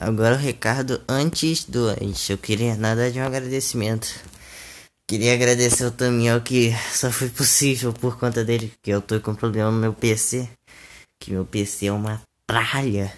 Agora 0.00 0.34
o 0.34 0.38
recado 0.38 0.98
antes 1.06 1.64
do 1.64 1.88
antes. 1.88 2.30
Eu 2.30 2.38
queria 2.38 2.74
nada 2.74 3.10
de 3.10 3.20
um 3.20 3.22
agradecimento. 3.22 4.08
Queria 5.06 5.34
agradecer 5.34 5.84
ao 5.84 5.90
Tamiel 5.90 6.40
que 6.40 6.72
só 6.90 7.12
foi 7.12 7.28
possível 7.28 7.92
por 7.92 8.18
conta 8.18 8.42
dele, 8.42 8.72
que 8.82 8.90
eu 8.90 9.02
tô 9.02 9.20
com 9.20 9.34
problema 9.34 9.70
no 9.70 9.78
meu 9.78 9.92
PC. 9.92 10.48
Que 11.20 11.32
meu 11.32 11.44
PC 11.44 11.86
é 11.86 11.92
uma 11.92 12.22
tralha. 12.46 13.12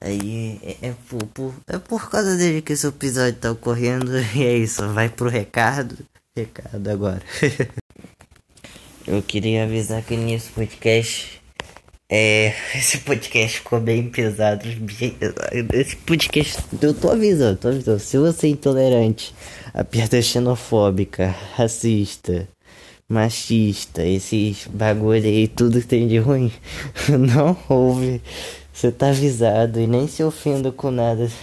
Aí 0.00 0.58
é, 0.62 0.88
é, 0.88 0.94
por, 1.06 1.22
por, 1.26 1.54
é 1.66 1.76
por 1.78 2.08
causa 2.08 2.34
dele 2.34 2.62
que 2.62 2.72
esse 2.72 2.86
episódio 2.86 3.38
tá 3.38 3.52
ocorrendo. 3.52 4.12
E 4.34 4.42
é 4.42 4.56
isso, 4.56 4.88
vai 4.94 5.10
pro 5.10 5.28
recado. 5.28 5.98
Recado 6.34 6.88
agora. 6.88 7.22
eu 9.06 9.22
queria 9.22 9.64
avisar 9.64 10.02
que 10.02 10.16
nesse 10.16 10.48
podcast 10.50 11.35
é, 12.08 12.52
esse 12.74 12.98
podcast 12.98 13.58
ficou 13.58 13.80
bem 13.80 14.08
pesado. 14.08 14.64
Esse 15.72 15.96
podcast, 15.96 16.62
eu 16.80 16.94
tô 16.94 17.10
avisando, 17.10 17.58
tô 17.58 17.68
avisando. 17.68 17.98
Se 17.98 18.18
você 18.18 18.46
é 18.46 18.50
intolerante, 18.50 19.34
a 19.74 19.82
piada 19.82 20.20
xenofóbica, 20.22 21.34
racista, 21.54 22.48
machista, 23.08 24.04
esses 24.04 24.66
bagulho 24.68 25.24
aí, 25.24 25.48
tudo 25.48 25.80
que 25.80 25.86
tem 25.86 26.06
de 26.06 26.18
ruim, 26.18 26.52
não 27.08 27.56
ouve. 27.68 28.22
Você 28.72 28.92
tá 28.92 29.08
avisado 29.08 29.80
e 29.80 29.86
nem 29.86 30.06
se 30.06 30.22
ofenda 30.22 30.70
com 30.70 30.90
nada. 30.90 31.28
Se 31.28 31.34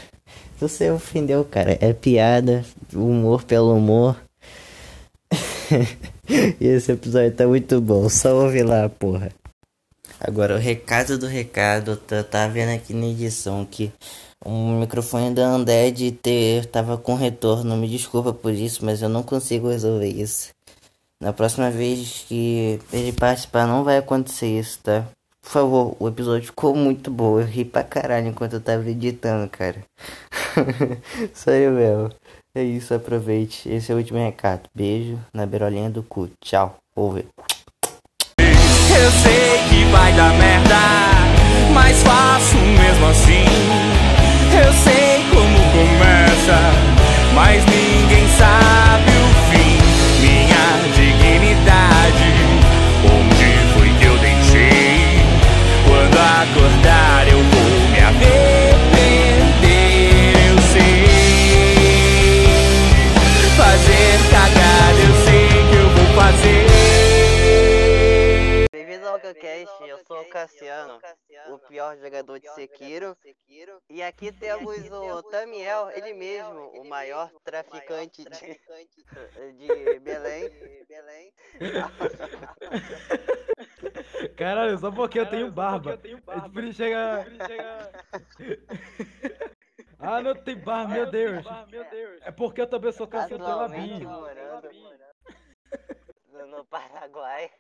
você 0.60 0.92
ofendeu, 0.92 1.44
cara, 1.44 1.78
é 1.82 1.92
piada, 1.92 2.64
humor 2.94 3.44
pelo 3.44 3.76
humor. 3.76 4.16
e 6.60 6.66
esse 6.68 6.92
episódio 6.92 7.32
tá 7.32 7.48
muito 7.48 7.82
bom, 7.82 8.08
só 8.08 8.36
ouve 8.36 8.62
lá, 8.62 8.88
porra. 8.88 9.32
Agora, 10.26 10.56
o 10.56 10.58
recado 10.58 11.18
do 11.18 11.28
recado, 11.28 11.98
tá, 11.98 12.24
tá 12.24 12.48
vendo 12.48 12.74
aqui 12.74 12.94
na 12.94 13.08
edição 13.08 13.66
que 13.66 13.92
o 14.46 14.80
microfone 14.80 15.36
da 15.36 15.54
Undead 15.54 16.14
ter, 16.14 16.66
tava 16.66 16.98
com 16.98 17.14
retorno. 17.14 17.76
Me 17.76 17.90
desculpa 17.90 18.32
por 18.32 18.54
isso, 18.54 18.86
mas 18.86 19.02
eu 19.02 19.10
não 19.10 19.22
consigo 19.22 19.68
resolver 19.68 20.08
isso. 20.08 20.52
Na 21.20 21.34
próxima 21.34 21.70
vez 21.70 22.24
que 22.26 22.80
ele 22.94 23.12
participar, 23.12 23.68
não 23.68 23.84
vai 23.84 23.98
acontecer 23.98 24.48
isso, 24.48 24.80
tá? 24.82 25.06
Por 25.42 25.50
favor, 25.50 25.98
o 26.00 26.08
episódio 26.08 26.46
ficou 26.48 26.74
muito 26.74 27.12
bom. 27.12 27.38
Eu 27.38 27.46
ri 27.46 27.66
pra 27.66 27.84
caralho 27.84 28.28
enquanto 28.28 28.54
eu 28.54 28.62
tava 28.62 28.90
editando, 28.90 29.50
cara. 29.50 29.84
Sério 31.34 31.72
mesmo. 31.72 32.10
É 32.56 32.64
isso, 32.64 32.94
aproveite. 32.94 33.68
Esse 33.68 33.92
é 33.92 33.96
o 33.96 33.98
último 33.98 34.20
recado. 34.20 34.70
Beijo 34.74 35.20
na 35.34 35.46
beirolinha 35.46 35.90
do 35.90 36.02
cu. 36.02 36.30
Tchau. 36.40 36.78
Over. 36.96 37.26
Eu 38.96 39.12
sei 39.12 39.62
que 39.70 39.86
vai 39.92 40.12
dar 40.14 40.34
merda, 40.34 40.76
mas 41.74 42.02
faço 42.04 42.58
mesmo 42.58 43.08
assim. 43.08 43.46
Eu 44.66 44.74
sei 44.74 45.26
como 45.32 45.58
começa, 45.72 46.60
mas 47.34 47.64
ninguém 47.66 48.28
sabe 48.38 49.13
o 70.24 70.30
Cassiano, 70.30 71.00
o 71.50 71.60
pior 71.60 71.98
jogador 71.98 72.40
de 72.40 72.50
Sekiro. 72.54 73.16
E 73.90 74.02
aqui 74.02 74.32
temos 74.32 74.90
o 74.90 75.22
Tamiel, 75.24 75.90
ele 75.92 76.14
mesmo, 76.14 76.70
o 76.72 76.84
maior 76.84 77.30
traficante 77.44 78.24
de, 78.24 78.28
de 79.54 80.00
Belém. 80.00 80.50
Caralho, 84.36 84.78
só 84.80 84.92
porque 84.92 85.20
eu 85.20 85.30
tenho 85.30 85.52
barba. 85.52 85.94
É 85.94 85.98
tipo 85.98 86.60
ele 86.60 86.74
chega. 86.74 87.26
Ah, 90.00 90.20
não 90.22 90.34
tem 90.36 90.58
barba, 90.58 90.94
meu 90.94 91.12
Deus. 91.12 91.46
É 92.22 92.32
porque 92.32 92.62
eu 92.62 92.68
também 92.68 92.92
sou 92.92 93.08
caçador 93.08 93.46
pela 93.46 93.70
Bin. 93.70 94.04
morando 94.04 94.70
no 96.48 96.66
Paraguai. 96.66 97.52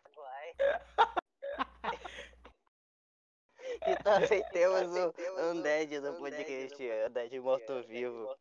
E 3.85 3.95
também 4.01 4.43
temos 4.51 4.81
o 4.95 5.51
Undead 5.51 5.99
do 5.99 6.13
podcast, 6.13 6.89
Undead 7.07 7.39
Morto-Vivo. 7.39 8.33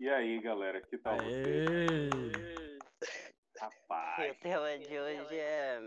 E 0.00 0.08
aí, 0.08 0.40
galera, 0.40 0.80
que 0.80 0.96
tal 0.96 1.16
você? 1.16 2.08
E 2.08 2.78
Rapaz, 3.60 4.30
o 4.30 4.34
tema 4.40 4.78
de 4.78 4.98
hoje 4.98 5.38
é, 5.38 5.80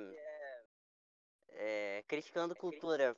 é 1.54 2.04
criticando 2.08 2.56
cultura. 2.56 3.16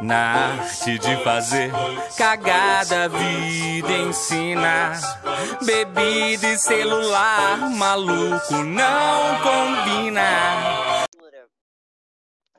Na 0.00 0.54
arte 0.54 0.98
de 0.98 1.16
fazer 1.24 1.70
cagada, 2.16 3.04
a 3.04 3.08
vida 3.08 3.92
ensina. 3.92 4.92
Bebida 5.64 6.48
e 6.48 6.58
celular, 6.58 7.58
maluco, 7.70 8.54
não 8.64 9.40
combina. 9.42 11.06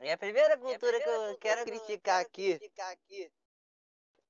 E 0.00 0.10
a 0.10 0.16
primeira 0.16 0.56
cultura 0.56 0.98
que 0.98 1.08
eu 1.08 1.38
quero 1.38 1.64
criticar 1.64 2.22
aqui 2.22 2.58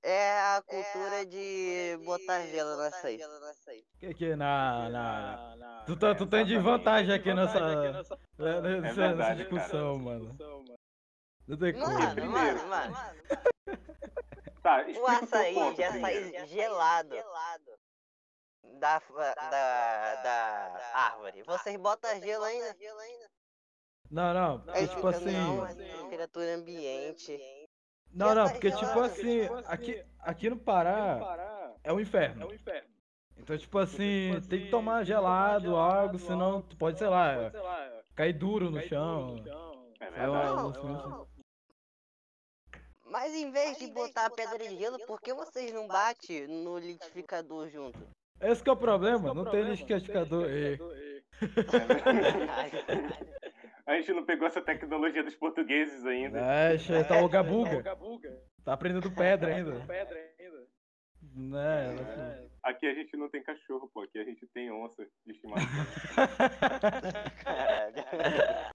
é 0.03 0.41
a 0.41 0.63
cultura 0.67 1.27
de 1.27 1.99
botar 2.05 2.41
gelo 2.47 2.77
no 2.77 2.83
açaí. 2.83 3.21
Que 3.99 4.15
que 4.15 4.35
na. 4.35 4.89
na... 4.89 5.85
Tu 5.87 5.97
tá, 5.97 6.15
tu 6.15 6.27
tá 6.27 6.43
de 6.43 6.59
vantagem 6.59 7.15
aqui 7.15 7.33
nessa. 7.33 7.61
nessa, 7.93 8.19
nessa 8.81 8.95
verdade, 8.95 9.41
discussão, 9.43 9.99
mano. 9.99 10.37
Não 11.47 11.57
tem 11.57 11.73
como. 11.73 11.87
Mano, 11.87 12.27
mano, 12.27 12.67
mano. 12.69 12.97
tá, 14.63 14.79
O 14.79 14.91
explica 14.91 15.01
o 15.01 15.07
açaí 15.07 15.55
ponto 15.55 15.77
de 15.77 15.85
açaí 15.85 16.47
gelado 16.47 17.15
da, 18.63 18.99
da, 18.99 19.35
da 20.23 20.91
árvore. 20.95 21.43
Vocês 21.43 21.77
botam 21.77 22.21
gelo 22.21 22.45
ainda? 22.45 22.77
Não, 24.11 24.35
não, 24.35 24.61
porque 24.61 24.79
Aí 24.79 24.89
tipo 24.89 25.07
assim. 25.07 25.33
não, 25.33 25.67
é 25.67 25.75
temperatura 25.75 26.55
ambiente. 26.55 27.39
Não, 28.13 28.35
não, 28.35 28.51
porque 28.51 28.73
tipo 28.73 29.01
assim, 29.01 29.43
aqui, 29.67 30.05
aqui 30.19 30.51
no 30.51 30.57
Pará 30.59 31.77
é 31.85 31.93
um 31.93 32.01
inferno. 32.01 32.49
Então, 33.37 33.57
tipo 33.57 33.79
assim, 33.79 34.33
tem 34.49 34.65
que 34.65 34.71
tomar 34.71 35.05
gelado, 35.05 35.77
algo, 35.77 36.19
senão 36.19 36.61
tu 36.61 36.77
pode, 36.77 36.99
sei 36.99 37.09
lá, 37.09 37.51
cair 38.15 38.33
duro 38.33 38.71
no 38.71 38.83
chão. 38.83 39.37
É 40.01 40.09
É 40.17 40.27
Não, 40.27 41.27
Mas 43.05 43.33
em 43.35 43.51
vez 43.51 43.79
de 43.79 43.87
botar 43.89 44.27
a 44.27 44.31
pedra 44.31 44.59
de 44.59 44.77
gelo, 44.77 44.99
por 45.07 45.21
que 45.21 45.33
vocês 45.33 45.73
não 45.73 45.87
batem 45.87 46.47
no 46.49 46.79
liquidificador 46.79 47.69
junto? 47.69 47.99
Esse 48.41 48.63
que 48.63 48.71
é 48.71 48.73
o 48.73 48.77
problema, 48.77 49.35
não 49.35 49.45
tem 49.45 49.63
liquidificador. 49.65 50.49
E... 50.51 50.79
A 53.87 53.95
gente 53.97 54.13
não 54.13 54.25
pegou 54.25 54.47
essa 54.47 54.61
tecnologia 54.61 55.25
dos 55.25 55.35
portugueses 55.35 56.07
ainda. 56.07 56.39
É, 56.39 56.79
che- 56.79 57.03
tá 57.05 57.21
o 57.25 57.29
gabuga. 57.29 57.83
Tá 58.65 58.75
aprendendo 58.75 59.11
pedra 59.11 59.53
ainda. 59.53 59.73
Né, 61.35 61.97
assim. 62.01 62.51
Aqui 62.63 62.87
a 62.87 62.95
gente 62.95 63.17
não 63.17 63.29
tem 63.29 63.43
cachorro, 63.43 63.91
pô. 63.93 64.03
Aqui 64.03 64.19
a 64.19 64.25
gente 64.25 64.47
tem 64.49 64.71
onça 64.71 65.05
de 65.27 65.33
estimação. 65.33 65.67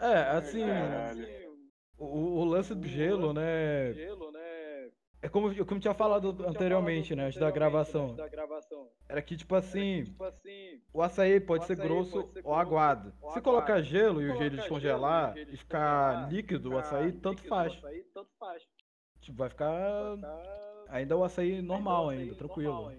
É, 0.00 0.20
assim, 0.30 0.64
o, 1.98 2.06
o 2.40 2.44
lance 2.44 2.74
do 2.74 2.86
gelo, 2.86 3.32
né? 3.34 3.92
É 5.26 5.28
como, 5.28 5.52
como 5.66 5.78
eu 5.78 5.80
tinha 5.80 5.92
falado 5.92 6.46
anteriormente, 6.46 7.16
né? 7.16 7.26
Antes 7.26 7.40
da 7.40 7.50
gravação. 7.50 8.16
Era 9.08 9.20
que, 9.20 9.36
tipo 9.36 9.56
assim, 9.56 10.04
o 10.92 11.02
açaí 11.02 11.40
pode 11.40 11.66
ser 11.66 11.76
grosso 11.76 12.30
ou 12.44 12.54
aguado. 12.54 13.12
Se 13.32 13.40
colocar 13.40 13.82
gelo 13.82 14.22
e 14.22 14.30
o 14.30 14.36
gelo 14.36 14.56
descongelar 14.56 15.36
e 15.36 15.56
ficar 15.56 16.30
líquido 16.30 16.70
o 16.70 16.78
açaí, 16.78 17.10
tanto 17.12 17.42
faz. 17.48 17.76
Tipo, 19.20 19.38
vai 19.38 19.48
ficar 19.48 20.16
ainda 20.88 21.16
o 21.16 21.24
açaí 21.24 21.60
normal 21.60 22.10
ainda, 22.10 22.36
tranquilo. 22.36 22.92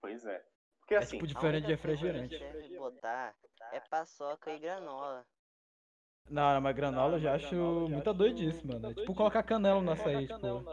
Pois 0.00 0.26
é. 0.26 0.44
Porque 0.80 0.96
É 0.96 0.98
assim, 0.98 1.16
tipo 1.16 1.28
diferente 1.28 1.66
de 1.66 1.70
refrigerante. 1.70 2.38
botar 2.76 3.36
é 3.72 3.78
paçoca 3.88 4.52
e 4.52 4.58
granola. 4.58 5.24
Não, 6.30 6.60
mas 6.60 6.74
granola 6.74 7.16
eu 7.16 7.20
já 7.20 7.34
acho 7.34 7.54
muita 7.88 8.12
doidice, 8.12 8.66
mano. 8.66 8.90
É 8.90 8.94
tipo 8.94 9.14
colocar 9.14 9.42
canela 9.42 9.80
no 9.80 9.92
açaí, 9.92 10.26
tipo. 10.26 10.64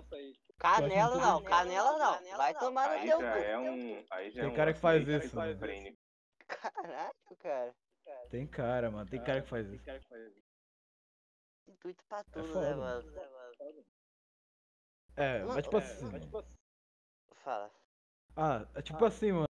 Canela 0.58 1.12
muito 1.12 1.26
não, 1.26 1.44
canela 1.44 1.98
não. 1.98 2.38
Vai 2.38 2.54
tomar 2.54 2.98
no 2.98 3.04
teu 3.04 3.18
cu. 3.18 3.24
é 3.24 3.60
um. 3.60 4.06
Aí 4.12 4.32
já 4.32 4.42
Tem 4.42 4.50
é 4.50 4.54
um 4.54 4.56
cara 4.56 4.74
que 4.74 4.80
faz 4.80 5.02
isso, 5.08 5.36
né? 5.36 5.50
esquizofrênico. 5.52 5.98
Caraca, 6.48 7.36
cara. 7.40 7.76
Tem 8.30 8.48
cara, 8.48 8.92
mano. 8.92 9.10
Tem 9.10 9.24
cara 9.24 9.42
que 9.42 9.50
faz 9.50 9.68
isso. 9.68 9.84
Intuito 11.68 12.04
pra 12.06 12.24
tudo, 12.26 12.48
né, 12.48 12.54
foda, 12.54 12.76
mano? 12.78 13.86
É, 15.16 15.44
mas 15.44 15.64
tipo 15.64 15.78
assim. 15.78 16.10
Fala. 17.44 17.72
Ah, 18.36 18.66
é 18.76 18.82
tipo 18.82 19.04
assim, 19.04 19.32
mano. 19.32 19.51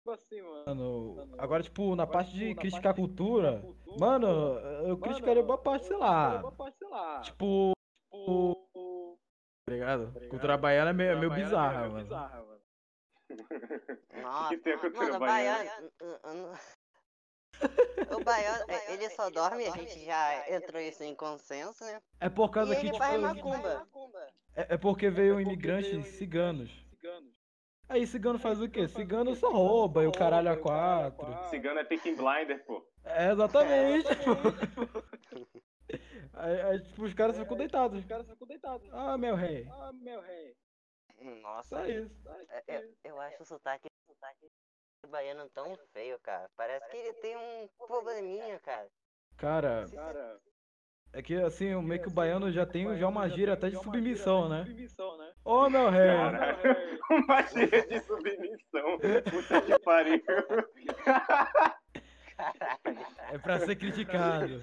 Mano, 0.66 1.16
agora, 1.38 1.62
tipo, 1.62 1.94
na 1.94 2.06
parte 2.06 2.32
de 2.32 2.54
criticar 2.54 2.92
a 2.92 2.94
cultura, 2.94 3.62
mano, 3.98 4.58
eu 4.86 4.96
criticaria 4.98 5.42
boa 5.42 5.58
parte, 5.58 5.86
sei 5.86 5.96
lá. 5.96 6.42
Tipo, 7.22 7.72
tá 9.66 9.72
ligado? 9.72 10.12
Cultura 10.28 10.56
baiana 10.56 10.90
é 10.90 10.92
meio, 10.92 11.10
é 11.12 11.16
meio 11.16 11.32
bizarra, 11.32 11.88
mano. 11.88 12.08
Nossa, 14.22 14.48
que 14.48 14.56
tem 14.62 14.72
a 14.72 14.78
cultura 14.78 15.04
mano, 15.04 15.16
o 15.16 15.20
baiana? 15.20 15.70
O 18.12 18.24
baiano, 18.24 18.64
é, 18.68 18.92
ele 18.92 19.08
só 19.10 19.30
dorme, 19.30 19.66
a 19.66 19.70
gente 19.70 20.04
já 20.04 20.50
entrou 20.50 20.80
isso 20.80 21.02
em 21.04 21.14
consenso, 21.14 21.84
né? 21.84 22.02
É 22.20 22.28
por 22.28 22.50
E 22.50 22.52
causa 22.52 22.74
que, 22.74 22.80
ele 22.80 22.90
tipo, 22.90 22.98
faz 22.98 23.20
macumba. 23.20 23.86
é, 24.54 24.74
é 24.74 24.78
porque 24.78 25.08
veio 25.10 25.40
imigrantes 25.40 26.06
ciganos. 26.18 26.70
Aí 27.92 28.06
cigano 28.06 28.38
faz 28.38 28.58
o 28.58 28.70
quê? 28.70 28.88
Cigano 28.88 29.34
só 29.36 29.50
rouba 29.52 30.02
e 30.02 30.06
o 30.06 30.12
caralho 30.12 30.50
a 30.50 30.56
quatro. 30.56 31.26
Cigano 31.50 31.78
é 31.78 31.84
Peaking 31.84 32.16
Blinder, 32.16 32.64
pô. 32.64 32.82
É, 33.04 33.32
exatamente. 33.32 34.08
Aí, 36.32 36.62
aí, 36.62 36.80
tipo, 36.80 37.02
os 37.02 37.12
caras 37.12 37.36
ficam 37.36 37.54
deitados. 37.54 38.02
Ah, 38.92 39.18
meu 39.18 39.36
rei. 39.36 39.68
Nossa, 41.42 41.76
Só 41.76 41.86
isso. 41.86 42.28
é- 42.48 42.62
é- 42.66 42.88
eu 43.04 43.20
acho 43.20 43.42
o 43.42 43.44
sotaque, 43.46 43.86
o 43.86 44.12
sotaque 44.14 44.50
baiano 45.08 45.50
tão 45.50 45.76
feio, 45.92 46.18
cara. 46.20 46.48
Parece 46.56 46.88
que 46.88 46.96
ele 46.96 47.12
tem 47.14 47.36
um 47.36 47.68
probleminha, 47.86 48.58
cara. 48.60 48.88
Cara, 49.36 49.86
é 51.12 51.22
que 51.22 51.34
assim, 51.34 51.74
o 51.74 51.82
meio 51.82 52.00
que 52.00 52.08
o 52.08 52.12
baiano 52.12 52.50
já 52.50 52.64
tem 52.64 52.96
já 52.96 53.08
uma 53.08 53.28
gíria 53.28 53.54
até 53.54 53.68
de 53.68 53.76
submissão, 53.76 54.48
né? 54.48 54.64
Ô, 55.44 55.68
meu 55.68 55.90
rei. 55.90 56.06
Caralho. 56.06 56.58
Uma 57.10 57.42
gíria 57.42 57.86
de 57.86 58.00
submissão. 58.00 58.98
Puta 59.30 59.60
que 59.60 59.78
pariu. 59.80 60.22
É 63.30 63.38
pra 63.38 63.58
ser 63.58 63.76
criticado. 63.76 64.62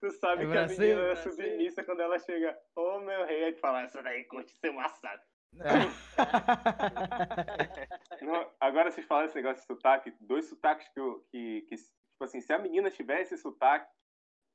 Tu 0.00 0.10
sabe 0.10 0.44
Eu 0.44 0.50
que 0.50 0.58
a 0.58 0.66
menina 0.66 1.00
é 1.00 1.16
submissa 1.16 1.82
quando 1.82 2.00
ela 2.00 2.18
chega, 2.18 2.54
ô 2.74 2.98
meu 3.00 3.24
rei, 3.24 3.44
aí 3.44 3.54
tu 3.54 3.60
fala, 3.60 3.80
essa 3.82 4.02
daí 4.02 4.24
curte 4.24 4.52
ser 4.58 4.70
maçado. 4.72 5.22
É. 5.58 5.86
Não, 8.24 8.50
agora 8.60 8.90
vocês 8.90 9.06
falaram 9.06 9.28
esse 9.28 9.36
negócio 9.36 9.62
de 9.62 9.66
sotaque, 9.66 10.12
dois 10.20 10.44
sotaques 10.46 10.86
que 10.88 11.00
eu. 11.00 11.24
Que, 11.30 11.62
que, 11.62 11.76
tipo 11.76 12.24
assim, 12.24 12.42
se 12.42 12.52
a 12.52 12.58
menina 12.58 12.90
tivesse 12.90 13.32
esse 13.34 13.42
sotaque, 13.42 13.90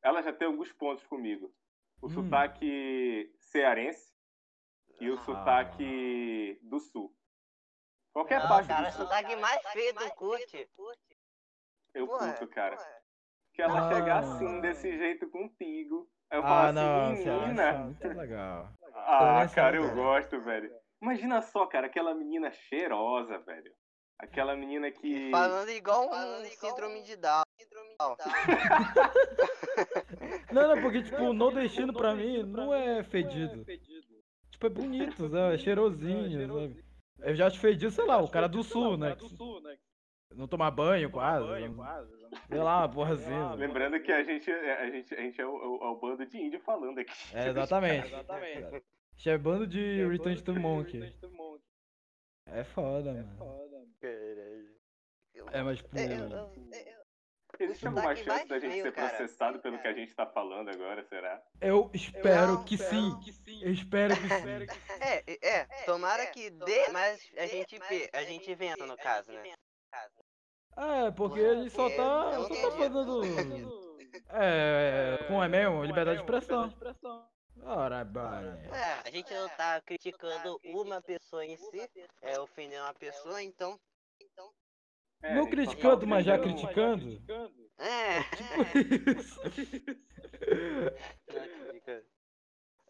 ela 0.03 0.21
já 0.21 0.33
tem 0.33 0.47
alguns 0.47 0.71
pontos 0.73 1.05
comigo. 1.05 1.53
O 2.01 2.07
Hum. 2.07 2.09
sotaque 2.09 3.31
cearense 3.37 4.11
e 4.99 5.09
o 5.09 5.15
Ah. 5.15 5.23
sotaque 5.23 6.59
do 6.63 6.79
sul. 6.79 7.15
Qualquer 8.13 8.39
Não, 8.39 8.47
parte 8.49 8.67
cara, 8.67 8.81
do 8.83 8.89
o 8.89 8.91
sul, 8.91 9.05
sotaque 9.05 9.35
mais 9.35 9.61
feio 9.71 9.93
do 9.93 10.11
curte. 10.15 10.69
eu 11.93 12.07
Porra, 12.07 12.33
curto, 12.33 12.47
cara. 12.53 12.77
Que 13.53 13.61
ela 13.61 13.87
Ah. 13.89 13.93
chegar 13.95 14.19
assim, 14.19 14.61
desse 14.61 14.97
jeito 14.97 15.29
contigo. 15.29 16.09
Aí 16.29 16.39
eu 16.39 16.43
Ah, 16.43 16.47
falo 16.47 16.73
não, 16.73 17.11
assim, 17.11 17.23
Ceará, 17.23 17.41
menina. 17.41 17.73
muito 17.83 18.07
legal. 18.07 18.73
Ah, 18.93 19.43
é 19.43 19.53
cara, 19.53 19.75
eu 19.77 19.93
gosto, 19.93 20.39
velho. 20.41 20.73
Imagina 21.01 21.41
só, 21.41 21.65
cara, 21.65 21.87
aquela 21.87 22.13
menina 22.13 22.51
cheirosa, 22.51 23.37
velho. 23.39 23.73
Aquela 24.19 24.55
menina 24.55 24.91
que. 24.91 25.29
Falando 25.31 25.69
igual 25.69 26.09
um 26.09 26.45
síndrome 26.45 27.01
de 27.03 27.15
Down. 27.17 27.43
Não, 30.51 30.75
não, 30.75 30.81
porque, 30.81 31.01
tipo, 31.01 31.21
o 31.23 31.33
nordestino 31.33 31.93
pra 31.93 32.13
mim 32.13 32.43
não 32.43 32.73
é 32.73 33.03
fedido. 33.03 33.65
Tipo, 34.51 34.65
é 34.65 34.69
bonito, 34.69 35.15
sabe? 35.29 35.55
É 35.55 35.57
cheirosinho, 35.57 36.47
sabe? 36.47 36.83
Eu 37.19 37.35
já 37.35 37.47
acho 37.47 37.59
fedido, 37.59 37.91
sei 37.91 38.05
lá, 38.05 38.17
o 38.21 38.27
cara 38.29 38.47
do 38.47 38.63
sul, 38.63 38.97
né? 38.97 39.15
Não 40.35 40.47
tomar 40.47 40.71
banho 40.71 41.09
quase. 41.11 41.45
Sei 42.47 42.57
lá, 42.59 42.79
uma 42.79 42.89
porra 42.89 43.13
assim. 43.13 43.29
né? 43.29 43.55
Lembrando 43.55 43.99
que 44.01 44.11
a 44.11 44.23
gente, 44.23 44.49
a 44.51 44.89
gente, 44.89 45.13
a 45.13 45.21
gente 45.21 45.41
é, 45.41 45.45
o, 45.45 45.49
é 45.49 45.67
o- 45.67 45.83
é 45.83 45.87
o 45.89 45.95
bando 45.99 46.25
de 46.25 46.37
índio 46.37 46.59
falando 46.61 46.99
aqui. 46.99 47.11
É, 47.33 47.49
exatamente. 47.49 48.09
Chamando 49.17 49.67
de 49.67 50.05
Return 50.07 50.41
to 50.41 50.55
Monkey. 50.59 51.13
É 52.47 52.63
foda, 52.63 53.13
mano. 53.13 53.37
É, 55.51 55.61
mas, 55.63 55.77
tipo. 55.77 55.89
Existe 57.59 57.87
alguma 57.87 58.15
chance 58.15 58.27
mais 58.27 58.47
da 58.47 58.59
gente 58.59 58.81
ser 58.81 58.91
cara. 58.91 59.09
processado 59.09 59.59
pelo 59.59 59.79
que 59.79 59.87
a 59.87 59.93
gente 59.93 60.13
tá 60.15 60.25
falando 60.25 60.69
agora, 60.69 61.03
será? 61.05 61.41
Eu 61.59 61.89
espero 61.93 62.53
Não, 62.53 62.63
que 62.63 62.77
não. 62.77 62.89
sim. 62.89 63.61
Eu 63.61 63.71
espero 63.71 64.15
que 64.15 64.21
sim. 64.29 64.79
É, 64.99 65.47
é, 65.47 65.65
tomara 65.85 66.25
que 66.27 66.49
dê, 66.49 66.89
mas 66.89 67.31
a 67.37 67.45
gente, 67.45 67.79
a 68.13 68.23
gente 68.23 68.51
inventa 68.51 68.85
no 68.85 68.97
caso, 68.97 69.31
né? 69.31 69.53
É, 70.77 71.11
porque 71.11 71.39
a 71.39 71.55
gente 71.55 71.69
só 71.71 71.89
tá, 71.89 72.31
Eu 72.33 72.47
só 72.47 72.71
tá 72.71 72.77
fazendo. 72.77 73.91
É, 74.29 75.23
como 75.27 75.41
é 75.41 75.47
mesmo? 75.47 75.85
Liberdade 75.85 76.17
de 76.17 76.23
expressão. 76.23 76.69
Ora, 77.63 78.03
bora. 78.03 78.59
É, 78.73 79.07
a 79.07 79.11
gente 79.11 79.33
não 79.33 79.47
tá 79.49 79.79
criticando 79.81 80.59
uma 80.65 81.01
pessoa 81.01 81.45
em 81.45 81.55
si, 81.55 81.89
é 82.21 82.37
ofender 82.39 82.81
uma 82.81 82.93
pessoa, 82.93 83.41
então. 83.41 83.79
É, 85.23 85.35
Não 85.35 85.49
criticando, 85.49 86.07
mas 86.07 86.25
já 86.25 86.37
criticando. 86.39 87.21
É, 87.77 88.19
Isso. 89.19 89.41
não 91.27 91.67
criticando. 91.67 92.05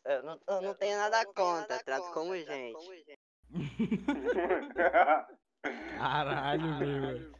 Eu 0.03 0.23
não, 0.23 0.39
eu 0.47 0.61
não 0.61 0.73
tenho 0.73 0.97
nada 0.97 1.25
contra, 1.25 1.83
trato 1.83 2.11
como 2.13 2.35
gente. 2.35 3.19
Caralho, 5.97 6.79
meu. 6.79 7.31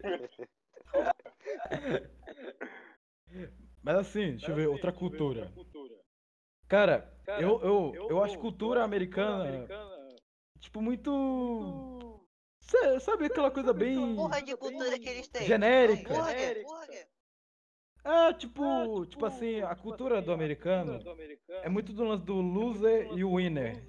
Mas 3.81 3.95
assim, 3.97 4.31
deixa 4.31 4.51
eu 4.51 4.55
ver, 4.55 4.67
outra 4.67 4.91
cultura. 4.91 5.51
Cara, 6.67 7.11
eu, 7.39 7.59
eu, 7.61 8.07
eu 8.09 8.23
acho 8.23 8.37
cultura 8.39 8.83
americana, 8.83 9.67
tipo, 10.59 10.81
muito. 10.81 12.10
Cê- 12.71 12.99
Sabe 13.01 13.25
aquela 13.25 13.51
coisa 13.51 13.73
bem. 13.73 14.15
Porra 14.15 14.41
de 14.41 14.55
cultura 14.55 14.97
que 14.97 15.09
eles 15.09 15.27
têm. 15.27 15.45
Genérica. 15.45 16.13
Hambúrguer. 16.13 16.65
É, 18.03 18.33
tipo, 18.33 19.05
tipo 19.05 19.25
assim, 19.27 19.61
a 19.61 19.75
cultura 19.75 20.21
do 20.23 20.31
americano 20.31 20.99
é 21.61 21.69
muito 21.69 21.93
do 21.93 22.03
lance 22.03 22.23
do 22.23 22.41
loser 22.41 23.11
e 23.15 23.23
o 23.23 23.35
winner. 23.35 23.85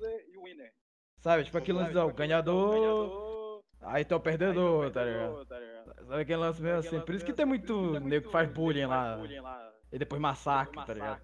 Sabe? 1.21 1.45
Tipo 1.45 1.59
aquele 1.59 1.79
lance 1.79 1.93
do 1.93 2.13
ganhador, 2.13 3.63
aí 3.81 4.05
tem 4.05 4.17
o 4.17 4.21
perdedor, 4.21 4.91
tá 4.91 5.05
ligado? 5.05 5.47
Sabe 5.47 6.23
aquele 6.23 6.37
lance 6.39 6.61
mesmo 6.61 6.79
assim? 6.81 7.01
Por 7.01 7.15
isso 7.15 7.25
que 7.25 7.33
tem 7.33 7.47
muito 7.47 7.99
nego 8.01 8.27
que 8.27 8.33
faz 8.33 8.51
bullying 8.51 8.87
lá. 8.87 9.19
E 9.93 9.99
depois 9.99 10.21
massacre, 10.21 10.85
tá 10.85 10.93
ligado? 10.93 11.23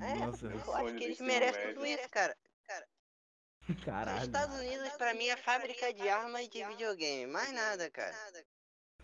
É, 0.00 0.14
Nossa, 0.16 0.46
eu 0.46 0.74
acho 0.74 0.94
que 0.96 1.04
eles 1.04 1.20
merecem 1.20 1.74
tudo 1.74 1.86
isso, 1.86 2.08
cara. 2.10 2.34
Os 3.68 3.76
caralho. 3.84 4.24
Estados 4.24 4.56
Unidos, 4.58 4.88
pra 4.96 5.14
mim, 5.14 5.28
é 5.28 5.36
fábrica 5.36 5.92
de 5.92 6.08
armas 6.08 6.48
de 6.48 6.64
videogame. 6.64 7.26
Mais 7.30 7.52
nada, 7.52 7.90
cara. 7.90 8.14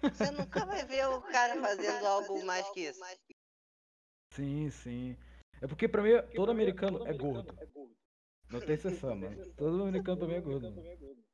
Você 0.03 0.31
nunca 0.31 0.65
vai 0.65 0.85
ver 0.85 1.07
o 1.09 1.21
cara 1.23 1.61
fazendo 1.61 2.07
algo 2.07 2.45
mais 2.45 2.69
que 2.71 2.81
isso. 2.81 3.01
Sim, 4.33 4.71
sim. 4.71 5.17
É 5.63 5.67
porque 5.67 5.89
pra 5.89 6.03
mim, 6.03 6.11
todo 6.35 6.51
americano 6.51 7.07
é 7.07 7.13
gordo. 7.13 7.55
Não 8.51 8.61
tem 8.61 8.75
exceção, 8.75 9.17
mano. 9.17 9.55
Todo 9.55 9.83
americano 9.83 10.21
também 10.21 10.37
é 10.37 10.41
gordo. 10.41 10.71
mano. 10.71 11.25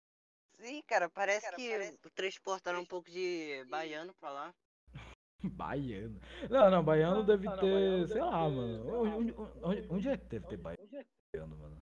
Sim, 0.61 0.83
cara, 0.87 1.09
parece 1.09 1.51
que 1.57 1.99
transportaram 2.15 2.81
um 2.81 2.87
pouco 2.87 3.11
de 3.11 3.65
baiano 3.71 4.15
pra 4.21 4.31
lá. 4.31 4.55
Baiano. 5.43 6.21
Não, 6.51 6.71
não, 6.71 6.85
baiano 6.85 7.25
deve 7.25 7.49
ter, 7.57 8.09
sei 8.09 8.21
lá, 8.21 8.47
mano. 8.47 8.87
Onde, 9.01 9.35
onde, 9.63 9.87
onde 9.89 10.09
é 10.11 10.19
que 10.19 10.27
deve 10.27 10.47
ter 10.49 10.59
baiano, 10.59 11.57
mano? 11.57 11.80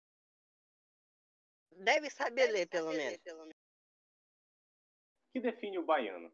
Deve 1.78 2.10
saber 2.10 2.50
ler, 2.50 2.66
pelo 2.66 2.90
menos. 2.90 3.14
O 3.14 3.52
que 5.32 5.40
define 5.40 5.78
o 5.78 5.84
baiano? 5.84 6.30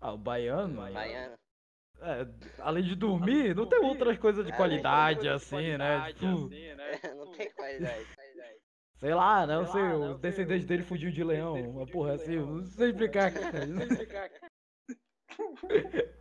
Ah, 0.00 0.12
o 0.12 0.18
baiano? 0.18 0.92
Baiano. 0.92 1.36
É, 2.00 2.24
além 2.60 2.84
de 2.84 2.94
dormir, 2.94 3.56
não 3.56 3.68
tem 3.68 3.80
outras 3.80 4.16
coisas 4.18 4.46
de 4.46 4.52
qualidade 4.52 5.28
assim, 5.28 5.76
né? 5.76 6.12
Tipo, 6.12 6.48
Não 7.16 7.32
tem 7.32 7.50
qualidade. 7.52 8.06
sei 9.00 9.14
lá, 9.14 9.44
não 9.46 9.66
sei, 9.66 9.82
os 9.82 10.20
descendentes 10.20 10.66
dele 10.66 10.84
fugiu 10.84 11.10
de 11.10 11.24
leão, 11.24 11.70
uma 11.70 11.86
porra 11.86 12.14
assim, 12.14 12.34
eu 12.34 12.46
não 12.46 12.64
sei 12.66 12.90
explicar, 12.90 13.32
cara. 13.32 13.66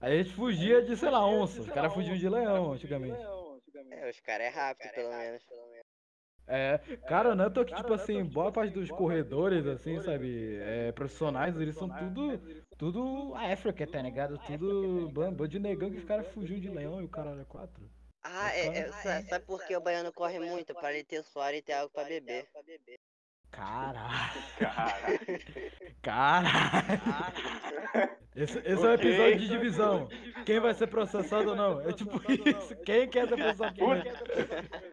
A 0.00 0.10
gente 0.10 0.32
fugia 0.32 0.80
de, 0.80 0.96
sei 0.96 1.10
lá, 1.10 1.26
onça, 1.26 1.60
os 1.60 1.68
caras 1.68 1.92
fugiam 1.92 2.16
de 2.16 2.28
leão 2.28 2.72
antigamente. 2.72 3.18
É, 3.90 4.10
os 4.10 4.20
caras 4.20 4.46
é 4.46 4.50
rápido, 4.50 4.90
pelo 4.92 5.10
menos. 5.10 5.42
É, 6.46 6.78
cara, 7.06 7.34
não 7.34 7.44
é 7.44 7.50
tô 7.50 7.62
que, 7.62 7.74
tipo 7.74 7.92
assim, 7.92 8.24
boa 8.24 8.50
parte 8.50 8.72
dos 8.72 8.90
corredores, 8.90 9.66
assim, 9.66 10.00
sabe, 10.00 10.56
é, 10.62 10.92
profissionais, 10.92 11.54
eles 11.60 11.76
são 11.76 11.90
tudo 11.90 12.40
tudo 12.78 13.34
África, 13.34 13.86
tá 13.86 14.00
ligado? 14.00 14.38
Tudo 14.38 15.10
bando 15.10 15.46
de 15.46 15.58
negão 15.58 15.90
que 15.90 15.98
os 15.98 16.04
caras 16.04 16.26
fugiu 16.28 16.58
de 16.58 16.68
leão 16.70 17.00
e 17.02 17.04
o 17.04 17.08
caralho 17.08 17.40
é 17.40 17.44
quatro. 17.44 17.82
Ah, 18.22 18.50
é, 18.54 18.78
é, 18.78 18.92
sa- 18.92 19.22
sabe 19.22 19.44
por 19.44 19.62
que 19.62 19.76
o 19.76 19.80
baiano 19.80 20.12
corre 20.12 20.38
muito? 20.40 20.74
Pra 20.74 20.92
ele 20.92 21.04
ter 21.04 21.22
suor 21.22 21.52
e 21.54 21.60
ter 21.62 21.74
algo 21.74 21.92
pra 21.92 22.04
beber. 22.04 22.48
Caralho, 23.50 24.42
Cara. 24.58 25.18
caralho. 26.02 28.18
Esse, 28.36 28.58
esse 28.60 28.86
é 28.86 28.88
um 28.88 28.92
episódio 28.94 29.38
de 29.38 29.48
divisão. 29.48 30.08
Quem 30.46 30.60
vai 30.60 30.72
ser 30.74 30.86
processado 30.86 31.50
ou 31.50 31.56
não? 31.56 31.80
É 31.80 31.92
tipo 31.92 32.20
isso. 32.30 32.76
Quem 32.84 33.08
quer 33.08 33.26
ser 33.26 33.36
processado 33.36 33.76
por 33.76 34.00
quem? 34.00 34.12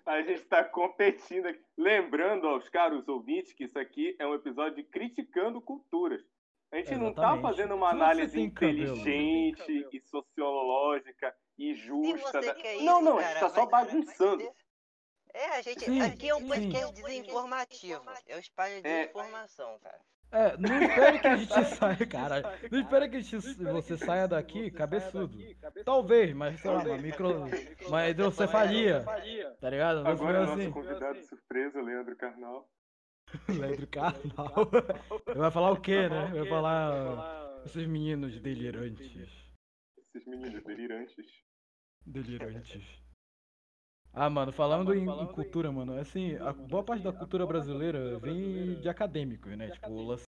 A 0.06 0.22
gente 0.24 0.42
está 0.42 0.64
competindo 0.64 1.46
aqui. 1.48 1.60
Lembrando 1.78 2.48
aos 2.48 2.68
caros 2.70 3.08
ouvintes 3.08 3.54
que 3.54 3.66
isso 3.66 3.78
aqui 3.78 4.16
é 4.18 4.26
um 4.26 4.34
episódio 4.34 4.78
de 4.78 4.84
criticando 4.84 5.62
culturas. 5.62 6.22
A 6.72 6.78
gente 6.78 6.96
não 6.96 7.10
está 7.10 7.22
Exatamente. 7.22 7.42
fazendo 7.44 7.76
uma 7.76 7.90
análise 7.92 8.50
cabelo. 8.50 8.80
inteligente 8.80 9.88
e 9.94 10.00
sociológica 10.02 11.34
e 11.58 11.76
justa. 11.76 12.42
você 12.42 12.48
da- 12.48 12.56
quer 12.56 12.76
isso, 12.76 12.84
não, 12.86 13.02
não, 13.02 13.20
a 13.20 13.22
gente 13.22 13.40
tá 13.40 13.50
só 13.50 13.66
bagunçando. 13.68 14.44
É, 15.36 15.58
a 15.58 15.62
gente. 15.62 15.84
Sim, 15.84 16.02
aqui 16.02 16.30
é 16.30 16.36
um 16.36 16.40
sim. 16.40 16.48
podcast 16.48 16.94
desinformativo. 16.94 18.02
É 18.26 18.38
o 18.38 18.40
espalho 18.40 18.82
de 18.82 18.88
É. 18.88 19.04
informação, 19.04 19.78
cara. 19.80 20.00
É, 20.32 20.58
não 20.58 20.82
espere 20.82 21.20
que 21.20 21.28
a 21.28 21.36
gente 21.36 21.66
saia, 21.76 22.08
cara. 22.08 22.60
Não 22.72 22.80
espere 22.80 23.10
que 23.10 23.18
a 23.18 23.20
gente, 23.20 23.38
você 23.38 23.98
saia 23.98 24.28
daqui 24.30 24.72
cabeçudo. 24.72 25.38
Talvez, 25.84 26.34
mas 26.34 26.60
sei 26.62 26.72
lá, 26.72 26.84
uma 26.84 26.98
micro. 26.98 27.46
Uma 27.86 28.08
hidrocefalia. 28.10 29.04
Tá 29.60 29.70
ligado? 29.70 30.08
Agora 30.08 30.44
assim. 30.46 30.56
nosso 30.56 30.72
convidado 30.72 31.22
surpresa, 31.26 31.82
Leandro 31.82 32.16
Carnal. 32.16 32.70
Leandro 33.50 33.88
Carnal. 33.88 34.72
Ele 35.28 35.40
vai 35.40 35.52
falar 35.52 35.72
o 35.72 35.82
quê, 35.82 36.08
né? 36.08 36.32
Vai 36.34 36.48
falar. 36.48 37.62
Esses 37.66 37.86
meninos 37.86 38.40
delirantes. 38.42 39.16
Esses 39.98 40.26
meninos 40.28 40.64
delirantes. 40.64 41.26
Delirantes. 42.06 43.05
Ah, 44.16 44.30
mano, 44.30 44.52
falando 44.54 44.94
em, 44.94 45.04
em 45.04 45.28
cultura, 45.28 45.72
mano, 45.72 45.98
assim, 46.00 46.36
a 46.36 46.54
boa 46.54 46.84
parte 46.84 47.04
da 47.04 47.12
cultura 47.12 47.46
brasileira 47.46 48.18
vem 48.20 48.80
de 48.80 48.88
acadêmicos, 48.88 49.58
né? 49.58 49.70
Tipo, 49.72 49.90
o 49.90 50.08
lance. 50.08 50.24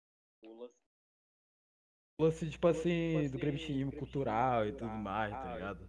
o 2.20 2.24
lance, 2.24 2.50
tipo 2.50 2.68
assim, 2.68 3.30
do 3.30 3.38
gremismo 3.38 3.92
cultural 3.92 4.65
e 4.65 4.72
tudo 4.72 4.89
mais, 4.89 5.32
tá 5.34 5.54
ligado? 5.54 5.88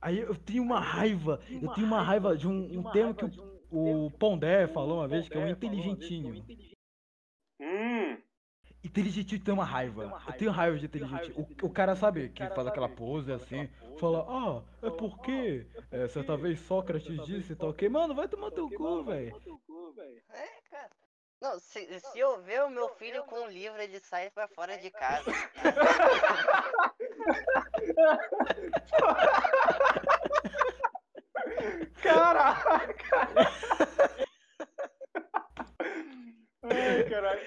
Aí 0.00 0.18
eu 0.18 0.36
tenho 0.36 0.62
uma 0.62 0.78
raiva, 0.78 1.40
eu 1.50 1.72
tenho 1.74 1.86
uma 1.86 2.02
raiva 2.02 2.36
de 2.36 2.46
um, 2.46 2.80
um 2.80 2.82
termo 2.92 3.14
que 3.14 3.24
o, 3.70 4.06
o 4.06 4.10
Pondé 4.10 4.66
falou 4.66 4.98
uma 4.98 5.08
vez, 5.08 5.26
que 5.28 5.36
é 5.36 5.40
o 5.40 5.48
inteligentinho. 5.48 6.44
Hum, 7.60 8.22
Inteligentinho 8.84 9.42
tem 9.42 9.54
uma 9.54 9.64
raiva. 9.64 10.22
Eu 10.26 10.32
tenho 10.34 10.50
raiva 10.50 10.78
de 10.78 10.84
inteligentinho. 10.84 11.48
O, 11.62 11.66
o 11.66 11.70
cara 11.70 11.96
sabe 11.96 12.28
que 12.28 12.46
faz 12.50 12.66
aquela 12.66 12.88
pose 12.88 13.32
assim, 13.32 13.66
fala, 13.98 14.26
ah, 14.28 14.86
é 14.86 14.90
porque 14.90 15.66
é, 15.90 16.06
certa 16.08 16.36
vez 16.36 16.60
Sócrates 16.60 17.24
disse 17.24 17.56
tal 17.56 17.72
que. 17.72 17.88
Mano, 17.88 18.14
vai 18.14 18.28
tomar 18.28 18.50
teu 18.50 18.68
cu, 18.68 19.02
velho. 19.02 19.34
É, 20.30 20.48
cara. 20.70 20.90
Não, 21.40 21.58
se, 21.58 22.00
se 22.00 22.18
eu 22.18 22.42
ver 22.42 22.62
o 22.64 22.70
meu 22.70 22.90
filho 22.90 23.24
com 23.24 23.44
um 23.44 23.48
livro, 23.48 23.80
ele 23.80 23.98
sai 24.00 24.30
pra 24.30 24.46
fora 24.48 24.76
de 24.76 24.90
casa. 24.92 25.32
Caraca! 32.02 33.28
Ai, 36.64 37.08
caralho. 37.08 37.40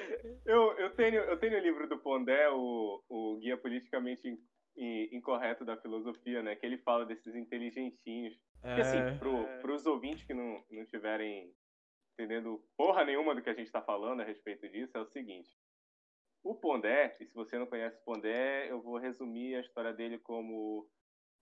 Eu, 0.45 0.71
eu, 0.77 0.89
tenho, 0.95 1.21
eu 1.21 1.37
tenho 1.37 1.57
o 1.57 1.61
livro 1.61 1.87
do 1.87 1.97
Pondé, 1.99 2.49
o, 2.49 3.03
o 3.09 3.37
Guia 3.37 3.57
Politicamente 3.57 4.27
In- 4.27 4.39
In- 4.77 5.09
Incorreto 5.17 5.65
da 5.65 5.77
Filosofia, 5.77 6.41
né? 6.43 6.55
Que 6.55 6.65
ele 6.65 6.77
fala 6.79 7.05
desses 7.05 7.35
inteligentinhos. 7.35 8.37
Porque 8.61 8.81
assim, 8.81 8.97
É, 8.97 9.17
pro, 9.17 9.45
pros 9.61 9.85
ouvintes 9.85 10.23
que 10.25 10.33
não, 10.33 10.63
não 10.71 10.85
tiverem 10.85 11.53
entendendo 12.13 12.63
porra 12.75 13.05
nenhuma 13.05 13.35
do 13.35 13.41
que 13.41 13.49
a 13.49 13.53
gente 13.53 13.71
tá 13.71 13.81
falando 13.81 14.21
a 14.21 14.25
respeito 14.25 14.67
disso, 14.69 14.97
é 14.97 15.01
o 15.01 15.05
seguinte. 15.05 15.49
O 16.43 16.55
Pondé, 16.55 17.15
e 17.19 17.25
se 17.25 17.33
você 17.33 17.57
não 17.57 17.67
conhece 17.67 17.97
o 17.99 18.03
Pondé, 18.03 18.71
eu 18.71 18.81
vou 18.81 18.97
resumir 18.97 19.55
a 19.55 19.61
história 19.61 19.93
dele 19.93 20.17
como 20.19 20.87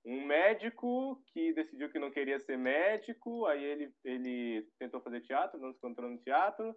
um 0.05 0.25
médico 0.25 1.21
que 1.27 1.53
decidiu 1.53 1.89
que 1.89 1.99
não 1.99 2.11
queria 2.11 2.39
ser 2.39 2.57
médico, 2.57 3.45
aí 3.45 3.63
ele, 3.63 3.93
ele 4.03 4.67
tentou 4.79 5.01
fazer 5.01 5.21
teatro, 5.21 5.59
não 5.59 5.71
se 5.71 5.77
encontrou 5.77 6.09
no 6.09 6.17
teatro, 6.19 6.75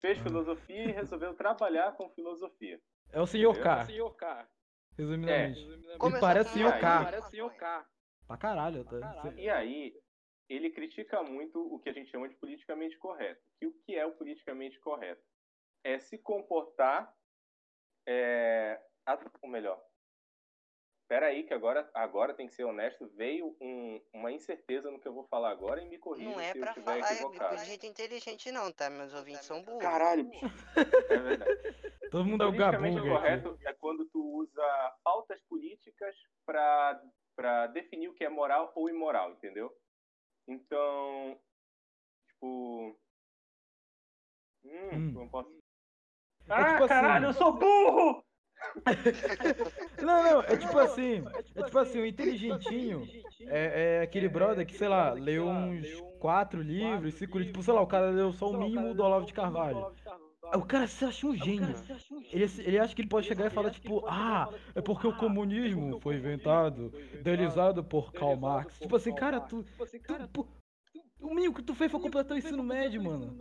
fez 0.00 0.18
filosofia 0.18 0.84
e 0.84 0.92
resolveu 0.92 1.34
trabalhar 1.34 1.92
com 1.96 2.08
filosofia. 2.10 2.80
é 3.12 3.20
o 3.20 3.26
senhor 3.26 3.52
Entendeu? 3.52 4.10
K, 4.10 4.48
resumidamente. 4.96 5.66
Me 5.66 5.98
Começou 5.98 6.20
parece 6.20 6.50
senhor 6.50 6.72
aí, 6.72 6.80
K. 6.80 7.04
parece 7.04 7.30
Pra 8.26 8.36
caralho, 8.36 8.84
tá? 8.84 9.32
E 9.36 9.48
aí, 9.48 9.94
ele 10.48 10.70
critica 10.70 11.22
muito 11.22 11.60
o 11.72 11.78
que 11.78 11.88
a 11.88 11.92
gente 11.92 12.10
chama 12.10 12.28
de 12.28 12.34
politicamente 12.36 12.96
correto. 12.98 13.42
E 13.60 13.66
o 13.66 13.72
que 13.72 13.94
é 13.94 14.04
o 14.06 14.12
politicamente 14.12 14.78
correto? 14.80 15.22
É 15.84 15.98
se 15.98 16.18
comportar. 16.18 17.14
É, 18.08 18.80
ou 19.42 19.48
melhor, 19.48 19.82
peraí, 21.08 21.44
que 21.44 21.54
agora, 21.54 21.88
agora 21.94 22.34
tem 22.34 22.46
que 22.48 22.54
ser 22.54 22.64
honesto. 22.64 23.06
Veio 23.14 23.56
um- 23.60 24.00
uma 24.12 24.32
incerteza 24.32 24.90
no 24.90 24.98
que 25.00 25.06
eu 25.08 25.12
vou 25.14 25.24
falar 25.24 25.50
agora 25.50 25.82
e 25.82 25.88
me 25.88 25.98
corrija 25.98 26.30
Não 26.30 26.40
é 26.40 26.52
se 26.52 26.58
eu 26.58 26.62
pra 26.62 26.70
estiver 26.72 27.00
falar 27.00 27.12
equivocado. 27.12 27.56
de 27.56 27.64
gente 27.64 27.86
inteligente, 27.86 28.52
não, 28.52 28.72
tá? 28.72 28.90
Meus 28.90 29.14
ouvintes 29.14 29.44
são 29.44 29.62
burros. 29.62 29.82
Caralho, 29.82 30.24
bicho. 30.24 30.46
É 31.10 31.16
verdade. 31.18 31.50
Todo 32.10 32.24
mundo 32.24 32.44
é 32.44 32.46
o 32.46 32.50
Politicamente 32.50 32.96
gabuga 32.96 33.14
aqui. 33.14 33.22
correto 33.42 33.58
é 33.66 33.72
quando 33.74 34.04
tu 34.06 34.20
usa 34.36 34.96
pautas 35.04 35.40
políticas 35.42 36.14
para 36.44 37.02
para 37.34 37.66
definir 37.66 38.08
o 38.08 38.14
que 38.14 38.24
é 38.24 38.30
moral 38.30 38.72
ou 38.74 38.88
imoral, 38.88 39.32
entendeu? 39.32 39.70
Então, 40.48 41.38
tipo, 42.28 42.98
hum, 44.64 44.88
Hum. 44.92 45.20
eu 45.22 45.28
posso? 45.28 45.50
É 45.50 46.52
Ah, 46.54 46.64
tipo 46.72 46.84
assim- 46.84 46.88
caralho, 46.88 47.26
eu 47.26 47.32
sou 47.34 47.52
burro! 47.52 48.24
Não, 50.02 50.22
não, 50.22 50.40
é 50.42 50.56
tipo 50.56 50.78
assim, 50.78 51.24
é 51.54 51.62
tipo 51.62 51.78
assim, 51.78 52.00
o 52.00 52.06
inteligentinho 52.06 53.08
é, 53.46 53.98
é 53.98 54.02
aquele 54.02 54.28
brother 54.28 54.66
que, 54.66 54.76
sei 54.76 54.88
lá, 54.88 55.12
leu 55.12 55.48
uns 55.48 55.86
quatro 56.20 56.62
livros, 56.62 57.14
cinco 57.14 57.38
livros, 57.38 57.52
tipo, 57.52 57.62
sei 57.62 57.74
lá, 57.74 57.80
o 57.80 57.86
cara 57.86 58.10
leu 58.10 58.32
só 58.32 58.50
o 58.50 58.58
mínimo 58.58 58.94
do 58.94 59.02
Olavo 59.02 59.26
de 59.26 59.32
Carvalho. 59.32 59.92
O 60.54 60.62
cara 60.62 60.86
se 60.86 61.04
acha 61.04 61.26
um 61.26 61.34
gênio. 61.34 61.74
Ele, 62.30 62.44
ele 62.58 62.78
acha 62.78 62.94
que 62.94 63.02
ele 63.02 63.08
pode 63.08 63.26
chegar 63.26 63.46
e 63.46 63.50
falar, 63.50 63.70
tipo, 63.70 64.04
ah, 64.06 64.48
é 64.74 64.80
porque 64.80 65.06
o 65.06 65.16
comunismo 65.16 65.98
foi 66.00 66.16
inventado, 66.16 66.92
idealizado 67.12 67.82
por 67.82 68.12
Karl 68.12 68.36
Marx. 68.36 68.78
Tipo 68.78 68.96
assim, 68.96 69.12
cara, 69.12 69.40
tu. 69.40 69.64
tu 69.64 70.28
pô, 70.32 70.46
o 71.48 71.54
que 71.54 71.62
tu 71.62 71.74
fez 71.74 71.90
foi 71.90 72.00
completar 72.00 72.34
o 72.34 72.38
ensino 72.38 72.62
médio, 72.62 73.02
mano. 73.02 73.36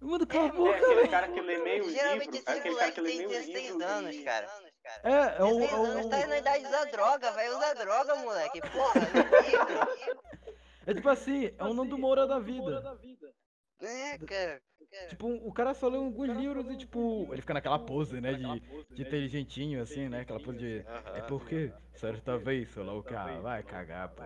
Mano, 0.00 0.26
cala 0.26 0.44
a 0.44 0.48
É 0.48 0.52
boca, 0.52 0.76
aquele 0.76 0.94
velho. 0.94 1.10
cara 1.10 1.28
que 1.28 1.40
lê 1.40 1.58
meio 1.58 1.90
Geralmente 1.90 2.30
livro, 2.32 2.36
é 2.36 2.40
esse 2.40 2.50
aquele 2.50 2.62
cara 2.62 2.70
moleque 2.90 3.02
tem 3.02 3.16
meio 3.18 3.28
16 3.28 3.70
livro 3.70 3.84
anos, 3.86 4.16
e- 4.16 4.22
cara. 4.24 4.48
É, 5.04 5.10
é 5.40 5.44
o. 5.44 5.58
16 5.58 5.72
É 5.72 5.74
anos 5.74 6.06
tá 6.06 6.26
na 6.26 6.38
idade 6.38 6.62
de 6.62 6.68
usar 6.68 6.84
droga, 6.86 7.30
vai 7.32 7.48
usar 7.50 7.74
droga, 7.74 8.16
moleque. 8.16 8.60
Porra, 8.62 9.00
é 10.86 10.94
tipo 10.94 11.08
assim, 11.08 11.50
é 11.56 11.64
o 11.64 11.74
Nando 11.74 11.98
Moura 11.98 12.26
da 12.26 12.38
vida. 12.38 12.98
É, 13.80 14.18
cara. 14.18 14.60
Tipo, 15.08 15.28
o 15.28 15.52
cara 15.52 15.72
só 15.74 15.88
lê 15.88 15.96
alguns 15.96 16.28
livros 16.30 16.68
e, 16.70 16.76
tipo, 16.76 17.28
ele 17.30 17.40
fica 17.40 17.54
naquela 17.54 17.78
pose, 17.78 18.20
né, 18.20 18.34
de, 18.34 18.60
de 18.94 19.02
inteligentinho, 19.02 19.80
assim, 19.82 20.08
né, 20.08 20.20
aquela 20.22 20.40
pose 20.40 20.58
de, 20.58 20.78
é 21.14 21.20
porque, 21.28 21.72
certa 21.94 22.36
vez, 22.36 22.70
sei 22.70 22.82
lá 22.82 22.94
o 22.94 23.04
ah, 23.14 23.40
vai 23.40 23.62
cagar, 23.62 24.08
pô. 24.08 24.24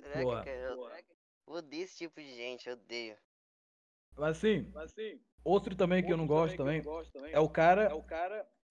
Caraca, 0.00 0.24
Boa. 0.24 0.42
cara. 0.42 1.04
Eu 1.46 1.54
odeio 1.54 1.84
esse 1.84 1.98
tipo 1.98 2.20
de 2.20 2.34
gente, 2.34 2.68
eu 2.68 2.74
odeio. 2.74 3.16
Mas 4.16 4.36
assim, 4.38 4.72
outro 5.44 5.74
também 5.74 6.02
que 6.04 6.12
eu 6.12 6.16
não 6.16 6.26
gosto 6.26 6.56
também, 6.56 6.82
é 7.32 7.38
o 7.40 7.48
cara 7.48 7.88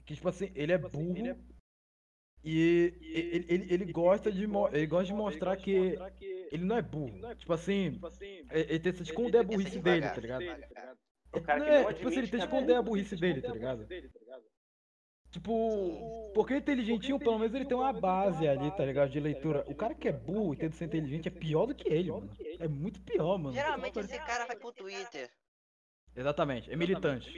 que, 0.06 0.16
tipo 0.16 0.30
assim, 0.30 0.52
ele 0.56 0.72
é 0.72 0.78
burro 0.78 1.26
e 2.44 2.58
ele, 3.14 3.46
ele, 3.50 3.74
ele 3.74 3.94
gosta 3.94 4.32
de, 4.32 4.48
mo- 4.48 4.68
ele 4.70 4.88
gosta 4.88 5.06
de 5.06 5.14
mostrar 5.14 5.58
que 5.58 6.00
ele 6.52 6.64
não 6.66 6.76
é 6.76 6.82
burro. 6.82 7.36
Tipo 7.38 7.54
assim, 7.54 8.00
ele 8.52 8.66
ele 8.74 8.80
tenta 8.80 9.04
esconder 9.04 9.38
a 9.40 9.44
burrice 9.44 9.80
dele, 9.80 10.10
tá 10.10 10.22
ligado? 10.22 10.98
O 11.34 11.42
cara 11.42 11.62
que 11.62 11.70
Não 11.70 11.76
é, 11.76 11.84
não 11.84 11.94
tipo 11.94 12.08
assim, 12.08 12.20
ele 12.20 12.28
tenta 12.28 12.38
que 12.38 12.42
é 12.42 12.46
esconder 12.46 12.76
a 12.76 12.82
burrice 12.82 13.86
dele, 13.88 14.10
tá 14.10 14.20
ligado? 14.20 14.51
Tipo, 15.32 16.32
porque 16.34 16.54
o 16.54 16.58
inteligentinho, 16.58 17.18
pelo 17.18 17.40
menos 17.40 17.54
ele 17.56 17.66
tem 17.66 17.78
uma 17.78 17.94
base 17.94 18.46
ali, 18.48 18.70
tá 18.76 18.84
ligado? 18.86 19.10
De 19.10 19.20
leitura. 19.20 19.64
O 19.66 19.74
cara 19.74 19.96
que 19.96 20.10
é 20.10 20.12
burro 20.12 20.54
e 20.54 20.58
tenta 20.58 20.76
ser 20.76 20.86
inteligente 20.86 21.30
é 21.30 21.32
pior 21.32 21.66
do 21.66 21.74
que 21.74 21.88
ele, 21.88 22.12
mano. 22.12 22.30
É 22.60 22.68
muito 22.68 23.00
pior, 23.02 23.38
mano. 23.38 23.54
Geralmente 23.56 23.98
esse 24.00 24.20
cara 24.20 24.46
vai 24.46 24.58
pro 24.58 24.74
Twitter. 24.74 25.32
Exatamente, 26.14 26.70
é 26.70 26.76
militante. 26.76 27.32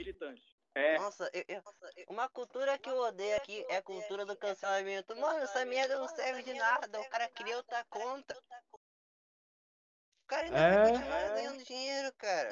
É, 0.74 0.98
Nossa, 0.98 1.30
eu, 1.32 1.44
eu- 1.46 1.62
uma 2.08 2.28
cultura 2.28 2.76
que 2.76 2.90
eu 2.90 2.96
odeio 2.98 3.36
aqui 3.36 3.64
é 3.68 3.76
a 3.76 3.82
cultura 3.82 4.26
do 4.26 4.36
cancelamento. 4.36 5.14
Mano, 5.14 5.38
essa 5.38 5.64
merda 5.64 5.96
não 5.96 6.08
serve 6.08 6.42
de 6.42 6.52
nada. 6.52 7.00
O 7.00 7.08
cara 7.08 7.28
cria 7.28 7.56
outra 7.56 7.84
conta. 7.88 8.36
O 8.72 10.26
cara 10.26 10.46
ainda 10.46 10.58
É. 10.58 10.82
vai 10.82 10.92
continuar 10.92 11.28
ganhando 11.34 11.64
dinheiro, 11.64 12.12
cara. 12.18 12.48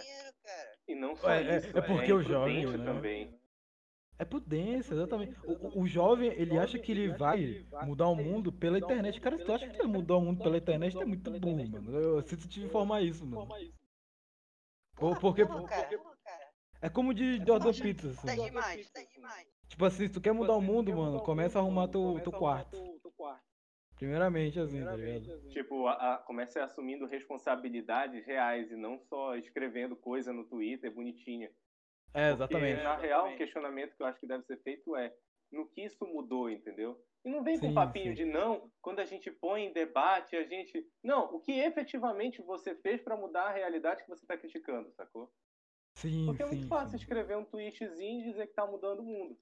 e 0.86 0.94
não 0.94 1.16
só 1.16 1.30
É, 1.32 1.42
é- 1.42 1.56
isso, 1.56 1.66
é 1.76 1.80
porque 1.82 2.12
o 2.12 2.20
imprudente 2.22 2.28
jovem, 2.28 2.66
né? 2.78 2.84
também. 2.84 3.41
É 4.22 4.24
prudência, 4.24 4.94
exatamente. 4.94 5.36
O, 5.44 5.80
o- 5.80 5.86
jovem, 5.86 6.30
ele 6.34 6.56
acha 6.56 6.78
que 6.78 6.92
ele 6.92 7.08
vai 7.08 7.66
mudar 7.84 8.06
o 8.06 8.14
mundo 8.14 8.52
pela 8.52 8.78
internet. 8.78 9.20
Cara, 9.20 9.36
se 9.36 9.44
tu 9.44 9.52
acha 9.52 9.66
que 9.66 9.72
tu 9.72 9.78
vai 9.78 9.86
mudar 9.88 10.16
o 10.16 10.20
mundo 10.20 10.40
pela 10.40 10.56
internet, 10.58 10.92
tu 10.92 11.02
é 11.02 11.04
muito 11.04 11.28
burro, 11.40 11.68
mano. 11.68 11.90
Eu 11.98 12.22
sinto 12.22 12.46
te 12.46 12.60
informar 12.62 13.02
isso, 13.02 13.26
mano. 13.26 13.48
Ou 15.00 15.16
porque. 15.16 15.44
Porra, 15.44 15.66
cara. 15.66 15.88
É 16.80 16.88
como 16.88 17.12
de 17.12 17.38
Jordan 17.44 17.72
Pizza, 17.72 18.14
Tá 18.14 18.32
assim. 18.32 18.44
demais, 18.44 18.90
tá 18.90 19.02
demais. 19.02 19.48
Tipo 19.68 19.84
assim, 19.84 20.06
se 20.06 20.12
tu 20.12 20.20
quer 20.20 20.32
mudar 20.32 20.54
o 20.54 20.60
mundo, 20.62 20.94
mano, 20.94 21.20
começa 21.20 21.58
a 21.58 21.62
arrumar 21.62 21.88
teu, 21.88 22.20
teu 22.22 22.32
quarto. 22.32 22.76
Primeiramente, 23.96 24.58
assim, 24.58 24.84
tá 24.84 24.94
ligado? 24.96 25.48
Tipo, 25.50 25.86
a, 25.86 26.14
a, 26.14 26.18
comece 26.18 26.58
assumindo 26.58 27.06
responsabilidades 27.06 28.24
reais 28.26 28.70
e 28.70 28.76
não 28.76 28.98
só 28.98 29.36
escrevendo 29.36 29.94
coisa 29.96 30.32
no 30.32 30.44
Twitter 30.44 30.92
bonitinha. 30.92 31.50
É, 32.14 32.30
exatamente. 32.30 32.74
Porque, 32.74 32.82
na 32.82 32.96
real, 32.96 33.32
o 33.32 33.36
questionamento 33.36 33.96
que 33.96 34.02
eu 34.02 34.06
acho 34.06 34.20
que 34.20 34.26
deve 34.26 34.44
ser 34.44 34.58
feito 34.62 34.94
é 34.96 35.14
no 35.50 35.66
que 35.66 35.82
isso 35.82 36.06
mudou, 36.06 36.50
entendeu? 36.50 37.02
E 37.24 37.30
não 37.30 37.42
vem 37.44 37.58
com 37.58 37.68
Sim, 37.68 37.74
papinho 37.74 38.08
sim. 38.08 38.14
de 38.14 38.24
não, 38.24 38.70
quando 38.80 38.98
a 38.98 39.04
gente 39.04 39.30
põe 39.30 39.66
em 39.66 39.72
debate, 39.72 40.34
a 40.34 40.44
gente. 40.44 40.86
Não, 41.02 41.34
o 41.34 41.40
que 41.40 41.52
efetivamente 41.52 42.42
você 42.42 42.74
fez 42.74 43.00
pra 43.00 43.16
mudar 43.16 43.44
a 43.44 43.52
realidade 43.52 44.02
que 44.02 44.08
você 44.08 44.26
tá 44.26 44.36
criticando, 44.36 44.90
sacou? 44.92 45.32
Sim, 45.94 46.26
Porque 46.26 46.42
é 46.42 46.46
muito 46.46 46.62
sim, 46.62 46.68
fácil 46.68 46.90
sim. 46.90 46.96
escrever 46.96 47.36
um 47.36 47.44
tweetzinho 47.44 48.20
e 48.20 48.24
dizer 48.24 48.46
que 48.46 48.54
tá 48.54 48.66
mudando 48.66 49.00
o 49.00 49.04
mundo. 49.04 49.38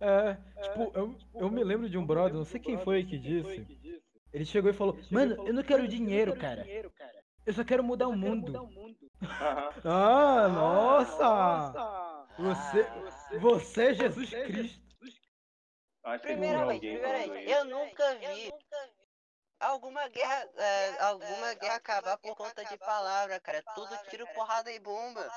É, 0.00 0.34
tipo, 0.62 0.92
eu, 0.98 1.14
eu 1.34 1.50
me 1.50 1.62
lembro 1.62 1.88
de 1.88 1.96
um 1.96 2.04
brother, 2.04 2.34
não 2.34 2.44
sei 2.44 2.60
quem 2.60 2.76
foi 2.78 3.04
que 3.04 3.16
disse. 3.16 3.66
Ele 4.32 4.44
chegou 4.44 4.70
e 4.70 4.74
falou: 4.74 4.98
Mano, 5.10 5.46
eu 5.46 5.54
não 5.54 5.62
quero 5.62 5.86
dinheiro, 5.88 6.36
cara. 6.36 6.66
Eu 7.46 7.52
só 7.52 7.64
quero 7.64 7.84
mudar 7.84 8.08
o 8.08 8.16
mundo. 8.16 8.52
Aham. 8.56 9.70
Ah, 9.84 10.48
nossa! 10.48 12.26
Você, 12.38 13.38
você 13.38 13.84
é 13.90 13.94
Jesus 13.94 14.30
Cristo. 14.30 14.84
Acho 16.04 16.26
que 16.26 16.34
por 16.34 16.36
Primeiramente, 16.36 16.86
alguém 16.86 17.00
falando 17.00 17.22
primeiramente, 17.22 17.50
isso. 17.50 17.58
eu 17.58 17.64
nunca 17.64 18.14
vi 18.16 18.52
alguma 19.60 20.08
guerra, 20.08 20.48
é, 20.56 21.02
alguma 21.02 21.54
guerra 21.54 21.76
acabar 21.76 22.18
por 22.18 22.36
conta 22.36 22.64
de 22.64 22.76
palavra, 22.76 23.40
cara. 23.40 23.62
Tudo 23.74 23.96
tiro, 24.10 24.26
porrada 24.34 24.70
e 24.70 24.78
bomba. 24.78 25.30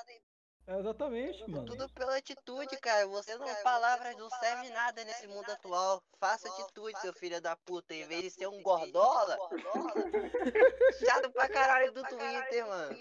É, 0.68 0.80
exatamente, 0.80 1.50
mano. 1.50 1.66
Tudo 1.66 1.90
pela 1.94 2.18
atitude, 2.18 2.76
cara. 2.78 3.08
Você 3.08 3.36
não, 3.38 3.48
palavras 3.64 4.18
não 4.18 4.30
servem 4.30 4.70
nada 4.72 5.04
nesse 5.06 5.26
mundo 5.26 5.50
atual. 5.50 6.04
Faça 6.20 6.50
atitude, 6.50 7.00
seu 7.00 7.14
filho 7.14 7.40
da 7.42 7.56
puta, 7.56 7.94
em 7.94 8.06
vez 8.06 8.24
de 8.24 8.30
ser 8.32 8.48
um 8.48 8.62
gordola. 8.62 9.38
Chato 11.00 11.32
pra 11.32 11.48
caralho 11.48 11.94
do 11.94 12.04
Twitter, 12.04 12.68
mano. 12.68 12.98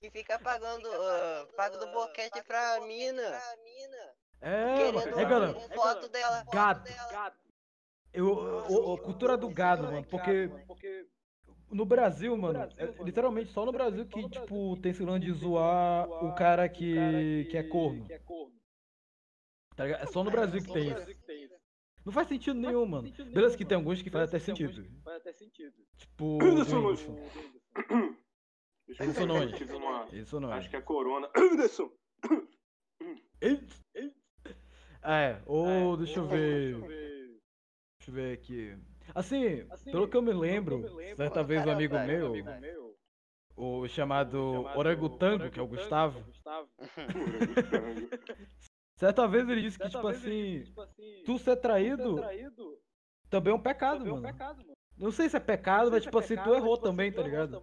Que 0.00 0.10
fica 0.10 0.38
pagando, 0.38 0.88
ah, 0.90 1.46
pagando 1.56 1.92
boquete 1.92 2.42
pra 2.42 2.80
mina. 2.80 3.42
É, 4.40 4.74
Querendo 4.76 4.94
mano. 4.94 5.20
É, 5.20 5.24
galera. 5.26 5.60
foto 5.74 6.08
dela. 6.08 6.44
Gado. 6.50 6.88
Eu, 8.14 8.26
o, 8.28 8.94
o- 8.94 8.98
cultura 8.98 9.36
do 9.36 9.50
gado, 9.50 9.82
mano, 9.82 10.06
porque 10.06 10.48
no 11.70 11.84
Brasil, 11.84 12.36
mano, 12.36 12.60
é 12.76 13.02
literalmente 13.02 13.50
só 13.50 13.64
no 13.64 13.72
Brasil 13.72 14.06
que, 14.06 14.28
tipo, 14.28 14.76
tem 14.78 14.92
esse 14.92 15.02
lance 15.02 15.26
de 15.26 15.32
zoar 15.32 16.08
o 16.24 16.34
cara 16.34 16.68
que, 16.68 17.46
que 17.50 17.56
é 17.56 17.62
corno. 17.62 18.06
Tá 19.76 19.84
ligado? 19.84 20.02
É 20.02 20.06
só 20.06 20.24
no 20.24 20.30
Brasil 20.30 20.60
que 20.62 20.72
tem 20.72 20.88
isso. 20.88 21.58
Não 22.04 22.12
faz 22.12 22.26
sentido 22.26 22.58
nenhum, 22.58 22.86
mano. 22.86 23.10
Beleza 23.32 23.56
que 23.56 23.64
tem 23.64 23.76
alguns 23.76 24.00
que 24.00 24.10
faz 24.10 24.28
até 24.28 24.38
sentido. 24.38 24.82
Tipo, 25.96 26.38
Anderson 26.42 26.80
Nunes. 26.80 27.06
Whindersson. 27.06 28.16
Deixa 28.88 29.04
Isso 30.12 30.40
não 30.40 30.50
é. 30.50 30.56
é. 30.56 30.58
Acho 30.58 30.70
que 30.70 30.76
é 30.76 30.80
Corona. 30.80 31.30
Anderson! 31.36 31.92
É, 35.02 35.40
ou 35.46 35.96
deixa 35.96 36.18
eu 36.18 36.26
ver. 36.26 36.76
Deixa 36.78 38.08
eu 38.08 38.14
ver 38.14 38.32
aqui. 38.32 38.76
Assim, 39.14 39.66
pelo 39.84 40.08
que 40.08 40.16
eu 40.16 40.22
me 40.22 40.32
lembro, 40.32 40.84
certa 41.16 41.42
vez 41.42 41.64
um 41.66 41.70
amigo 41.70 41.98
meu, 42.00 42.96
o 43.56 43.88
chamado 43.88 44.64
Orangotango, 44.76 45.50
que 45.50 45.58
é 45.58 45.62
o 45.62 45.66
Gustavo, 45.66 46.24
certa 48.96 49.26
vez 49.26 49.48
ele 49.48 49.62
disse 49.62 49.78
que, 49.78 49.88
tipo 49.88 50.06
assim, 50.06 50.64
tu 51.24 51.38
ser 51.38 51.56
traído 51.56 52.16
também 53.28 53.52
é 53.52 53.56
um 53.56 53.60
pecado, 53.60 54.04
mano. 54.06 54.28
Não 54.96 55.10
sei 55.10 55.28
se 55.28 55.36
é 55.36 55.40
pecado, 55.40 55.90
mas, 55.90 56.02
tipo 56.02 56.18
assim, 56.18 56.36
tu 56.36 56.54
errou 56.54 56.76
também, 56.76 57.12
tá 57.12 57.22
ligado? 57.22 57.62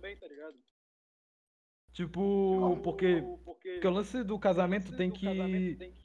Tipo, 1.91 2.77
porque, 2.83 3.23
porque 3.45 3.87
o 3.87 3.89
lance 3.89 4.23
do 4.23 4.37
casamento 4.37 4.95
tem 4.95 5.09
que 5.09 6.04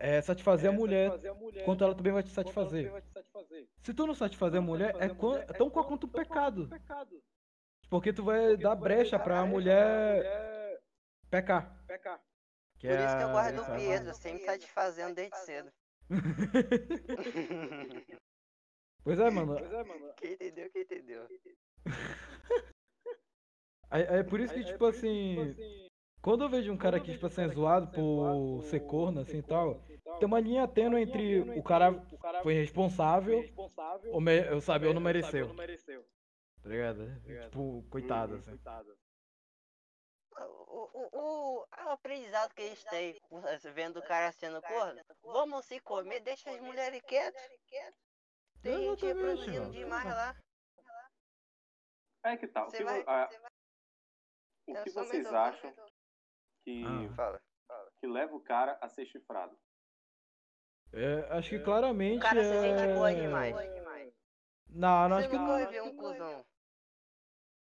é, 0.00 0.20
satisfazer 0.22 0.70
a 0.70 0.72
mulher, 0.72 1.10
quanto 1.64 1.84
ela 1.84 1.94
também 1.94 2.12
vai 2.12 2.22
te 2.22 2.30
satisfazer. 2.30 2.90
Se 3.82 3.92
tu 3.94 4.06
não 4.06 4.14
satisfazer 4.14 4.58
a 4.58 4.62
mulher, 4.62 4.94
é, 4.98 5.08
quan- 5.10 5.38
é 5.40 5.52
tão 5.52 5.68
quanto 5.70 6.06
um 6.06 6.10
pecado. 6.10 6.68
Porque 7.90 8.12
tu 8.12 8.24
vai 8.24 8.56
dar 8.56 8.74
brecha 8.74 9.18
pra 9.18 9.44
mulher 9.44 10.80
pecar. 11.30 11.76
Por 12.80 12.90
isso 12.90 13.16
que 13.16 13.22
eu 13.22 13.30
guardo 13.30 13.58
o 13.60 13.64
Pedro, 13.76 14.14
sempre 14.14 14.44
satisfazendo 14.46 15.14
desde 15.14 15.36
cedo. 15.38 15.70
Pois 19.02 19.18
é, 19.18 19.30
mano. 19.30 19.56
Quem 20.16 20.32
entendeu, 20.34 20.70
quem 20.70 20.82
entendeu. 20.82 21.26
É, 23.92 24.20
é 24.20 24.22
por 24.22 24.38
isso 24.38 24.54
que, 24.54 24.62
tipo 24.62 24.84
assim, 24.84 25.52
quando 26.22 26.44
eu 26.44 26.48
vejo 26.48 26.70
um 26.72 26.76
cara 26.76 27.00
que, 27.00 27.10
tipo 27.10 27.26
assim, 27.26 27.42
é 27.42 27.48
zoado 27.48 27.88
por 27.88 28.62
ser 28.62 28.78
corno, 28.86 29.20
assim 29.20 29.38
e 29.38 29.42
tal, 29.42 29.82
tem 30.20 30.26
uma 30.26 30.40
linha 30.40 30.68
tênue 30.68 31.02
entre 31.02 31.40
o 31.58 31.62
cara 31.62 31.92
foi 32.42 32.54
irresponsável 32.54 33.42
ou, 34.12 34.20
me, 34.20 34.38
eu 34.46 34.60
sabe, 34.60 34.86
ou 34.86 34.94
não 34.94 35.00
mereceu, 35.00 35.48
tá 36.62 36.68
ligado? 36.68 37.20
Tipo, 37.50 37.82
coitado, 37.90 38.34
assim. 38.36 38.58
O, 40.36 40.42
o, 40.42 41.08
o, 41.12 41.60
o 41.60 41.88
aprendizado 41.90 42.54
que 42.54 42.62
a 42.62 42.68
gente 42.68 42.84
tem 42.86 43.20
vendo 43.74 43.98
o 43.98 44.02
cara 44.02 44.30
sendo 44.32 44.62
corno, 44.62 45.00
vamos 45.22 45.66
se 45.66 45.80
comer, 45.80 46.20
deixa 46.20 46.50
as 46.50 46.60
mulheres 46.60 47.02
quietas. 47.02 47.42
Tem 48.62 48.78
gente 48.90 49.04
reproduzindo 49.06 49.70
demais 49.70 50.04
lá. 50.06 50.36
É 52.24 52.36
que 52.36 52.46
tal? 52.46 52.66
O 52.66 52.70
Você 52.70 52.76
que, 52.78 52.84
vai- 52.84 53.02
a- 53.06 53.28
o 54.68 54.76
Eu 54.76 54.84
que 54.84 54.90
vocês 54.90 55.26
acham 55.26 55.74
que, 56.64 56.84
Ah. 56.84 57.14
Fala. 57.16 57.42
que 57.98 58.06
leva 58.06 58.34
o 58.34 58.40
cara 58.40 58.78
a 58.80 58.88
ser 58.88 59.06
chifrado? 59.06 59.58
É, 60.92 61.26
acho 61.30 61.50
que 61.50 61.58
claramente 61.60 62.18
O 62.18 62.20
cara 62.22 62.42
se 62.42 62.50
sente 62.50 62.82
é... 62.82 62.94
boa 62.94 63.14
demais. 63.14 63.54
Não, 64.68 65.08
não, 65.08 65.16
Você 65.16 65.22
acho 65.22 65.30
que 65.30 65.36
não. 65.36 65.70
viu 65.70 65.84
um 65.84 65.96
cuzão 65.96 66.44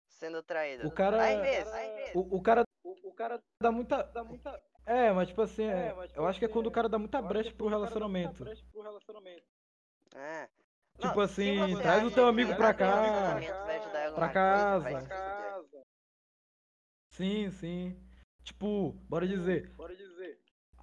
sendo 0.07 0.41
traído. 0.43 0.87
O 0.87 0.91
cara- 0.91 1.23
Às 1.23 1.41
vezes, 1.41 1.71
às 1.73 1.93
vezes. 1.93 2.15
O, 2.15 2.19
o 2.37 2.41
cara 2.41 2.63
dá 3.61 3.71
muita... 3.71 4.11
É, 4.85 5.11
mas 5.11 5.27
tipo 5.29 5.41
assim, 5.41 5.65
é, 5.65 5.95
eu 6.15 6.27
acho 6.27 6.37
que 6.37 6.45
é 6.45 6.47
quando 6.47 6.67
o 6.67 6.71
cara 6.71 6.87
dá 6.87 6.99
muita 6.99 7.19
brecha 7.21 7.51
pro 7.51 7.67
relacionamento. 7.67 8.43
É. 10.15 10.47
Tipo 10.99 11.19
Não, 11.19 11.27
se 11.27 11.59
assim, 11.59 11.77
traz 11.81 12.03
o 12.05 12.11
teu 12.11 12.27
amigo 12.27 12.51
o 12.53 12.55
pra 12.55 12.73
cá, 12.73 13.35
relacionamento 13.35 13.89
pra 14.15 14.29
casa. 14.29 14.99
se 15.01 15.07
fuder. 15.07 15.83
Sim, 17.09 17.51
sim. 17.51 17.99
Tipo, 18.43 18.91
bora 19.09 19.27
dizer. 19.27 19.73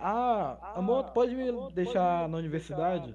Ah, 0.05 0.73
amor, 0.75 1.05
tu 1.05 1.13
pode 1.13 1.35
me 1.35 1.73
deixar 1.73 2.29
na 2.29 2.39
universidade? 2.39 3.15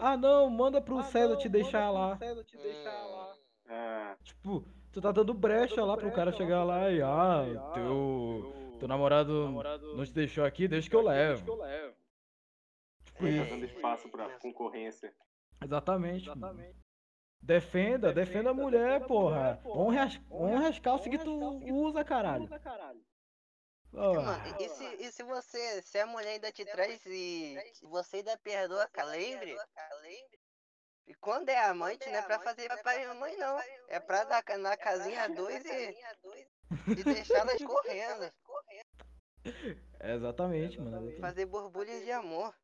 Ah, 0.00 0.16
não, 0.16 0.50
manda 0.50 0.80
pro 0.80 1.02
César 1.04 1.36
te 1.36 1.48
deixar 1.48 1.90
lá. 1.90 2.18
Hum, 2.20 3.72
É, 3.72 4.16
Tipo, 4.24 4.64
tu 4.92 5.00
tá 5.00 5.12
dando 5.12 5.32
brecha 5.32 5.84
lá 5.84 5.96
pro 5.96 6.10
cara 6.10 6.32
chegar 6.32 6.64
lá 6.64 6.90
e, 6.90 7.00
ah, 7.02 7.44
teu, 7.74 8.52
teu 8.78 8.88
namorado 8.88 9.50
não 9.94 10.04
te 10.04 10.12
deixou 10.12 10.44
aqui, 10.44 10.66
deixa 10.66 10.90
que 10.90 10.96
eu 10.96 11.02
levo. 11.02 11.40
Tipo 13.04 13.22
tá 13.22 13.28
isso. 13.28 13.50
dando 13.50 13.64
espaço 13.64 14.08
pra 14.08 14.28
concorrência. 14.38 15.12
Exatamente. 15.62 16.28
mano. 16.36 16.62
Defenda, 17.40 18.12
defenda 18.12 18.50
a 18.50 18.54
mulher, 18.54 19.06
porra. 19.06 19.60
Honre 19.64 19.98
as, 19.98 20.20
honre 20.30 20.66
as 20.66 20.78
calças 20.80 21.08
que 21.08 21.18
tu 21.18 21.60
usa, 21.72 22.02
caralho. 22.04 22.48
Mano, 23.92 24.56
e 24.60 24.68
se, 24.68 24.84
e 24.98 25.12
se 25.12 25.22
você, 25.22 25.82
se 25.82 25.98
a 25.98 26.06
mulher 26.06 26.32
ainda 26.32 26.52
te 26.52 26.64
traz 26.64 27.00
e 27.06 27.56
você 27.82 28.18
ainda 28.18 28.36
perdoa, 28.38 28.88
lembre. 29.06 29.56
E 31.06 31.14
quando 31.14 31.48
é 31.48 31.58
amante, 31.58 32.06
não 32.06 32.18
é 32.18 32.22
pra 32.22 32.38
fazer 32.38 32.68
papai 32.68 33.02
e 33.02 33.06
mamãe, 33.08 33.36
não. 33.38 33.58
É 33.88 33.98
pra 33.98 34.24
dar 34.24 34.44
na 34.58 34.76
casinha 34.76 35.26
dois 35.30 35.64
e, 35.64 35.96
e 36.92 37.02
deixá-las 37.02 37.62
correndo. 37.62 38.30
é 40.00 40.14
exatamente, 40.14 40.78
mano. 40.78 40.90
exatamente. 40.96 41.20
Fazer 41.20 41.46
borbulhas 41.46 42.04
de 42.04 42.12
amor. 42.12 42.54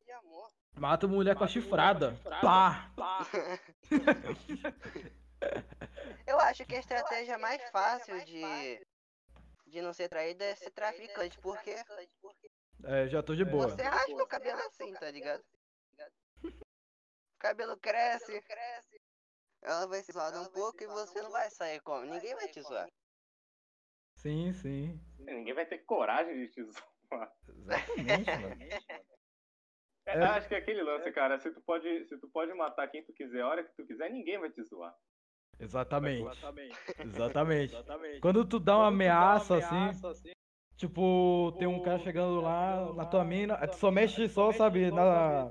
Mata 0.75 1.07
a 1.07 1.09
mulher 1.09 1.35
com 1.35 1.43
a 1.43 1.47
chifrada. 1.47 2.15
Pá! 2.41 2.91
Eu 6.27 6.39
acho 6.39 6.65
que 6.65 6.75
a 6.75 6.79
estratégia 6.79 7.37
mais 7.37 7.61
fácil 7.69 8.23
de, 8.25 8.85
de 9.65 9.81
não 9.81 9.93
ser 9.93 10.09
traída 10.09 10.43
é 10.45 10.55
ser 10.55 10.71
traficante, 10.71 11.37
porque 11.39 11.75
É, 12.83 13.07
já 13.07 13.23
tô 13.23 13.35
de 13.35 13.43
boa. 13.45 13.69
Você 13.69 13.81
raspa 13.81 14.23
o 14.23 14.27
cabelo 14.27 14.59
assim, 14.61 14.93
tá 14.93 15.09
ligado? 15.11 15.43
O 16.43 17.37
cabelo 17.39 17.77
cresce, 17.77 18.43
ela 19.61 19.87
vai 19.87 20.01
se 20.01 20.11
zoar 20.11 20.33
um 20.41 20.51
pouco 20.51 20.83
e 20.83 20.87
você 20.87 21.21
não 21.21 21.31
vai 21.31 21.49
sair 21.49 21.79
como. 21.81 22.05
Ninguém 22.05 22.35
vai 22.35 22.47
te 22.47 22.61
zoar. 22.61 22.89
Sim, 24.15 24.53
sim. 24.53 24.99
Ninguém 25.19 25.53
vai 25.53 25.65
ter 25.65 25.79
coragem 25.79 26.35
de 26.35 26.47
te 26.49 26.63
zoar. 27.11 27.31
Exatamente, 27.47 28.31
mano. 28.31 28.55
É, 30.07 30.11
É. 30.17 30.23
Acho 30.23 30.47
que 30.47 30.55
é 30.55 30.59
aquele 30.59 30.83
lance, 30.83 31.11
cara. 31.11 31.39
Se 31.39 31.51
tu, 31.51 31.61
pode, 31.61 32.05
se 32.07 32.17
tu 32.19 32.27
pode 32.29 32.53
matar 32.53 32.87
quem 32.89 33.03
tu 33.03 33.11
quiser, 33.13 33.41
a 33.41 33.47
hora 33.47 33.63
que 33.63 33.75
tu 33.75 33.85
quiser, 33.85 34.09
ninguém 34.11 34.39
vai 34.39 34.51
te 34.51 34.63
zoar. 34.63 34.95
Exatamente. 35.59 36.25
Exatamente. 36.99 37.75
Quando 38.21 38.45
tu 38.45 38.59
dá 38.59 38.77
uma 38.77 38.87
ameaça 38.87 39.57
assim, 39.57 40.25
tipo, 40.75 41.53
tem 41.57 41.67
um 41.67 41.81
cara 41.81 41.99
chegando 41.99 42.41
lá 42.41 42.93
na 42.93 43.05
tua 43.05 43.23
mina, 43.23 43.57
aí 43.59 43.67
tu 43.67 43.75
só 43.75 43.91
mexe 43.91 44.27
só, 44.27 44.51
sabe, 44.51 44.91
na, 44.91 45.47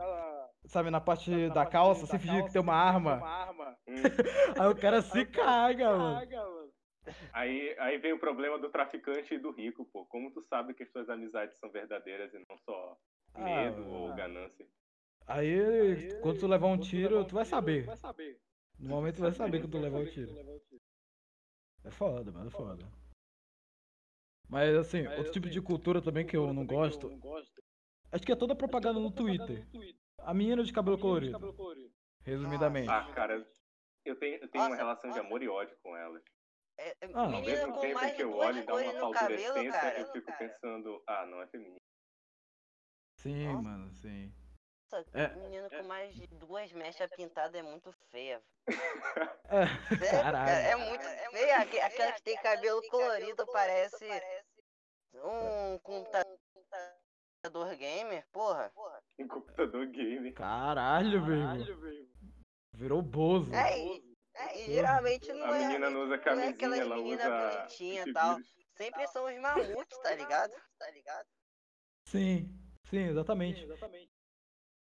sabe, 0.67 0.90
na 0.90 1.01
parte 1.01 1.49
da 1.51 1.64
calça, 1.64 2.07
sem 2.07 2.19
fingir 2.19 2.45
que 2.45 2.53
tem 2.53 2.61
uma 2.61 2.75
arma. 2.75 3.23
Hum. 3.87 3.95
Aí 4.59 4.69
o 4.69 4.77
cara 4.77 5.03
se 5.03 5.27
caga, 5.27 5.97
mano. 5.97 6.21
Aí, 7.33 7.77
aí 7.79 7.99
vem 7.99 8.14
o 8.14 8.19
problema 8.19 8.59
do 8.59 8.71
traficante 8.71 9.35
e 9.35 9.38
do 9.38 9.51
rico, 9.51 9.85
pô. 9.93 10.07
Como 10.07 10.31
tu 10.31 10.40
sabe 10.43 10.73
que 10.73 10.83
as 10.83 10.90
tuas 10.90 11.09
amizades 11.11 11.59
são 11.59 11.71
verdadeiras 11.71 12.33
e 12.33 12.38
não 12.49 12.57
só 12.64 12.97
medo 13.37 13.83
Ah, 13.83 13.88
ou 13.88 14.12
ah. 14.12 14.14
ganância? 14.14 14.67
Aí, 15.27 16.19
quando 16.23 16.40
tu 16.40 16.47
levar 16.47 16.67
um 16.67 16.79
tiro, 16.79 17.25
tu 17.25 17.35
vai 17.35 17.45
saber. 17.45 17.87
No 18.85 18.97
momento 18.97 19.16
tu 19.16 19.23
vai 19.23 19.33
saber 19.33 19.62
que 19.62 19.68
tu 19.68 19.79
levar 19.79 19.99
o 19.99 20.07
tiro. 20.07 20.37
É 21.85 21.90
foda, 21.90 22.31
mano, 22.31 22.49
é 22.49 22.51
foda. 22.51 22.87
Mas 24.49 24.77
assim, 24.77 25.07
outro 25.07 25.33
tipo 25.33 25.49
de 25.49 25.61
cultura 25.62 26.03
também 26.03 26.27
que 26.27 26.37
eu 26.37 26.53
não 26.53 26.66
gosto, 26.66 27.11
acho 28.12 28.25
que 28.25 28.33
é 28.33 28.37
toda 28.37 28.55
propaganda 28.55 29.01
no 29.01 29.11
Twitter. 29.11 29.66
A 30.18 30.35
menina 30.35 30.62
de 30.62 30.73
cabelo 30.73 30.99
colorido, 30.99 31.38
resumidamente. 32.23 32.90
Ah, 32.90 33.11
cara, 33.14 33.47
eu 34.05 34.16
tenho, 34.18 34.37
eu 34.42 34.49
tenho 34.49 34.66
uma 34.66 34.77
relação 34.77 35.11
de 35.11 35.18
amor 35.18 35.42
e 35.42 35.49
ódio 35.49 35.77
com 35.83 35.97
elas. 35.97 36.23
É, 36.77 36.90
é, 36.90 37.11
Ah, 37.14 37.23
Ao 37.25 37.31
menina 37.31 37.53
mesmo 37.57 37.73
com 37.73 37.81
tempo 37.81 37.94
mais 37.94 38.11
que 38.11 38.16
de 38.16 38.23
eu 38.23 38.31
duas 38.33 38.47
olho 38.47 38.59
e 38.59 38.66
dá 38.66 38.73
cores 38.73 38.88
uma 38.88 39.01
no 39.01 39.12
cabelo, 39.12 39.42
favorecência, 39.42 39.81
cara. 39.81 40.01
eu 40.01 40.12
fico 40.12 40.33
pensando, 40.38 41.03
ah, 41.07 41.27
não 41.27 41.40
é 41.40 41.47
feminino. 41.47 41.81
Sim, 43.16 43.44
Nossa. 43.47 43.62
mano, 43.62 43.92
sim. 43.92 44.35
Nossa, 44.94 45.18
É. 45.18 45.35
menina 45.35 45.68
com 45.70 45.83
mais 45.85 46.14
de 46.14 46.26
duas 46.28 46.70
mechas 46.72 47.11
pintadas 47.16 47.54
é 47.54 47.62
muito 47.62 47.90
feia. 48.11 48.40
É, 48.66 48.72
Sério, 49.98 50.22
Caralho. 50.22 50.46
cara, 50.46 50.61
é 50.61 50.76
muito 50.76 51.02
feia. 51.33 51.59
Aque- 51.59 51.80
Aquela 51.80 52.12
que 52.12 52.22
tem 52.22 52.37
cabelo 52.37 52.80
colorido 52.88 53.44
parece 53.46 54.07
um 55.14 55.78
computador 55.80 57.74
gamer, 57.76 58.24
porra. 58.33 58.72
Em 59.18 59.26
computador 59.26 59.87
game. 59.87 60.33
caralho, 60.33 61.24
velho. 61.24 62.14
Virou 62.74 63.02
Bozo. 63.02 63.52
É, 63.54 63.78
e, 63.78 64.16
é, 64.35 64.61
e 64.61 64.64
geralmente 64.74 65.33
não 65.33 65.46
A 65.46 65.57
é, 65.57 65.66
menina 65.66 65.90
não 65.90 66.00
usa 66.02 66.09
não 66.09 66.14
é 66.14 66.18
camisinha, 66.24 66.50
aquelas 66.50 66.78
ela 66.78 66.96
meninas 66.96 67.26
usa 67.26 67.57
bonitinhas 67.59 68.07
e 68.07 68.12
tal. 68.12 68.38
Sempre 68.76 69.07
são 69.09 69.24
os 69.26 69.40
mamutes, 69.40 69.98
tá 69.98 70.14
ligado? 70.14 70.52
Sim, 72.09 72.48
sim, 72.90 73.04
exatamente. 73.09 73.64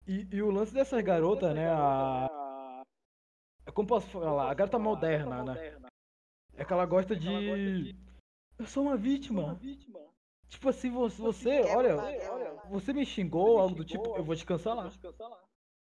E, 0.07 0.27
e 0.35 0.41
o 0.41 0.51
lance 0.51 0.73
dessas 0.73 1.01
garotas, 1.01 1.53
né, 1.55 1.69
a... 1.69 2.83
é 3.65 3.71
Como 3.71 3.87
posso 3.87 4.07
falar? 4.09 4.51
A 4.51 4.53
garota 4.53 4.77
moderna, 4.77 5.43
né? 5.43 5.53
É 6.55 6.65
que 6.65 6.73
ela 6.73 6.85
gosta 6.85 7.15
de... 7.15 7.95
Eu 8.59 8.67
sou 8.67 8.83
uma 8.83 8.97
vítima. 8.97 9.59
Tipo 10.47 10.69
assim, 10.69 10.91
você, 10.91 11.21
você 11.21 11.63
Quer 11.63 11.77
olha, 11.77 11.95
você 12.69 12.93
me 12.93 13.05
xingou, 13.05 13.59
algo 13.59 13.75
do 13.75 13.83
tipo, 13.83 14.15
eu 14.15 14.23
vou 14.23 14.35
te 14.35 14.45
cancelar. 14.45 14.91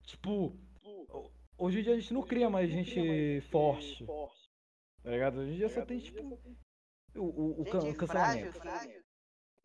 Tipo, 0.03 0.57
ho- 0.85 1.31
hoje 1.59 1.81
em 1.81 1.83
dia 1.83 1.95
a 1.95 1.99
gente 1.99 2.15
não 2.15 2.23
cria 2.23 2.49
mais 2.49 2.71
gente 2.71 3.41
forte, 3.51 4.05
tá 5.03 5.11
ligado? 5.11 5.39
Hoje 5.41 5.53
em 5.53 5.57
dia 5.57 5.69
só 5.71 5.85
tem, 5.85 5.99
tipo, 5.99 6.39
o, 7.17 7.21
o, 7.21 7.61
o, 7.63 7.65
Gente 7.65 7.73
frágil, 7.73 7.95
cancelamento. 7.97 8.59
frágil, 8.61 9.03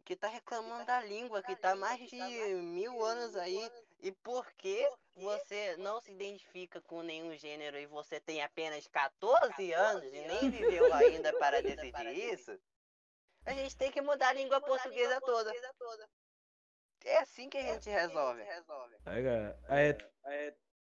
que 0.04 0.15
tá 0.15 0.28
reclamando 0.28 0.86
da 0.86 1.04
língua, 1.04 1.43
que 1.43 1.56
tá 1.56 1.75
mais 1.75 1.99
de 2.10 2.56
mil 2.56 3.06
anos 3.06 3.36
aí. 3.36 3.69
E 4.02 4.12
por 4.12 4.50
que 4.54 4.90
você 5.16 5.76
não 5.78 6.00
se 6.00 6.12
identifica 6.12 6.82
com 6.82 7.04
nenhum 7.04 7.36
gênero 7.38 7.78
e 7.78 7.86
você 7.86 8.20
tem 8.20 8.42
apenas 8.42 8.88
14 8.88 9.74
anos 9.74 10.06
e 10.06 10.22
nem 10.22 10.50
viveu 10.50 10.94
ainda 10.94 11.38
para 11.38 11.62
decidir 11.62 12.34
isso? 12.34 12.58
A 13.46 13.54
gente 13.54 13.76
tem 13.76 13.92
que 13.92 14.02
mudar 14.02 14.30
a 14.30 14.34
língua 14.34 14.62
portuguesa 14.62 15.20
toda. 15.22 15.52
É 17.06 17.18
assim 17.20 17.50
que 17.50 17.58
a 17.58 17.62
gente 17.74 17.90
resolve. 17.90 18.44
Pega 19.04 19.60
a 19.68 19.82
et- 19.82 20.06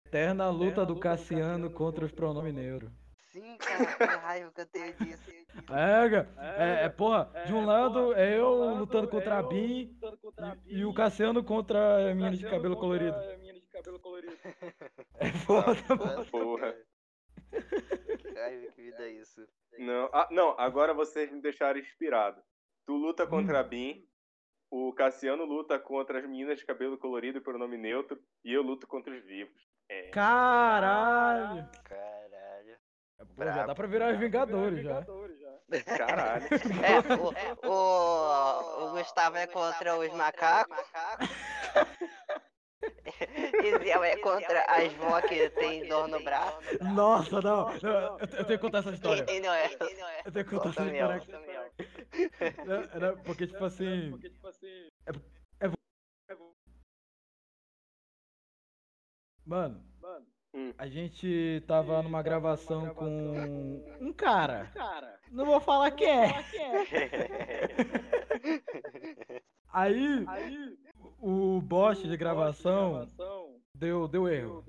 eterna 0.05 0.49
luta 0.49 0.85
do 0.85 0.99
Cassiano 0.99 1.71
contra 1.71 2.05
os 2.05 2.11
pronomes 2.11 2.53
neutros. 2.53 2.91
Sim, 3.37 3.57
cara, 3.57 3.85
que 3.85 4.03
raiva 4.03 4.51
que 4.51 4.61
eu 4.61 4.65
tenho 4.65 4.93
disso. 4.95 5.31
Pega! 5.67 6.27
É, 6.57 6.85
é, 6.85 6.89
porra, 6.89 7.31
de 7.45 7.53
um 7.53 7.65
lado 7.65 8.13
é 8.13 8.35
eu 8.35 8.75
lutando 8.75 9.07
contra 9.07 9.37
a 9.37 9.43
Bin 9.43 9.95
e, 10.65 10.77
e 10.79 10.85
o 10.85 10.93
Cassiano 10.93 11.43
contra 11.43 12.11
a 12.11 12.15
menina 12.15 12.35
de 12.35 12.49
cabelo 12.49 12.75
colorido. 12.75 13.15
É 15.19 15.31
foda, 15.31 15.95
mano. 15.95 16.25
Porra. 16.25 16.75
Que 17.51 18.31
raiva 18.33 18.71
que 18.71 18.81
vida 18.81 19.03
é 19.03 19.11
isso. 19.11 19.47
Não, 19.77 20.09
ah, 20.11 20.27
não, 20.31 20.59
agora 20.59 20.93
vocês 20.93 21.31
me 21.31 21.41
deixaram 21.41 21.79
inspirado. 21.79 22.41
Tu 22.85 22.95
luta 22.95 23.27
contra 23.27 23.59
a 23.59 23.63
Bin, 23.63 24.03
o 24.71 24.91
Cassiano 24.93 25.45
luta 25.45 25.79
contra 25.79 26.19
as 26.19 26.25
meninas 26.25 26.59
de 26.59 26.65
cabelo 26.65 26.97
colorido 26.97 27.37
e 27.37 27.41
pronome 27.41 27.77
neutro, 27.77 28.19
e 28.43 28.51
eu 28.51 28.63
luto 28.63 28.87
contra 28.87 29.13
os 29.13 29.23
vivos. 29.23 29.67
É. 29.89 30.09
Caralho! 30.09 31.67
Caralho. 31.83 32.16
Pô, 33.37 33.43
já 33.45 33.65
dá 33.67 33.75
pra 33.75 33.87
virar 33.87 34.13
os 34.13 34.19
Vingadores 34.19 34.83
já. 34.83 35.05
Caralho. 35.97 36.45
É, 36.83 37.67
o, 37.67 37.69
o, 37.69 38.85
o 38.87 38.91
Gustavo 38.91 39.37
é 39.37 39.47
contra 39.47 39.97
os 39.97 40.11
macacos. 40.13 40.77
E 43.63 43.77
Zé 43.79 43.89
é 44.11 44.17
contra 44.17 44.63
as 44.65 44.93
vó 44.93 45.19
que 45.21 45.49
tem 45.49 45.87
dor 45.87 46.07
no 46.07 46.23
braço. 46.23 46.59
Nossa, 46.93 47.41
não! 47.41 47.71
Eu, 47.77 47.89
eu- 47.89 48.17
eu 48.19 48.27
tenho 48.27 48.45
que 48.45 48.57
contar 48.59 48.77
essa 48.79 48.91
história. 48.91 49.21
Entendeu 49.23 49.51
essa? 49.51 49.83
Eu 50.25 50.31
tenho 50.31 50.45
que 50.45 50.51
contar 50.55 50.69
essa 50.69 50.81
história. 50.85 50.91
minha, 50.91 51.15
aqui. 51.15 51.25
conta 51.25 51.37
a 51.37 51.41
minha. 51.41 51.71
Era- 52.75 52.89
Era 52.93 53.17
porque, 53.17 53.47
tipo 53.47 53.65
assim. 53.65 54.13
É, 55.07 55.65
é, 55.65 55.71
Mano, 59.45 59.83
Hum. 60.57 60.73
a 60.75 60.87
gente 60.87 61.63
tava 61.67 62.01
numa 62.01 62.23
gravação 62.23 62.91
com 62.95 63.83
um 64.01 64.11
cara. 64.11 64.71
Não 65.31 65.45
vou 65.45 65.61
falar 65.61 65.91
quem 65.91 66.09
é. 66.09 66.33
Aí, 69.71 70.25
o 71.19 71.61
bot 71.61 72.07
de 72.07 72.17
gravação 72.17 73.07
deu, 73.71 74.07
deu 74.07 74.27
erro. 74.27 74.65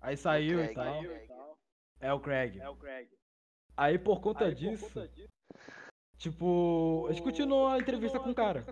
Aí 0.00 0.16
saiu 0.16 0.64
e 0.64 0.74
Craig. 0.74 1.28
tal. 1.28 1.58
É 2.00 2.12
o 2.12 2.18
Craig. 2.18 2.60
Aí 3.76 3.96
por 3.96 4.20
conta 4.20 4.52
disso, 4.52 5.08
tipo, 6.18 7.06
a 7.08 7.12
gente 7.12 7.22
continuou 7.22 7.68
a 7.68 7.78
entrevista 7.78 8.18
com 8.18 8.30
o 8.30 8.34
cara. 8.34 8.66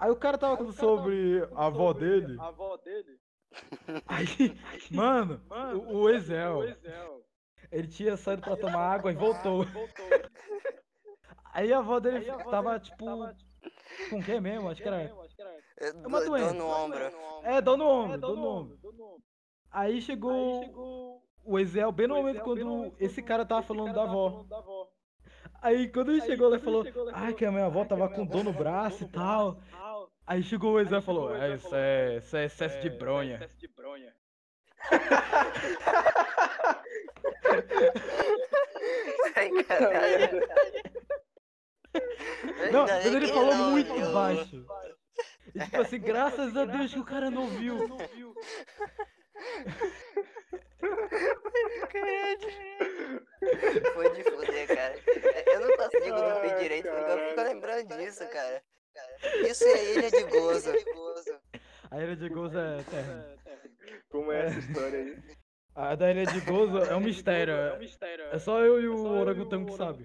Aí 0.00 0.10
o 0.10 0.16
cara 0.16 0.36
tava 0.36 0.56
falando 0.56 0.72
sobre 0.72 1.48
a 1.54 1.66
avó 1.66 1.92
dele. 1.92 2.36
Aí, 4.06 4.26
mano, 4.90 5.40
o, 5.88 6.02
o 6.02 6.10
Ezel, 6.10 6.62
ele 7.70 7.88
tinha 7.88 8.16
saído 8.16 8.42
pra 8.42 8.56
tomar 8.56 8.92
água 8.92 9.12
e 9.12 9.14
voltou. 9.14 9.64
Aí 11.54 11.72
a 11.72 11.78
avó 11.78 12.00
dele 12.00 12.24
tava, 12.50 12.80
tipo, 12.80 13.04
com 14.08 14.22
quem 14.22 14.40
mesmo? 14.40 14.70
Acho 14.70 14.82
que 14.82 14.88
era. 14.88 15.14
uma 16.06 16.18
Dor- 16.20 16.28
doença. 16.28 16.54
Dor 16.54 16.58
no 16.58 16.66
ombro. 16.66 16.98
É, 17.42 17.60
dor 17.60 17.76
no 17.76 17.86
ombro, 17.86 18.18
dor 18.18 18.36
no 18.36 18.46
ombro. 18.46 18.78
Aí 19.70 20.00
chegou 20.00 21.22
o 21.44 21.58
Ezel 21.58 21.92
bem 21.92 22.06
no 22.06 22.16
momento 22.16 22.40
quando 22.42 22.94
esse 22.98 23.22
cara 23.22 23.44
tava 23.44 23.62
falando 23.62 23.92
da 23.94 24.02
avó. 24.02 24.46
Aí 25.60 25.88
quando 25.88 26.10
ele 26.12 26.20
chegou 26.22 26.48
lá 26.48 26.56
e 26.56 26.60
falou, 26.60 26.84
ai 27.12 27.34
que 27.34 27.44
a 27.44 27.52
minha 27.52 27.66
avó 27.66 27.84
tava 27.84 28.08
com 28.08 28.24
dor 28.26 28.44
no 28.44 28.52
braço 28.52 29.04
e 29.04 29.08
tal. 29.08 29.58
Aí 30.26 30.42
chegou 30.42 30.74
o 30.74 30.80
Ezel 30.80 30.98
e 31.00 31.02
falou, 31.02 31.34
é, 31.34 31.54
isso 31.54 31.74
é, 31.74 32.16
isso 32.18 32.36
é 32.36 32.44
excesso 32.44 32.80
de 32.80 32.90
bronha. 32.90 33.40
Ai, 39.36 39.64
caralho. 39.64 40.40
Não, 42.72 42.86
Ainda 42.86 42.86
mas 42.86 43.06
ele 43.06 43.28
falou 43.28 43.54
não, 43.54 43.70
muito 43.70 43.92
viu? 43.92 44.12
baixo. 44.12 44.64
E 45.54 45.60
tipo 45.60 45.80
assim, 45.82 46.00
graças 46.00 46.56
a 46.56 46.64
Deus 46.64 46.92
que 46.92 46.98
o 46.98 47.04
cara 47.04 47.30
não 47.30 47.46
viu. 47.48 47.78
Foi 53.92 54.10
de 54.14 54.24
fuder, 54.24 54.66
cara. 54.68 54.94
Eu 55.52 55.60
não 55.60 55.76
consigo 55.76 56.12
dormir 56.12 56.56
direito 56.58 56.88
porque 56.90 57.10
eu 57.10 57.18
fico 57.18 57.40
lembrando 57.42 57.96
disso, 57.98 58.26
cara. 58.28 58.62
Isso 59.48 59.64
é 59.64 59.92
ilha 59.94 60.10
de 60.10 60.24
gozo. 60.24 60.70
A 61.90 62.00
ilha 62.02 62.16
de 62.16 62.28
Gozo 62.30 62.58
é 62.58 62.82
terra. 62.84 63.36
Como 64.08 64.32
é 64.32 64.46
essa 64.46 64.58
história 64.60 64.98
aí? 64.98 65.36
A 65.74 65.94
da 65.94 66.10
ilha 66.10 66.24
de 66.24 66.40
Gozo 66.40 66.78
é 66.78 66.96
um 66.96 67.00
mistério. 67.00 67.54
É 68.32 68.38
só 68.38 68.60
eu 68.60 68.80
e 68.80 68.88
o 68.88 69.04
orangotango 69.20 69.66
que 69.70 69.76
sabe. 69.76 70.02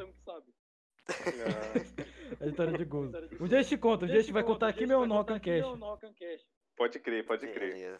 Ah, 1.10 2.44
A 2.44 2.46
história 2.48 2.78
de 2.78 2.84
Gozo. 2.84 3.14
Um 3.40 3.48
dia 3.48 3.60
a 3.60 3.62
gente 3.62 3.78
conta, 3.78 4.04
um 4.06 4.08
dia 4.08 4.18
a 4.18 4.22
gente 4.22 4.34
vai 4.34 4.44
contar 4.44 4.68
aqui 4.68 4.86
meu 4.86 5.06
no 5.06 5.24
Cash. 5.26 6.46
pode 6.76 7.00
crer, 7.00 7.26
pode 7.26 7.48
crer. 7.48 7.98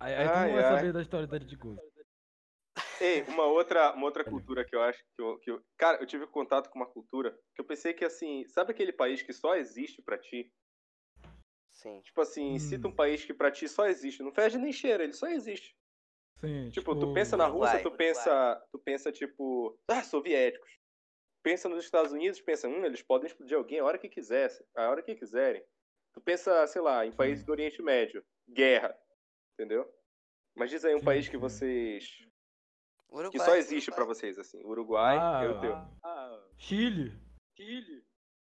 Aí, 0.00 0.14
aí 0.14 0.26
tu 0.28 0.32
Ai, 0.34 0.46
não 0.48 0.54
vai 0.54 0.64
ai. 0.64 0.76
saber 0.76 0.92
da 0.92 1.02
história 1.02 1.26
da 1.26 1.36
ilha 1.36 1.44
de 1.46 1.56
Gozo. 1.56 1.80
Ei, 3.00 3.22
uma 3.22 3.44
outra, 3.44 3.92
uma 3.94 4.04
outra 4.06 4.24
cultura 4.24 4.64
que 4.64 4.74
eu 4.74 4.82
acho 4.82 4.98
que 5.16 5.22
eu, 5.22 5.38
que 5.38 5.50
eu. 5.50 5.64
Cara, 5.76 6.00
eu 6.02 6.06
tive 6.06 6.26
contato 6.26 6.68
com 6.70 6.78
uma 6.78 6.90
cultura 6.90 7.38
que 7.54 7.60
eu 7.60 7.64
pensei 7.64 7.94
que, 7.94 8.04
assim, 8.04 8.44
sabe 8.48 8.72
aquele 8.72 8.92
país 8.92 9.22
que 9.22 9.32
só 9.32 9.54
existe 9.56 10.02
pra 10.02 10.18
ti? 10.18 10.52
Sim. 11.70 12.02
Tipo 12.02 12.20
assim, 12.22 12.54
Hum. 12.54 12.58
cita 12.58 12.88
um 12.88 12.92
país 12.94 13.24
que 13.24 13.34
pra 13.34 13.50
ti 13.50 13.68
só 13.68 13.86
existe. 13.86 14.22
Não 14.22 14.32
fede 14.32 14.58
nem 14.58 14.72
cheira, 14.72 15.04
ele 15.04 15.12
só 15.12 15.28
existe. 15.28 15.76
Sim, 16.40 16.70
Tipo, 16.72 16.94
tu 16.96 17.08
pensa 17.12 17.36
na 17.36 17.46
Rússia, 17.46 17.78
Uruguai. 17.78 17.82
tu 17.82 17.90
pensa, 17.96 18.62
tu 18.72 18.78
pensa 18.78 19.12
tipo, 19.12 19.78
ah, 19.88 20.02
soviéticos. 20.02 20.70
Pensa 21.42 21.68
nos 21.68 21.84
Estados 21.84 22.12
Unidos, 22.12 22.40
pensa, 22.40 22.68
hum, 22.68 22.84
eles 22.84 23.02
podem 23.02 23.28
explodir 23.28 23.56
alguém 23.56 23.80
a 23.80 23.84
hora 23.84 23.98
que 23.98 24.08
quisessem, 24.08 24.66
a 24.76 24.90
hora 24.90 25.02
que 25.02 25.14
quiserem. 25.16 25.64
Tu 26.14 26.20
pensa, 26.22 26.66
sei 26.68 26.82
lá, 26.82 27.06
em 27.06 27.12
países 27.12 27.44
do 27.44 27.52
Oriente 27.52 27.82
Médio, 27.82 28.24
guerra, 28.48 28.98
entendeu? 29.54 29.92
Mas 30.56 30.70
diz 30.70 30.84
aí 30.84 30.94
um 30.94 31.00
Sim, 31.00 31.04
país 31.04 31.28
que 31.28 31.38
vocês 31.38 32.27
Uruguai. 33.10 33.30
que 33.30 33.38
só 33.40 33.56
existe 33.56 33.90
pra 33.90 34.04
vocês 34.04 34.38
assim, 34.38 34.62
Uruguai, 34.64 35.16
Ah, 35.18 35.44
eu 35.44 35.60
teu, 35.60 35.76
Chile. 36.58 38.04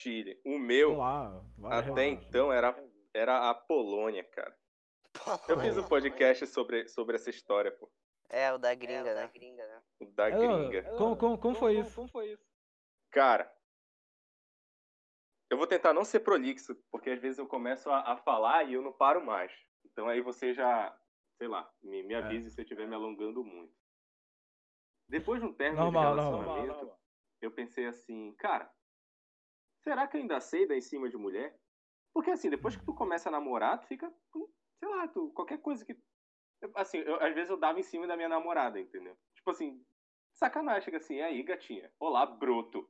Chile, 0.01 0.41
o 0.45 0.51
Sei 0.51 0.59
meu 0.59 0.97
lá. 0.97 1.43
várias 1.57 1.91
até 1.93 2.03
regiões. 2.05 2.27
então 2.29 2.53
era 2.53 2.85
era 3.13 3.49
a 3.51 3.55
Polônia, 3.55 4.25
cara. 4.25 4.57
Eu 5.49 5.59
fiz 5.61 5.77
um 5.79 5.87
podcast 5.87 6.47
sobre 6.49 6.89
sobre 6.89 7.17
essa 7.17 7.31
história, 7.31 7.71
pô, 7.71 7.91
É, 8.29 8.53
o 8.53 8.59
da 8.59 8.75
gringa, 8.75 9.15
né? 9.15 9.31
o 10.01 10.07
da 10.07 10.29
É, 10.29 10.31
gringa. 10.37 10.83
Como, 10.97 11.17
como, 11.17 11.39
como 11.39 11.55
foi 11.55 11.79
isso? 11.79 12.07
Cara, 13.11 13.53
eu 15.51 15.57
vou 15.57 15.67
tentar 15.67 15.93
não 15.93 16.05
ser 16.05 16.21
prolixo, 16.21 16.75
porque 16.91 17.11
às 17.11 17.21
vezes 17.21 17.39
eu 17.39 17.47
começo 17.47 17.89
a, 17.91 18.13
a 18.13 18.17
falar 18.17 18.65
e 18.65 18.75
eu 18.75 18.83
não 18.83 18.93
paro 18.93 19.25
mais. 19.25 19.53
Então 19.85 20.09
aí 20.09 20.21
você 20.21 20.53
já, 20.53 20.97
sei 21.39 21.47
lá, 21.47 21.71
me, 21.83 22.03
me 22.03 22.15
avise 22.15 22.51
se 22.51 22.61
eu 22.61 22.65
estiver 22.65 22.89
me 22.89 22.95
alongando 22.95 23.45
muito. 23.45 23.73
Depois 25.09 25.41
de 25.41 25.47
um 25.47 25.53
término 25.53 25.83
Normal, 25.85 26.17
de 26.17 26.23
normal. 26.23 26.57
relacionamento, 26.57 26.99
eu 27.41 27.51
pensei 27.51 27.87
assim, 27.87 28.33
cara, 28.35 28.73
será 29.83 30.07
que 30.07 30.17
eu 30.17 30.21
ainda 30.21 30.41
sei 30.41 30.67
dar 30.67 30.77
em 30.77 30.81
cima 30.81 31.09
de 31.09 31.17
mulher? 31.17 31.59
Porque 32.13 32.31
assim, 32.31 32.49
depois 32.49 32.77
que 32.77 32.85
tu 32.85 32.95
começa 32.95 33.29
a 33.29 33.33
namorar, 33.33 33.81
tu 33.81 33.87
fica, 33.87 34.13
com, 34.31 34.49
sei 34.79 34.89
lá, 34.89 35.09
tu, 35.09 35.31
qualquer 35.31 35.59
coisa 35.59 35.85
que. 35.85 35.97
Assim, 36.77 36.99
eu- 36.99 37.21
às 37.21 37.35
vezes 37.35 37.51
eu 37.51 37.57
dava 37.57 37.79
em 37.79 37.83
cima 37.83 38.07
da 38.07 38.17
minha 38.17 38.29
namorada, 38.29 38.81
entendeu? 38.81 39.17
Tipo 39.35 39.51
assim, 39.51 39.85
sacanagem, 40.33 40.83
chega 40.83 40.97
assim, 40.97 41.17
e 41.17 41.23
aí, 41.23 41.43
gatinha? 41.43 41.93
Olá, 41.99 42.25
broto. 42.25 42.89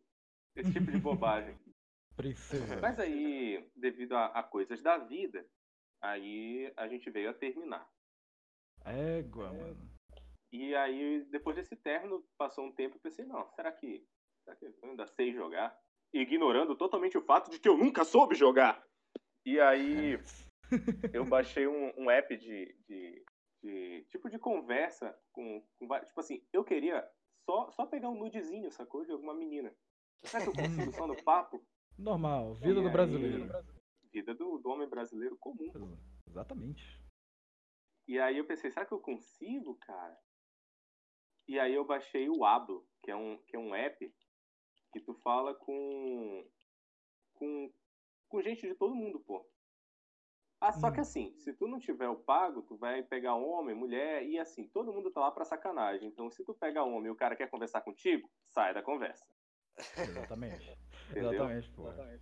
Esse 0.54 0.72
tipo 0.72 0.90
de 0.90 0.98
bobagem. 0.98 1.58
Princesa. 2.16 2.80
Mas 2.80 3.00
aí, 3.00 3.68
devido 3.74 4.12
a, 4.16 4.26
a 4.26 4.42
coisas 4.42 4.80
da 4.82 4.98
vida, 4.98 5.44
aí 6.00 6.72
a 6.76 6.86
gente 6.86 7.10
veio 7.10 7.30
a 7.30 7.34
terminar. 7.34 7.90
Égua, 8.84 9.52
mano. 9.52 9.93
E 10.56 10.72
aí, 10.76 11.24
depois 11.32 11.56
desse 11.56 11.74
término, 11.74 12.24
passou 12.38 12.64
um 12.64 12.70
tempo, 12.72 12.94
eu 12.94 13.00
pensei, 13.00 13.24
não, 13.24 13.44
será 13.56 13.72
que, 13.72 14.06
será 14.44 14.54
que 14.54 14.64
eu 14.66 14.72
ainda 14.84 15.04
sei 15.04 15.32
jogar? 15.32 15.76
Ignorando 16.12 16.76
totalmente 16.76 17.18
o 17.18 17.22
fato 17.22 17.50
de 17.50 17.58
que 17.58 17.68
eu 17.68 17.76
nunca 17.76 18.04
soube 18.04 18.36
jogar. 18.36 18.80
E 19.44 19.58
aí, 19.58 20.16
eu 21.12 21.24
baixei 21.24 21.66
um, 21.66 21.92
um 21.98 22.08
app 22.08 22.36
de, 22.36 22.72
de, 22.88 23.24
de 23.64 24.04
tipo 24.10 24.30
de 24.30 24.38
conversa 24.38 25.18
com, 25.32 25.60
com 25.76 25.88
tipo 25.88 26.20
assim, 26.20 26.40
eu 26.52 26.62
queria 26.62 27.04
só, 27.44 27.72
só 27.72 27.84
pegar 27.84 28.08
um 28.10 28.16
nudezinho, 28.16 28.70
sacou? 28.70 29.04
De 29.04 29.10
alguma 29.10 29.34
menina. 29.34 29.74
Será 30.22 30.40
que 30.44 30.50
eu 30.50 30.54
consigo 30.54 30.92
só 30.92 31.04
no 31.08 31.20
papo? 31.24 31.60
Normal, 31.98 32.54
vida 32.54 32.78
E 32.78 32.82
do 32.82 32.86
aí- 32.86 32.92
brasileiro. 32.92 33.48
Vida 34.12 34.32
do, 34.32 34.58
do 34.58 34.68
homem 34.68 34.88
brasileiro 34.88 35.36
comum. 35.36 35.98
Exatamente. 36.28 37.02
E 38.06 38.20
aí 38.20 38.38
eu 38.38 38.44
pensei, 38.46 38.70
será 38.70 38.86
que 38.86 38.92
eu 38.92 39.00
consigo, 39.00 39.74
cara? 39.80 40.16
E 41.46 41.58
aí 41.58 41.74
eu 41.74 41.84
baixei 41.84 42.28
o 42.28 42.44
Ablo, 42.44 42.86
que 43.02 43.10
é 43.10 43.16
um, 43.16 43.36
que 43.46 43.56
é 43.56 43.58
um 43.58 43.74
app 43.74 44.12
que 44.92 45.00
tu 45.00 45.14
fala 45.14 45.54
com, 45.54 46.46
com, 47.34 47.72
com 48.28 48.42
gente 48.42 48.66
de 48.66 48.74
todo 48.74 48.94
mundo, 48.94 49.20
pô. 49.20 49.46
Ah, 50.60 50.72
só 50.72 50.88
Hum. 50.88 50.92
que 50.92 51.00
assim, 51.00 51.34
se 51.36 51.52
tu 51.52 51.66
não 51.68 51.78
tiver 51.78 52.08
o 52.08 52.16
pago, 52.16 52.62
tu 52.62 52.76
vai 52.76 53.02
pegar 53.02 53.34
homem, 53.34 53.74
mulher, 53.74 54.24
e 54.24 54.38
assim, 54.38 54.66
todo 54.68 54.92
mundo 54.92 55.10
tá 55.10 55.20
lá 55.20 55.30
pra 55.30 55.44
sacanagem. 55.44 56.08
Então, 56.08 56.30
se 56.30 56.42
tu 56.44 56.54
pega 56.54 56.82
homem 56.82 57.06
e 57.08 57.10
o 57.10 57.16
cara 57.16 57.36
quer 57.36 57.50
conversar 57.50 57.82
contigo, 57.82 58.30
sai 58.48 58.72
da 58.72 58.82
conversa. 58.82 59.26
Exatamente. 59.98 60.70
Entendeu? 61.10 61.32
Exatamente, 61.32 61.68
pô. 61.70 61.92
Sim, 61.92 62.20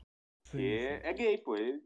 Porque 0.51 0.81
sim. 0.81 1.07
é 1.07 1.13
gay, 1.13 1.39
pô. 1.39 1.57
Ele, 1.57 1.81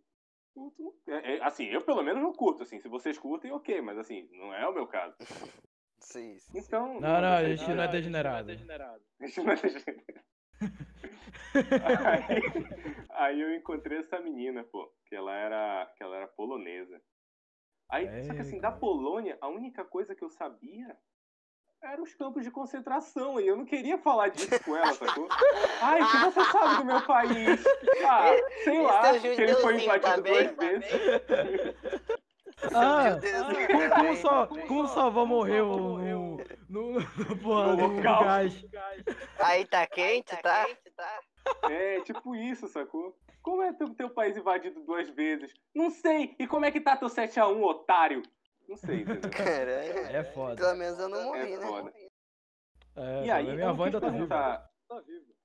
é- 1.09 1.35
é- 1.37 1.44
assim, 1.44 1.64
eu 1.66 1.85
pelo 1.85 2.03
menos 2.03 2.22
não 2.22 2.33
curto, 2.33 2.62
assim. 2.62 2.81
Se 2.81 2.88
vocês 2.88 3.18
curtem, 3.18 3.53
ok, 3.53 3.83
mas 3.83 3.99
assim, 3.99 4.27
não 4.33 4.55
é 4.55 4.66
o 4.66 4.72
meu 4.72 4.87
caso. 4.87 5.14
Sim, 6.07 6.38
sim. 6.38 6.59
Então. 6.59 7.01
Não, 7.01 7.21
não, 7.21 7.33
a 7.33 7.40
vocês- 7.40 7.59
gente 7.61 7.75
não 7.75 7.83
é 7.83 7.88
degenerado. 7.88 8.53
Isso 9.21 9.42
não 9.42 9.53
é 9.53 9.57
degenerado. 9.57 10.05
aí, 11.85 12.42
aí 13.11 13.40
eu 13.40 13.55
encontrei 13.55 13.99
essa 13.99 14.21
menina, 14.21 14.62
pô, 14.64 14.88
que 15.07 15.16
ela 15.16 15.35
era, 15.35 15.92
que 15.97 16.03
ela 16.03 16.16
era 16.16 16.29
polonesa. 16.29 17.03
Aí, 17.90 18.23
só 18.25 18.35
que 18.35 18.40
assim, 18.40 18.59
É, 18.59 18.61
da 18.61 18.69
cara. 18.69 18.81
Polônia, 18.81 19.37
a 19.40 19.49
única 19.49 19.85
coisa 19.85 20.14
que 20.14 20.23
eu 20.23 20.31
sabia 20.31 20.97
eram 21.83 22.03
os 22.05 22.14
campos 22.14 22.42
de 22.45 22.51
concentração, 22.51 23.40
e 23.40 23.47
eu 23.47 23.57
não 23.57 23.64
queria 23.64 23.99
falar 23.99 24.29
disso 24.29 24.62
com 24.64 24.77
ela, 24.77 24.92
sacou? 24.95 25.29
Ai, 25.83 26.03
o 26.03 26.11
que 26.11 26.16
você 26.19 26.45
sabe 26.53 26.77
do 26.79 26.85
meu 26.85 27.03
país? 27.07 27.64
Ah, 28.05 28.31
sei 28.64 28.81
lá, 28.83 29.14
é 29.14 29.21
que 29.21 29.27
ele 29.27 29.55
foi 29.57 29.79
judeuzinho 29.79 29.83
invadido 29.83 30.14
também? 30.14 30.55
duas 30.55 30.57
vezes. 30.57 30.90
Ah, 32.73 33.03
Meu 33.05 33.19
Deus, 33.21 33.47
como, 33.47 33.90
como 33.90 34.16
só, 34.16 34.47
como 34.66 34.88
sua 34.88 35.07
avó 35.07 35.27
morreu 35.27 35.66
no, 35.77 35.99
no, 36.69 36.92
no, 37.01 37.37
porra, 37.42 37.66
No 37.66 37.77
no, 37.77 37.88
no 37.88 37.97
local. 37.97 38.25
gás? 38.25 38.64
Aí 39.38 39.66
tá 39.66 39.87
quente, 39.87 40.35
tá? 40.42 40.66
É, 41.71 42.01
tipo 42.01 42.35
isso, 42.35 42.66
sacou? 42.66 43.16
Como 43.42 43.62
é 43.62 43.73
teu, 43.75 43.95
teu 43.95 44.11
país 44.11 44.37
invadido 44.37 44.81
duas 44.85 45.09
vezes? 45.11 45.53
Não 45.75 45.90
sei. 45.90 46.35
E 46.38 46.47
como 46.47 46.64
é 46.64 46.71
que 46.71 46.81
tá 46.81 46.97
teu 46.97 47.09
7x1, 47.09 47.62
otário? 47.62 48.23
Não 48.69 48.77
sei, 48.77 49.03
entendeu? 49.03 49.31
Caralho. 49.31 50.16
É 50.16 50.25
foda. 50.25 50.57
Pelo 50.57 50.77
menos 50.77 50.99
eu 50.99 51.09
não 51.09 51.25
morri, 51.25 51.53
É 51.53 51.57
né? 51.59 51.66
foda. 51.66 51.92
É, 52.97 53.25
E 53.27 53.31
aí, 53.31 53.53
minha 53.55 53.69
avó 53.69 53.85
ainda 53.85 54.01
tá 54.01 54.09
viva. 54.09 54.27
perguntar. 54.27 54.71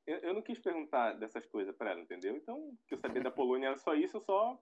Eu, 0.07 0.17
eu 0.17 0.33
não 0.33 0.41
quis 0.41 0.57
perguntar 0.59 1.13
dessas 1.13 1.45
coisas 1.45 1.75
pra 1.75 1.91
ela, 1.91 1.99
entendeu? 2.01 2.35
Então, 2.35 2.57
o 2.57 2.77
que 2.87 2.95
eu 2.95 2.97
sabia 2.97 3.21
da 3.21 3.29
Polônia 3.29 3.67
era 3.67 3.77
só 3.77 3.93
isso, 3.93 4.17
eu 4.17 4.21
só. 4.21 4.57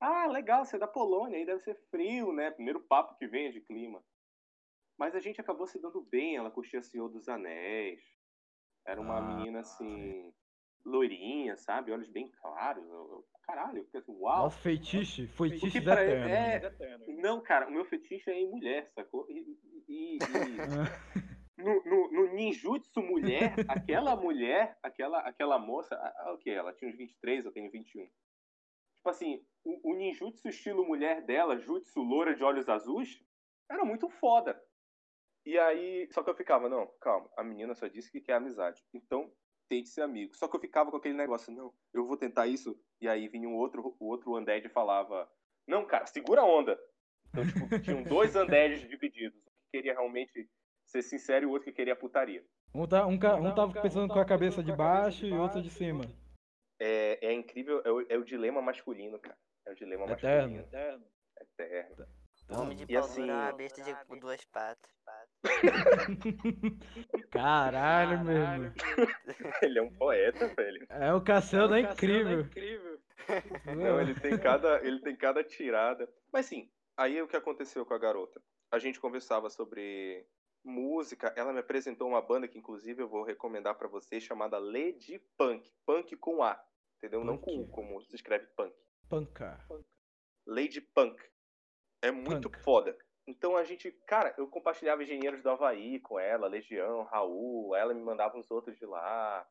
Ah, 0.00 0.26
legal, 0.26 0.64
você 0.64 0.76
é 0.76 0.78
da 0.78 0.86
Polônia, 0.86 1.38
aí 1.38 1.46
deve 1.46 1.60
ser 1.60 1.74
frio, 1.90 2.32
né? 2.32 2.50
Primeiro 2.50 2.80
papo 2.80 3.16
que 3.16 3.26
vem 3.26 3.46
é 3.46 3.50
de 3.52 3.60
clima. 3.60 4.02
Mas 4.98 5.14
a 5.14 5.20
gente 5.20 5.40
acabou 5.40 5.66
se 5.66 5.80
dando 5.80 6.00
bem, 6.02 6.36
ela 6.36 6.50
curtia 6.50 6.82
Senhor 6.82 7.08
dos 7.08 7.28
Anéis. 7.28 8.00
Era 8.86 9.00
uma 9.00 9.18
Ah, 9.18 9.22
menina 9.22 9.60
assim, 9.60 10.32
loirinha, 10.84 11.56
sabe? 11.56 11.90
Olhos 11.90 12.08
bem 12.10 12.28
claros. 12.30 12.84
Eu- 12.84 12.92
eu- 12.92 13.24
caralho, 13.42 13.78
eu 13.78 13.84
fiquei 13.86 14.00
assim, 14.00 14.12
uau. 14.12 14.42
Nossa, 14.44 14.60
feitiço. 14.60 15.22
Ele 15.22 15.30
eternos. 16.60 17.08
é. 17.08 17.12
Não, 17.12 17.40
cara, 17.40 17.66
o 17.68 17.72
meu 17.72 17.84
fetiche 17.86 18.30
é 18.30 18.34
em 18.34 18.50
mulher, 18.50 18.90
sacou? 18.94 19.26
E, 19.30 19.56
e- 19.88 20.18
e- 20.18 20.58
Ah, 20.60 20.84
no, 21.56 21.82
no, 21.84 22.12
no 22.12 22.34
ninjutsu 22.34 23.00
mulher, 23.02 23.54
aquela 23.68 24.14
mulher, 24.14 24.78
aquela, 24.82 25.20
aquela 25.20 25.58
moça, 25.58 25.94
ah, 25.96 26.32
o 26.34 26.38
que? 26.38 26.50
Ela 26.50 26.72
tinha 26.74 26.90
uns 26.90 26.96
23, 26.96 27.44
eu 27.44 27.52
tenho 27.52 27.70
21. 27.70 28.08
Tipo 29.04 29.10
assim, 29.10 29.44
o, 29.62 29.90
o 29.90 29.94
ninjutsu 29.94 30.48
estilo 30.48 30.82
mulher 30.82 31.20
dela, 31.20 31.58
jutsu 31.58 32.00
loura 32.00 32.34
de 32.34 32.42
olhos 32.42 32.66
azuis, 32.70 33.22
era 33.70 33.84
muito 33.84 34.08
foda. 34.08 34.58
E 35.44 35.58
aí, 35.58 36.08
só 36.10 36.22
que 36.22 36.30
eu 36.30 36.34
ficava, 36.34 36.70
não, 36.70 36.86
calma, 37.02 37.28
a 37.36 37.44
menina 37.44 37.74
só 37.74 37.86
disse 37.86 38.10
que 38.10 38.18
quer 38.22 38.32
amizade. 38.36 38.82
Então, 38.94 39.30
tente 39.68 39.90
ser 39.90 40.00
amigo. 40.00 40.34
Só 40.34 40.48
que 40.48 40.56
eu 40.56 40.60
ficava 40.60 40.90
com 40.90 40.96
aquele 40.96 41.12
negócio, 41.18 41.52
não, 41.52 41.70
eu 41.92 42.06
vou 42.06 42.16
tentar 42.16 42.46
isso. 42.46 42.80
E 42.98 43.06
aí 43.06 43.28
vinha 43.28 43.46
um 43.46 43.54
outro, 43.54 43.94
o 44.00 44.06
outro 44.06 44.38
undead 44.38 44.66
e 44.66 44.70
falava, 44.70 45.30
não, 45.68 45.84
cara, 45.84 46.06
segura 46.06 46.40
a 46.40 46.46
onda. 46.46 46.80
Então, 47.28 47.46
tipo, 47.46 47.78
tinham 47.80 48.02
dois 48.04 48.34
undeads 48.34 48.88
divididos. 48.88 49.36
Um 49.38 49.50
que 49.50 49.70
queria 49.82 49.92
realmente 49.92 50.48
ser 50.86 51.02
sincero 51.02 51.44
e 51.44 51.46
o 51.46 51.50
outro 51.50 51.66
que 51.66 51.72
queria 51.76 51.94
putaria. 51.94 52.42
Um, 52.74 52.86
tá, 52.86 53.06
um, 53.06 53.18
ca- 53.18 53.36
um 53.36 53.54
tava 53.54 53.82
pensando 53.82 54.10
com 54.10 54.18
a 54.18 54.24
cabeça 54.24 54.62
de 54.62 54.72
baixo 54.74 55.26
e 55.26 55.32
outro 55.34 55.60
de 55.60 55.68
cima. 55.68 56.04
É, 56.80 57.26
é 57.28 57.32
incrível, 57.32 57.80
é 57.84 57.90
o, 57.90 58.00
é 58.08 58.18
o 58.18 58.24
dilema 58.24 58.60
masculino, 58.60 59.18
cara. 59.18 59.36
É 59.66 59.72
o 59.72 59.74
dilema 59.74 60.04
Eterno. 60.10 60.56
masculino. 60.58 61.04
Eterno. 61.40 62.06
Homem 62.50 62.76
de 62.76 62.82
E 62.84 62.86
pau 62.94 62.98
assim- 63.04 63.30
é 63.30 63.32
uma 63.32 63.52
besta 63.52 63.82
de 63.82 63.94
com 64.06 64.18
duas 64.18 64.44
patas. 64.46 64.90
Caralho, 67.30 68.24
meu 68.24 68.36
irmão. 68.36 68.72
Ele 69.62 69.78
é 69.78 69.82
um 69.82 69.90
poeta, 69.94 70.48
velho. 70.48 70.86
É, 70.90 71.12
o 71.14 71.20
Cassiano 71.22 71.74
é 71.74 71.80
incrível. 71.80 72.46
Não, 73.76 74.00
ele 74.00 74.14
tem 74.14 74.36
cada, 74.38 74.84
ele 74.86 75.00
tem 75.00 75.16
cada 75.16 75.42
tirada. 75.42 76.06
Mas 76.32 76.46
sim, 76.46 76.70
aí 76.96 77.20
o 77.22 77.28
que 77.28 77.36
aconteceu 77.36 77.86
com 77.86 77.94
a 77.94 77.98
garota? 77.98 78.40
A 78.70 78.78
gente 78.78 79.00
conversava 79.00 79.48
sobre 79.48 80.26
música, 80.64 81.32
ela 81.36 81.52
me 81.52 81.60
apresentou 81.60 82.08
uma 82.08 82.22
banda 82.22 82.48
que 82.48 82.58
inclusive 82.58 83.02
eu 83.02 83.08
vou 83.08 83.22
recomendar 83.22 83.76
pra 83.76 83.88
vocês 83.88 84.22
chamada 84.22 84.58
Lady 84.58 85.18
Punk, 85.36 85.70
Punk 85.84 86.16
com 86.16 86.42
A, 86.42 86.60
entendeu? 86.96 87.22
Não 87.24 87.36
com 87.36 87.60
U, 87.60 87.66
Punk. 87.66 87.70
como 87.70 88.00
se 88.02 88.14
escreve 88.16 88.46
Punk. 88.56 88.74
Pancar. 89.08 89.66
Lady 90.46 90.80
Punk. 90.80 91.22
É 92.02 92.10
muito 92.10 92.50
Punk. 92.50 92.62
foda. 92.62 92.98
Então 93.26 93.56
a 93.56 93.64
gente, 93.64 93.90
cara, 94.06 94.34
eu 94.36 94.48
compartilhava 94.48 95.02
Engenheiros 95.02 95.42
do 95.42 95.50
Havaí 95.50 95.98
com 96.00 96.18
ela, 96.18 96.46
Legião, 96.46 97.04
Raul, 97.04 97.74
ela 97.74 97.94
me 97.94 98.02
mandava 98.02 98.36
uns 98.36 98.50
outros 98.50 98.76
de 98.78 98.84
lá. 98.84 99.48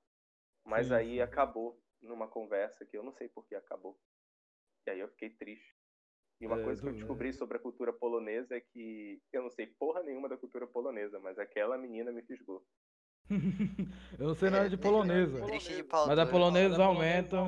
Mas 0.63 0.87
Sim, 0.87 0.93
aí 0.93 1.21
acabou 1.21 1.81
numa 2.01 2.27
conversa 2.27 2.85
que 2.85 2.97
eu 2.97 3.03
não 3.03 3.11
sei 3.13 3.27
por 3.29 3.45
que 3.45 3.55
acabou. 3.55 3.99
E 4.85 4.91
aí 4.91 4.99
eu 4.99 5.09
fiquei 5.09 5.29
triste. 5.29 5.72
E 6.43 6.45
uma 6.45 6.59
É, 6.59 6.63
coisa 6.65 6.81
que 6.81 6.87
eu 6.89 6.93
descobri 6.93 7.31
sobre 7.31 7.55
a 7.55 7.59
cultura 7.59 7.93
polonesa 7.93 8.53
é 8.57 8.59
que 8.59 9.17
eu 9.31 9.43
não 9.43 9.49
sei 9.49 9.65
porra 9.65 10.03
nenhuma 10.03 10.27
da 10.27 10.35
cultura 10.35 10.67
polonesa, 10.67 11.17
mas 11.17 11.39
aquela 11.39 11.77
menina 11.77 12.11
me 12.11 12.21
fisgou. 12.21 12.61
eu 14.19 14.27
não 14.27 14.35
sei 14.35 14.49
nada 14.49 14.69
de 14.69 14.75
polonesa. 14.75 15.41
Triste 15.45 15.73
de 15.73 15.83
pau 15.85 16.05
Mas 16.05 16.19
a 16.19 16.25
duro. 16.25 16.35
polonesa 16.35 16.83
aumenta 16.83 17.41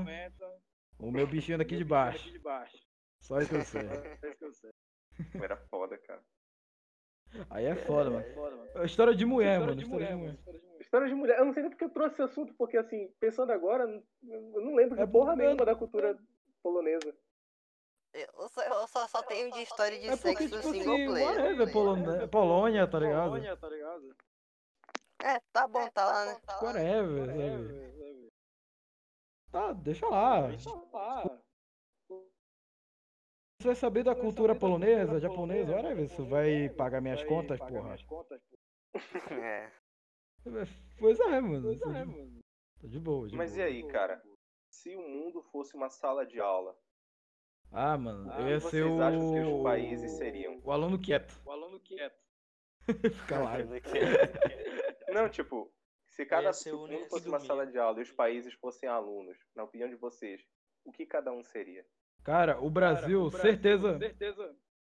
o 0.97 1.11
meu 1.11 1.27
bichinho 1.27 1.57
daqui 1.57 1.75
de 1.75 1.83
baixo. 1.83 2.31
Só 3.19 3.41
isso 3.41 3.49
que 3.49 4.45
eu 4.45 4.53
sei. 4.53 4.71
Era 5.43 5.57
foda, 5.57 5.97
cara. 5.97 6.21
Aí 7.49 7.65
é 7.65 7.75
foda, 7.75 8.11
mano. 8.11 8.25
É 8.75 8.85
História 8.85 9.13
de 9.13 9.25
mulher, 9.25 9.59
mano. 9.59 9.73
História 9.73 10.07
de 10.07 10.15
mulher. 10.15 10.37
História 10.79 11.09
de 11.09 11.15
mulher. 11.15 11.39
Eu 11.39 11.45
não 11.45 11.51
sei 11.51 11.63
nem 11.63 11.69
porque 11.69 11.83
eu 11.83 11.89
trouxe 11.89 12.13
esse 12.13 12.21
assunto, 12.21 12.53
porque 12.53 12.77
assim, 12.77 13.11
pensando 13.19 13.51
agora, 13.51 13.83
eu 14.23 14.61
não 14.61 14.73
lembro 14.73 14.95
de 14.95 15.01
É 15.01 15.05
porra 15.05 15.35
nenhuma 15.35 15.65
da 15.65 15.75
cultura 15.75 16.17
polonesa. 16.63 17.13
Eu 18.15 18.47
só, 18.47 18.61
eu 18.61 18.87
só, 18.87 19.07
só 19.07 19.21
tenho 19.23 19.51
de 19.51 19.61
história 19.61 19.99
de 19.99 20.07
É 20.07 20.15
porque, 20.15 20.47
sexo 20.47 20.49
tipo 20.49 20.61
single 20.61 20.93
assim, 20.93 21.05
player. 21.07 21.27
whatever, 21.27 21.71
Polônia, 21.73 22.27
Polônia, 22.29 22.87
tá 22.87 22.99
ligado? 22.99 23.35
É, 25.21 25.39
tá 25.51 25.67
bom, 25.67 25.89
tá 25.89 26.05
lá, 26.05 26.25
né? 26.25 26.41
Whatever, 26.61 27.25
sabe? 27.27 28.31
Tá, 29.51 29.73
deixa 29.73 30.07
lá. 30.07 30.47
Você 33.59 33.67
vai 33.67 33.75
saber 33.75 34.03
da 34.03 34.15
cultura 34.15 34.55
polonesa, 34.55 35.19
japonesa, 35.19 35.73
whatever. 35.75 36.07
Você 36.07 36.21
vai 36.21 36.69
pagar 36.69 37.01
minhas 37.01 37.23
contas, 37.23 37.59
porra. 37.59 37.95
É. 39.31 39.71
Pois 40.99 41.19
é, 41.19 41.41
mano. 41.41 41.77
Tá 41.79 41.89
de- 41.91 42.35
Tá 42.81 42.87
de 42.87 42.99
boa, 42.99 43.27
de 43.27 43.35
Mas 43.35 43.53
e 43.53 43.57
boa. 43.57 43.67
aí, 43.67 43.87
cara? 43.87 44.21
Se 44.69 44.95
o 44.95 45.01
mundo 45.01 45.41
fosse 45.41 45.75
uma 45.75 45.89
sala 45.89 46.25
de 46.25 46.39
aula, 46.39 46.77
Ah, 47.71 47.97
mano, 47.97 48.31
eu 48.33 48.45
o 48.45 48.49
ia 48.49 48.59
ser 48.59 48.83
vocês 48.83 48.99
acham 49.01 49.33
que 49.33 49.39
os 49.39 49.59
o... 49.59 49.63
países 49.63 50.11
seriam? 50.11 50.61
O 50.63 50.71
aluno 50.71 50.97
quieto. 50.99 51.41
O 51.45 51.51
aluno 51.51 51.79
quieto. 51.79 52.17
Fica 52.85 53.39
lá. 53.39 53.53
Não, 55.13 55.29
tipo, 55.29 55.71
se 56.07 56.25
cada 56.25 56.53
se 56.53 56.71
o 56.71 56.83
o 56.83 56.87
mundo 56.87 57.03
que 57.03 57.09
fosse 57.09 57.27
uma 57.27 57.39
sala 57.39 57.65
de 57.67 57.77
aula 57.77 57.99
e 57.99 58.03
os 58.03 58.11
países 58.11 58.53
fossem 58.53 58.87
alunos, 58.87 59.37
na 59.55 59.63
opinião 59.63 59.89
de 59.89 59.95
vocês, 59.95 60.41
o 60.83 60.91
que 60.91 61.05
cada 61.05 61.31
um 61.31 61.43
seria? 61.43 61.85
Cara, 62.23 62.59
o 62.59 62.69
Brasil, 62.69 63.29
certeza, 63.31 63.99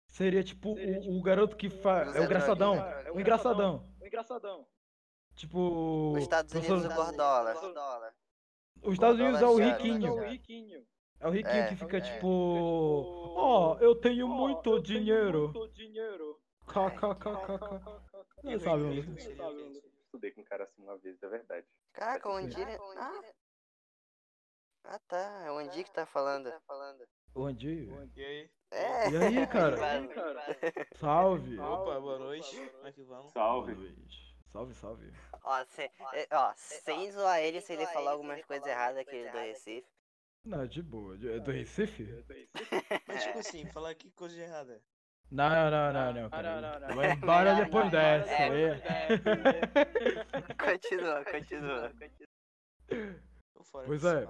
seria 0.08 0.44
tipo 0.44 0.74
o, 0.74 1.18
o 1.18 1.22
garoto 1.22 1.56
que 1.56 1.70
faz. 1.70 2.16
É 2.16 2.20
o 2.20 2.26
engraçadão. 2.26 2.76
Droguinha. 2.76 3.14
O 3.14 3.20
engraçadão. 4.08 4.68
Tipo. 5.36 6.12
Os 6.12 6.24
Estados 6.24 6.52
professor- 6.52 6.78
Unidos, 6.78 6.94
o 6.94 6.96
Gordola. 6.96 7.54
Os 8.84 8.94
Estados 8.94 9.20
Unidos 9.20 9.42
é 9.42 9.46
o 9.46 9.58
Gordola 9.58 10.28
riquinho. 10.28 10.86
É 11.24 11.28
o 11.28 11.32
riquinho 11.32 11.56
É, 11.56 11.68
que 11.70 11.76
fica 11.78 11.98
é. 11.98 12.02
tipo. 12.02 12.28
Ó, 13.38 13.78
eu 13.80 13.96
tenho 13.96 14.28
muito 14.28 14.80
dinheiro. 14.82 15.54
KKKKK. 16.68 18.44
Não 18.44 18.60
sabe, 18.60 18.84
mano. 18.84 19.82
Estudei 20.06 20.32
com 20.32 20.42
um 20.42 20.44
cara 20.44 20.66
assim 20.66 20.84
uma 20.84 20.98
vez, 20.98 21.22
é 21.24 21.28
verdade. 21.30 21.66
Caraca, 21.94 22.30
o 22.30 22.34
Andir. 22.34 22.68
Ah. 22.98 23.22
ah, 24.84 25.00
tá. 25.08 25.44
É 25.46 25.52
o 25.52 25.58
Andir 25.58 25.86
que 25.86 25.92
tá 25.92 26.06
falando. 26.06 26.52
O 27.36 27.46
Andi. 27.46 27.90
E 28.16 28.24
aí? 28.26 28.50
É. 28.72 29.10
E 29.10 29.18
aí, 29.18 29.48
cara? 29.48 29.78
Salve. 31.00 31.58
Opa, 31.60 32.00
boa 32.00 32.20
noite. 32.20 32.70
Como 32.70 32.88
é 32.88 32.92
que 32.92 33.04
vamos? 33.04 33.32
Salve. 33.32 33.96
Salve, 34.52 34.74
salve. 34.76 35.12
Ó, 35.44 35.66
se- 35.66 35.90
é, 36.14 36.28
ó, 36.32 36.54
sem 36.56 37.12
zoar 37.12 37.40
ele 37.40 37.60
se 37.62 37.74
ele 37.74 37.88
falar 37.88 38.12
algumas 38.12 38.44
coisas 38.46 38.68
erradas 38.68 39.00
aqui 39.00 39.24
do 39.24 39.38
Recife. 39.38 39.88
Não, 40.46 40.68
de 40.68 40.82
boa. 40.82 41.18
De- 41.18 41.32
É 41.32 41.40
do 41.40 41.52
Recife? 41.52 42.04
Mas 43.08 43.24
tipo 43.24 43.40
assim, 43.40 43.66
falar 43.72 43.96
que 43.96 44.12
coisa 44.12 44.40
errada. 44.42 44.82
Não, 45.32 45.50
não, 45.50 45.72
não, 45.72 45.94
não, 45.94 46.22
não. 46.24 46.30
Cara. 46.30 46.94
Vai 46.94 47.12
embora 47.14 47.56
depois 47.56 47.86
não. 47.86 47.92
dessa. 47.92 48.32
É, 48.32 48.72
aí. 48.72 49.16
Continua, 50.58 51.26
continua. 51.26 51.92
Tô 53.54 53.64
fora. 53.64 53.88
Pois 53.88 54.04
é. 54.04 54.28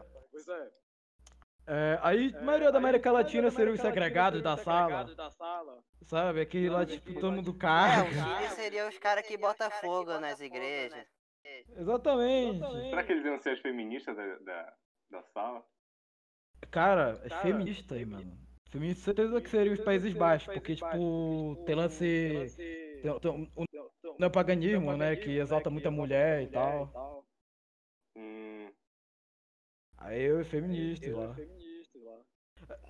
É, 1.66 2.00
aí, 2.02 2.34
a 2.36 2.42
maioria 2.42 2.72
da 2.72 2.78
América 2.78 3.12
Latina 3.12 3.50
seriam 3.50 3.74
os 3.74 3.82
segregados 3.82 4.42
da 4.42 4.58
sala. 4.58 5.08
Sabe? 6.04 6.42
Aquele 6.42 6.70
lá, 6.70 6.86
tipo, 6.86 7.14
todo 7.20 7.32
mundo 7.32 7.56
É, 7.62 8.04
o. 8.04 8.12
Chile 8.12 8.50
seria 8.56 8.88
os 8.88 8.98
caras 9.00 9.26
que 9.26 9.38
botam 9.38 9.70
fogo 9.72 10.20
nas 10.20 10.40
igrejas. 10.42 11.06
Exatamente. 11.78 12.60
Será 12.60 13.04
que 13.04 13.12
eles 13.12 13.26
iam 13.26 13.40
ser 13.40 13.52
as 13.52 13.60
feministas 13.60 14.16
da, 14.16 14.36
da, 14.40 14.74
da 15.12 15.24
sala? 15.24 15.66
Cara, 16.72 17.22
é 17.24 17.30
feminista 17.30 17.96
aí, 17.96 18.06
mano. 18.06 18.38
Feminista, 18.70 19.04
certeza 19.04 19.42
que 19.42 19.50
seriam 19.50 19.74
os 19.74 19.82
Países 19.82 20.14
Baixos, 20.14 20.52
porque, 20.54 20.76
tipo, 20.76 21.64
tem 21.66 21.76
lance. 21.76 23.02
Tem, 23.22 23.32
um 23.32 23.66
neopaganismo, 24.18 24.96
né? 24.98 25.16
Que 25.16 25.38
exalta 25.38 25.70
muita 25.70 25.92
mulher 25.92 26.44
e 26.44 26.48
tal. 26.48 27.26
Hum, 28.16 28.72
Aí 29.98 30.22
eu 30.22 30.40
é 30.40 30.44
feminista 30.44 31.10
lá. 31.12 31.36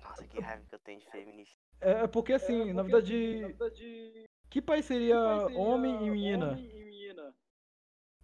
Nossa, 0.02 0.26
que 0.26 0.40
raiva 0.40 0.64
que 0.68 0.74
eu 0.74 0.78
tenho 0.80 1.00
de 1.00 1.10
feminista. 1.10 1.56
É 1.80 2.04
é 2.04 2.06
porque, 2.06 2.32
assim, 2.32 2.72
na 2.72 2.82
verdade. 2.82 4.26
Que 4.50 4.62
país 4.62 4.84
seria 4.84 5.18
homem 5.56 6.06
e 6.06 6.10
menina? 6.10 6.56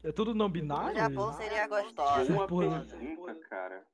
É 0.03 0.11
tudo 0.13 0.35
não 0.35 0.47
O 0.47 0.49
binário? 0.49 0.97
Japão 0.97 1.33
seria 1.35 1.67
gostosa. 1.67 2.33
boa 2.33 2.49
porra. 2.49 2.87
pergunta, 2.87 3.35
cara. 3.49 3.87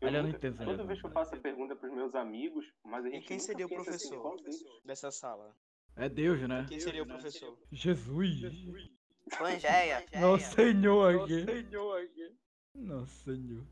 Eu 0.00 0.08
Olha, 0.08 0.18
eu 0.18 0.22
não 0.22 0.30
nunca- 0.30 0.36
entendo, 0.46 0.64
Toda 0.64 0.76
né? 0.76 0.84
vez 0.84 1.00
que 1.00 1.06
eu 1.06 1.10
faço 1.10 1.34
a 1.34 1.38
pergunta 1.38 1.74
pros 1.76 1.92
meus 1.92 2.14
amigos, 2.14 2.66
mas 2.84 3.04
a 3.04 3.08
E 3.08 3.12
gente 3.12 3.26
quem 3.26 3.36
nunca 3.38 3.46
seria 3.46 3.64
o 3.64 3.66
assim, 3.66 3.74
professor 3.84 4.36
deles? 4.36 4.64
dessa 4.84 5.10
sala? 5.10 5.56
É 5.96 6.08
Deus, 6.08 6.40
né? 6.46 6.66
Quem 6.68 6.78
seria 6.78 7.02
o 7.02 7.06
professor? 7.06 7.58
Jesus. 7.72 8.40
Pangeia. 9.38 10.04
Nosso 10.20 10.54
Senhor 10.54 11.24
aqui. 11.24 12.36
Nosso 12.74 13.24
Senhor. 13.24 13.64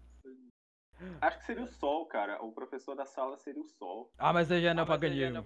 Acho 1.21 1.39
que 1.39 1.45
seria 1.45 1.65
o 1.65 1.69
Sol, 1.69 2.07
cara. 2.07 2.43
O 2.43 2.53
professor 2.53 2.95
da 2.95 3.05
sala 3.05 3.37
seria 3.37 3.61
o 3.61 3.67
Sol. 3.69 4.11
Ah, 4.17 4.33
mas 4.33 4.51
aí 4.51 4.63
já 4.63 4.71
é 4.71 4.75
neopaganismo. 4.75 5.45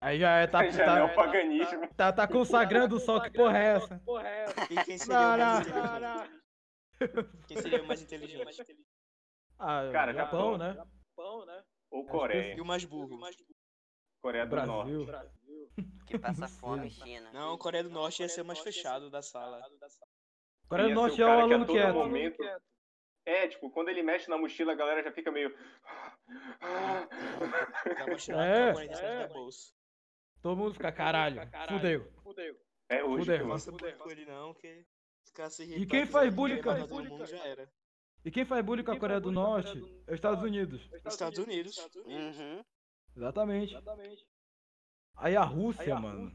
Aí 0.00 0.18
já 0.20 0.36
é, 0.36 0.46
tá, 0.46 0.70
Já 0.70 0.98
é 0.98 1.02
o 1.02 1.08
tá, 1.08 1.14
paganismo. 1.14 1.88
tá, 1.96 2.12
tá 2.12 2.28
consagrando 2.28 2.96
o 2.96 3.00
sol, 3.00 3.20
que 3.22 3.30
porra 3.30 3.58
é 3.58 3.66
essa? 3.76 4.02
E 4.70 4.84
quem 4.84 4.98
seria 4.98 5.14
Não, 5.18 5.34
o 5.34 5.38
mais 5.38 5.66
não. 5.66 6.24
inteligente? 6.26 6.40
Quem 7.48 7.56
seria 7.56 7.82
o 7.82 7.86
mais 7.86 8.02
inteligente? 8.02 8.66
Ah, 9.58 9.88
Cara, 9.92 10.12
Japão, 10.12 10.58
Japão. 10.58 11.46
né? 11.46 11.64
Ou 11.90 12.04
que 12.04 12.10
Coreia. 12.10 12.56
E 12.56 12.60
o 12.60 12.64
mais 12.64 12.84
burro? 12.84 13.18
Coreia 14.20 14.44
do 14.46 14.50
Brasil. 14.50 15.04
Norte. 15.06 15.30
Que 16.06 16.18
passa 16.18 16.48
fome, 16.48 16.90
China. 16.90 17.30
Não, 17.32 17.56
Coreia 17.58 17.84
do 17.84 17.90
Norte 17.90 18.22
ia 18.22 18.28
ser 18.28 18.40
o 18.42 18.44
mais 18.44 18.58
fechado 18.58 19.10
da 19.10 19.22
sala. 19.22 19.60
Coreia 20.68 20.88
do 20.88 20.94
Norte 20.94 21.20
é 21.22 21.24
o 21.24 21.28
que 21.28 21.42
aluno 21.42 21.66
todo 21.66 21.74
quieto. 21.76 21.94
momento- 21.94 22.42
É, 23.26 23.48
tipo, 23.48 23.70
quando 23.70 23.88
ele 23.88 24.02
mexe 24.02 24.28
na 24.28 24.36
mochila, 24.36 24.72
a 24.72 24.76
galera 24.76 25.02
já 25.02 25.10
fica 25.12 25.30
meio. 25.30 25.50
Dá 26.60 28.04
uma 28.06 28.16
tirada 28.16 28.44
É. 28.44 28.64
com 28.64 28.70
a 28.70 28.72
47 28.82 29.28
da 29.28 29.28
bolsa. 29.28 29.72
Todo 30.42 30.56
mundo 30.58 30.74
fica, 30.74 30.92
caralho, 30.92 31.40
fudeu. 31.68 32.10
É 32.88 33.02
hoje 33.02 33.24
Fudeu. 33.24 33.36
que 33.38 33.44
eu- 33.44 33.48
Faça 33.48 33.72
bullying 33.72 33.96
com 33.96 34.10
ele 34.10 34.24
não, 34.26 34.52
que 34.54 34.86
E 35.76 35.86
quem 35.86 36.04
que 36.06 36.12
faz 36.12 36.34
bullying, 36.34 36.60
cara? 36.60 36.86
E 38.24 38.30
quem 38.30 38.44
faz 38.44 38.64
bullying 38.64 38.84
com 38.84 38.92
a 38.92 38.98
Coreia 38.98 39.20
do 39.20 39.30
Norte 39.30 39.78
é 40.06 40.10
os 40.12 40.14
Estados 40.14 40.42
Unidos. 40.42 40.80
Estados 41.04 41.38
Unidos. 41.38 41.76
Uhum. 42.06 42.64
Exatamente. 43.16 43.76
Aí 45.16 45.36
a 45.36 45.42
Rússia, 45.44 45.94
mano. 46.00 46.32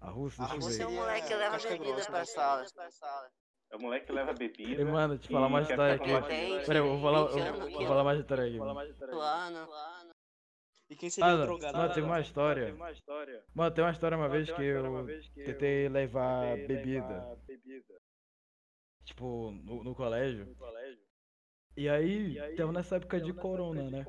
A 0.00 0.10
Rússia, 0.10 0.44
A 0.44 0.48
deixa 0.48 0.56
eu 0.56 0.60
Rússia 0.62 0.76
Seu 0.76 0.88
ver. 0.90 0.94
é 0.94 0.98
moleque 1.00 1.34
leva 1.34 1.50
casca 1.52 1.70
bebida 1.70 2.04
pra 2.04 2.24
sala. 2.24 2.64
É 3.70 3.76
o 3.76 3.80
moleque 3.82 4.06
que 4.06 4.12
leva 4.12 4.32
bebida. 4.32 4.80
Ei, 4.80 4.84
mano, 4.84 5.18
te 5.18 5.28
falar 5.28 5.46
e 5.46 5.50
uma 5.50 5.64
quer 5.64 5.70
história 5.72 5.94
aqui. 5.94 6.12
a. 6.12 6.22
Peraí, 6.66 6.76
eu 6.82 6.88
vou 6.88 7.00
falar, 7.02 7.18
eu, 7.18 7.28
20 7.28 7.40
anos 7.40 7.60
eu 7.60 7.66
que 7.66 7.72
vou 7.72 7.82
eu- 7.82 7.88
falar 7.88 8.04
mais 8.04 8.20
história 8.20 8.44
aqui. 8.44 8.58
mano. 8.58 8.74
Plano. 8.98 9.68
E 10.90 10.96
quem 10.96 11.10
seria 11.10 11.28
o 11.28 11.32
Mano, 11.32 11.44
drogado? 11.46 11.76
mano, 11.76 11.92
tem 11.94 12.02
uma 12.02 12.20
história. 12.20 12.74
Mano, 13.54 13.74
tem 13.74 13.84
uma 13.84 13.90
história 13.90 14.16
uma 14.16 14.28
vez 14.28 14.50
que 14.50 14.62
eu 14.62 15.44
tentei 15.44 15.88
levar 15.88 16.56
bebida. 16.66 17.38
Tipo, 19.08 19.50
no, 19.64 19.82
no 19.82 19.94
colégio. 19.94 20.54
E 21.74 21.88
aí, 21.88 22.56
tava 22.56 22.72
nessa 22.72 22.96
época 22.96 23.18
de 23.18 23.32
corona, 23.32 23.90
né? 23.90 24.04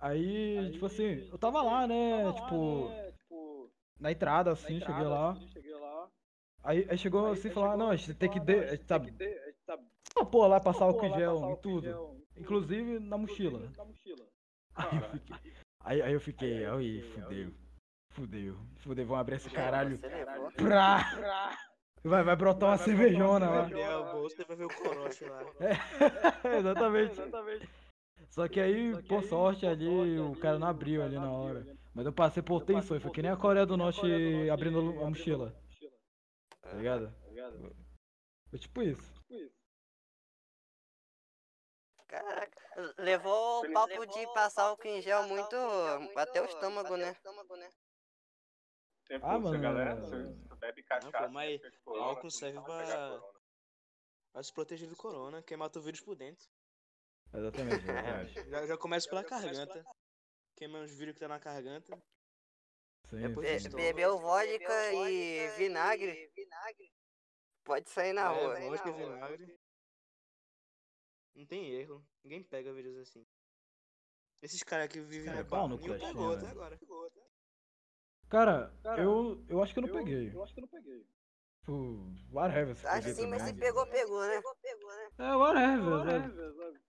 Aí, 0.00 0.72
tipo 0.72 0.86
assim, 0.86 1.28
eu 1.30 1.38
tava 1.38 1.62
lá, 1.62 1.86
né? 1.86 2.32
Tipo, 2.32 3.70
na 4.00 4.10
entrada, 4.10 4.50
assim, 4.50 4.80
cheguei 4.80 5.04
lá. 5.04 5.36
Aí, 6.64 6.86
aí 6.90 6.98
chegou 6.98 7.30
assim 7.30 7.48
e 7.48 7.50
falou, 7.52 7.70
ah, 7.70 7.76
não, 7.76 7.90
a 7.90 7.96
gente 7.96 8.14
tem 8.14 8.28
que. 8.28 8.40
De, 8.40 8.58
a 8.58 8.70
gente 8.74 8.84
tá. 8.84 9.00
Ah, 10.16 10.24
pô, 10.24 10.44
lá 10.46 10.58
passar 10.58 10.90
em 10.90 11.14
gel 11.14 11.52
em 11.52 11.56
tudo. 11.60 12.26
Inclusive 12.36 12.98
na 12.98 13.16
mochila. 13.16 13.70
Aí 14.74 14.96
eu 14.96 15.10
fiquei. 15.10 15.54
Aí, 15.80 16.02
aí 16.02 16.12
eu 16.12 16.20
fiquei, 16.20 16.66
aí, 16.66 17.02
fudeu. 17.02 17.54
Fudeu. 18.10 18.56
Fudeu, 18.78 19.06
vão 19.06 19.16
abrir 19.16 19.36
esse 19.36 19.50
caralho. 19.50 19.98
Você 22.02 22.08
levou? 22.08 22.10
Pra... 22.10 22.10
Vai, 22.10 22.24
vai 22.24 22.36
brotar 22.36 22.70
uma 22.70 22.78
cervejona 22.78 23.50
lá. 23.50 23.62
Abrir 23.62 23.82
a 23.82 24.02
bolsa 24.02 24.42
e 24.42 24.44
vai 24.44 24.56
ver 24.56 24.64
o 24.64 24.68
corote 24.68 25.24
lá. 25.24 25.40
exatamente. 26.56 27.20
Só 28.28 28.46
que 28.46 28.60
aí, 28.60 29.02
por 29.04 29.22
sorte 29.24 29.66
ali, 29.66 30.18
o 30.18 30.36
cara 30.36 30.58
não 30.58 30.68
abriu 30.68 31.02
ali 31.02 31.16
na 31.16 31.30
hora. 31.30 31.66
Mas 31.94 32.06
eu 32.06 32.12
passei 32.12 32.42
por 32.42 32.64
tensões, 32.64 33.02
foi 33.02 33.10
que 33.10 33.22
nem 33.22 33.30
a 33.30 33.36
Coreia 33.36 33.66
do 33.66 33.76
Norte 33.76 34.00
abrindo 34.50 34.78
a 35.02 35.08
mochila. 35.08 35.54
Tá 36.62 36.72
ligado? 36.74 37.12
Foi 38.50 38.58
tipo 38.58 38.82
isso. 38.82 39.18
Caraca, 42.06 42.94
levou 42.98 43.60
o 43.60 43.72
papo 43.72 44.06
de 44.06 44.26
passar 44.32 44.62
álcool 44.62 44.88
em 44.88 45.02
gel 45.02 45.24
muito 45.24 45.56
até 46.16 46.40
o 46.40 46.46
estômago, 46.46 46.96
né? 46.96 47.14
Tempo, 49.08 49.24
Ah, 49.26 49.38
mano, 49.38 49.60
galera 49.60 49.92
é- 49.92 50.56
bebe 50.56 50.82
Não, 50.82 50.88
cachaça. 50.88 51.18
pô, 51.26 51.28
mas 51.30 51.60
de 51.60 51.78
corona, 51.80 52.04
álcool 52.06 52.30
serve 52.30 52.56
não 52.58 52.64
vai 52.64 52.84
pra-. 52.86 53.20
Vai 54.34 54.44
se 54.44 54.52
proteger 54.52 54.88
do 54.88 54.96
corona, 54.96 55.42
quem 55.42 55.56
mata 55.56 55.78
o 55.78 55.82
vírus 55.82 56.00
por 56.00 56.14
dentro. 56.14 56.46
Exatamente, 57.32 57.84
exatamente. 57.84 58.50
Já, 58.50 58.66
já 58.66 58.76
começa 58.76 59.08
pela 59.08 59.22
garganta. 59.22 59.84
Queima 60.56 60.80
os 60.80 60.90
vírus 60.92 61.14
que 61.14 61.20
tá 61.20 61.28
na 61.28 61.38
garganta. 61.38 61.96
Sim, 63.08 63.24
É 63.24 63.28
Be- 63.28 63.54
isso. 63.56 63.70
sim. 63.70 63.76
bebeu 63.76 64.18
vodka 64.18 64.92
e 64.92 65.48
vinagre. 65.56 66.30
Pode 67.64 67.88
sair 67.88 68.12
na 68.12 68.30
é, 68.34 68.44
rua. 68.44 68.60
vodka 68.60 68.88
e 68.90 68.92
vinagre. 68.92 69.60
Não 71.34 71.46
tem 71.46 71.70
erro. 71.72 72.06
Ninguém 72.22 72.42
pega 72.42 72.72
vírus 72.74 72.96
assim. 72.98 73.26
Esses 74.42 74.62
caras 74.62 74.88
que 74.88 75.00
vivem 75.00 75.32
É, 75.32 75.42
no 75.42 75.48
pau 75.48 75.66
no 75.68 75.76
nenhum 75.78 75.98
cu, 75.98 76.06
pegou 76.06 76.30
né? 76.30 76.36
até 76.36 76.50
agora. 76.50 76.78
Cara, 78.28 78.72
eu, 78.98 79.42
eu 79.48 79.62
acho 79.62 79.72
que 79.72 79.80
eu 79.80 79.86
não 79.86 79.92
peguei. 79.92 80.30
Tipo, 81.60 82.00
whatever 82.32 82.74
se 82.76 82.86
Acho 82.86 82.96
peguei 82.98 83.14
sim, 83.14 83.26
mas 83.26 83.42
se 83.42 83.52
também. 83.52 83.60
pegou, 83.60 83.86
pegou, 83.86 84.20
né? 84.26 84.42
É, 85.18 85.34
whatever, 85.34 86.54
sabe? 86.54 86.80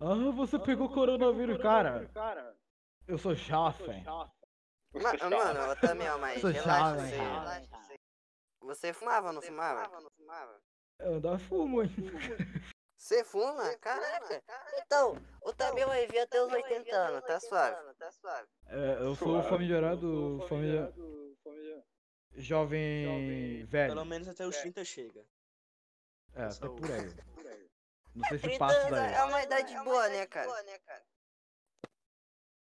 Ah, 0.00 0.32
você 0.32 0.58
pegou 0.58 0.88
coronavírus, 0.88 1.58
cara. 1.58 2.08
Eu 3.06 3.18
sou 3.18 3.34
jovem. 3.34 4.02
Ma- 4.04 5.12
mano, 5.30 5.60
eu 5.60 5.76
também, 5.76 6.08
ó, 6.10 6.18
mas 6.18 6.40
Sou 6.40 6.50
relaxa 6.50 6.96
jovem, 6.96 7.10
você. 7.10 7.16
cara. 7.16 7.40
relaxa 7.40 7.66
você. 7.76 7.94
Você 8.60 8.92
fumava, 8.92 9.32
não 9.32 9.42
fumava? 9.42 9.90
Eu 10.98 11.14
ainda 11.14 11.38
fumo, 11.38 11.82
hein? 11.82 11.90
Você 13.10 13.24
fuma? 13.24 13.76
Caraca. 13.78 14.40
Então, 14.86 15.16
o 15.42 15.52
Tabil 15.52 15.84
vai 15.84 16.06
vir 16.06 16.20
até 16.20 16.40
os 16.40 16.52
80 16.52 16.96
anos, 16.96 17.24
tá 17.24 17.40
suave. 17.40 17.76
É, 18.68 18.98
eu 19.00 19.16
sou 19.16 19.36
o 19.36 19.42
famigerado 19.42 20.46
família 20.48 20.94
jovem 22.36 23.64
velho. 23.64 23.94
Pelo 23.94 24.04
menos 24.04 24.28
até 24.28 24.46
os 24.46 24.56
30 24.58 24.84
chega. 24.84 25.26
É, 26.36 26.44
até 26.44 26.68
por 26.70 26.88
aí. 26.88 27.68
Não 28.14 28.28
sei 28.28 28.38
se 28.38 28.44
30 28.44 28.58
passa 28.60 28.90
daí. 28.90 29.12
é 29.12 29.24
uma 29.24 29.42
idade 29.42 29.74
boa, 29.82 30.08
né, 30.08 30.26
cara? 30.28 30.64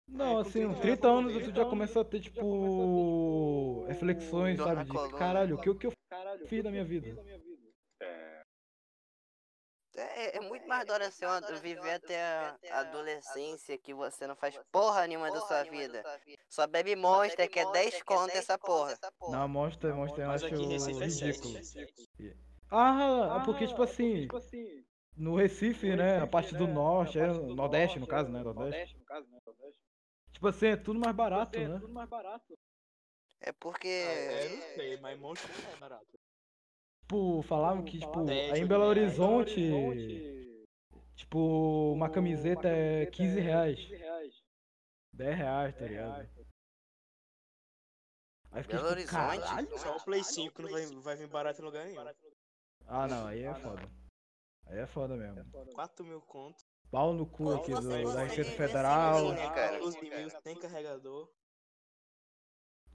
Não, 0.09 0.39
É, 0.39 0.41
assim, 0.41 0.65
uns 0.65 0.79
30 0.79 0.81
30 0.81 1.07
anos 1.07 1.35
anos 1.37 1.47
tu 1.47 1.55
já 1.55 1.65
começa 1.65 2.01
a 2.01 2.03
ter, 2.03 2.19
tipo, 2.19 3.85
reflexões, 3.87 4.57
sabe? 4.57 4.83
De 4.83 5.17
caralho, 5.17 5.55
o 5.55 5.61
que, 5.61 5.69
o 5.69 5.75
que 5.75 5.87
eu 5.87 5.93
fiz 6.47 6.61
da 6.61 6.69
minha 6.69 6.83
vida? 6.83 7.15
É, 9.95 10.01
É, 10.01 10.37
é 10.37 10.39
muito 10.41 10.67
mais 10.67 10.85
da 10.85 10.93
hora 10.93 11.11
ser 11.11 11.25
uma, 11.25 11.39
viver 11.59 11.91
até 11.91 12.21
a 12.21 12.79
adolescência 12.79 13.77
que 13.77 13.93
você 13.93 14.25
não 14.25 14.35
faz 14.35 14.59
porra 14.71 15.05
nenhuma 15.07 15.31
da 15.31 15.39
sua 15.41 15.63
vida. 15.63 16.03
Só 16.49 16.65
bebe 16.65 16.95
monster, 16.95 17.49
que 17.49 17.59
é 17.59 17.71
10 17.71 18.01
conto 18.03 18.35
essa 18.35 18.57
porra. 18.57 18.97
Não, 19.29 19.47
mostra, 19.47 19.93
mostra, 19.93 20.23
eu 20.23 20.27
Mas 20.27 20.43
acho 20.43 20.53
é 20.53 21.05
ridículo. 21.05 21.63
7. 21.63 22.37
Ah, 22.71 23.39
é 23.39 23.45
porque, 23.45 23.67
tipo 23.67 23.83
assim, 23.83 24.27
no 25.15 25.35
Recife, 25.35 25.95
né, 25.95 26.19
a 26.19 26.27
parte 26.27 26.55
do 26.55 26.67
norte, 26.67 27.19
é, 27.19 27.27
nordeste, 27.27 27.99
no 27.99 28.07
caso, 28.07 28.31
né, 28.31 28.41
nordeste. 28.41 28.99
Tipo 30.31 30.47
assim, 30.47 30.67
é 30.67 30.75
tudo 30.75 30.99
mais 30.99 31.15
barato, 31.15 31.59
né? 31.59 31.79
É 33.39 33.51
porque. 33.51 33.87
É, 33.87 34.45
eu 34.45 34.57
não 34.57 34.61
sei, 34.75 34.97
mas 34.97 35.19
monstro 35.19 35.51
não 35.63 35.71
é 35.71 35.75
barato. 35.75 36.22
Tipo, 37.13 37.43
falavam 37.43 37.83
que, 37.83 37.99
tipo, 37.99 38.23
10 38.23 38.53
aí 38.53 38.61
em 38.61 38.65
Belo. 38.65 38.85
Horizonte, 38.85 40.65
tipo, 41.15 41.93
uma 41.93 42.09
camiseta 42.09 42.67
é 42.67 43.05
15 43.05 43.39
reais. 43.39 43.79
10 45.13 45.37
reais, 45.37 45.75
tá 45.75 45.85
ligado? 45.85 46.27
Aí 48.51 48.59
eu 48.59 48.63
fiquei 48.63 48.79
Belo 48.79 48.95
tipo, 48.95 49.15
Horizonte? 49.15 49.41
caralho. 49.41 49.79
Só 49.79 49.95
o 49.95 50.03
Play 50.03 50.23
5 50.23 50.61
não 50.63 50.71
vai, 50.71 50.85
vai 50.87 51.15
vir 51.15 51.27
barato 51.27 51.61
em 51.61 51.65
lugar 51.65 51.85
nenhum. 51.85 52.03
Ah, 52.87 53.07
não, 53.07 53.27
aí 53.27 53.43
é 53.43 53.53
foda. 53.53 53.87
Aí 54.65 54.79
é 54.79 54.87
foda 54.87 55.15
mesmo. 55.15 55.45
4 55.75 56.03
mil 56.03 56.21
conto. 56.21 56.65
Pau 56.89 57.13
no 57.13 57.27
cu 57.27 57.53
aqui 57.53 57.73
do, 57.73 58.13
da 58.13 58.23
Receita 58.23 58.51
Federal. 58.51 59.35
12 59.79 60.01
mil 60.01 60.29
sem 60.41 60.59
carregador. 60.59 61.29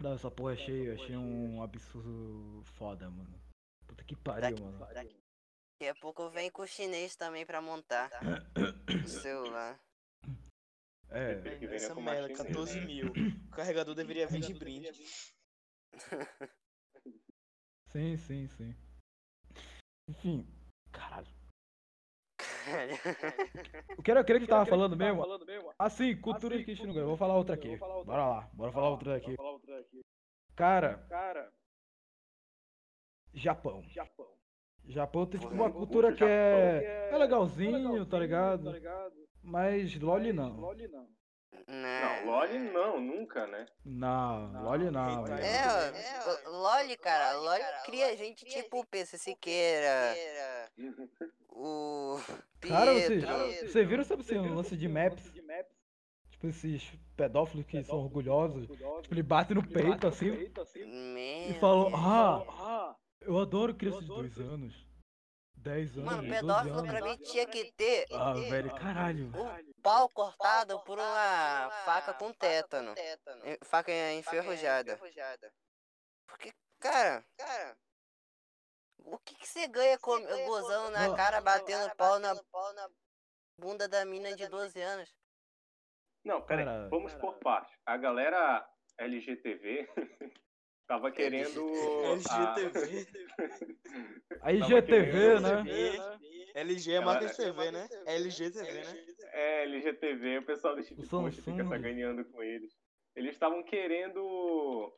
Não, 0.00 0.14
essa 0.14 0.30
porra 0.30 0.54
achei, 0.54 0.90
achei 0.92 1.16
um 1.16 1.62
absurdo 1.62 2.62
foda, 2.64 3.08
mano. 3.10 3.47
Puta 3.88 4.04
que 4.04 4.14
pariu, 4.16 4.56
mano. 4.60 4.78
Daqui 4.92 5.88
a 5.88 5.94
pouco 5.94 6.28
vem 6.30 6.50
com 6.50 6.62
o 6.62 6.66
chinês 6.66 7.16
também 7.16 7.46
pra 7.46 7.60
montar 7.60 8.10
o 9.04 9.08
celular. 9.08 9.80
É, 11.10 11.36
que 11.36 11.66
vender 11.66 11.76
Essa 11.76 11.94
merda, 11.94 12.28
machine, 12.28 12.48
14 12.48 12.80
né? 12.80 12.86
mil. 12.86 13.12
O 13.46 13.50
carregador 13.50 13.94
deveria 13.94 14.26
vir 14.26 14.40
de 14.40 14.52
brinde. 14.52 14.92
sim, 17.88 18.16
sim, 18.18 18.46
sim. 18.48 18.76
Enfim, 20.06 20.46
caralho. 20.92 21.26
O 23.96 24.02
que 24.02 24.10
era 24.10 24.20
aquele 24.20 24.40
que 24.40 24.46
tava 24.46 24.66
falando 24.66 24.94
mesmo? 24.94 25.22
Assim, 25.78 26.20
cultura 26.20 26.62
que 26.62 26.70
a 26.70 26.74
gente 26.74 26.86
não 26.86 26.92
ganha. 26.92 27.06
Vou 27.06 27.16
falar 27.16 27.36
outra 27.36 27.54
aqui. 27.54 27.76
Bora 27.78 28.26
lá, 28.26 28.50
bora 28.52 28.72
falar 28.72 28.90
outra 28.90 29.16
aqui. 29.16 29.34
Cara, 30.54 31.06
Japão. 33.38 33.82
Japão 34.86 35.26
tem 35.26 35.38
tipo 35.38 35.52
uma 35.52 35.70
cultura 35.70 36.12
que 36.14 36.24
é, 36.24 37.10
é 37.12 37.16
legalzinho, 37.16 38.06
tá 38.06 38.18
ligado? 38.18 38.74
Mas 39.42 39.94
LOL 40.00 40.20
não. 40.32 40.56
Não, 40.56 40.74
Não, 41.66 42.26
LOL 42.26 42.48
não, 42.72 43.00
nunca, 43.00 43.46
né? 43.46 43.66
Não, 43.84 44.62
LOL 44.62 44.78
não, 44.90 45.24
velho. 45.24 45.44
É, 45.44 45.62
ó, 45.66 46.50
o 46.50 46.52
LOL, 46.62 46.96
cara, 47.02 47.32
LOL 47.38 47.58
cria 47.84 48.16
gente 48.16 48.44
tipo 48.46 48.80
o 48.80 48.86
PC 48.86 49.18
Siqueira, 49.18 50.14
o 51.50 52.18
Cara, 52.60 52.94
vocês, 52.94 53.24
Pietro. 53.24 53.68
vocês 53.68 53.88
viram 53.88 54.04
sobre 54.04 54.24
esse 54.24 54.38
lance 54.38 54.76
de 54.76 54.88
maps? 54.88 55.32
Tipo, 56.30 56.46
esses 56.46 56.92
pedófilos 57.16 57.66
que 57.66 57.82
são 57.82 57.98
orgulhosos. 57.98 58.66
Tipo, 58.66 59.14
ele 59.14 59.22
bate 59.22 59.52
no 59.54 59.66
peito 59.66 60.06
assim 60.06 60.28
e 60.76 61.50
Meu 61.50 61.60
falou: 61.60 61.90
Deus. 61.90 62.00
Ah, 62.00 62.96
eu 63.20 63.38
adoro 63.38 63.74
crianças 63.74 64.02
de 64.02 64.08
2 64.08 64.38
anos. 64.40 64.88
10 65.56 65.98
anos. 65.98 66.04
Mano, 66.04 66.22
12 66.22 66.34
pedófilo 66.34 66.78
anos. 66.78 66.90
pra 66.90 67.00
mim 67.02 67.16
tinha 67.18 67.46
que 67.46 67.72
ter 67.72 68.06
Ah, 68.12 68.32
velho, 68.32 68.74
caralho. 68.76 69.30
o 69.34 69.74
pau 69.82 70.08
cortado 70.08 70.82
por 70.84 70.98
uma 70.98 71.70
faca 71.84 72.14
com 72.14 72.32
tétano. 72.32 72.94
Faca 73.64 73.92
enferrujada. 74.12 74.98
Porque, 76.26 76.52
cara, 76.78 77.24
o 78.98 79.18
que, 79.18 79.34
que 79.34 79.48
você 79.48 79.66
ganha 79.66 79.98
com, 79.98 80.18
gozando 80.46 80.90
na 80.90 81.14
cara, 81.16 81.40
batendo 81.40 81.94
pau 81.96 82.18
na 82.20 82.34
bunda 83.58 83.88
da 83.88 84.04
mina 84.04 84.34
de 84.36 84.46
12 84.48 84.80
anos? 84.80 85.12
Não, 86.24 86.42
peraí, 86.42 86.64
Cara, 86.64 86.88
vamos 86.88 87.14
por 87.14 87.38
parte. 87.38 87.76
A 87.86 87.96
galera 87.96 88.68
LGTV 88.98 89.88
tava 90.88 91.10
querendo. 91.12 91.66
a- 92.30 92.54
LGTV. 92.58 93.06
A 94.40 94.52
IGTV, 94.52 95.40
né? 95.40 95.62
LG 96.54 96.92
é 96.94 97.00
marca 97.00 97.26
de 97.26 97.36
TV, 97.36 97.70
né? 97.70 97.88
LGTV, 98.06 98.72
né? 98.72 99.06
É, 99.32 99.62
LGTV, 99.64 100.38
o 100.38 100.46
pessoal 100.46 100.74
desse 100.74 100.92
O 100.94 100.96
tipo 100.96 101.30
fica 101.30 101.42
Samsung. 101.42 101.68
sacaneando 101.68 102.24
com 102.24 102.42
eles. 102.42 102.74
Eles 103.14 103.32
estavam 103.34 103.62
querendo. 103.62 104.92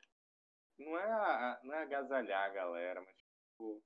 Não 0.78 0.97
é, 0.99 1.59
não 1.64 1.74
é 1.74 1.82
agasalhar 1.82 2.45
a 2.45 2.49
galera, 2.49 3.01
mas 3.01 3.14
tipo. 3.16 3.82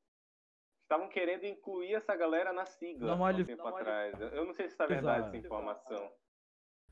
estavam 0.82 1.09
querendo 1.09 1.44
incluir 1.46 1.94
essa 1.94 2.14
galera 2.14 2.52
na 2.52 2.66
sigla 2.66 3.12
há 3.12 3.16
um 3.16 3.44
tempo 3.44 3.66
atrás. 3.66 4.20
Eu 4.20 4.44
não 4.44 4.52
sei 4.52 4.68
se 4.68 4.76
tá 4.76 4.86
verdade 4.86 5.20
essa 5.26 5.36
Exato. 5.36 5.46
informação. 5.46 6.12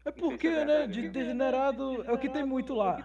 É 0.04 0.10
sei 0.10 0.12
se 0.14 0.18
porque, 0.20 0.48
é 0.48 0.64
né, 0.64 0.86
de 0.88 1.08
degenerado 1.10 2.02
é 2.04 2.12
o 2.12 2.18
que 2.18 2.28
tem 2.28 2.44
muito 2.44 2.74
lá. 2.74 2.96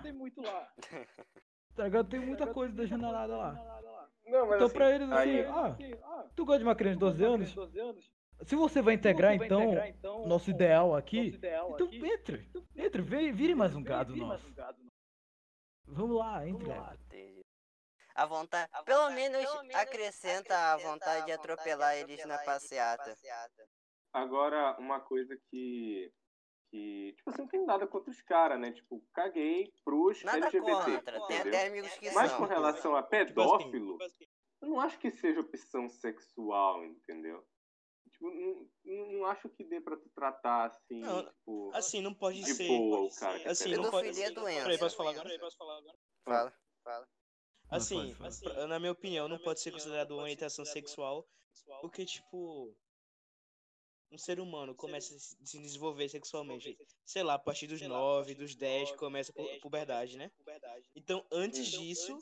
Tá 1.78 1.84
ligado? 1.84 2.10
Tem 2.10 2.20
muita 2.20 2.48
coisa 2.48 2.74
degenerada 2.74 3.38
lá. 3.38 3.54
Não, 4.26 4.46
mas 4.48 4.56
Então 4.56 4.66
assim, 4.66 4.74
pra 4.76 4.92
eles 4.92 5.10
assim, 5.12 5.30
aí- 5.40 6.00
ah, 6.04 6.26
tu 6.36 6.44
gosta 6.44 6.58
de 6.60 6.66
uma 6.66 6.76
criança 6.76 6.96
de 6.96 7.00
12 7.00 7.24
anos? 7.24 8.12
Se 8.44 8.56
você 8.56 8.82
vai 8.82 8.96
integrar 8.96 9.34
então 9.36 9.72
nosso 10.28 10.50
ideal 10.50 10.96
aqui, 10.96 11.30
então 11.36 11.88
entre. 11.92 12.50
Entre, 12.76 13.02
vire, 13.02 13.32
vire 13.32 13.56
mais 13.56 13.76
um 13.76 13.84
gado 13.84 14.16
nosso. 14.16 14.46
Vamos 15.86 16.18
lá, 16.18 16.48
entre. 16.48 16.68
Entendi. 17.06 17.46
A 18.16 18.26
vontade, 18.26 18.70
pelo 18.84 19.12
menos 19.12 19.46
acrescenta 19.76 20.74
a 20.74 20.78
vontade 20.78 21.26
de 21.28 21.32
atropelar 21.32 21.96
eles 21.96 22.26
na 22.26 22.40
passeata. 22.40 23.16
Agora, 24.12 24.76
uma 24.80 25.00
coisa 25.00 25.38
que. 25.52 26.12
Que 26.70 27.14
tipo 27.18 27.30
assim, 27.30 27.42
não 27.42 27.48
tem 27.50 27.66
nada 27.66 27.88
contra 27.88 28.12
os 28.12 28.22
caras, 28.22 28.60
né? 28.60 28.72
Tipo, 28.72 29.02
caguei 29.14 29.72
pros 29.84 30.24
Nada 30.24 30.38
LGBT. 30.48 30.98
contra, 30.98 31.28
tem 31.28 31.38
até 31.40 31.68
amigos 31.68 31.94
que 31.96 32.12
Mas 32.12 32.30
são. 32.32 32.40
com 32.40 32.46
relação 32.46 32.96
a 32.96 33.04
Tipo 33.04 33.16
assim, 33.16 33.26
pedófilo, 33.34 33.98
eu 34.62 34.68
não 34.70 34.80
acho 34.80 35.00
que 35.00 35.10
seja 35.12 35.40
opção 35.40 35.90
sexual, 35.90 36.84
entendeu? 36.86 37.46
Tipo, 38.12 38.32
não, 38.32 38.70
não 38.86 39.12
não 39.14 39.26
acho 39.26 39.50
que 39.50 39.64
dê 39.64 39.80
pra 39.82 39.96
tu 39.98 40.10
tratar 40.16 40.66
assim, 40.68 41.00
Não, 41.02 41.24
tipo. 41.26 41.72
Assim, 41.74 42.02
não 42.02 42.14
pode 42.14 42.42
De 42.42 42.54
ser. 42.54 42.68
boa 42.68 43.02
o 43.02 43.16
cara 43.16 43.40
que 43.40 43.48
é 43.48 43.52
assim, 43.52 43.76
não 43.76 43.84
Pedofilia 43.84 44.14
pode 44.14 44.24
é 44.24 44.32
doença. 44.32 44.62
Peraí, 44.64 44.78
posso 44.80 44.98
falar 44.98 45.12
agora? 45.12 45.40
Posso 45.40 45.58
falar 45.58 45.78
agora? 45.78 45.98
Fala, 46.24 46.54
fala. 46.84 47.08
Assim, 47.70 48.16
pra- 48.44 48.66
na 48.68 48.80
minha 48.80 48.92
opinião, 48.94 49.28
não 49.28 49.38
pode 49.38 49.60
ser 49.62 49.72
considerado 49.72 50.12
uma 50.12 50.24
orientação 50.24 50.64
sexual, 50.66 51.28
porque, 51.82 52.06
tipo, 52.06 52.74
um 54.12 54.18
ser 54.18 54.40
humano 54.40 54.74
começa 54.74 55.14
a 55.16 55.20
se 55.20 55.36
se 55.44 55.60
desenvolver 55.60 56.08
sexualmente, 56.10 56.78
sei 57.06 57.24
lá, 57.24 57.34
a 57.36 57.40
partir 57.40 57.68
dos 57.68 57.80
9, 57.82 58.34
dos 58.36 58.56
10, 58.56 58.90
começa 58.98 59.32
a 59.32 59.36
pu- 59.36 59.42
puberdade, 59.62 60.18
né? 60.18 60.32
Então, 60.96 61.26
antes 61.32 61.68
disso, 61.80 62.18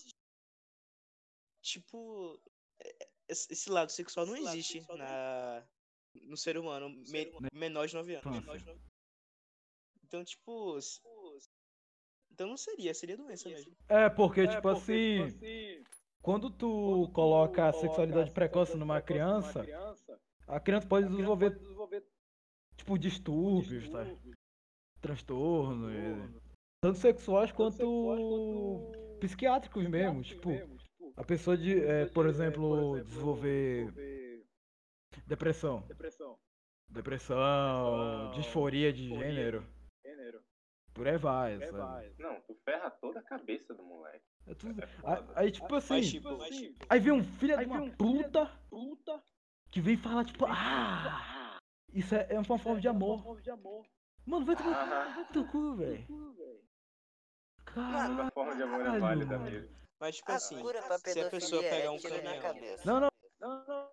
tipo, 1.61 2.39
é- 2.79 2.89
é- 3.03 3.09
esse 3.29 3.69
lado 3.69 3.91
sexual 3.91 4.25
não 4.25 4.35
existe 4.51 4.79
na, 4.97 5.63
no 6.23 6.37
ser 6.37 6.57
humano 6.57 6.89
me- 6.89 7.03
menor 7.53 7.87
de 7.87 7.93
9 7.95 8.15
anos. 8.15 8.23
Então, 10.03 10.23
tipo, 10.23 10.77
s- 10.77 10.99
então 12.31 12.47
não 12.47 12.57
seria, 12.57 12.93
seria 12.93 13.17
doença 13.17 13.49
mesmo. 13.49 13.75
É, 13.89 14.09
porque, 14.09 14.47
tipo 14.47 14.67
assim, 14.69 15.17
quando 16.21 16.49
tu 16.49 17.09
coloca 17.13 17.67
a 17.67 17.73
sexualidade 17.73 18.31
precoce 18.31 18.77
numa 18.77 19.01
criança, 19.01 19.63
a 20.47 20.59
criança 20.59 20.87
pode 20.87 21.07
desenvolver, 21.09 21.57
tipo, 22.77 22.97
distúrbios, 22.97 23.89
tá? 23.89 24.05
Transtornos, 25.01 25.91
e- 25.93 26.41
tanto 26.81 26.97
sexuais 26.99 27.51
quanto 27.51 27.77
psiquiátricos 29.19 29.87
mesmo, 29.87 30.21
tipo, 30.23 30.49
a 31.17 31.23
pessoa 31.23 31.57
de, 31.57 31.79
é, 31.83 32.05
por 32.07 32.27
exemplo, 32.27 32.99
desenvolver 33.03 33.91
depressão, 35.27 35.85
depressão, 36.89 38.31
disforia 38.35 38.91
de 38.93 39.09
gênero, 39.19 39.65
por 40.93 41.07
aí 41.07 41.17
vai, 41.17 41.59
sabe? 41.71 42.15
Não, 42.19 42.41
tu 42.41 42.55
ferra 42.63 42.89
toda 42.91 43.19
a 43.19 43.23
cabeça 43.23 43.73
do 43.73 43.83
moleque. 43.83 44.23
É 44.47 44.53
tudo- 44.53 44.81
Aí, 45.03 45.23
aí, 45.35 45.51
tipo 45.51 45.73
assim, 45.75 45.93
Mas, 45.95 46.09
tipo, 46.09 46.29
aí 46.89 46.99
vem 46.99 47.13
um 47.13 47.23
filho 47.23 47.57
de 47.57 47.65
uma 47.65 47.79
puta 47.97 48.51
que 49.75 49.81
vem 49.81 49.97
falar, 49.97 50.23
tipo, 50.23 50.45
ah, 50.45 51.59
isso 51.91 52.15
é, 52.15 52.25
é 52.29 52.39
uma 52.39 52.57
forma 52.57 52.79
de 52.79 52.87
amor. 52.87 53.21
Mano, 54.25 54.45
vai 54.45 54.55
tomar 54.55 55.27
teu 55.33 55.45
cu, 55.49 55.75
velho. 55.75 56.07
Toda 57.65 58.31
forma 58.31 58.55
de 58.55 58.63
amor 58.63 58.79
é 58.79 58.83
Caralho, 58.85 59.01
válida 59.01 59.37
mesmo. 59.37 59.75
mas, 59.99 60.15
tipo 60.15 60.31
A 60.31 60.35
assim, 60.35 60.55
se 61.03 61.19
a 61.19 61.29
pessoa 61.29 61.61
pedofilia 61.61 61.69
pegar 61.69 61.83
é 61.83 61.89
um 61.89 61.99
caminhão. 61.99 62.41
cabeça. 62.41 62.83
Não, 62.85 62.99
não. 63.01 63.89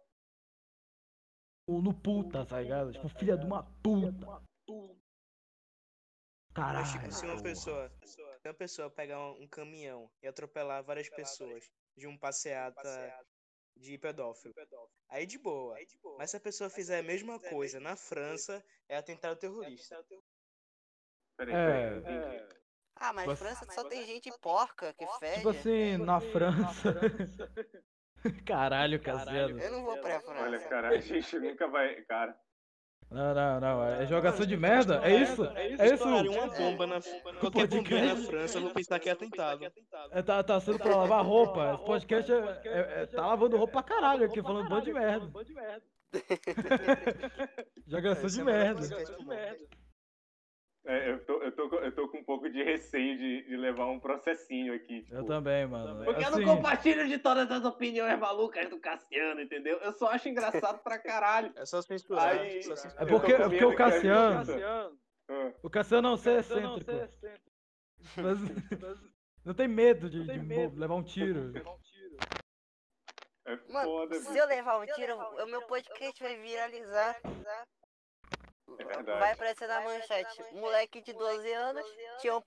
No, 1.66 1.82
no 1.82 1.94
puta, 2.00 2.46
tá 2.46 2.60
ligado? 2.60 2.92
Tipo, 2.92 3.08
filha 3.08 3.36
de 3.36 3.44
uma 3.44 3.64
puta. 3.82 4.40
Caralho. 6.54 6.78
Mas, 6.78 6.92
tipo, 6.92 7.10
se 7.10 7.26
uma 7.26 7.42
pessoa, 7.42 7.92
se 8.04 8.22
uma 8.44 8.54
pessoa 8.54 8.88
pegar 8.88 9.18
um, 9.20 9.42
um 9.42 9.48
caminhão 9.48 10.08
e 10.22 10.28
atropelar 10.28 10.84
várias 10.84 11.08
pessoas 11.08 11.68
de 11.96 12.06
um 12.06 12.16
passeata 12.16 12.88
de 13.76 13.98
pedófilo, 13.98 14.54
aí 15.08 15.26
de 15.26 15.38
boa. 15.38 15.76
Mas 16.18 16.30
se 16.30 16.36
a 16.36 16.40
pessoa 16.40 16.70
fizer 16.70 16.98
a 16.98 17.02
mesma 17.02 17.38
coisa 17.40 17.80
na 17.80 17.96
França, 17.96 18.64
é 18.88 18.96
atentado 18.96 19.36
terrorista. 19.38 20.04
Peraí, 21.36 21.54
É. 21.54 21.66
peraí, 21.66 21.92
eu 21.92 21.98
entendi. 22.38 22.62
Ah, 22.96 23.12
mas 23.12 23.26
Mas- 23.26 23.38
França 23.38 23.66
só 23.72 23.84
tem 23.88 24.04
gente 24.04 24.30
porca 24.40 24.92
que 24.94 25.06
fede. 25.18 25.36
Tipo 25.36 25.48
assim, 25.48 25.96
na 25.96 26.20
França. 26.20 26.94
Caralho, 28.46 29.02
Cassiano. 29.02 29.58
Eu 29.60 29.72
não 29.72 29.84
vou 29.84 29.98
pra 30.00 30.20
França. 30.20 30.42
Olha, 30.42 30.68
cara, 30.68 30.88
a 30.90 31.00
gente 31.00 31.38
nunca 31.40 31.66
vai. 31.68 32.00
Cara, 32.02 32.38
Não, 33.12 33.34
não, 33.34 33.60
não. 33.60 33.84
É 33.84 34.06
jogação 34.06 34.46
de 34.46 34.56
merda? 34.56 35.00
É 35.04 35.22
isso? 35.22 35.44
É 35.44 35.68
isso? 35.68 35.82
Estourarem 35.82 36.30
uma 36.30 36.46
bomba 36.46 36.86
na 36.86 37.00
qualquer 37.40 37.66
bombinha 37.66 38.14
na 38.14 38.16
França, 38.16 38.58
eu 38.58 38.62
vou 38.62 38.70
pensar 38.72 38.98
que 38.98 39.08
é 39.08 39.12
atentado. 39.12 39.64
É, 40.10 40.22
tá, 40.22 40.42
tá 40.42 40.58
sendo 40.60 40.78
pra 40.78 40.96
lavar 40.96 41.24
roupa. 41.24 41.74
Esse 41.74 41.84
podcast 41.84 42.32
é, 42.32 42.60
é- 42.64 43.02
é- 43.02 43.06
tá 43.06 43.26
lavando 43.26 43.56
roupa 43.56 43.72
pra 43.74 43.82
caralho 43.82 44.24
aqui, 44.24 44.40
falando 44.42 44.68
bando 44.68 44.84
de 44.84 44.92
merda. 44.92 45.30
Jogação 47.86 48.28
de 48.28 48.40
é 48.40 48.44
merda. 48.44 48.80
É, 50.84 51.10
eu, 51.12 51.24
tô, 51.24 51.42
eu, 51.42 51.52
tô, 51.52 51.68
com- 51.68 51.76
eu 51.76 51.94
tô 51.94 52.08
com 52.08 52.18
um 52.18 52.24
pouco 52.24 52.50
de 52.50 52.62
receio 52.62 53.16
de, 53.16 53.42
de 53.44 53.56
levar 53.56 53.86
um 53.86 54.00
processinho 54.00 54.74
aqui. 54.74 55.02
Tipo, 55.02 55.14
Eu 55.16 55.24
também, 55.24 55.66
mano. 55.66 56.04
Porque 56.04 56.22
eu 56.24 56.28
Assim, 56.28 56.44
não 56.44 56.56
compartilho 56.56 57.06
de 57.08 57.18
todas 57.18 57.50
as 57.50 57.64
opiniões 57.64 58.18
malucas 58.18 58.68
do 58.68 58.80
Cassiano, 58.80 59.40
entendeu? 59.40 59.78
Eu 59.78 59.92
só 59.92 60.08
acho 60.08 60.28
engraçado 60.28 60.82
pra 60.82 60.98
caralho. 60.98 61.52
É 61.56 61.64
só. 61.64 61.78
Aí- 62.18 62.62
só 62.62 62.72
É 62.74 63.02
Eu 63.02 63.06
é 63.06 63.06
porque 63.06 63.32
o 63.34 63.48
medo 63.48 63.68
a 63.68 63.70
gente- 63.72 63.76
Cassiano. 63.76 64.98
Ah, 65.28 65.52
O 65.62 65.70
Cassiano 65.70 66.16
não 66.16 66.32
é 66.32 66.38
excêntrico. 66.38 66.90
Mas, 68.16 68.38
não 69.44 69.54
tem 69.54 69.68
medo 69.68 70.10
de, 70.10 70.24
de 70.24 70.38
mo- 70.40 70.74
levar 70.76 70.94
um 70.96 71.02
tiro. 71.04 71.52
É 73.44 73.56
Mano, 73.72 73.84
foda, 73.88 74.14
se 74.16 74.28
bicho. 74.28 74.38
eu 74.38 74.46
levar 74.46 74.78
um 74.78 74.86
tiro, 74.86 75.16
o 75.16 75.46
meu 75.46 75.62
podcast 75.62 76.22
vai 76.22 76.36
viralizar. 76.36 77.16
É 78.78 78.84
verdade. 78.84 79.18
Vai 79.20 79.32
aparecer 79.32 79.68
na 79.68 79.80
manchete. 79.80 80.42
Moleque 80.54 81.00
de 81.00 81.12
12 81.12 81.52
anos 81.52 81.84
tinha 82.20 82.36
um 82.36 82.42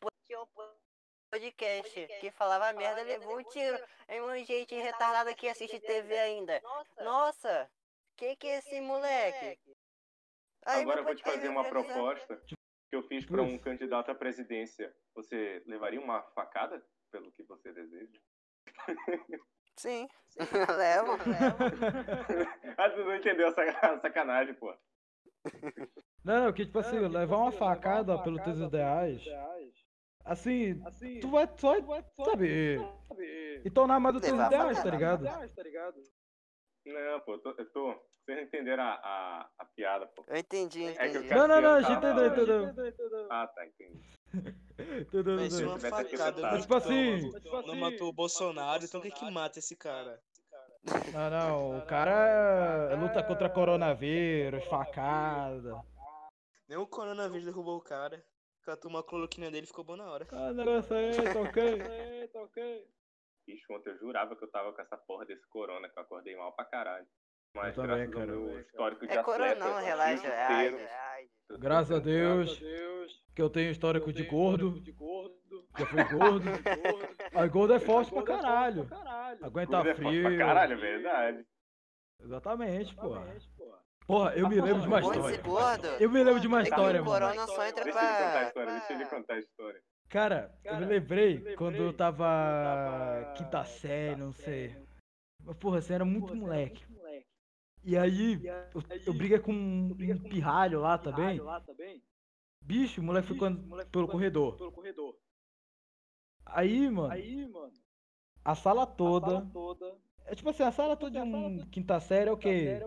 podcast 1.32 2.08
que 2.20 2.32
falava 2.32 2.74
merda, 2.74 3.02
levou 3.04 3.38
um 3.40 3.44
tiro. 3.44 3.78
Aí 4.08 4.22
um 4.22 4.44
gente 4.44 4.76
retardada 4.76 5.34
que 5.34 5.48
assiste 5.48 5.80
TV 5.80 6.18
ainda. 6.18 6.62
Nossa, 7.04 7.70
que 8.16 8.36
que 8.36 8.48
é 8.48 8.58
esse 8.58 8.80
moleque? 8.82 9.60
Aí 10.66 10.82
Agora 10.82 11.02
eu 11.02 11.04
vou 11.04 11.16
te 11.16 11.24
fazer 11.24 11.50
uma 11.50 11.64
proposta 11.64 12.38
que 12.48 12.56
eu 12.92 13.04
fiz 13.04 13.26
pra 13.26 13.42
um 13.42 13.58
candidato 13.58 14.10
à 14.12 14.16
presidência. 14.16 14.96
Você 15.14 15.62
levaria 15.66 16.00
uma 16.00 16.22
facada 16.34 16.84
pelo 17.12 17.32
que 17.32 17.44
você 17.44 17.72
deseja? 17.72 18.20
Sim, 19.78 20.08
levo, 20.78 21.12
levo. 21.30 21.58
ah, 22.78 22.90
tu 22.90 23.04
não 23.04 23.16
entendeu 23.16 23.48
a 23.48 23.52
saca- 23.52 23.94
a 23.94 24.00
sacanagem, 24.00 24.54
pô. 24.56 24.76
Não, 26.24 26.46
não, 26.46 26.54
que 26.54 26.66
tipo 26.66 26.80
assim, 26.80 26.98
levar 27.00 27.38
uma 27.38 27.52
facada 27.52 28.18
pelos 28.24 28.42
teus 28.42 28.60
ideais. 28.60 29.24
Assim, 30.24 30.82
tu 31.22 31.30
vai 31.30 31.48
só, 31.58 31.76
sabe, 32.26 32.80
e 33.64 33.70
tornar 33.70 34.00
mais 34.00 34.16
os 34.16 34.22
teus 34.22 34.34
Levar 34.34 34.48
ideais, 34.48 34.78
tá 34.78 34.84
facada. 34.84 35.48
ligado? 35.64 36.02
Não, 36.88 37.20
pô, 37.22 37.34
eu 37.34 37.40
tô, 37.40 37.50
eu 37.58 37.72
tô. 37.72 37.94
Vocês 38.26 38.38
não 38.38 38.44
entenderam 38.44 38.84
a, 38.84 38.94
a, 38.94 39.50
a 39.60 39.66
piada, 39.66 40.06
pô. 40.08 40.24
Eu 40.28 40.38
entendi, 40.38 40.84
É 40.86 40.94
que 40.94 41.02
eu 41.02 41.10
entendi. 41.10 41.28
quero- 41.28 41.40
Não, 41.42 41.48
não, 41.48 41.62
não, 41.62 41.74
a 41.76 41.82
gente 41.82 41.98
entendeu, 41.98 42.28
entendeu. 42.28 43.28
Ah, 43.32 43.48
tá, 43.48 43.66
entendi. 43.66 44.02
Mas 45.38 45.60
uma 45.62 45.80
facada 45.80 46.42
não, 46.52 46.62
Tipo 46.62 46.76
assim- 46.76 47.32
não, 47.46 47.62
não 47.64 47.76
matou 47.76 48.10
o 48.10 48.14
Bolsonaro, 48.14 48.84
então 48.84 49.02
quem 49.02 49.12
que 49.12 49.32
mata 49.32 49.60
esse 49.60 49.76
cara? 49.76 50.20
Não, 51.12 51.30
não, 51.30 51.78
o 51.80 51.86
cara 51.86 52.12
é- 52.92 52.96
luta 52.96 53.24
contra 53.24 53.50
coronavírus, 53.50 54.64
facada. 54.66 55.84
Nem 56.68 56.78
o 56.78 56.86
coronavírus 56.88 57.46
derrubou 57.46 57.78
o 57.78 57.82
cara. 57.82 58.24
Catou 58.64 58.90
uma 58.90 59.04
cloroquina 59.04 59.50
dele 59.52 59.66
e 59.66 59.68
ficou 59.68 59.84
bom 59.84 59.96
na 59.96 60.10
hora. 60.10 60.28
Ah, 60.32 60.52
negócio 60.54 60.96
aí, 60.96 61.12
tá 62.28 62.42
ok? 62.42 62.88
Bicho, 63.48 63.72
ontem 63.74 63.92
eu 63.92 63.98
jurava 64.00 64.36
que 64.36 64.44
eu 64.44 64.50
tava 64.50 64.74
com 64.74 64.82
essa 64.82 64.98
porra 64.98 65.26
desse 65.26 65.48
corona, 65.48 65.88
que 65.88 65.98
eu 65.98 66.04
acordei 66.04 66.36
mal 66.36 66.52
pra 66.54 66.66
caralho. 66.66 67.06
Mas 67.54 67.78
Eu 67.78 67.84
também, 67.84 68.10
graças 68.10 68.16
ao 68.16 68.20
cara. 68.20 68.32
meu 68.40 68.60
histórico 68.60 69.08
de 69.08 69.14
É 69.14 69.24
corona 69.24 69.52
atleta, 69.52 69.70
não, 69.70 69.86
relaxa, 69.86 70.28
é 70.28 70.68
é 70.68 71.24
eu 71.50 71.56
tô 71.56 71.58
Graças 71.60 71.92
a. 71.96 72.00
Deus 72.00 72.60
que 73.36 73.42
eu 73.42 73.50
tenho 73.50 73.70
histórico 73.70 74.12
de 74.12 74.24
gordo. 74.24 74.82
Já 75.78 75.86
fui 75.86 76.04
gordo. 76.06 76.46
Aí 77.34 77.50
gordo 77.50 77.74
é 77.74 77.80
forte 77.80 78.12
pra 78.12 78.24
caralho. 78.24 78.88
Aguenta 79.42 79.72
Gordo 79.72 79.90
é 79.90 79.96
frio. 79.96 80.38
Caralho, 80.38 80.74
é 80.74 80.76
verdade. 80.76 81.46
Exatamente, 82.22 82.96
porra. 82.96 83.26
Porra, 84.08 84.36
eu 84.36 84.48
me 84.48 84.62
lembro 84.62 84.82
de 84.82 84.88
uma 84.88 85.00
história. 85.00 85.42
Eu 86.00 86.10
me 86.10 86.24
lembro 86.24 86.40
de 86.40 86.48
uma 86.48 86.60
É 86.60 86.64
história, 86.64 87.02
mano. 87.02 87.12
corona 87.12 87.48
só 87.48 87.66
entra 87.66 87.84
Deixa 87.84 88.00
ele 88.00 88.08
contar 88.08 88.40
a 88.40 88.48
história, 88.48 88.72
deixa 88.72 88.94
ele 88.94 89.06
contar 89.06 89.34
a 89.34 89.40
história. 89.40 89.82
Cara, 90.10 90.56
eu 90.64 90.78
me 90.78 90.86
lembrei 90.86 91.56
quando 91.56 91.78
eu 91.78 91.92
tava 91.92 93.34
quinta 93.36 93.64
série, 93.66 94.16
não 94.16 94.32
sei. 94.32 94.76
Mas 95.44 95.58
porra, 95.58 95.82
você 95.82 95.94
era 95.94 96.06
muito 96.06 96.36
moleque. 96.36 96.86
E 97.84 97.96
aí, 97.96 98.44
eu, 98.74 98.84
eu 99.06 99.14
briguei 99.14 99.38
com 99.38 99.52
um, 99.52 99.96
pirralho 100.30 100.82
lá 100.82 100.98
também. 100.98 101.40
Bicho, 102.62 103.00
o 103.00 103.04
moleque 103.04 103.28
ficou 103.28 103.48
pelo 103.92 104.08
corredor. 104.08 104.58
Aí, 106.46 106.90
mano, 106.90 107.12
a 108.44 108.56
sala 108.56 108.86
toda. 108.86 109.48
É 110.26 110.36
tipo 110.36 110.50
assim, 110.50 110.64
a 110.64 110.72
sala 110.72 110.96
toda 110.96 111.12
de 111.12 111.20
um 111.20 111.66
quinta 111.70 112.00
série 112.00 112.30
é 112.30 112.34
o 112.34 112.38
quê? 112.38 112.80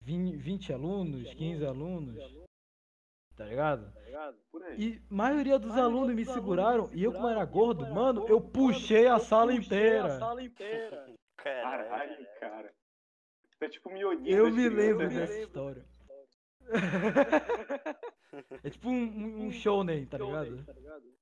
20, 0.00 0.36
20 0.36 0.72
alunos, 0.72 1.34
15 1.34 1.64
alunos. 1.64 2.16
Tá 3.36 3.44
ligado? 3.46 3.92
Por 4.50 4.62
aí. 4.62 4.78
E 4.80 5.02
maioria 5.08 5.58
dos 5.58 5.76
alunos 5.76 6.14
me 6.14 6.24
seguraram. 6.24 6.90
E 6.92 7.02
eu, 7.02 7.12
como 7.12 7.28
era 7.28 7.44
gordo, 7.44 7.86
mano, 7.86 8.26
eu 8.28 8.40
puxei 8.40 9.06
a 9.06 9.18
sala 9.18 9.54
inteira. 9.54 10.18
Caralho. 10.18 11.18
Caralho, 11.36 12.26
cara. 12.38 12.72
Você 13.50 13.64
é 13.64 13.68
tipo 13.68 13.90
miolinho 13.90 14.36
Eu 14.36 14.50
me 14.52 14.68
lembro 14.68 15.08
dessa 15.08 15.38
história. 15.40 15.84
É 18.64 18.70
tipo 18.70 18.88
um, 18.88 18.92
um, 18.94 19.46
um 19.46 19.52
shounen, 19.52 20.06
tá 20.06 20.18
ligado? 20.18 20.64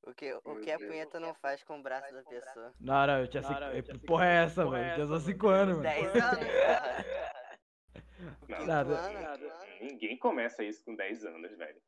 O 0.05 0.15
que, 0.15 0.33
o 0.45 0.61
que 0.61 0.71
a 0.71 0.79
punheta 0.79 1.19
não 1.19 1.35
faz 1.35 1.63
com 1.65 1.79
o 1.79 1.83
braço 1.83 2.13
da 2.13 2.23
pessoa? 2.23 2.73
Não, 2.81 3.07
não, 3.07 3.19
eu 3.21 3.29
tinha 3.29 3.43
cinco. 3.43 3.61
eh, 3.63 3.83
Porra 4.07 4.27
é 4.27 4.45
essa, 4.45 4.65
mano? 4.65 4.85
Eu 4.85 4.95
tinha 4.95 5.07
só 5.07 5.19
5 5.19 5.49
anos, 5.49 5.77
mano. 5.79 5.89
10 5.89 6.15
anos. 6.15 6.41
Não, 8.49 8.67
Nada. 8.67 9.01
Ninguém 9.81 10.17
começa 10.19 10.63
isso 10.63 10.85
com 10.85 10.95
10 10.95 11.25
anos, 11.25 11.57
velho. 11.57 11.81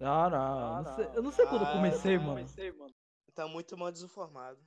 Não, 0.00 0.28
não, 0.28 0.76
eu 0.78 0.82
não 0.82 0.96
sei, 0.96 1.08
eu 1.14 1.22
não 1.22 1.30
sei 1.30 1.46
quando 1.46 1.64
eu 1.64 1.72
comecei, 1.72 2.18
mano. 2.18 2.44
Tá 3.34 3.46
muito 3.46 3.76
mal 3.78 3.92
desinformado. 3.92 4.58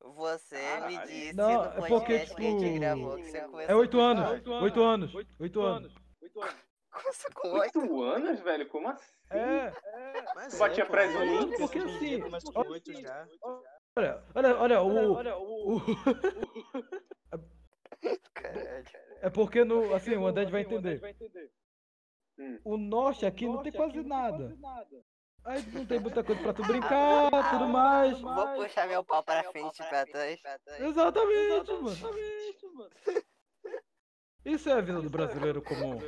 Você 0.00 0.56
me 0.56 0.62
Caralho. 0.96 1.06
disse 1.06 1.32
Não, 1.36 1.48
no 1.48 1.64
é 1.64 1.70
porque, 1.70 1.88
podcast 1.88 2.34
que 2.34 2.46
a 2.46 2.50
gente 2.50 2.64
tipo, 2.64 2.78
gravou 2.80 3.16
que 3.16 3.24
você 3.24 3.40
começou 3.42 3.72
É 3.72 3.76
8 3.76 3.96
com 3.96 4.02
anos, 4.02 4.24
idade. 4.24 4.50
8 4.50 4.82
anos, 4.82 5.14
8 5.38 5.60
anos. 5.60 5.94
Começou 6.90 7.30
com 7.34 7.48
8? 7.52 7.78
8 7.80 8.02
anos, 8.02 8.40
velho? 8.40 8.68
Como 8.68 8.88
assim? 8.88 9.12
É, 9.30 9.72
Mas 10.34 10.54
Tu 10.54 10.58
batia 10.58 10.84
ali? 11.18 11.46
dia, 11.46 11.58
Porque 11.58 11.78
assim, 11.78 12.20
Começa 12.20 12.52
com 12.52 12.60
oito 12.70 13.00
já. 13.00 13.28
olha, 13.94 14.24
olha, 14.34 14.56
olha, 14.58 14.82
o. 14.82 15.76
o- 15.76 15.80
Caralho. 18.34 18.84
É 19.20 19.30
porque 19.30 19.64
no. 19.64 19.94
Assim, 19.94 20.16
o 20.16 20.26
André 20.26 20.46
vai 20.46 20.62
entender. 20.62 21.00
Hum. 22.38 22.60
O 22.64 22.76
norte 22.76 23.26
aqui 23.26 23.46
não 23.46 23.62
tem 23.62 23.72
quase 23.72 24.00
nada. 24.02 24.56
Aí 25.44 25.62
não 25.72 25.86
tem 25.86 25.98
muita 26.00 26.22
coisa 26.22 26.42
pra 26.42 26.52
tu 26.52 26.62
brincar, 26.66 27.30
tudo 27.50 27.66
mais. 27.68 28.20
Vou 28.20 28.48
puxar 28.54 28.86
meu 28.86 29.04
pau 29.04 29.22
pra 29.22 29.42
frente 29.50 29.82
e 29.82 29.86
pra 29.86 30.06
trás. 30.06 30.40
Exatamente, 30.80 31.72
mano. 31.82 33.24
Isso 34.48 34.68
é 34.68 34.72
a 34.72 34.80
vida 34.80 35.00
do 35.00 35.10
brasileiro 35.10 35.60
comum. 35.62 35.98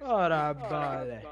Ora, 0.00 0.52
vale. 0.52 1.26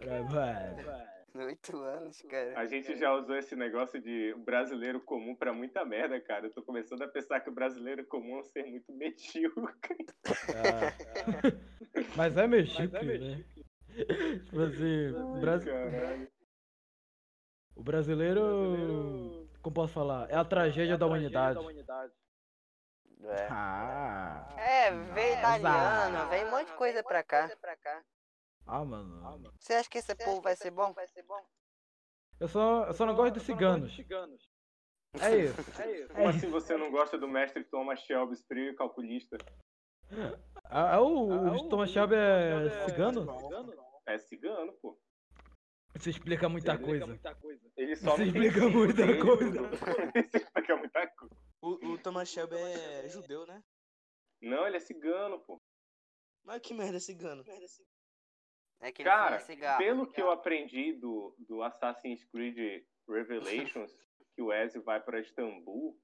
Ora, 0.00 0.22
vale. 0.24 1.08
8 1.34 1.76
anos, 1.76 2.20
cara. 2.22 2.58
A 2.58 2.66
gente 2.66 2.96
já 2.96 3.12
usou 3.14 3.36
esse 3.36 3.54
negócio 3.54 4.00
de 4.00 4.34
brasileiro 4.44 5.00
comum 5.00 5.36
pra 5.36 5.52
muita 5.52 5.84
merda, 5.84 6.20
cara. 6.20 6.46
Eu 6.46 6.52
tô 6.52 6.62
começando 6.62 7.02
a 7.02 7.08
pensar 7.08 7.40
que 7.40 7.48
o 7.50 7.54
brasileiro 7.54 8.04
comum 8.06 8.36
é 8.38 8.40
um 8.40 8.44
ser 8.44 8.64
muito 8.64 8.92
medíocre. 8.92 10.06
Ah. 10.56 10.92
Mas 12.16 12.36
é 12.36 12.46
medíocre, 12.46 13.18
né? 13.18 13.44
Tipo 14.44 14.60
assim, 14.62 15.10
o 15.10 15.40
Bras- 15.40 15.64
Caralho. 15.64 16.28
o 17.76 17.82
brasileiro. 17.82 19.48
Como 19.62 19.74
posso 19.74 19.92
falar? 19.92 20.28
É 20.30 20.34
a 20.36 20.44
tragédia 20.44 20.96
da 20.96 21.06
humanidade. 21.06 21.58
É. 23.24 23.48
Ah, 23.50 24.54
É, 24.56 24.90
vem 24.90 25.32
Exato. 25.32 25.38
italiano, 25.38 26.30
vem 26.30 26.44
um 26.44 26.50
monte 26.50 26.66
de 26.68 26.72
coisa 26.74 27.02
pra 27.02 27.22
cá. 27.22 27.50
ah, 28.66 28.84
mano. 28.84 29.52
Você 29.58 29.74
acha 29.74 29.88
que 29.90 29.98
esse 29.98 30.14
povo 30.14 30.40
vai 30.40 30.54
ser 30.54 30.70
bom? 30.70 30.94
Eu 32.38 32.46
só, 32.48 32.84
eu 32.84 32.92
só 32.92 33.04
não 33.04 33.14
gosto 33.14 33.34
de 33.34 33.40
ciganos. 33.40 33.98
É 35.20 35.36
isso. 35.36 36.08
Como 36.14 36.28
assim 36.28 36.50
você 36.50 36.76
não 36.76 36.90
gosta 36.90 37.18
do 37.18 37.26
mestre 37.26 37.64
Thomas 37.64 38.00
Shelby, 38.00 38.36
frio 38.46 38.70
e 38.70 38.76
calculista? 38.76 39.36
Ah, 40.64 40.96
é 40.96 40.98
o, 40.98 41.28
o 41.28 41.68
Thomas 41.68 41.90
Shelby 41.90 42.14
é 42.14 42.84
cigano? 42.84 43.26
É 44.06 44.18
cigano, 44.18 44.72
pô. 44.74 44.98
Isso 45.94 46.10
explica 46.10 46.48
muita 46.48 46.78
coisa. 46.78 47.18
Ele 47.76 47.96
só 47.96 48.12
Isso 48.14 48.22
explica 48.22 48.68
muita 48.68 49.20
coisa. 49.20 49.60
Isso 50.14 50.36
explica 50.36 50.76
muita 50.76 51.06
coisa. 51.08 51.47
O, 51.60 51.70
o 51.92 51.98
Thomas 52.02 52.28
Shelby 52.28 52.56
é 52.56 53.08
judeu, 53.08 53.46
né? 53.46 53.62
Não, 54.40 54.66
ele 54.66 54.76
é 54.76 54.80
cigano, 54.80 55.40
pô. 55.40 55.60
Mas 56.44 56.60
que 56.62 56.72
merda 56.72 56.96
é 56.96 57.00
cigano. 57.00 57.42
É 58.80 58.92
que 58.92 59.02
ele 59.02 59.10
Cara, 59.10 59.40
cigarro. 59.40 59.78
pelo 59.78 60.06
que 60.06 60.20
eu 60.22 60.30
aprendi 60.30 60.92
do, 60.92 61.34
do 61.38 61.62
Assassin's 61.62 62.24
Creed 62.24 62.84
Revelations, 63.08 63.92
que 64.36 64.42
o 64.42 64.52
Ezio 64.52 64.82
vai 64.82 65.02
para 65.02 65.20
Istambul, 65.20 66.00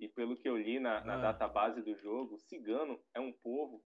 e 0.00 0.08
pelo 0.08 0.36
que 0.36 0.48
eu 0.48 0.56
li 0.56 0.80
na, 0.80 1.00
na 1.04 1.14
Ah. 1.14 1.32
database 1.32 1.80
do 1.82 1.96
jogo, 1.96 2.38
cigano 2.38 3.00
é 3.14 3.20
um 3.20 3.32
povo 3.32 3.84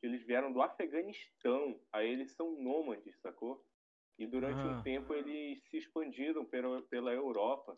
que 0.00 0.06
eles 0.06 0.22
vieram 0.26 0.50
do 0.52 0.62
Afeganistão. 0.62 1.78
Aí 1.92 2.08
eles 2.10 2.32
são 2.34 2.52
nômades, 2.60 3.18
sacou? 3.20 3.64
E 4.18 4.26
durante 4.26 4.58
um 4.60 4.78
Ah. 4.78 4.82
tempo 4.82 5.12
eles 5.14 5.62
se 5.68 5.76
expandiram 5.76 6.44
pela, 6.46 6.82
pela 6.88 7.12
Europa. 7.12 7.74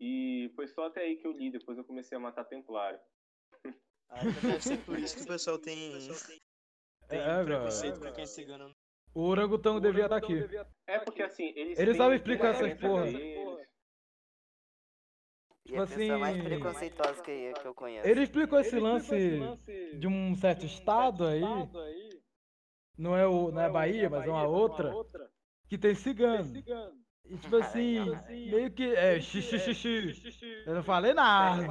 E 0.00 0.50
foi 0.54 0.68
só 0.68 0.86
até 0.86 1.00
aí 1.00 1.16
que 1.16 1.26
eu 1.26 1.32
li, 1.32 1.50
depois 1.50 1.76
eu 1.76 1.84
comecei 1.84 2.16
a 2.16 2.20
matar 2.20 2.44
templário. 2.44 2.98
Ah, 4.10 4.20
então 4.24 4.50
deve 4.50 4.62
ser 4.64 4.78
por 4.86 4.98
isso 4.98 5.16
que 5.16 5.22
o 5.24 5.26
pessoal 5.26 5.58
tem, 5.58 5.92
tem 7.08 7.20
É, 7.20 7.44
preconceito 7.44 7.96
velho. 8.00 8.08
com 8.10 8.14
quem 8.14 8.24
é 8.24 8.26
cigano. 8.26 8.74
O 9.14 9.20
orangotango 9.24 9.80
devia 9.80 10.04
estar 10.04 10.16
aqui. 10.16 10.32
É 10.86 10.98
porque 10.98 11.22
assim, 11.22 11.52
eles 11.54 11.78
Ele 11.78 11.90
têm 11.90 11.98
sabe 11.98 12.16
explicar 12.16 12.54
essas 12.54 12.68
diferença 12.70 12.88
porra. 12.88 13.04
deles. 13.04 13.68
E 15.66 15.76
a 15.76 15.86
tipo 15.86 15.98
pessoa 15.98 16.18
mais 16.18 16.36
assim, 16.38 16.44
preconceituosa 16.48 17.22
que 17.22 17.30
eu, 17.30 17.54
que 17.54 17.66
eu 17.66 17.74
conheço. 17.74 18.08
Ele 18.08 18.22
explicou 18.22 18.58
esse 18.58 18.80
lance 18.80 19.98
de 19.98 20.06
um 20.06 20.34
certo 20.34 20.64
estado 20.64 21.26
aí. 21.26 21.42
Não 22.96 23.14
é, 23.14 23.26
o, 23.26 23.52
não 23.52 23.60
é 23.60 23.68
Bahia, 23.68 24.08
mas 24.08 24.26
é 24.26 24.30
uma 24.30 24.48
outra. 24.48 24.90
Que 25.68 25.76
tem 25.76 25.94
cigano. 25.94 26.50
E 27.28 27.36
tipo 27.36 27.56
assim, 27.56 28.00
meio 28.50 28.70
que. 28.72 28.94
É, 28.94 29.20
xixi, 29.20 29.58
xixi. 29.58 30.64
Eu 30.66 30.74
não 30.74 30.82
falei 30.82 31.12
nada. 31.14 31.62
Não 31.62 31.68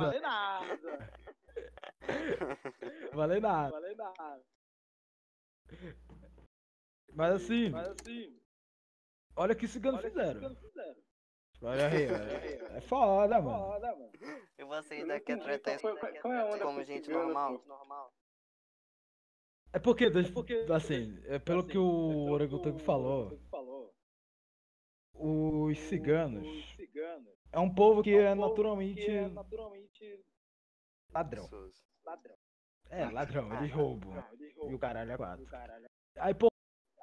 falei 3.14 3.40
nada. 3.40 3.74
Mas 7.14 7.34
assim, 7.34 7.74
olha 9.36 9.54
o 9.54 9.56
que 9.56 9.68
ciganos 9.68 10.02
fizeram. 10.02 10.56
Olha 11.64 11.88
aí, 11.88 12.06
velho. 12.06 12.68
É 12.78 12.82
foda, 12.82 13.42
mano. 13.42 14.12
E 14.60 14.64
você 14.64 14.94
Eu 14.96 15.00
ainda 15.02 15.20
quer 15.20 15.40
tratar 15.40 15.76
isso 15.76 15.88
é 15.88 16.60
como 16.60 16.76
com 16.76 16.84
gente 16.84 17.06
cigano, 17.06 17.34
normal? 17.34 17.60
pô? 17.60 18.16
É 19.74 19.80
porque, 19.80 20.12
assim, 20.74 21.20
é 21.26 21.40
pelo 21.40 21.66
que 21.66 21.78
o 21.78 22.30
orangotango 22.32 22.80
falou, 22.80 23.40
os 25.20 25.78
ciganos 25.88 26.76
é 27.52 27.60
um 27.60 27.74
povo 27.74 28.04
que 28.04 28.16
é 28.16 28.34
naturalmente 28.36 29.06
ladrão. 31.14 31.44
Pessoas. 31.44 31.86
É, 32.90 33.06
ladrão, 33.10 33.54
eles 33.58 33.72
roubam. 33.72 34.24
E 34.70 34.74
o 34.74 34.80
caralho 34.80 35.12
é 35.12 35.18
quatro. 35.18 35.46
Aí, 36.18 36.34
por 36.34 36.50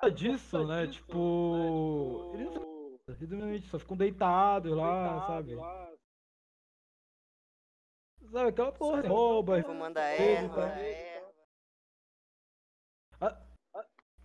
causa 0.00 0.14
disso, 0.14 0.66
né, 0.66 0.86
tipo. 0.86 2.32
Eles 2.34 2.50
não 2.54 3.16
simplesmente 3.16 3.66
só 3.68 3.78
ficam 3.78 3.96
deitados 3.96 4.72
lá, 4.72 5.26
sabe? 5.26 5.54
Sabe, 8.30 8.48
aquela 8.48 8.72
porra, 8.72 9.06
rouba. 9.06 9.62
Fumando 9.62 9.98
a 9.98 10.14
Ele 10.14 10.36
erva. 10.36 10.68
tá- 13.18 13.40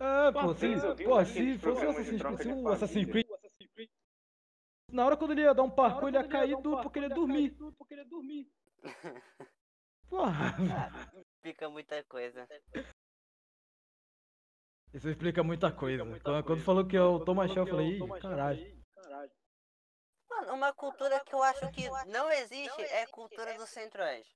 É, 0.02 0.32
pô, 0.32 0.54
se, 0.54 1.04
pô, 1.04 1.24
se 1.26 1.58
fosse 1.58 1.74
de 1.74 1.88
Assassin's 1.88 2.18
troca 2.20 2.36
Creed, 2.38 2.48
se 2.48 2.54
de 2.56 2.62
o 2.62 2.68
Assassin's 2.68 3.06
família? 3.06 3.12
Creed. 3.12 3.29
Na 4.92 5.06
hora 5.06 5.16
quando 5.16 5.32
ele 5.32 5.42
ia 5.42 5.54
dar 5.54 5.62
um 5.62 5.70
parkour, 5.70 6.08
ele 6.08 6.18
ia 6.18 6.28
cair 6.28 6.56
duro 6.60 6.82
porque 6.82 6.98
ele 6.98 7.06
ia 7.06 7.14
dormir. 7.14 7.56
Porra. 10.08 10.56
Fica 11.42 11.68
muita 11.68 12.02
coisa. 12.04 12.46
Isso 14.92 15.08
explica 15.08 15.42
muita 15.42 15.70
coisa. 15.70 16.04
Quando, 16.20 16.44
quando 16.44 16.64
falou 16.64 16.86
que 16.86 16.96
é 16.96 17.02
o 17.02 17.20
Thomas 17.20 17.52
Shell, 17.52 17.64
eu 17.64 17.70
falei, 17.70 17.96
ih, 17.96 18.20
caralho. 18.20 18.80
Mano, 20.28 20.54
uma 20.54 20.72
cultura 20.72 21.20
que 21.20 21.34
eu 21.34 21.42
acho 21.42 21.70
que 21.70 21.88
não 22.06 22.30
existe 22.30 22.82
é 22.82 23.02
a 23.02 23.08
cultura 23.08 23.54
do 23.54 23.66
Centro-Oeste. 23.66 24.34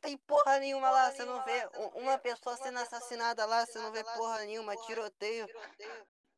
tem 0.00 0.16
porra 0.18 0.58
nenhuma 0.58 0.90
lá, 0.90 1.10
você 1.10 1.24
não 1.24 1.42
vê 1.44 1.68
uma 1.94 2.18
pessoa 2.18 2.56
sendo 2.56 2.78
assassinada 2.78 3.46
lá, 3.46 3.64
você 3.64 3.78
não 3.78 3.92
vê 3.92 4.02
porra 4.02 4.40
nenhuma, 4.44 4.76
tiroteio. 4.76 5.46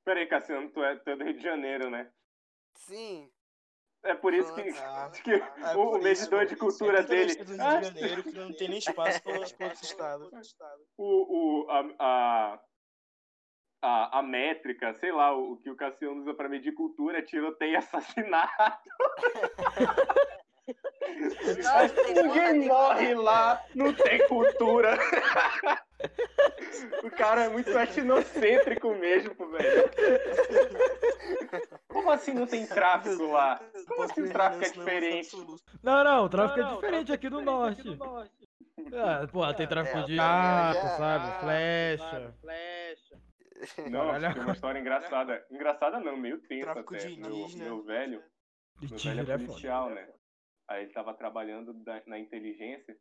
Peraí, 0.04 0.28
Cassiano, 0.28 0.70
tu 0.70 0.84
é, 0.84 0.96
tu 0.98 1.10
é 1.10 1.16
do 1.16 1.24
Rio 1.24 1.36
de 1.36 1.42
Janeiro, 1.42 1.90
né? 1.90 2.12
Sim. 2.76 3.30
É 4.04 4.14
por 4.14 4.32
isso 4.32 4.54
que, 4.54 4.60
Ah, 4.60 5.10
que 5.24 5.32
é 5.32 5.76
o, 5.76 5.98
medidor 5.98 6.42
isso, 6.44 6.54
de 6.54 6.56
cultura 6.56 7.00
é 7.00 7.02
toda 7.02 7.14
a 7.14 7.16
dele. 7.16 7.44
do 7.44 7.52
Rio 7.52 7.62
Ah, 7.62 7.76
de 7.76 7.84
Janeiro 7.86 8.22
que 8.22 8.32
não 8.32 8.52
tem 8.52 8.68
nem 8.68 8.78
espaço 8.78 9.22
para 9.22 9.32
outros 9.38 9.82
estados. 9.82 10.30
o, 10.96 11.64
o, 11.64 11.70
a, 11.70 11.80
a, 11.98 12.60
a, 13.82 14.18
a 14.18 14.22
métrica, 14.22 14.94
sei 14.94 15.10
lá, 15.10 15.36
o, 15.36 15.56
que 15.56 15.70
o 15.70 15.76
Cassiano 15.76 16.20
usa 16.20 16.34
pra 16.34 16.48
medir 16.48 16.72
cultura 16.72 17.18
é 17.18 17.22
tiroteio 17.22 17.72
e 17.72 17.76
assassinato. 17.76 18.90
Ninguém 22.14 22.66
morre 22.68 23.14
lá, 23.14 23.62
não 23.74 23.92
tem 23.92 24.26
cultura. 24.26 24.98
o 27.04 27.10
cara 27.10 27.44
é 27.44 27.48
muito 27.48 27.70
etnocêntrico 27.70 28.94
mesmo, 28.94 29.34
velho. 29.50 29.90
Como 31.88 32.10
assim 32.10 32.32
não 32.34 32.46
tem 32.46 32.66
tráfico 32.66 33.26
lá? 33.30 33.60
Como 33.86 34.02
assim 34.02 34.22
o 34.22 34.30
tráfico 34.32 34.64
é 34.64 34.68
diferente? 34.70 35.36
Não, 35.82 36.04
não, 36.04 36.24
o 36.24 36.28
tráfico 36.28 36.60
é 36.60 36.74
diferente 36.74 37.12
aqui 37.12 37.28
do 37.28 37.40
norte. 37.40 37.98
Ah, 38.92 39.26
porra, 39.32 39.54
tem 39.54 39.66
tráfico 39.66 39.98
É, 39.98 40.02
de 40.02 40.18
arco, 40.18 40.86
sabe? 40.98 41.40
Flecha. 41.40 42.32
Não, 43.88 44.06
Caralho. 44.12 44.34
tem 44.34 44.42
uma 44.42 44.52
história 44.52 44.78
engraçada. 44.78 45.46
Engraçada 45.50 45.98
não, 46.00 46.14
meio 46.16 46.38
tensa 46.42 46.72
Tráfico 46.72 46.94
até. 46.94 47.06
de 47.06 47.18
Meu, 47.20 47.48
meu 47.56 47.82
velho, 47.82 48.22
De 48.80 48.90
meu 48.90 48.98
velho 48.98 49.20
é 49.20 49.22
é 49.22 49.24
foda. 49.38 49.46
policial, 49.46 49.88
né? 49.90 50.06
Aí 50.68 50.84
ele 50.84 50.92
tava 50.92 51.14
trabalhando 51.14 51.72
da- 51.72 52.02
na 52.06 52.18
inteligência 52.18 52.98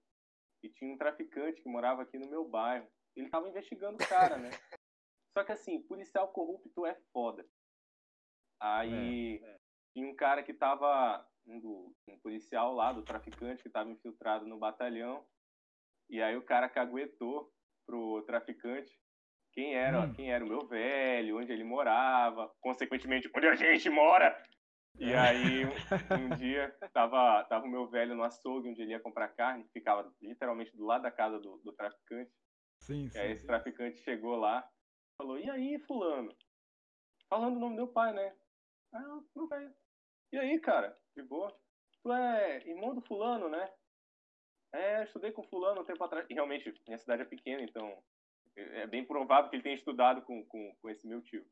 e 0.64 0.70
tinha 0.70 0.94
um 0.94 0.98
traficante 0.98 1.62
que 1.62 1.70
morava 1.70 2.04
aqui 2.04 2.18
no 2.18 2.30
meu 2.30 2.48
bairro. 2.48 2.88
Ele 3.16 3.30
tava 3.30 3.48
investigando 3.50 3.96
o 4.04 4.08
cara, 4.08 4.38
né? 4.38 4.50
Só 5.38 5.44
que 5.44 5.52
assim, 5.52 5.82
policial 5.84 6.28
corrupto 6.30 6.86
é 6.86 6.96
foda. 7.12 7.46
Aí 8.60 9.42
tinha 9.94 10.08
um 10.08 10.16
cara 10.16 10.44
que 10.44 10.54
tava. 10.54 11.26
Um, 11.48 11.94
um 12.08 12.20
policial 12.22 12.74
lá, 12.74 12.92
do 12.92 13.04
traficante, 13.04 13.62
que 13.62 13.70
tava 13.70 13.92
infiltrado 13.92 14.48
no 14.48 14.58
batalhão. 14.58 15.24
E 16.10 16.20
aí 16.20 16.36
o 16.36 16.42
cara 16.44 16.68
caguetou 16.68 17.54
pro 17.86 18.24
traficante 18.24 19.00
quem 19.54 19.76
era, 19.76 20.06
Hum. 20.06 20.14
quem 20.14 20.34
era 20.34 20.44
o 20.44 20.48
meu 20.48 20.66
velho, 20.68 21.38
onde 21.38 21.52
ele 21.52 21.64
morava, 21.64 22.52
consequentemente, 22.60 23.30
onde 23.36 23.48
a 23.48 23.54
gente 23.56 23.90
mora. 23.92 24.36
E 24.98 25.14
aí, 25.14 25.66
um, 25.66 25.70
um 25.70 26.38
dia, 26.38 26.74
tava, 26.94 27.44
tava 27.46 27.66
o 27.66 27.70
meu 27.70 27.88
velho 27.88 28.16
no 28.16 28.24
açougue, 28.24 28.70
onde 28.70 28.82
ele 28.82 28.92
ia 28.92 29.00
comprar 29.00 29.28
carne, 29.30 29.64
que 29.66 29.72
ficava 29.74 30.10
literalmente 30.22 30.76
do 30.76 30.86
lado 30.86 31.04
da 31.04 31.12
casa 31.12 31.40
do, 31.40 31.58
do 31.58 31.74
traficante. 31.74 32.32
Sim, 32.80 33.10
E 33.14 33.18
aí 33.18 33.28
sim. 33.28 33.34
esse 33.34 33.46
traficante 33.46 33.98
chegou 34.00 34.36
lá, 34.36 34.68
falou, 35.18 35.38
e 35.38 35.50
aí, 35.50 35.80
fulano? 35.80 36.34
Falando 37.30 37.58
o 37.58 37.60
nome 37.60 37.76
do 37.76 37.84
meu 37.84 37.88
pai, 37.88 38.14
né? 38.14 38.36
Ah, 38.94 39.20
meu 39.36 39.48
velho. 39.48 39.74
E 40.32 40.38
aí, 40.38 40.60
cara? 40.60 40.98
De 41.16 41.24
boa? 41.24 41.54
Tu 42.02 42.14
é 42.14 42.68
irmão 42.68 42.96
do 42.96 43.02
fulano, 43.02 43.50
né? 43.50 43.70
É, 44.74 45.00
eu 45.00 45.04
estudei 45.04 45.32
com 45.32 45.44
fulano 45.44 45.82
um 45.82 45.86
tempo 45.86 46.04
atrás. 46.04 46.26
E 46.30 46.34
realmente, 46.34 46.74
minha 46.88 46.98
cidade 46.98 47.22
é 47.22 47.26
pequena, 47.26 47.62
então 47.62 48.02
é 48.56 48.82
é 48.82 48.88
bem 48.88 49.06
provável 49.06 49.50
que 49.50 49.56
ele 49.56 49.64
tenha 49.64 49.76
estudado 49.76 50.22
com, 50.22 50.46
com, 50.46 50.76
com 50.82 50.90
esse 50.90 51.06
meu 51.08 51.22
tio. 51.22 51.46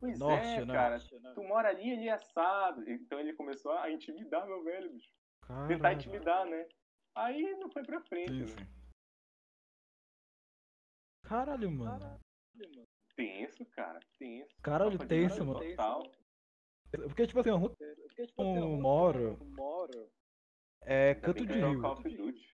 Pois 0.00 0.18
Norte, 0.18 0.46
é, 0.46 0.64
né? 0.64 0.74
cara. 0.74 0.98
Tu 1.34 1.42
mora 1.42 1.68
ali, 1.70 1.92
ali 1.92 2.08
é 2.08 2.12
assado. 2.12 2.88
Então 2.88 3.18
ele 3.18 3.32
começou 3.34 3.72
a 3.72 3.90
intimidar 3.90 4.46
meu 4.46 4.62
velho, 4.62 4.90
bicho. 4.90 5.10
Tentar 5.40 5.66
Caralho. 5.66 5.96
intimidar, 5.96 6.46
né? 6.46 6.68
Aí 7.16 7.56
não 7.58 7.70
foi 7.70 7.82
pra 7.84 8.00
frente, 8.02 8.32
né? 8.32 8.46
sim. 8.46 8.66
Caralho, 11.24 11.70
mano. 11.70 12.20
Tenso, 13.16 13.64
cara. 13.66 13.98
Tenso. 14.18 14.54
Caralho, 14.62 14.96
de 14.96 15.06
tenso, 15.06 15.44
mano, 15.44 15.58
mano. 15.58 15.70
Total. 15.70 16.02
Porque, 16.90 17.26
tipo 17.26 17.40
assim, 17.40 17.50
eu 17.50 18.78
moro 18.78 19.36
é 20.82 21.08
Ainda 21.08 21.20
canto 21.20 21.44
bem 21.44 21.46
de 21.46 21.52
que 21.52 21.58
é 21.60 21.66
o 21.66 21.70
rio. 21.70 21.80
Call 21.82 21.92
of 21.92 22.08
Duty. 22.08 22.56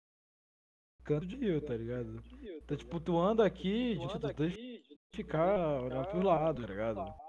Canto 1.05 1.27
de 1.27 1.37
rio, 1.37 1.61
tá 1.63 1.75
ligado? 1.75 2.23
Então, 2.43 2.77
tipo, 2.77 3.01
tu 3.01 3.19
anda 3.19 3.47
aqui, 3.47 3.99
tipo, 3.99 4.19
tu 4.19 4.35
deixa 4.35 4.61
de 4.61 4.99
ficar 5.15 5.83
olhando 5.83 6.09
pro 6.09 6.23
lado, 6.23 6.61
tá 6.61 6.69
ligado? 6.69 7.28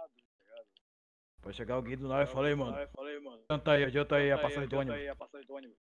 Pode 1.42 1.56
chegar 1.56 1.76
alguém 1.76 1.98
do 1.98 2.08
nada 2.08 2.24
e 2.24 2.28
falar, 2.28 2.48
aí, 2.48 2.56
mano, 2.56 2.78
adianta 3.50 3.72
aí, 3.72 3.84
adianta 3.84 4.16
aí 4.16 4.32
a 4.32 4.38
passagem 4.38 4.68
do 4.68 4.78
ônibus. 4.78 5.78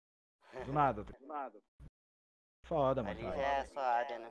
Do 0.67 0.73
nada. 0.73 1.05
tá 1.05 1.19
Foda, 2.63 3.03
mano. 3.03 3.19
Ali 3.19 3.23
já 3.23 3.37
é 3.37 3.61
a 3.61 3.65
sua 3.67 3.83
área, 3.83 4.19
né? 4.19 4.31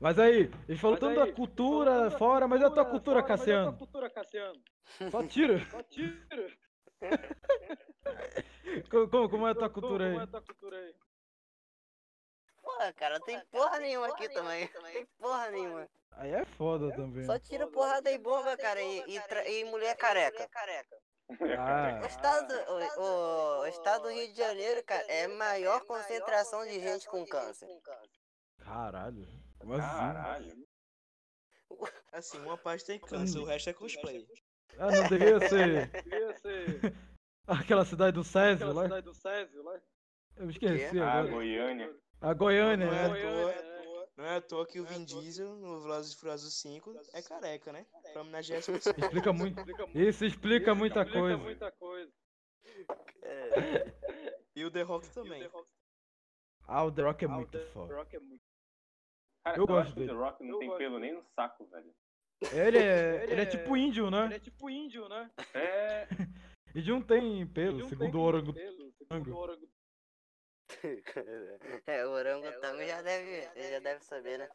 Mas 0.00 0.18
aí, 0.18 0.50
ele 0.68 0.78
falou 0.78 0.96
tanto 0.96 1.14
da 1.14 1.32
cultura 1.32 2.10
fora, 2.10 2.48
mas 2.48 2.60
e 2.60 2.64
a 2.64 2.70
tua 2.70 2.84
cultura, 2.84 3.22
Cassiano? 3.22 3.78
Só 5.10 5.22
tira. 5.22 5.60
como, 8.90 9.08
como, 9.10 9.28
como 9.28 9.46
é 9.46 9.52
a 9.52 9.54
tua 9.54 9.70
cultura 9.70 10.06
aí? 10.06 11.05
Porra, 12.66 12.92
cara, 12.94 13.18
não 13.18 13.24
tem 13.26 13.40
porra 13.46 13.78
nenhuma 13.78 14.08
aqui 14.08 14.28
também. 14.34 14.66
Tem 14.92 15.06
porra 15.18 15.50
nenhuma. 15.50 15.88
Aí 16.12 16.32
é 16.32 16.44
foda 16.44 16.90
também. 16.96 17.24
Só 17.24 17.38
tira 17.38 17.66
porrada 17.68 18.10
e 18.10 18.18
bomba, 18.18 18.56
cara, 18.56 18.80
e, 18.82 19.14
e, 19.16 19.20
tra- 19.22 19.48
e 19.48 19.64
mulher 19.64 19.96
careca. 19.96 20.48
Ah, 21.58 22.00
O 22.02 22.06
estado, 22.06 22.54
o, 22.98 23.60
o- 23.60 23.66
estado 23.66 24.02
do 24.04 24.10
Rio 24.10 24.28
de 24.28 24.34
Janeiro, 24.36 24.82
cara, 24.84 25.04
é 25.08 25.24
a 25.24 25.28
maior 25.28 25.84
concentração 25.84 26.64
de 26.66 26.80
gente 26.80 27.06
com 27.08 27.24
câncer. 27.26 27.68
caralho. 28.58 29.26
Caralho. 29.60 30.66
Assim, 32.12 32.38
uma 32.40 32.56
parte 32.56 32.84
tem 32.84 32.98
câncer, 33.00 33.38
o 33.38 33.44
resto 33.44 33.70
é 33.70 33.72
cosplay. 33.72 34.26
Ah, 34.78 34.90
não 34.90 35.08
devia 35.08 35.38
ser 35.48 35.90
aquela 37.46 37.84
cidade 37.84 38.12
do 38.12 38.24
Césio 38.24 38.72
lá? 38.72 38.84
Eu 40.36 40.50
esqueci? 40.50 41.00
Ah, 41.00 41.12
agora. 41.14 41.32
Goiânia. 41.32 41.94
A 42.26 42.34
Goiânia, 42.34 42.86
Não 42.86 42.92
é 42.92 43.04
à 43.04 43.08
né? 43.08 43.22
toa, 43.22 43.54
não 44.16 44.24
é 44.24 44.36
à 44.36 44.40
toa 44.40 44.66
que 44.66 44.80
o 44.80 44.84
Vin 44.84 45.04
Diesel 45.04 45.54
no 45.54 45.80
Velozes 45.80 46.12
e 46.12 46.16
Furiosos 46.16 46.60
5 46.60 46.92
é 47.14 47.22
careca, 47.22 47.72
né? 47.72 47.86
Pra 48.12 48.22
homenagear 48.22 48.58
essa 48.58 48.72
pessoa. 48.72 48.96
Explica 48.98 49.32
muito. 49.32 49.56
Isso 49.94 50.24
explica 50.24 50.74
muita 50.74 51.06
coisa. 51.06 51.40
E 54.56 54.64
o 54.64 54.70
The 54.72 54.82
Rock 54.82 55.08
também. 55.10 55.48
Ah, 56.66 56.82
o 56.82 56.90
The 56.90 57.02
Rock 57.02 57.24
é 57.24 57.28
muito 57.28 57.60
foda. 57.72 57.94
Cara, 59.44 59.56
Eu 59.56 59.64
gosto 59.64 59.94
que 59.94 60.00
o 60.00 60.02
The 60.02 60.06
dele. 60.08 60.18
Rock 60.18 60.44
não 60.44 60.58
tem 60.58 60.76
pelo 60.78 60.98
nem 60.98 61.14
no 61.14 61.22
saco, 61.36 61.64
velho. 61.66 61.94
Ele 62.52 62.78
é, 62.78 63.24
ele 63.30 63.40
é 63.40 63.46
tipo 63.46 63.76
índio, 63.76 64.10
né? 64.10 64.28
É. 65.54 66.08
E 66.74 66.82
não 66.82 67.00
tem 67.00 67.46
pelo, 67.46 67.88
segundo 67.88 68.18
o 68.18 68.22
orangotango. 68.22 69.75
É, 71.86 72.04
o 72.06 72.10
orangotango 72.10 72.84
já 72.84 73.00
deve, 73.02 73.48
ele 73.54 73.70
já 73.70 73.78
deve 73.78 74.04
saber, 74.04 74.38
né? 74.38 74.48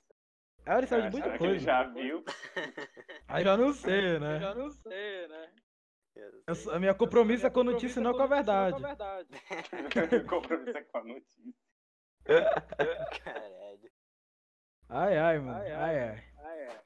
Ah, 0.66 0.78
ele 0.78 0.88
sabe 0.88 1.02
cara, 1.04 1.10
de 1.10 1.16
muita 1.16 1.30
que 1.38 1.44
ele 1.44 1.54
coisa. 1.54 1.66
já 1.66 1.84
viu? 1.84 2.24
Aí 3.28 3.44
já 3.44 3.58
não 3.58 3.74
sei, 3.74 4.20
né? 4.20 5.54
Eu 6.46 6.56
sou- 6.56 6.74
a 6.74 6.80
minha 6.80 6.94
compromisso 6.94 7.48
é 7.48 7.50
com 7.50 7.62
a 7.62 7.64
notícia 7.64 8.00
e 8.00 8.04
não 8.04 8.14
com 8.14 8.22
a 8.22 8.28
verdade. 8.28 8.76
Compromisso 10.30 10.78
é 10.78 10.84
com 10.84 10.98
a 10.98 11.04
notícia. 11.04 11.54
Caralho. 13.24 13.92
Ai, 14.90 15.18
ai, 15.18 15.40
mano. 15.40 15.58
Ai, 15.58 15.72
ai. 15.74 16.82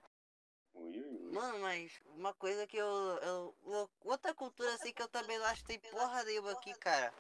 Ui, 0.76 1.00
ui. 1.00 1.34
Mano, 1.34 1.60
mas 1.60 2.00
uma 2.06 2.34
coisa 2.34 2.68
que 2.68 2.78
eu, 2.78 2.86
eu, 2.86 3.56
eu- 3.66 3.90
Outra 4.04 4.34
cultura 4.34 4.74
assim 4.76 4.94
que 4.94 5.02
eu 5.02 5.08
também 5.08 5.38
não 5.40 5.46
acho 5.48 5.64
que 5.66 5.80
tem 5.80 5.92
porra 5.92 6.24
nenhuma 6.24 6.52
aqui, 6.52 6.74
cara. 6.76 7.14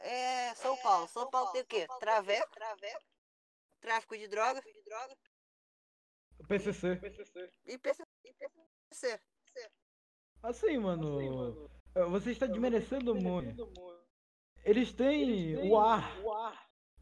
É 0.00 0.54
São 0.54 0.76
Paulo. 0.78 1.08
São 1.08 1.28
Paulo 1.30 1.50
tem 1.52 1.62
o 1.62 1.66
quê? 1.66 1.86
Traveco? 2.00 2.50
Tráfico 3.80 4.16
de 4.16 4.28
droga? 4.28 4.60
PCC. 6.48 7.00
E 7.66 7.78
PC. 7.78 8.02
E 8.24 8.32
PC. 8.88 9.20
Assim, 10.42 10.78
mano. 10.78 11.68
eh, 11.94 12.04
Você 12.04 12.30
está 12.30 12.46
desmerecendo 12.46 13.14
muito. 13.14 13.70
Eles 14.64 14.92
têm 14.92 15.56
o 15.70 15.78
ar. 15.78 16.16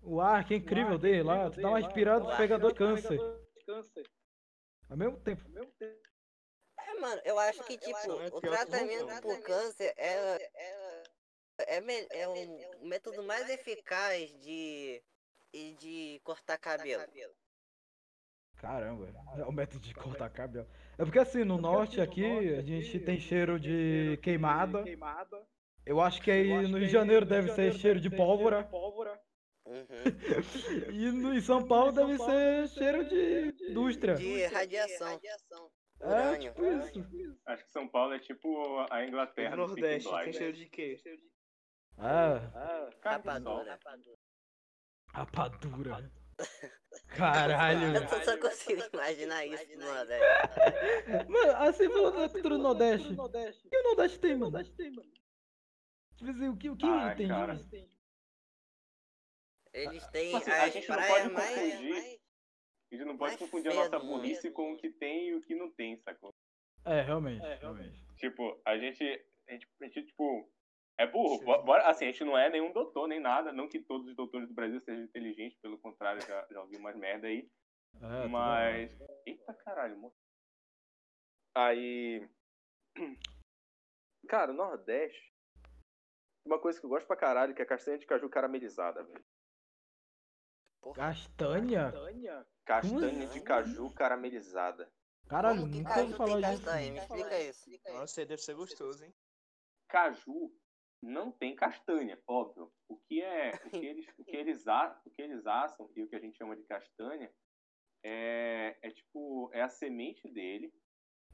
O 0.02 0.20
ar 0.20 0.46
que 0.46 0.54
é 0.54 0.56
incrível 0.56 0.98
dele 0.98 1.22
lá. 1.22 1.50
Tu 1.50 1.60
dá 1.60 1.68
uma 1.68 1.80
inspirada 1.80 2.30
tu 2.30 2.36
pega 2.36 2.58
dor 2.58 2.72
de 2.72 2.78
câncer. 2.78 3.18
Ao 4.88 4.96
mesmo 4.96 5.20
tempo. 5.20 5.42
É, 6.78 6.94
mano, 7.00 7.20
eu 7.24 7.38
acho 7.38 7.64
que, 7.64 7.76
tipo, 7.76 7.98
é 7.98 8.26
o 8.28 8.40
tratamento 8.40 9.06
não. 9.06 9.20
por 9.20 9.40
câncer 9.42 9.92
é, 9.96 10.50
é, 11.58 11.80
me- 11.80 12.06
é 12.10 12.28
um 12.28 12.86
método 12.88 13.22
mais 13.22 13.48
eficaz 13.48 14.30
de, 14.40 15.02
e 15.52 15.72
de 15.74 16.20
cortar 16.24 16.58
cabelo. 16.58 17.04
Caramba, 18.56 19.06
é 19.36 19.44
o 19.44 19.52
método 19.52 19.80
de 19.86 19.94
cortar 19.94 20.30
cabelo. 20.30 20.66
É 20.98 21.04
porque 21.04 21.18
assim, 21.18 21.44
no 21.44 21.58
norte 21.58 22.00
aqui, 22.00 22.24
a 22.54 22.62
gente 22.62 22.98
tem 23.00 23.20
cheiro 23.20 23.60
de 23.60 24.18
queimada. 24.22 24.82
Eu 25.84 26.00
acho 26.00 26.20
que 26.22 26.30
aí 26.30 26.48
no 26.66 26.78
Rio 26.78 26.86
de 26.86 26.92
Janeiro 26.92 27.26
deve 27.26 27.52
ser 27.52 27.72
cheiro 27.74 28.00
de 28.00 28.10
pólvora. 28.10 28.68
Uhum. 29.66 30.92
E 30.92 31.10
no, 31.10 31.34
em 31.34 31.40
São 31.40 31.66
Paulo 31.66 31.92
deve 31.92 32.16
ser 32.18 32.68
cheiro 32.68 33.04
de 33.04 33.70
indústria. 33.70 34.14
De 34.14 34.44
radiação. 34.46 35.20
É, 36.00 36.38
tipo 36.38 36.64
isso. 36.64 37.40
Acho 37.46 37.64
que 37.64 37.70
São 37.72 37.88
Paulo 37.88 38.14
é 38.14 38.18
tipo 38.18 38.86
a 38.90 39.04
Inglaterra 39.04 39.56
Peaky 39.56 39.68
Nordeste, 39.68 40.10
tem 40.24 40.32
cheiro 40.32 40.52
de 40.52 40.66
quê? 40.68 40.96
Ah, 41.02 41.02
Carne 41.04 41.20
de 41.96 42.02
sol. 42.02 43.00
Rapadura. 43.02 44.18
rapadura. 45.12 46.12
Caralho. 47.08 47.96
Eu 47.96 48.06
tô 48.08 48.20
só 48.22 48.38
consigo 48.38 48.82
imaginar 48.92 49.46
isso 49.46 49.72
no 49.78 49.86
Nordeste. 49.86 51.30
Mano, 51.30 51.52
assim 51.56 51.88
falou 51.88 52.12
da 52.12 52.28
cultura 52.28 52.56
do 52.56 52.62
Nordeste. 52.62 53.12
O 53.12 53.70
que 53.70 53.76
o 53.78 53.82
Nordeste 53.82 54.18
tem, 54.18 54.36
mano? 54.36 54.62
Tipo 56.16 56.30
assim, 56.30 56.48
o 56.48 56.56
que, 56.56 56.70
o 56.70 56.76
que 56.76 56.86
Ai, 56.86 57.16
tem? 57.16 57.28
cara. 57.28 57.58
Eles 59.72 60.06
têm 60.08 60.34
assim, 60.34 60.50
a 60.50 60.64
as 60.64 60.72
gente 60.72 60.88
não 60.88 60.96
praias 60.96 61.12
pode 61.22 61.34
mais. 61.34 61.48
confundir. 61.54 61.90
mais- 61.90 62.16
A 62.90 62.94
gente 62.94 63.04
não 63.04 63.18
pode 63.18 63.30
Mais 63.32 63.38
confundir 63.38 63.72
a 63.72 63.74
nossa 63.74 63.98
burrice 63.98 64.50
com 64.50 64.72
o 64.72 64.76
que 64.78 64.90
tem 64.90 65.28
e 65.28 65.34
o 65.34 65.42
que 65.42 65.54
não 65.54 65.70
tem, 65.72 65.98
sacou? 66.02 66.34
É, 66.84 67.02
realmente, 67.02 67.42
realmente. 67.60 68.06
Tipo, 68.16 68.60
a 68.64 68.78
gente, 68.78 69.02
a 69.48 69.52
gente, 69.52 69.68
a 69.82 69.84
gente, 69.84 70.04
tipo, 70.06 70.50
é 70.98 71.06
burro. 71.06 71.44
Bo- 71.44 71.62
Bora, 71.62 71.88
assim, 71.88 72.04
a 72.04 72.10
gente 72.10 72.24
não 72.24 72.36
é 72.36 72.48
nenhum 72.50 72.72
doutor, 72.72 73.06
nem 73.08 73.20
nada. 73.20 73.52
Não 73.52 73.68
que 73.68 73.80
todos 73.80 74.06
os 74.08 74.16
doutores 74.16 74.48
do 74.48 74.54
Brasil 74.54 74.80
sejam 74.80 75.04
inteligentes, 75.04 75.58
pelo 75.60 75.78
contrário, 75.78 76.20
já, 76.22 76.46
já 76.50 76.60
ouvi 76.60 76.76
umas 76.76 76.96
merda 76.96 77.26
aí. 77.26 77.50
É, 78.00 78.28
Mas. 78.28 78.90
Eita 79.26 79.54
caralho, 79.54 79.96
moço. 79.98 80.16
Aí. 81.54 82.28
Cara, 84.28 84.52
Nordeste. 84.52 85.34
Uma 86.44 86.60
coisa 86.60 86.78
que 86.78 86.86
eu 86.86 86.90
gosto 86.90 87.06
pra 87.06 87.16
caralho, 87.16 87.54
que 87.54 87.62
é 87.62 87.64
castanha 87.64 87.98
de 87.98 88.06
caju 88.06 88.28
caramelizada, 88.28 89.02
velho. 89.02 89.24
Castanha? 90.94 91.92
Castanha 92.64 93.18
de 93.18 93.24
assim? 93.24 93.44
caju 93.44 93.90
caramelizada. 93.90 94.92
Caralho, 95.28 95.66
nunca 95.66 96.00
ouvi 96.00 96.14
falar 96.14 96.40
disso. 96.40 96.62
castanha? 96.64 96.92
Me 96.92 96.98
explica 97.00 97.40
isso. 97.40 97.70
Nossa, 97.88 98.20
aí 98.20 98.26
deve 98.26 98.42
ser 98.42 98.54
gostoso, 98.54 99.04
hein? 99.04 99.12
Caju 99.88 100.52
não 101.02 101.30
tem 101.30 101.54
castanha, 101.54 102.18
óbvio. 102.26 102.72
O 102.88 102.96
que 102.98 103.22
é. 103.22 103.50
O 103.66 103.70
que 103.70 103.84
eles, 103.86 104.06
o 104.18 104.24
que 104.24 104.36
eles, 104.36 104.66
a- 104.66 105.00
o 105.04 105.10
que 105.10 105.22
eles 105.22 105.46
assam 105.46 105.90
e 105.94 106.02
o 106.02 106.08
que 106.08 106.16
a 106.16 106.20
gente 106.20 106.36
chama 106.36 106.56
de 106.56 106.64
castanha 106.64 107.32
é, 108.04 108.76
é 108.82 108.90
tipo. 108.90 109.50
É 109.52 109.62
a 109.62 109.68
semente 109.68 110.28
dele. 110.28 110.72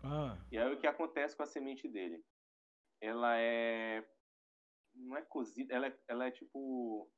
Ah, 0.02 0.36
E 0.50 0.58
aí 0.58 0.72
o 0.72 0.78
que 0.78 0.86
acontece 0.86 1.36
com 1.36 1.42
a 1.42 1.46
semente 1.46 1.88
dele? 1.88 2.24
Ela 3.00 3.38
é. 3.38 4.06
Não 4.94 5.16
é 5.16 5.22
cozida, 5.22 5.74
ela 5.74 5.86
é, 5.86 5.98
ela 6.08 6.26
é 6.26 6.30
tipo. 6.30 7.10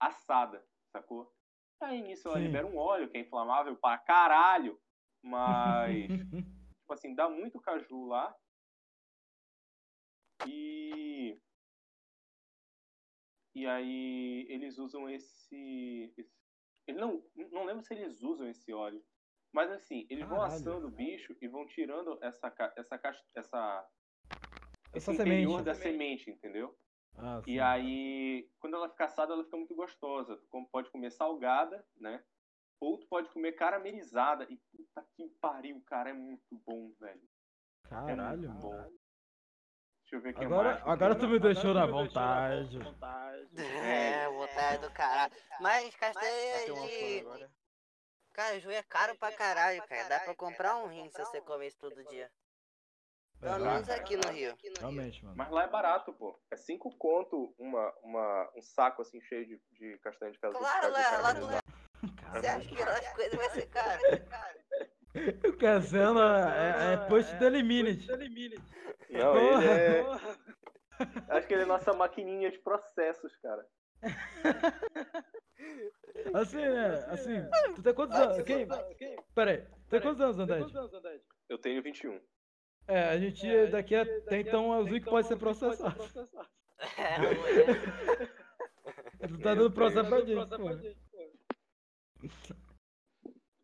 assada, 0.00 0.66
sacou? 0.92 1.32
Aí 1.82 2.02
nisso 2.02 2.28
ela 2.28 2.38
Sim. 2.38 2.44
libera 2.44 2.66
um 2.66 2.76
óleo 2.76 3.08
que 3.10 3.16
é 3.16 3.20
inflamável 3.20 3.76
pra 3.76 3.98
caralho, 3.98 4.80
mas. 5.22 6.08
tipo 6.80 6.92
assim, 6.92 7.14
dá 7.14 7.28
muito 7.28 7.60
caju 7.60 8.06
lá. 8.06 8.34
E. 10.46 11.38
E 13.60 13.66
aí 13.66 14.46
eles 14.48 14.78
usam 14.78 15.08
esse. 15.08 16.14
esse 16.16 16.32
ele 16.86 16.98
não, 16.98 17.22
não 17.52 17.64
lembro 17.64 17.82
se 17.84 17.92
eles 17.92 18.22
usam 18.22 18.48
esse 18.48 18.72
óleo. 18.72 19.04
Mas 19.52 19.70
assim, 19.70 20.06
eles 20.08 20.26
vão 20.26 20.38
Caralho. 20.38 20.54
assando 20.54 20.86
o 20.86 20.90
bicho 20.90 21.36
e 21.42 21.46
vão 21.46 21.66
tirando 21.66 22.18
essa, 22.22 22.52
essa, 22.76 22.98
cas- 22.98 23.22
essa, 23.34 23.86
Essa 24.94 25.12
esse 25.12 25.12
interior 25.12 25.58
semente. 25.58 25.64
da 25.64 25.74
semente, 25.74 26.30
entendeu? 26.30 26.74
ah. 27.18 27.42
E 27.46 27.60
aí, 27.60 28.48
quando 28.60 28.76
ela 28.76 28.88
fica 28.88 29.04
assada, 29.04 29.34
ela 29.34 29.44
fica 29.44 29.56
muito 29.56 29.74
gostosa. 29.74 30.36
Tu 30.36 30.68
pode 30.72 30.90
comer 30.90 31.10
salgada, 31.10 31.84
né? 31.96 32.24
Ou 32.80 32.96
tu 32.98 33.06
pode 33.08 33.28
comer 33.30 33.52
caramelizada. 33.52 34.46
E 34.50 34.56
puta 34.56 35.06
que 35.16 35.28
pariu, 35.40 35.82
cara, 35.82 36.10
é 36.10 36.14
muito 36.14 36.56
bom, 36.64 36.92
velho. 36.98 37.28
É 38.06 38.14
Caralho, 38.14 38.48
muito 38.48 38.60
bom. 38.60 38.90
Eu 40.16 40.20
ver 40.20 40.30
o 40.30 40.34
que 40.34 40.44
Agora, 40.44 40.70
mais. 40.74 40.86
agora 40.88 41.14
tu 41.14 41.28
me 41.28 41.38
deixou 41.38 41.74
na 41.74 41.86
vontade. 41.86 42.78
É, 43.84 44.28
vontade 44.28 44.78
do 44.82 44.90
caralho. 44.90 45.32
Mas 45.60 45.94
castanha 45.96 46.66
fome 46.66 46.88
de 46.88 47.48
caju 48.32 48.70
é 48.70 48.82
caro 48.82 49.16
pra 49.16 49.32
caralho, 49.32 49.82
cara. 49.86 50.08
Dá 50.08 50.20
pra 50.20 50.34
comprar 50.34 50.76
um 50.76 50.86
rim 50.86 51.10
se 51.10 51.18
você 51.18 51.40
comer 51.40 51.68
isso 51.68 51.78
todo 51.78 52.02
dia. 52.04 52.30
Pelo 53.40 53.54
É, 53.54 53.58
menos 53.58 53.88
aqui 53.88 54.16
no 54.16 54.28
Rio. 54.30 54.54
Realmente, 54.78 55.24
mano. 55.24 55.34
Mas 55.36 55.50
lá 55.50 55.64
é 55.64 55.68
barato, 55.68 56.12
pô. 56.12 56.38
É 56.50 56.56
cinco 56.56 56.94
conto 56.98 57.54
uma, 57.58 57.90
uma, 58.02 58.50
um 58.54 58.60
saco 58.60 59.00
assim 59.00 59.18
cheio 59.22 59.46
de, 59.46 59.60
de 59.72 59.98
castanha 59.98 60.30
de 60.30 60.38
caju. 60.38 60.58
Claro, 60.58 60.92
caju 60.92 60.92
lá, 60.92 61.10
lá 61.20 61.34
tu 61.34 61.40
caramelizado. 61.40 61.70
Você 62.40 62.46
acha 62.46 62.68
que 62.68 62.84
lá 62.84 62.92
as 62.92 63.12
coisas 63.14 63.34
vão 63.34 63.50
ser 63.50 63.66
caras? 63.68 64.02
O 65.48 65.52
Cassiano 65.56 66.20
é, 66.20 66.92
é 66.94 66.96
post 67.08 67.34
da 67.36 67.46
Eliminate. 67.46 68.06
Não, 69.10 69.36
ele 69.36 69.66
é. 69.66 70.04
Acho 71.30 71.46
que 71.46 71.54
ele 71.54 71.62
é 71.62 71.66
nossa 71.66 71.92
maquininha 71.92 72.50
de 72.50 72.58
processos, 72.58 73.34
cara. 73.36 73.66
Assim, 76.34 76.56
né? 76.56 77.04
Assim, 77.08 77.42
tu 77.74 77.82
tem 77.82 77.94
quantos 77.94 78.16
anos? 78.18 78.42
Quem? 78.42 78.66
Pera 79.34 79.50
aí, 79.50 79.58
tu 79.62 79.88
tem 79.90 80.00
quantos 80.00 80.20
anos, 80.20 80.38
Andete? 80.38 80.72
Eu 81.48 81.58
tenho 81.58 81.82
21. 81.82 82.20
É, 82.86 83.08
a 83.10 83.18
gente 83.18 83.66
daqui 83.66 83.94
até 83.94 84.40
então 84.40 84.72
é 84.74 84.78
o 84.78 84.84
Zuki 84.84 85.00
que 85.00 85.10
pode 85.10 85.26
ser 85.26 85.36
processado. 85.36 85.96
É, 86.96 87.18
mulher. 87.18 88.30
Tu 89.20 89.38
tá 89.42 89.54
dando 89.54 89.70
processo 89.70 90.08
pra 90.08 90.20
gente, 90.22 90.48
pô. 90.48 90.70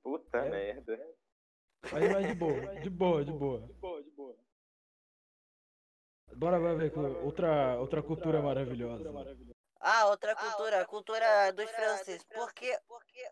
Puta 0.02 0.36
É. 0.36 0.50
merda. 0.50 1.15
Mas, 1.92 2.12
mas 2.12 2.26
de 2.26 2.34
boa, 2.34 2.76
de 2.76 2.90
boa, 2.90 3.24
de 3.24 3.32
boa. 3.32 3.68
Bora 6.34 6.58
vai 6.58 6.74
ver 6.76 6.92
com 6.92 7.00
outra, 7.24 7.78
outra 7.78 8.02
cultura 8.02 8.42
maravilhosa. 8.42 9.08
Ah, 9.80 10.06
outra 10.06 10.34
cultura, 10.34 10.82
a 10.82 10.84
cultura 10.84 11.52
dos 11.52 11.70
franceses. 11.70 12.24
Porque, 12.24 12.76
porque 12.86 13.30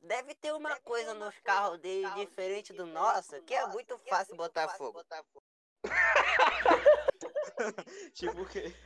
deve 0.00 0.34
ter 0.34 0.54
uma 0.54 0.80
coisa 0.80 1.12
nos 1.14 1.38
carros 1.40 1.78
deles 1.80 2.14
diferente 2.14 2.72
do 2.72 2.86
nosso, 2.86 3.42
que 3.42 3.52
é 3.54 3.66
muito 3.66 3.98
fácil 4.08 4.36
botar 4.36 4.68
fogo. 4.68 5.04
Tipo 8.14 8.42
o 8.42 8.48
quê? 8.48 8.72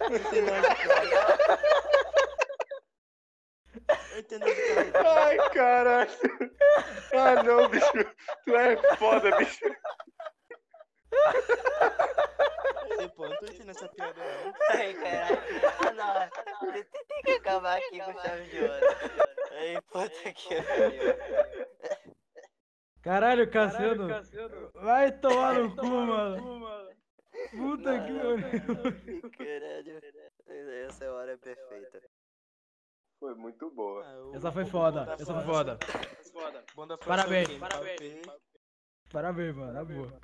Eu 0.00 0.16
entendo 0.16 0.50
de 0.50 0.86
carro. 0.86 1.08
Ai, 5.04 5.36
caralho. 5.50 6.10
Ah, 7.14 7.42
não, 7.42 7.68
bicho. 7.68 7.92
Tu 8.44 8.56
é 8.56 8.76
foda, 8.96 9.36
bicho. 9.36 9.64
Ei, 12.98 13.08
pô, 13.10 13.28
não 13.28 13.36
tô 13.38 13.46
entendendo 13.46 13.70
essa 13.70 13.88
piada 13.88 14.20
não. 14.20 14.54
Ai, 14.70 14.94
caralho. 14.94 15.38
Ah, 15.86 15.92
não. 15.92 16.72
Tem, 16.72 16.84
tem- 16.84 17.04
tem 17.06 17.22
que 17.22 17.30
acabar 17.32 17.76
aqui 17.78 18.00
com 18.00 18.12
chave 18.20 18.44
de 18.44 18.60
ouro. 18.62 18.86
Ai, 19.52 19.80
puta 19.82 20.32
que 20.32 20.62
pariu. 20.62 21.16
Caralho, 23.02 23.50
Cassiano, 23.50 24.08
vai 24.74 25.12
tomar 25.12 25.54
no 25.54 25.76
cu, 25.76 25.86
mano. 25.86 26.94
Puta 27.50 28.00
que 28.00 28.12
pariu. 28.12 29.30
Caralho. 29.30 30.00
Essa 30.86 31.12
hora 31.12 31.32
é 31.32 31.36
perfeita. 31.36 32.00
Foi 33.24 33.34
muito 33.36 33.70
boa. 33.70 34.04
Ah, 34.04 34.36
Essa 34.36 34.52
foi 34.52 34.66
foda, 34.66 35.14
essa 35.18 35.32
foi 35.32 35.44
foda. 35.44 35.78
bom 36.74 36.86
da 36.86 36.98
França 36.98 37.22
Parabéns. 37.22 37.48
Mbappé. 37.56 37.96
Parabéns, 39.10 39.56
mano, 39.56 39.72
na 39.72 39.82
boa. 39.82 40.20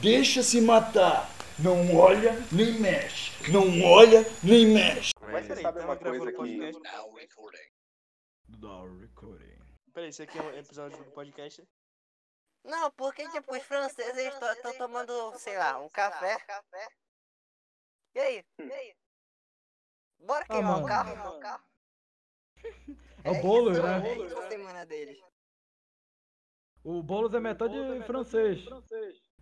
Deixa 0.00 0.42
se 0.42 0.60
matar. 0.60 1.28
Não 1.58 1.96
olha 1.96 2.34
nem 2.52 2.78
mexe. 2.80 3.32
Não 3.50 3.82
olha 3.84 4.24
nem 4.44 4.66
mexe. 4.66 5.12
Mas 5.20 5.42
você 5.46 5.48
Peraí, 5.48 5.62
sabe 5.62 5.80
uma 5.80 5.96
coisa 5.96 6.30
gravando 6.30 6.30
que. 6.30 6.36
podcast? 6.36 6.82
Da 8.48 8.82
recording. 9.00 9.58
Peraí, 9.92 10.08
isso 10.10 10.22
aqui 10.22 10.38
é 10.38 10.42
um 10.42 10.50
episódio 10.56 10.98
do 10.98 11.10
podcast? 11.10 11.62
Não, 12.68 12.90
porque, 12.92 13.26
tipo, 13.30 13.56
os 13.56 13.62
franceses 13.62 14.34
estão 14.34 14.76
tomando, 14.76 15.38
sei 15.38 15.56
lá, 15.56 15.78
um 15.80 15.88
café. 15.88 16.36
E 18.14 18.20
aí? 18.20 18.44
E 18.58 18.72
aí? 18.72 18.94
Bora 20.20 20.44
Ah, 20.44 20.52
queimar 20.52 20.82
mano. 20.82 20.84
o 20.84 21.40
carro? 21.40 21.64
É 23.24 23.30
o 23.32 23.42
Boulos, 23.42 23.76
isso, 23.76 23.86
né? 23.86 24.08
É 24.08 24.18
isso 24.26 24.38
a 24.38 24.48
semana 24.48 24.86
deles. 24.86 25.20
O 26.84 27.02
Boulos 27.02 27.34
é 27.34 27.40
metade 27.40 27.74
francês. 28.06 28.64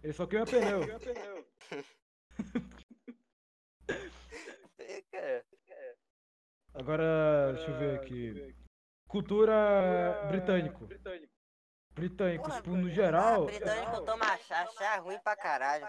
Ele 0.03 0.13
só 0.15 0.27
queima 0.27 0.47
pneu. 0.47 0.81
É. 5.13 5.45
Agora, 6.75 7.53
deixa 7.55 7.71
eu 7.71 7.79
ver 7.79 8.01
aqui. 8.01 8.57
Cultura 9.09 10.27
britânico. 10.29 10.87
Britânico, 10.87 11.36
Porra, 11.97 12.57
tipo, 12.57 12.71
no 12.77 12.91
geral. 12.91 13.45
Ah, 13.45 13.47
britânico 13.47 14.05
toma 14.05 14.37
chá, 14.39 14.67
chá 14.79 14.97
ruim 14.97 15.19
pra 15.21 15.35
caralho. 15.35 15.89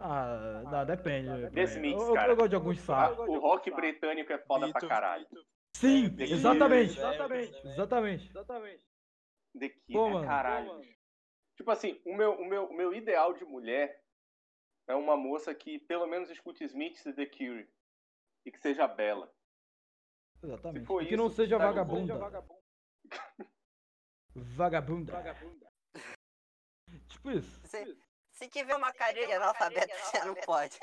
Ah, 0.00 0.62
não, 0.64 0.86
depende. 0.86 1.50
Desse 1.50 1.78
mix, 1.78 2.00
eu, 2.00 2.14
cara. 2.14 2.32
eu 2.32 2.36
gosto 2.36 2.48
de 2.48 2.54
alguns 2.56 2.80
sapos. 2.80 3.18
O 3.28 3.38
rock 3.38 3.70
britânico 3.70 4.32
é 4.32 4.38
foda 4.38 4.70
pra 4.70 4.80
Beatles, 4.80 4.88
caralho. 4.88 5.26
Sim, 5.76 6.08
The 6.16 6.24
exatamente. 6.24 6.94
Killers, 6.94 7.14
Exatamente. 7.64 8.28
Exatamente. 8.28 8.32
The 9.58 9.68
Kid 9.68 9.92
Pô, 9.92 10.20
é 10.20 10.26
caralho. 10.26 10.80
Tipo 11.56 11.70
assim, 11.70 12.00
o 12.04 12.16
meu, 12.16 12.32
o, 12.32 12.44
meu, 12.44 12.64
o 12.64 12.74
meu 12.74 12.94
ideal 12.94 13.34
de 13.34 13.44
mulher 13.44 14.00
é 14.88 14.94
uma 14.94 15.16
moça 15.16 15.54
que 15.54 15.78
pelo 15.80 16.06
menos 16.06 16.30
escute 16.30 16.64
Smiths 16.64 17.04
e 17.06 17.12
The 17.12 17.26
Cure. 17.26 17.68
E 18.46 18.50
que 18.50 18.58
seja 18.58 18.88
bela. 18.88 19.30
Exatamente. 20.42 20.92
E 21.02 21.06
que 21.06 21.16
não 21.16 21.26
isso, 21.26 21.36
seja 21.36 21.58
tá 21.58 21.72
vagabunda. 24.34 25.12
Vagabunda. 25.12 25.72
Tipo 27.08 27.30
isso. 27.32 27.60
Se, 27.64 27.98
se 28.30 28.48
tiver 28.48 28.74
uma 28.74 28.92
carinha 28.92 29.26
de 29.26 29.32
analfabeto, 29.32 29.94
você 29.94 30.24
não 30.24 30.34
pode. 30.34 30.78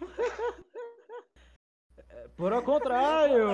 Por 2.36 2.52
ao 2.52 2.62
contrário, 2.62 3.48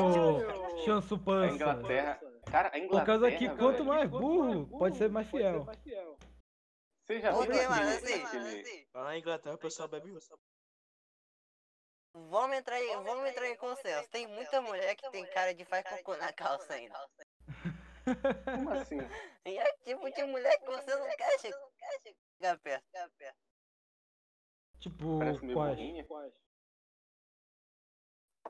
Chansu 0.85 1.15
A 1.15 1.19
Pança. 1.19 1.55
Inglaterra. 1.55 2.21
Cara, 2.51 2.71
a 2.73 2.79
Inglaterra. 2.79 2.89
Por 2.89 3.07
causa 3.07 3.31
que 3.31 3.47
velho, 3.47 3.59
quanto 3.59 3.85
mais 3.85 4.11
burro, 4.11 4.67
pode 4.79 4.97
ser 4.97 5.09
mais 5.11 5.29
fiel. 5.29 5.65
Você 7.05 7.21
já 7.21 7.31
viu 7.33 7.43
aquele, 7.43 7.61
Assim, 7.61 8.87
Lá 8.95 9.05
na 9.05 9.19
Inglaterra 9.19 9.55
o 9.55 9.59
pessoal 9.59 9.89
bebe 9.89 10.13
vamos 12.15 12.57
entrar 12.57 12.81
em, 12.81 13.03
vamos 13.03 13.29
entrar 13.29 13.49
em 13.49 13.57
consenso. 13.57 14.09
Tem 14.11 14.27
muita 14.27 14.61
mulher 14.61 14.95
que 14.97 15.11
tem 15.11 15.25
cara 15.27 15.55
de 15.55 15.65
faz 15.65 15.85
cocô 15.89 16.17
na 16.17 16.33
calça 16.33 16.75
ainda. 16.75 16.99
Como 18.45 18.71
assim? 18.71 18.99
E 19.45 19.59
é 19.59 19.73
tipo 19.79 20.09
de 20.09 20.23
mulher 20.23 20.57
que 20.61 20.67
você 20.67 20.95
não 20.95 21.09
quer 21.17 21.39
chegar 21.41 22.59
perto. 22.61 22.85
Tipo, 24.79 25.19
Parece 25.19 25.45
meio 25.45 25.59
quais? 25.59 25.77
burrinha. 25.77 26.07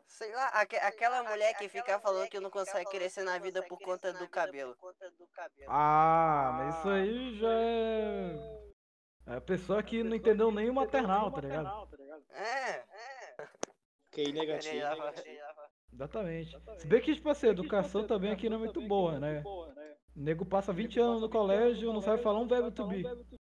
Sei 0.06 0.34
lá, 0.34 0.48
aque- 0.48 0.76
aquela 0.76 1.22
mulher 1.22 1.54
que 1.56 1.68
fica 1.68 1.98
falando 1.98 2.28
que 2.28 2.40
não 2.40 2.50
consegue 2.50 2.90
crescer 2.90 3.22
na 3.22 3.38
vida 3.38 3.62
por 3.62 3.78
conta 3.80 4.12
do 4.12 4.28
cabelo. 4.28 4.76
Ah, 5.68 6.52
mas 6.58 6.78
isso 6.78 6.88
aí 6.88 7.38
já 7.38 7.52
é. 7.52 8.62
É 9.26 9.36
a 9.36 9.40
pessoa 9.40 9.82
que 9.82 10.02
não 10.02 10.16
entendeu 10.16 10.50
nem 10.50 10.68
o 10.68 10.74
maternal, 10.74 11.30
tá 11.30 11.40
ligado? 11.40 11.86
É, 12.32 12.84
QI 14.10 14.32
negativo. 14.32 14.84
Exatamente. 15.92 16.56
Se 16.78 16.86
bem 16.86 17.02
que, 17.02 17.14
tipo 17.14 17.28
assim, 17.28 17.48
a 17.48 17.50
educação 17.50 18.06
também 18.06 18.32
aqui 18.32 18.48
não 18.48 18.56
é 18.56 18.60
muito 18.60 18.80
boa, 18.80 19.18
né? 19.18 19.42
O 19.44 19.72
nego 20.14 20.44
passa 20.44 20.72
20 20.72 21.00
anos 21.00 21.20
no 21.20 21.28
colégio, 21.28 21.92
não 21.92 22.00
sabe 22.00 22.22
falar 22.22 22.40
um 22.40 22.46
verbo 22.46 22.70
to 22.70 22.86
be. 22.86 23.02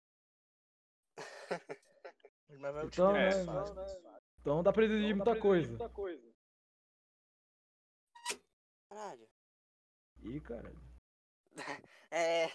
Vai 2.60 2.86
Então, 2.86 3.12
utilizar 3.12 3.74
né. 3.74 3.86
Então 4.40 4.62
dá 4.62 4.72
pra 4.72 4.84
exigir 4.84 5.14
muita 5.14 5.38
coisa. 5.38 5.76
caralho. 8.88 9.28
Ih, 10.22 10.40
cara. 10.40 10.72
É, 12.10 12.46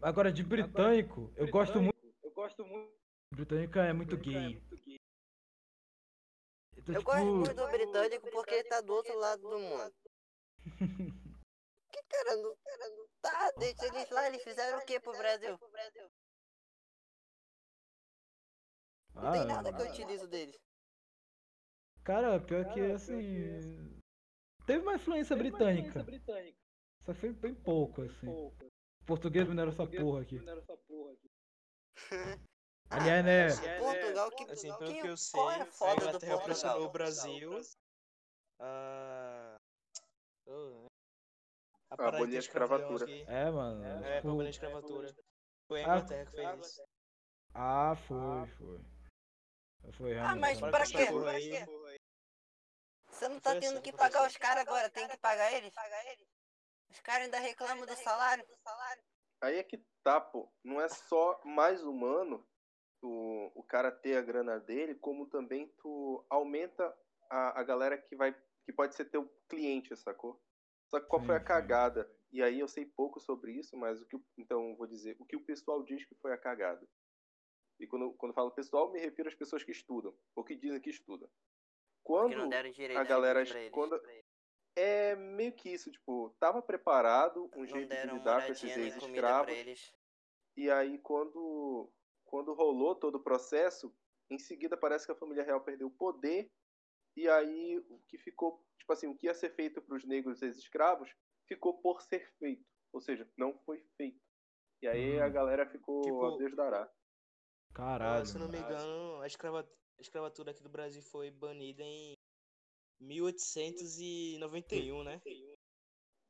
Agora, 0.00 0.32
de 0.32 0.42
britânico, 0.42 1.30
eu 1.36 1.50
gosto 1.50 1.78
muito. 1.78 1.94
Britânico 3.30 3.78
é 3.78 3.92
muito 3.92 4.16
gay. 4.16 4.62
Então, 6.80 6.94
eu 6.94 7.00
tipo, 7.00 7.10
gosto 7.10 7.26
muito 7.26 7.54
do 7.54 7.68
britânico 7.68 8.30
porque 8.30 8.54
ele 8.54 8.68
tá 8.68 8.80
do 8.80 8.94
outro 8.94 9.18
lado 9.18 9.42
do 9.42 9.58
mundo. 9.58 9.94
Que 11.92 12.00
cara 12.04 12.36
não, 12.36 12.54
cara 12.56 12.88
não 12.88 13.06
tá, 13.20 13.50
deixa 13.58 13.86
eles 13.86 14.08
lá, 14.10 14.28
eles 14.28 14.44
fizeram 14.44 14.78
o 14.78 14.86
que 14.86 15.00
pro 15.00 15.10
Brasil? 15.10 15.58
Não 19.12 19.32
tem 19.32 19.44
nada 19.44 19.72
que 19.72 19.82
eu 19.82 19.86
ah, 19.86 19.90
utilizo 19.90 20.28
deles. 20.28 20.56
Cara, 22.04 22.38
pior 22.38 22.72
que 22.72 22.80
assim. 22.92 24.00
Teve 24.66 24.82
uma 24.82 24.94
influência 24.94 25.34
britânica. 25.34 26.06
Só 27.04 27.12
foi 27.12 27.32
bem 27.32 27.56
pouco, 27.56 28.02
assim. 28.02 28.28
O 28.28 28.54
português 29.04 29.48
minerou 29.48 29.72
essa 29.72 29.84
porra 29.84 30.22
aqui. 30.22 30.38
Aliás, 32.88 33.24
né? 33.24 33.48
Portugal, 34.20 34.30
que, 34.30 34.52
assim, 34.52 34.78
pelo 34.78 34.92
que, 34.92 35.00
que 35.00 35.06
eu 35.08 35.16
sei, 35.16 35.40
qual 35.40 35.50
é 35.50 35.60
a 35.60 35.62
a 35.62 35.66
foda 35.66 35.94
do 35.94 36.08
Inglaterra 36.08 36.38
pressionou 36.38 36.86
o 36.86 36.90
Portugal? 36.90 36.92
Brasil 36.92 37.60
a. 38.60 39.56
Oh? 40.46 40.86
A 41.90 41.94
A 41.94 41.96
parar 41.96 42.26
de 42.26 42.36
a 42.36 42.40
aqui. 42.40 43.24
É, 43.26 43.50
mano. 43.50 43.84
É, 43.84 44.16
tipo, 44.16 44.22
pra 44.22 44.30
abolir 44.30 44.46
a 44.46 44.50
escravatura. 44.50 45.16
Foi 45.66 45.82
a 45.82 45.84
Ah, 45.84 45.96
Inglaterra 45.96 46.24
que 46.26 46.32
fez 46.32 46.66
isso. 46.66 46.82
Ah, 47.54 47.94
foi, 48.06 48.46
foi. 48.58 48.80
Foi 49.92 50.18
Ah, 50.18 50.36
mas 50.36 50.60
Para 50.60 50.70
pra 50.70 50.84
com 50.84 50.90
quê? 50.92 51.06
Você 53.06 53.28
não 53.28 53.40
tá 53.40 53.50
Foi 53.52 53.60
tendo 53.60 53.72
assim, 53.74 53.82
que 53.82 53.90
foi 53.90 53.98
pagar 53.98 54.20
assim. 54.20 54.28
os 54.28 54.36
caras 54.36 54.62
agora, 54.62 54.90
tem 54.90 55.08
que 55.08 55.16
pagar 55.18 55.52
eles? 55.52 55.72
Os 56.90 57.00
caras 57.00 57.24
ainda 57.24 57.38
reclamam 57.38 57.86
do 57.86 57.96
salário. 57.96 58.44
Aí 59.42 59.56
é 59.56 59.62
que 59.64 59.78
tá, 60.02 60.20
pô. 60.20 60.48
Não 60.62 60.80
é 60.80 60.88
só 60.88 61.40
mais 61.44 61.82
humano 61.82 62.46
tu, 63.00 63.52
o 63.54 63.62
cara 63.62 63.90
ter 63.90 64.16
a 64.16 64.22
grana 64.22 64.58
dele, 64.58 64.94
como 64.94 65.26
também 65.26 65.72
tu 65.78 66.24
aumenta 66.28 66.94
a, 67.30 67.60
a 67.60 67.62
galera 67.62 67.96
que 67.96 68.14
vai. 68.14 68.34
que 68.64 68.72
pode 68.72 68.94
ser 68.94 69.06
teu 69.06 69.28
cliente, 69.48 69.96
sacou? 69.96 70.40
Só 70.88 71.00
que 71.00 71.06
qual 71.06 71.20
Sim, 71.20 71.26
foi 71.26 71.36
a 71.36 71.40
sim. 71.40 71.46
cagada? 71.46 72.10
E 72.32 72.42
aí 72.42 72.60
eu 72.60 72.68
sei 72.68 72.84
pouco 72.84 73.18
sobre 73.20 73.52
isso, 73.52 73.76
mas 73.76 74.00
o 74.00 74.06
que 74.06 74.20
então 74.38 74.76
vou 74.76 74.86
dizer, 74.86 75.16
o 75.18 75.24
que 75.24 75.36
o 75.36 75.44
pessoal 75.44 75.82
diz 75.82 76.04
que 76.04 76.14
foi 76.16 76.32
a 76.32 76.38
cagada. 76.38 76.86
E 77.78 77.86
quando, 77.86 78.12
quando 78.12 78.34
falo 78.34 78.50
pessoal, 78.50 78.92
me 78.92 79.00
refiro 79.00 79.28
às 79.28 79.34
pessoas 79.34 79.64
que 79.64 79.72
estudam, 79.72 80.14
ou 80.36 80.44
que 80.44 80.54
dizem 80.54 80.80
que 80.80 80.90
estudam. 80.90 81.28
Quando 82.02 82.48
deram 82.48 82.70
direito 82.70 82.98
a 82.98 83.04
galera 83.04 83.40
eles. 83.40 83.70
quando 83.70 84.00
é 84.76 85.16
meio 85.16 85.52
que 85.52 85.68
isso, 85.68 85.90
tipo, 85.90 86.34
tava 86.38 86.62
preparado 86.62 87.50
um 87.54 87.60
Não 87.60 87.66
jeito 87.66 87.94
de 87.94 88.06
lidar 88.06 88.46
com 88.46 88.52
esses 88.52 88.76
ex-escravos. 88.76 89.92
E 90.56 90.70
aí, 90.70 90.98
quando, 90.98 91.90
quando 92.30 92.54
rolou 92.54 92.94
todo 92.94 93.16
o 93.16 93.22
processo, 93.22 93.92
em 94.30 94.38
seguida 94.38 94.76
parece 94.76 95.04
que 95.04 95.12
a 95.12 95.16
família 95.16 95.42
real 95.44 95.60
perdeu 95.60 95.88
o 95.88 95.96
poder. 95.96 96.48
E 97.16 97.28
aí, 97.28 97.76
o 97.88 97.98
que 98.06 98.16
ficou, 98.18 98.64
tipo 98.78 98.92
assim, 98.92 99.08
o 99.08 99.16
que 99.16 99.26
ia 99.26 99.34
ser 99.34 99.50
feito 99.50 99.82
para 99.82 99.96
os 99.96 100.04
negros 100.04 100.40
ex-escravos 100.40 101.12
ficou 101.48 101.80
por 101.82 102.00
ser 102.02 102.30
feito. 102.38 102.64
Ou 102.92 103.00
seja, 103.00 103.28
não 103.36 103.58
foi 103.58 103.84
feito. 103.96 104.20
E 104.80 104.86
aí 104.86 105.18
Hum. 105.18 105.24
a 105.24 105.28
galera 105.28 105.66
ficou 105.66 106.02
Tipo, 106.02 106.24
a 106.24 106.36
Deus 106.38 106.54
dará. 106.54 106.88
Caralho. 107.74 108.24
Se 108.26 108.38
não 108.38 108.48
me 108.48 108.58
engano, 108.58 109.20
a, 109.20 109.26
escrava... 109.26 109.60
a 109.60 110.00
escravatura 110.00 110.52
aqui 110.52 110.62
do 110.62 110.70
Brasil 110.70 111.02
foi 111.02 111.30
banida 111.30 111.82
em 111.82 112.14
1891, 113.00 115.04
né? 115.04 115.20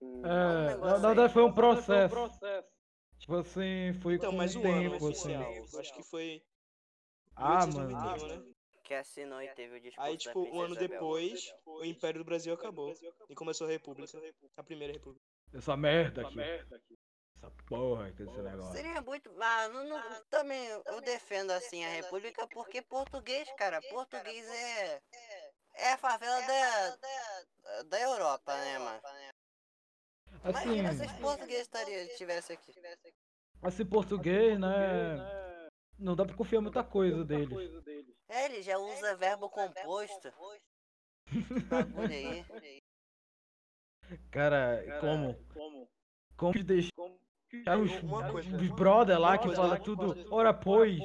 Hum, 0.02 0.22
É, 0.24 0.68
negócio 0.68 1.00
na 1.00 1.08
verdade 1.08 1.32
foi 1.32 1.42
um 1.42 1.54
processo. 1.54 2.14
Tipo 3.20 3.36
assim, 3.36 3.92
foi 4.02 4.14
Então, 4.14 4.30
com 4.30 4.36
mas 4.36 4.56
o 4.56 4.60
o 4.60 4.66
ano 4.66 4.90
tempo, 4.90 4.96
assim. 4.96 5.06
oficial, 5.08 5.80
acho 5.80 5.94
que 5.94 6.02
foi 6.02 6.42
Ah, 7.36 7.66
1891, 7.66 8.28
mano. 8.28 8.46
né? 8.46 8.54
Que 8.82 8.94
assinou 8.94 9.40
e 9.40 9.48
teve 9.54 9.76
o 9.76 9.80
discurso 9.80 10.00
Aí, 10.08 10.14
da 10.14 10.18
tipo, 10.18 10.40
um 10.42 10.60
ano 10.60 10.70
Isabel. 10.74 10.88
depois, 10.88 11.54
o 11.64 11.84
Império 11.84 12.20
do 12.20 12.24
Brasil 12.24 12.52
acabou. 12.52 12.92
E 13.28 13.34
começou 13.34 13.66
a 13.66 13.70
República. 13.70 14.18
A 14.56 14.62
primeira 14.64 14.92
República. 14.92 15.24
Essa 15.54 15.76
merda 15.76 16.22
aqui. 16.22 16.98
Essa 17.36 17.50
porra 17.68 18.08
aqui 18.08 18.24
desse 18.24 18.42
negócio. 18.42 18.72
Seria 18.72 19.00
muito. 19.00 19.30
Ah, 19.40 19.68
não, 19.68 19.84
não- 19.88 20.24
também 20.28 20.66
eu 20.86 21.00
defendo 21.00 21.52
assim 21.52 21.84
a 21.84 21.88
República 21.90 22.46
porque 22.48 22.82
português, 22.82 23.48
cara, 23.56 23.80
português 23.82 24.46
é. 24.48 25.02
É 25.76 25.92
a 25.92 25.96
favela 25.98 26.40
da. 26.42 27.82
da 27.84 28.00
Europa, 28.00 28.54
né, 28.56 28.78
mano? 28.78 29.00
Assim, 30.42 30.78
Imagina 30.78 30.92
se 30.94 31.06
os 31.06 31.12
portugueses 31.20 31.62
estariam- 31.62 32.02
estivessem 32.06 32.56
aqui. 32.56 32.72
assim, 33.62 33.84
português, 33.84 34.58
né? 34.58 35.68
Não 35.98 36.16
dá 36.16 36.24
pra 36.24 36.34
confiar 36.34 36.60
muita 36.62 36.82
coisa 36.82 37.24
deles. 37.24 37.52
É, 38.28 38.46
ele 38.46 38.62
já 38.62 38.78
usa 38.78 39.16
verbo 39.16 39.50
composto. 39.50 40.32
Bagulho 41.68 42.10
aí. 42.10 42.78
Cara, 44.30 44.82
como? 45.00 45.88
Como 46.36 46.52
que 46.54 46.62
deixar 46.62 46.90
os, 47.78 48.02
Uma 48.02 48.30
coisa- 48.32 48.56
os 48.56 48.68
brother 48.70 49.20
lá 49.20 49.36
que 49.36 49.54
fala 49.54 49.78
tudo, 49.78 50.26
ora 50.34 50.54
pois, 50.54 50.98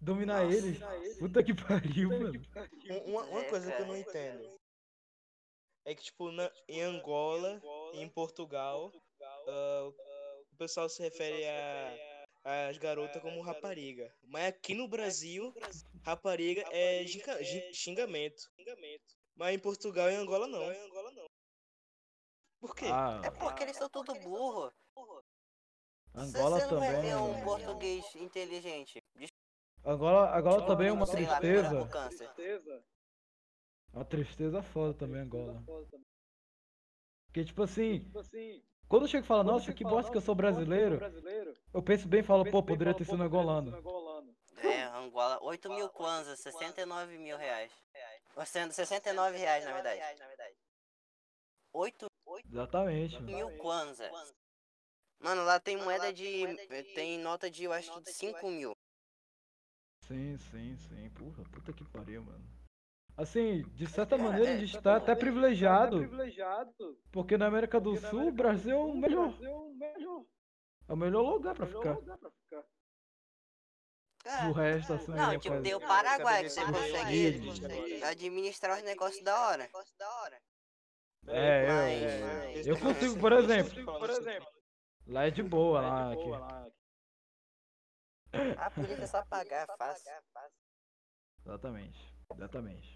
dominar 0.00 0.44
eles? 0.52 0.78
Puta 1.18 1.42
que 1.44 1.54
pariu, 1.54 2.08
mano. 2.10 2.32
Um- 2.90 3.10
Uma, 3.12 3.40
É, 3.40 3.44
coisa 3.48 3.70
que 3.72 3.82
eu 3.82 3.86
não 3.86 3.96
entendo 3.96 4.60
é 5.84 5.94
que, 5.94 6.02
tipo, 6.02 6.30
na, 6.30 6.50
em 6.68 6.82
Angola 6.82 7.60
e 7.92 8.00
em 8.00 8.08
Portugal, 8.08 8.90
ah, 9.48 9.90
o 10.52 10.56
pessoal 10.56 10.88
se 10.88 11.02
refere 11.02 11.44
a, 11.46 12.68
as 12.68 12.78
garotas 12.78 13.20
como 13.20 13.40
rapariga. 13.42 14.14
Mas 14.22 14.46
aqui 14.48 14.74
no 14.74 14.88
Brasil, 14.88 15.54
rapariga 16.02 16.64
é 16.70 17.04
gi- 17.06 17.72
xingamento. 17.72 18.50
Mas 19.34 19.54
em 19.54 19.58
Portugal 19.58 20.10
e 20.10 20.14
Angola 20.14 20.46
não. 20.46 20.72
Por 22.60 22.74
quê? 22.74 22.86
Ah, 22.86 23.20
É 23.24 23.30
porque 23.30 23.62
eles 23.64 23.76
são 23.76 23.90
tudo 23.90 24.14
burro. 24.20 24.72
Angola 26.14 26.60
Você 26.60 26.66
não 26.66 26.78
vai 26.78 26.88
também. 26.94 27.02
ver 27.02 27.16
um 27.16 27.44
português 27.44 28.14
inteligente. 28.14 29.02
Angola, 29.84 30.34
Angola 30.38 30.66
também 30.66 30.88
é 30.88 30.92
uma 30.92 31.04
Sei 31.06 31.26
tristeza. 33.94 33.98
Uma 33.98 34.04
tristeza 34.04 34.62
foda 34.62 34.94
também, 34.94 35.20
Angola. 35.20 35.62
Porque, 37.26 37.44
tipo 37.44 37.62
assim, 37.62 38.10
quando 38.88 39.02
eu 39.02 39.08
chego 39.08 39.24
e 39.24 39.26
falo, 39.26 39.44
nossa, 39.44 39.72
que 39.72 39.84
bosta 39.84 40.10
que 40.10 40.16
eu 40.16 40.22
sou 40.22 40.34
brasileiro, 40.34 40.98
eu 41.72 41.82
penso 41.82 42.08
bem 42.08 42.20
e 42.20 42.24
falo, 42.24 42.48
pô, 42.50 42.62
poderia 42.62 42.94
ter 42.94 43.04
sido 43.04 43.22
angolano. 43.22 43.76
É, 44.58 44.84
Angola, 44.84 45.38
8 45.42 45.68
mil 45.70 45.88
kwanzas, 45.90 46.40
69 46.40 47.18
mil 47.18 47.36
reais. 47.36 47.72
Ou 48.36 48.46
sendo 48.46 48.72
69 48.72 49.36
reais, 49.36 49.64
na 49.64 49.72
verdade. 49.72 50.00
8 51.72 52.06
Exatamente, 52.50 53.14
mano. 53.14 53.26
mil 53.26 53.58
kwanzas. 53.58 54.10
Mano, 55.18 55.44
lá 55.44 55.58
tem 55.58 55.76
moeda 55.76 56.12
de. 56.12 56.56
Tem 56.94 57.18
nota 57.18 57.50
de, 57.50 57.64
eu 57.64 57.72
acho 57.72 57.92
que 57.94 58.00
de 58.02 58.12
5 58.12 58.48
mil. 58.48 58.72
Sim, 60.06 60.36
sim, 60.38 60.76
sim. 60.76 61.10
Porra, 61.10 61.42
puta 61.50 61.72
que 61.72 61.84
pariu, 61.84 62.22
mano. 62.22 62.53
Assim, 63.16 63.62
de 63.74 63.86
certa 63.86 64.18
maneira 64.18 64.54
a 64.54 64.56
gente 64.56 64.80
tá 64.80 64.96
até 64.96 65.14
privilegiado, 65.14 66.00
porque 67.12 67.38
na 67.38 67.46
América 67.46 67.80
do 67.80 67.96
Sul 67.96 68.28
o 68.28 68.32
Brasil 68.32 68.72
é 68.72 68.76
o 68.76 68.94
melhor. 68.94 69.32
É 70.88 70.92
o 70.92 70.96
melhor 70.96 71.22
lugar 71.22 71.54
pra 71.54 71.66
ficar. 71.66 71.96
Cara, 74.24 74.50
O 74.50 74.52
resto, 74.52 74.92
assim, 74.94 75.12
Não, 75.12 75.32
é 75.32 75.38
tipo, 75.38 75.62
tem 75.62 75.74
o 75.74 75.80
Paraguai 75.80 76.44
que 76.44 76.50
você 76.50 76.64
consegue 76.64 77.50
administrar 78.04 78.78
os 78.78 78.82
negócios 78.82 79.22
da 79.22 79.38
hora. 79.38 79.70
É, 81.28 81.66
Mas- 81.66 82.66
eu, 82.66 82.74
eu 82.74 82.80
consigo, 82.80 83.20
por 83.20 83.32
exemplo, 83.32 84.52
lá 85.06 85.26
é 85.26 85.30
de 85.30 85.42
boa, 85.42 85.80
lá 85.80 86.12
aqui. 86.12 86.30
A 88.58 88.70
polícia 88.70 89.04
é 89.04 89.06
só 89.06 89.24
pagar, 89.26 89.66
fácil. 89.78 90.12
Exatamente, 91.46 92.14
exatamente. 92.34 92.93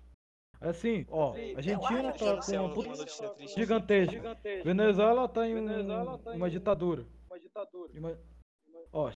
Assim, 0.61 1.07
ó, 1.09 1.35
Argentina 1.57 2.13
tá 2.13 2.27
é 2.27 2.41
com 2.41 2.53
uma 2.53 2.63
uma 2.65 2.75
puta 2.75 3.05
triste. 3.35 3.55
gigantesca. 3.57 4.35
Venezuela 4.65 5.29
tá 5.29 5.47
em 5.47 5.55
um- 5.55 6.35
uma 6.35 6.51
ditadura. 6.51 7.07
E 7.95 7.99
uma- 7.99 8.19
Ó, 8.93 9.13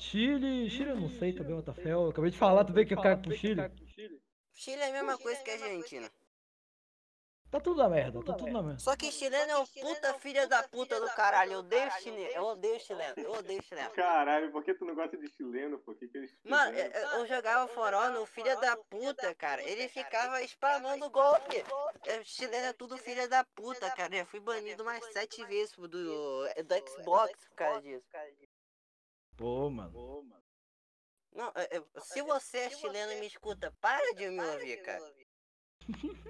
Chile, 0.00 0.70
Chile 0.70 0.90
eu 0.90 0.96
não 1.00 1.08
sei 1.08 1.32
também, 1.32 1.54
fé. 1.74 1.92
Eu 1.92 2.10
acabei 2.10 2.30
de 2.30 2.36
falar 2.38 2.64
também 2.64 2.86
que 2.86 2.94
eu 2.94 3.00
caio 3.00 3.18
pro 3.22 3.32
Chile. 3.32 3.62
Chile 4.54 4.82
é 4.82 4.88
a 4.90 4.92
mesma 4.92 5.18
coisa 5.18 5.42
que 5.42 5.50
a 5.50 5.54
Argentina. 5.54 6.10
Tá 7.50 7.58
tudo 7.60 7.82
na 7.82 7.88
merda, 7.88 8.22
tá 8.22 8.34
tudo 8.34 8.52
na 8.52 8.62
merda. 8.62 8.78
Só 8.78 8.94
que 8.94 9.10
chileno 9.10 9.50
é 9.50 9.56
o 9.56 9.66
puta 9.66 10.14
filha 10.18 10.46
da 10.46 10.62
puta 10.68 11.00
do 11.00 11.06
caralho. 11.14 11.52
Eu 11.52 11.58
odeio 11.60 11.90
chileno. 11.92 12.30
Eu 12.34 12.42
odeio 12.44 12.80
chileno. 12.80 13.14
Eu 13.16 13.32
odeio 13.32 13.62
chileno. 13.62 13.90
Caralho, 13.92 14.52
por 14.52 14.62
que 14.62 14.74
tu 14.74 14.84
não 14.84 14.94
gosta 14.94 15.16
de 15.16 15.26
chileno, 15.32 15.78
pô? 15.78 15.94
Que 15.94 16.08
que 16.08 16.18
eles 16.18 16.34
Mano, 16.44 16.72
fizeram? 16.72 17.00
eu, 17.00 17.18
eu 17.20 17.26
jogava 17.26 17.66
foró 17.68 18.10
no 18.10 18.26
filho 18.26 18.60
da 18.60 18.76
puta, 18.76 19.34
cara. 19.34 19.62
Ele 19.62 19.88
ficava 19.88 20.42
spamando 20.42 21.08
golpe. 21.08 21.64
É, 22.04 22.22
Chileno 22.22 22.66
é 22.66 22.72
tudo 22.74 22.98
filha 22.98 23.26
da 23.26 23.42
puta, 23.54 23.90
cara. 23.92 24.14
Eu 24.14 24.26
fui 24.26 24.40
banido 24.40 24.84
mais 24.84 25.02
sete 25.12 25.42
vezes 25.46 25.74
do, 25.74 25.88
do 25.88 26.88
Xbox 26.88 27.32
por 27.48 27.56
causa 27.56 27.80
disso. 27.80 28.06
Pô, 29.38 29.70
mano. 29.70 30.26
Não, 31.32 31.52
é, 31.54 31.76
é, 31.76 32.00
se 32.00 32.20
você 32.22 32.58
é 32.58 32.70
chileno 32.70 33.12
e 33.12 33.20
me 33.20 33.26
escuta, 33.26 33.72
para 33.80 34.14
de 34.14 34.28
me 34.28 34.40
ouvir, 34.40 34.82
cara. 34.82 35.00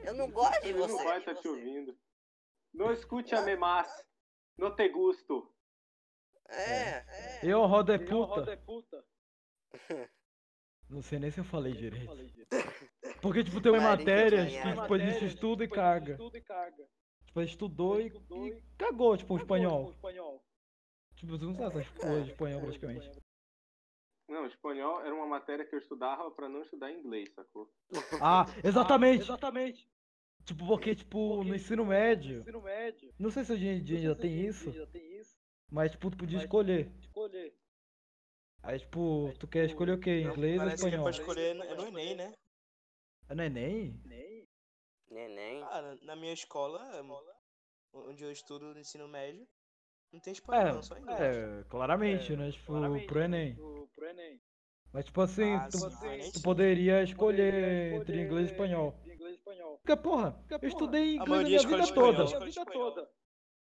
Eu 0.05 0.15
não 0.15 0.31
gosto 0.31 0.63
de 0.63 0.69
Ele 0.69 0.79
você. 0.79 0.95
não 0.95 1.05
vai 1.05 1.19
estar 1.19 1.35
te 1.35 1.49
ouvindo. 1.49 1.99
Não 2.73 2.93
escute 2.93 3.35
a 3.35 3.43
memas. 3.43 3.89
Não 4.57 4.75
te 4.75 4.89
gusto. 4.89 5.53
É, 6.49 7.05
Eu, 7.43 7.67
roda 7.67 7.95
é 7.95 7.99
puta. 7.99 9.05
Não 10.89 11.03
sei 11.03 11.19
nem 11.19 11.31
se 11.31 11.39
eu 11.39 11.45
falei 11.45 11.75
direito. 11.75 12.11
Porque, 13.21 13.45
tipo, 13.45 13.61
tem 13.61 13.73
Marica 13.73 13.97
matérias 13.97 14.47
de 14.51 14.57
que, 14.59 14.65
merda. 14.65 14.83
tipo, 14.83 14.95
a 14.95 14.99
gente 14.99 15.25
estuda 15.27 15.65
e 15.65 15.69
caga. 15.69 16.17
Tipo, 17.27 17.41
a 17.41 17.43
gente 17.43 17.51
estudou 17.51 18.01
e, 18.01 18.07
e 18.07 18.63
cagou, 18.79 19.15
tipo, 19.17 19.35
o 19.35 19.37
espanhol. 19.37 19.93
Tipo, 21.17 21.33
você 21.33 21.45
não 21.45 21.55
sabe 21.55 21.81
essas 21.81 21.93
porra 21.93 22.23
de 22.23 22.31
espanhol 22.31 22.61
praticamente. 22.63 23.11
Não, 24.29 24.47
espanhol 24.47 25.01
era 25.01 25.15
uma 25.15 25.27
matéria 25.27 25.65
que 25.65 25.75
eu 25.75 25.79
estudava 25.79 26.31
pra 26.31 26.49
não 26.49 26.61
estudar 26.63 26.93
inglês, 26.93 27.33
sacou? 27.35 27.73
Ah, 28.21 28.45
exatamente! 28.63 29.89
Tipo, 30.45 30.67
porque, 30.67 30.95
tipo, 30.95 31.43
no 31.43 31.55
ensino 31.55 31.85
médio, 31.85 32.45
não 33.19 33.31
sei 33.31 33.45
se 33.45 33.53
hoje 33.53 33.67
em 33.67 33.83
dia 33.83 33.99
ainda 33.99 34.17
tem 34.17 34.47
isso, 34.47 34.73
mas, 35.71 35.91
tipo, 35.91 36.11
tu 36.11 36.17
podia 36.19 36.39
escolher. 36.39 36.93
Aí, 38.63 38.79
tipo, 38.79 39.33
tu 39.39 39.47
quer 39.47 39.65
escolher 39.67 39.93
o 39.93 40.01
quê? 40.01 40.21
Inglês 40.21 40.61
ou 40.61 40.65
Parece 40.67 40.83
que 40.83 40.87
espanhol? 40.89 41.05
pode 41.05 41.21
escolher 41.21 41.55
no- 41.55 41.65
é 41.65 41.75
no 41.75 41.87
Enem, 41.87 42.15
né? 42.17 42.35
É 43.29 43.35
no 43.35 43.43
Enem? 43.43 44.01
neném. 45.11 45.63
Ah, 45.65 45.81
na- 45.83 45.97
na 46.03 46.17
minha 46.17 46.33
escola, 46.33 46.83
onde 47.93 48.25
eu 48.25 48.31
estudo 48.31 48.75
no 48.75 48.79
ensino 48.79 49.09
médio, 49.09 49.47
não 50.13 50.21
tem 50.21 50.33
espanhol, 50.33 50.75
não, 50.75 50.83
só 50.83 50.97
inglês. 50.97 51.21
É, 51.21 51.61
é, 51.61 51.65
claramente, 51.69 52.37
né? 52.37 52.51
Tipo, 52.51 53.07
pro 53.07 53.21
Enem. 53.21 53.57
Mas, 54.93 55.05
tipo 55.05 55.21
assim, 55.21 55.55
Ah, 55.55 55.69
tu, 55.71 55.79
sim, 55.79 55.91
pro 55.99 56.07
Enem, 56.13 56.31
tu 56.33 56.37
sim. 56.39 56.43
poderia 56.43 57.03
escolher 57.03 57.93
entre 57.95 58.23
inglês 58.23 58.49
e 58.49 58.53
espanhol. 58.53 58.95
Porque, 59.83 59.97
porra, 59.97 60.45
eu 60.51 60.69
estudei 60.69 61.17
inglês 61.17 61.41
a 61.41 61.45
minha 61.45 61.59
vida 61.59 61.95
toda. 61.95 62.25
espanhol. 62.25 62.25
escolhe 62.25 62.51
espanhol. 62.51 63.09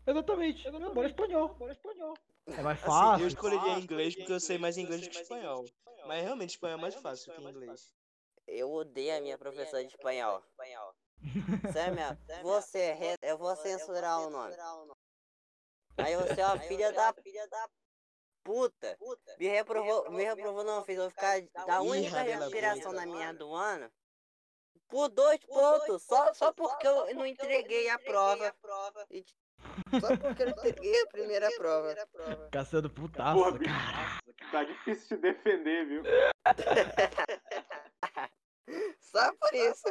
Exatamente. 0.06 0.70
Meu 0.70 0.94
bora 0.94 1.06
espanhol. 1.06 1.58
É 2.46 2.62
mais 2.62 2.78
Assim, 2.78 2.86
fácil. 2.86 3.24
eu 3.24 3.28
escolheria 3.28 3.78
inglês 3.78 4.16
porque 4.16 4.32
eu 4.32 4.40
sei 4.40 4.58
mais 4.58 4.76
inglês 4.76 5.00
do 5.00 5.08
que 5.10 5.16
espanhol. 5.20 5.64
Mas 6.06 6.22
realmente 6.22 6.50
espanhol 6.50 6.78
é 6.78 6.80
mais 6.80 6.94
fácil 6.96 7.32
que 7.32 7.40
inglês. 7.40 7.94
Eu 8.46 8.72
odeio 8.72 9.16
a 9.16 9.20
minha 9.20 9.38
professora 9.38 9.84
de 9.84 9.90
espanhol. 9.90 10.42
Samia, 11.72 12.18
você 12.42 12.78
é 12.78 12.92
re... 12.94 13.16
eu 13.22 13.38
vou 13.38 13.54
censurar 13.54 14.20
o 14.26 14.30
nome. 14.30 14.54
Aí 15.98 16.16
você 16.16 16.40
é 16.40 16.46
uma 16.46 16.58
filha 16.58 16.92
da 16.92 17.12
puta. 18.42 18.98
Me 19.38 19.46
reprovou, 19.48 20.10
me 20.10 20.24
reprovou 20.24 20.64
não, 20.64 20.84
fez 20.84 20.98
eu 20.98 21.10
ficar 21.10 21.40
da 21.66 21.80
única 21.80 22.20
respiração 22.22 22.92
na 22.92 23.06
minha 23.06 23.32
do 23.32 23.54
ano. 23.54 23.90
Por 24.88 25.08
dois 25.08 25.38
pontos, 25.46 26.02
só, 26.02 26.34
só 26.34 26.52
porque 26.52 26.86
eu 26.86 27.14
não 27.14 27.26
entreguei 27.26 27.88
a 27.88 27.98
prova. 27.98 28.54
E- 29.10 29.24
Só 30.00 30.16
porque 30.16 30.42
eu 30.42 30.46
não 30.46 30.52
entreguei 30.66 31.02
a 31.02 31.06
primeira 31.06 31.50
prova. 31.52 31.94
Caçando 32.50 32.90
putaço, 32.90 33.38
Porra, 33.38 33.58
cara. 33.58 34.22
Tá 34.50 34.64
difícil 34.64 35.08
te 35.08 35.16
defender, 35.16 35.86
viu? 35.86 36.02
Só 39.00 39.32
por 39.34 39.54
isso. 39.54 39.84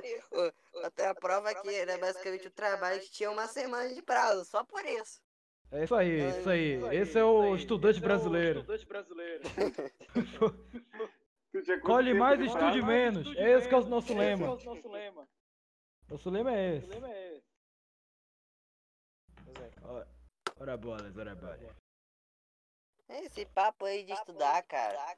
Até 0.84 1.08
a 1.08 1.16
prova 1.16 1.54
que 1.54 1.74
era 1.74 1.98
basicamente 1.98 2.48
o 2.48 2.52
trabalho 2.52 3.00
que 3.02 3.12
tinha 3.12 3.30
uma 3.32 3.48
semana 3.48 3.94
de 3.94 4.02
prazo, 4.02 4.46
só 4.46 4.64
por 4.64 4.84
isso. 4.86 5.22
É 5.72 5.84
isso 5.86 5.96
aí, 5.96 6.30
isso 6.30 6.50
aí. 6.50 6.98
Esse 6.98 7.18
é 7.18 7.24
o 7.24 7.56
estudante 7.56 8.00
brasileiro. 8.02 8.64
Tu 11.54 11.62
tinha 11.64 11.78
quanto 11.82 11.86
Colhe 11.92 12.14
mais 12.14 12.38
de 12.38 12.46
e 12.46 12.48
estude 12.48 12.64
prazo? 12.82 12.86
menos. 12.86 13.36
É 13.36 13.52
esse 13.58 13.68
que 13.68 13.76
é 13.76 13.78
o 13.78 13.86
nosso 13.86 14.14
lema. 14.14 14.48
Nosso 16.08 16.30
lema 16.30 16.56
é 16.56 16.78
esse. 16.78 16.88
Pois 19.44 19.58
é. 19.58 19.72
Ó, 19.84 20.06
Ora 20.62 20.78
bolas, 20.78 21.18
ora 21.18 21.36
bolas. 21.36 21.60
Esse 23.10 23.46
papo 23.48 23.84
aí 23.86 24.04
de 24.06 24.14
estudar, 24.14 24.64
cara. 24.64 25.18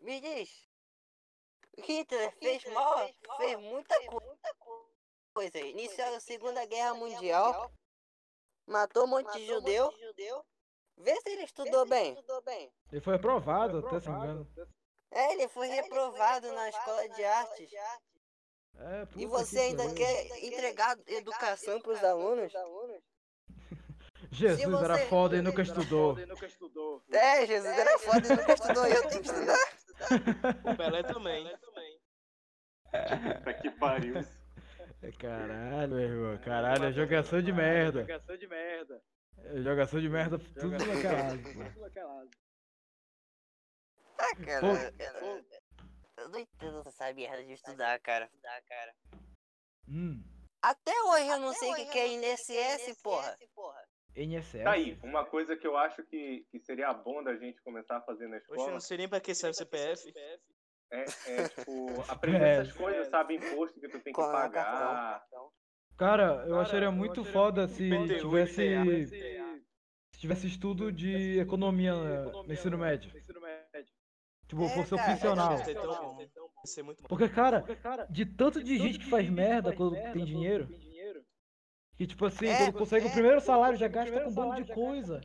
Me 0.00 0.20
diz. 0.20 0.68
Hitler 1.78 2.32
fez 2.38 2.64
mal, 2.66 3.08
fez 3.38 3.58
muita 3.58 3.98
co- 4.06 4.36
coisa. 5.32 5.58
Iniciou 5.60 6.16
a 6.16 6.20
Segunda 6.20 6.66
Guerra 6.66 6.92
Mundial. 6.94 7.72
Matou 8.70 9.02
um 9.04 9.08
monte 9.08 9.32
de 9.32 9.46
judeu. 9.46 9.92
Vê 10.96 11.16
se 11.16 11.30
ele 11.30 11.42
estudou 11.42 11.84
bem. 11.86 12.16
Ele 12.92 13.00
foi 13.00 13.16
aprovado, 13.16 13.78
até 13.78 13.98
se 13.98 14.08
não 14.08 14.20
me 14.20 14.24
engano. 14.26 14.48
É, 15.10 15.32
ele 15.32 15.48
foi 15.48 15.66
reprovado 15.66 16.52
na 16.52 16.68
escola 16.68 17.08
de 17.08 17.24
artes. 17.24 17.70
É, 18.76 19.06
puta 19.06 19.18
E 19.18 19.22
que 19.22 19.26
você 19.26 19.58
ainda 19.58 19.92
quer 19.92 20.44
entregar 20.44 20.96
educação 21.08 21.80
pros 21.80 22.02
alunos? 22.04 22.52
Jesus 24.30 24.64
você- 24.64 24.84
era 24.84 24.98
foda 25.08 25.36
e 25.36 25.42
nunca 25.42 25.62
estudou. 25.62 26.16
É, 27.10 27.44
Jesus 27.46 27.76
era 27.76 27.98
foda 27.98 28.24
e 28.24 28.36
nunca 28.36 28.52
estudou. 28.54 28.86
Eu 28.86 29.08
tenho 29.08 29.22
que 29.22 29.28
estudar. 29.28 29.80
O 30.72 30.76
Pelé 30.76 31.02
também. 31.02 31.44
Puta 33.38 33.54
que 33.54 33.70
pariu. 33.72 34.14
Caralho, 35.18 35.88
meu 35.94 36.00
irmão. 36.00 36.38
Caralho, 36.38 36.84
é 36.84 36.92
jogação 36.92 37.40
de 37.42 37.52
merda. 37.52 38.00
É 38.00 39.62
jogação 39.62 40.00
de 40.00 40.08
merda 40.08 40.38
tudo 40.38 40.70
na 40.70 41.02
caralho, 41.02 41.42
pô. 41.42 41.60
Ah, 44.18 44.36
cara. 44.44 44.66
eu- 44.66 45.44
Eu 46.18 46.28
não 46.28 46.38
entendo 46.38 46.82
essa 46.86 47.10
merda 47.14 47.42
de 47.42 47.52
estudar, 47.54 47.98
cara. 48.00 48.28
Hum. 49.88 50.22
Até 50.62 50.92
hoje 51.04 51.28
eu 51.28 51.38
não 51.40 51.54
sei 51.54 51.70
o 51.72 51.74
que 51.76 51.86
que 51.86 51.98
é 51.98 52.08
INSS, 52.08 52.94
porra. 53.02 53.34
NSS. 54.14 54.64
Tá 54.64 54.72
aí, 54.72 54.98
uma 55.02 55.24
coisa 55.24 55.56
que 55.56 55.66
eu 55.66 55.78
acho 55.78 56.02
que, 56.04 56.44
que 56.50 56.60
seria 56.60 56.92
bom 56.92 57.22
da 57.22 57.34
gente 57.36 57.58
começar 57.62 57.96
a 57.96 58.00
fazer 58.02 58.28
na 58.28 58.36
escola 58.36 58.58
não 58.72 58.80
sei 58.80 58.98
nem 58.98 59.08
pra 59.08 59.20
que 59.20 59.34
serve 59.34 59.52
o 59.52 59.54
CPF. 59.54 60.12
É, 60.90 61.04
é, 61.26 61.48
tipo, 61.48 62.04
aprender 62.08 62.44
É. 62.44 62.50
essas 62.60 62.72
coisas, 62.72 63.08
sabe? 63.08 63.36
Imposto 63.36 63.80
que 63.80 63.88
tu 63.88 64.00
tem 64.00 64.12
que 64.12 64.20
é 64.20 64.24
pagar. 64.32 65.22
Cara, 65.96 66.44
eu 66.46 66.58
acharia 66.58 66.90
muito 66.90 67.24
foda 67.24 67.68
se 67.68 67.84
IPTU, 67.88 68.28
tivesse, 68.28 68.62
IPA. 68.64 69.60
se 70.12 70.20
tivesse 70.20 70.46
estudo 70.46 70.90
de 70.90 71.38
economia 71.38 71.94
no 71.94 72.42
no 72.44 72.52
ensino 72.52 72.78
médio. 72.78 73.12
Tipo, 74.48 74.64
É, 74.64 74.68
fosse 74.70 74.96
cara, 74.96 75.12
opcional. 75.12 75.50
Muito 76.84 77.02
bom. 77.02 77.08
Porque, 77.08 77.28
cara, 77.28 77.64
de 78.10 78.26
tanto 78.26 78.64
de 78.64 78.78
gente 78.78 78.98
que 78.98 79.08
faz 79.08 79.28
merda 79.30 79.72
quando 79.72 79.94
tem 80.12 80.24
dinheiro, 80.24 80.68
que 81.96 82.06
tipo 82.06 82.24
assim, 82.24 82.46
É, 82.48 82.56
quando 82.56 82.72
consegue 82.78 83.06
o 83.06 83.12
primeiro 83.12 83.40
salário 83.40 83.78
já 83.78 83.86
gasta 83.86 84.20
com 84.22 84.30
um 84.30 84.34
bando 84.34 84.64
de 84.64 84.72
coisa. 84.72 85.20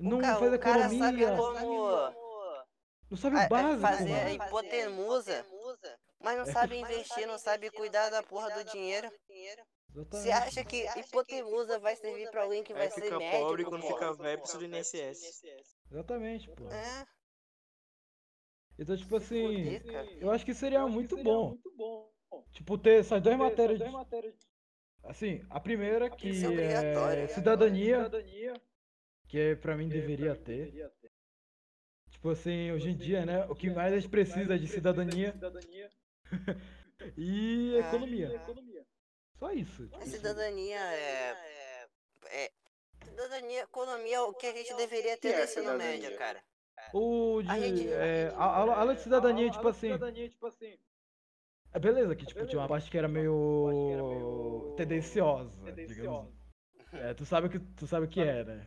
Não 0.00 0.20
faz 0.20 0.52
o 0.54 0.58
cara 0.58 0.88
sabe 0.88 1.22
economia, 1.22 1.36
como 1.36 2.25
não 3.10 3.16
sabe 3.16 3.36
o 3.36 3.38
a 3.38 3.48
básico, 3.48 3.80
fazer 3.80 4.12
a 4.12 4.24
mano. 4.24 4.34
hipotenusa, 4.34 5.46
mas 6.20 6.36
não 6.36 6.44
É. 6.44 6.52
sabe 6.52 6.76
investir, 6.76 7.26
não 7.26 7.38
sabe 7.38 7.70
cuidar 7.70 8.10
da 8.10 8.22
porra 8.22 8.50
do 8.50 8.64
dinheiro. 8.64 9.10
Você 10.10 10.30
acha 10.30 10.64
que 10.64 10.86
hipotenusa 10.96 11.78
vai 11.78 11.96
servir 11.96 12.30
pra 12.30 12.42
alguém 12.42 12.62
que 12.62 12.74
vai 12.74 12.90
ser 12.90 13.02
fica 13.02 13.18
médico? 13.18 13.42
pobre 13.42 13.64
quando 13.64 13.82
fica 13.86 14.12
velho 14.14 14.38
precisa 14.40 14.58
do 14.58 14.64
INSS. 14.64 15.76
Exatamente, 15.90 16.48
pô. 16.50 16.68
É, 16.68 17.06
Então, 18.78 18.96
tipo 18.96 19.16
assim, 19.16 19.80
cara. 19.80 20.06
eu 20.20 20.30
acho 20.30 20.44
que 20.44 20.54
seria 20.54 20.86
muito 20.86 21.16
bom. 21.22 21.56
Tipo, 22.52 22.76
ter 22.78 23.00
essas 23.00 23.22
duas 23.22 23.36
matérias. 23.36 23.80
Assim, 25.04 25.40
a 25.48 25.60
primeira 25.60 26.10
que 26.10 26.28
Isso 26.28 26.44
é 26.44 26.48
obrigatório. 26.48 27.22
é 27.22 27.26
cidadania, 27.28 28.10
que 29.28 29.38
é, 29.38 29.54
pra 29.56 29.76
mim 29.76 29.88
deveria 29.88 30.34
ter. 30.36 30.90
Tipo 32.26 32.32
assim, 32.32 32.72
hoje 32.72 32.90
em 32.90 32.96
dia, 32.96 33.24
né? 33.24 33.44
O 33.44 33.54
que 33.54 33.70
mais 33.70 33.92
a 33.92 33.96
gente 34.00 34.10
precisa 34.10 34.56
é 34.56 34.58
de 34.58 34.66
cidadania 34.66 35.32
e 37.16 37.76
É. 37.76 37.78
economia. 37.78 38.42
Só 39.38 39.52
isso. 39.52 39.84
A 39.84 39.86
tipo 39.86 39.96
assim. 40.02 40.10
cidadania 40.10 40.76
é, 40.76 41.86
é. 42.24 42.50
Cidadania, 43.04 43.62
economia 43.62 44.16
é 44.16 44.20
o 44.22 44.34
que 44.34 44.44
a 44.44 44.52
gente 44.52 44.74
deveria 44.74 45.16
ter 45.16 45.28
Que 45.28 45.34
é 45.34 45.38
no 45.38 45.44
ensino 45.44 45.78
médio, 45.78 46.18
cara. 46.18 46.42
O 46.92 47.42
de. 47.42 47.48
A 47.48 47.60
gente- 47.60 47.88
é, 47.92 48.32
aula 48.34 48.96
de 48.96 49.02
cidadania, 49.02 49.48
tipo 49.48 49.68
assim. 49.68 49.90
É 51.72 51.78
beleza 51.78 52.16
que 52.16 52.26
tipo, 52.26 52.44
tinha 52.44 52.60
uma 52.60 52.66
parte 52.66 52.90
que 52.90 52.98
era 52.98 53.06
meio 53.06 54.74
tendenciosa, 54.76 55.52
digamos. 55.76 56.34
É, 56.92 57.14
tu 57.14 57.24
sabe 57.24 57.46
o 57.46 57.50
que 57.50 57.60
tu 57.60 57.86
sabe 57.86 58.06
o 58.06 58.08
que 58.08 58.20
é, 58.20 58.42
né? 58.42 58.66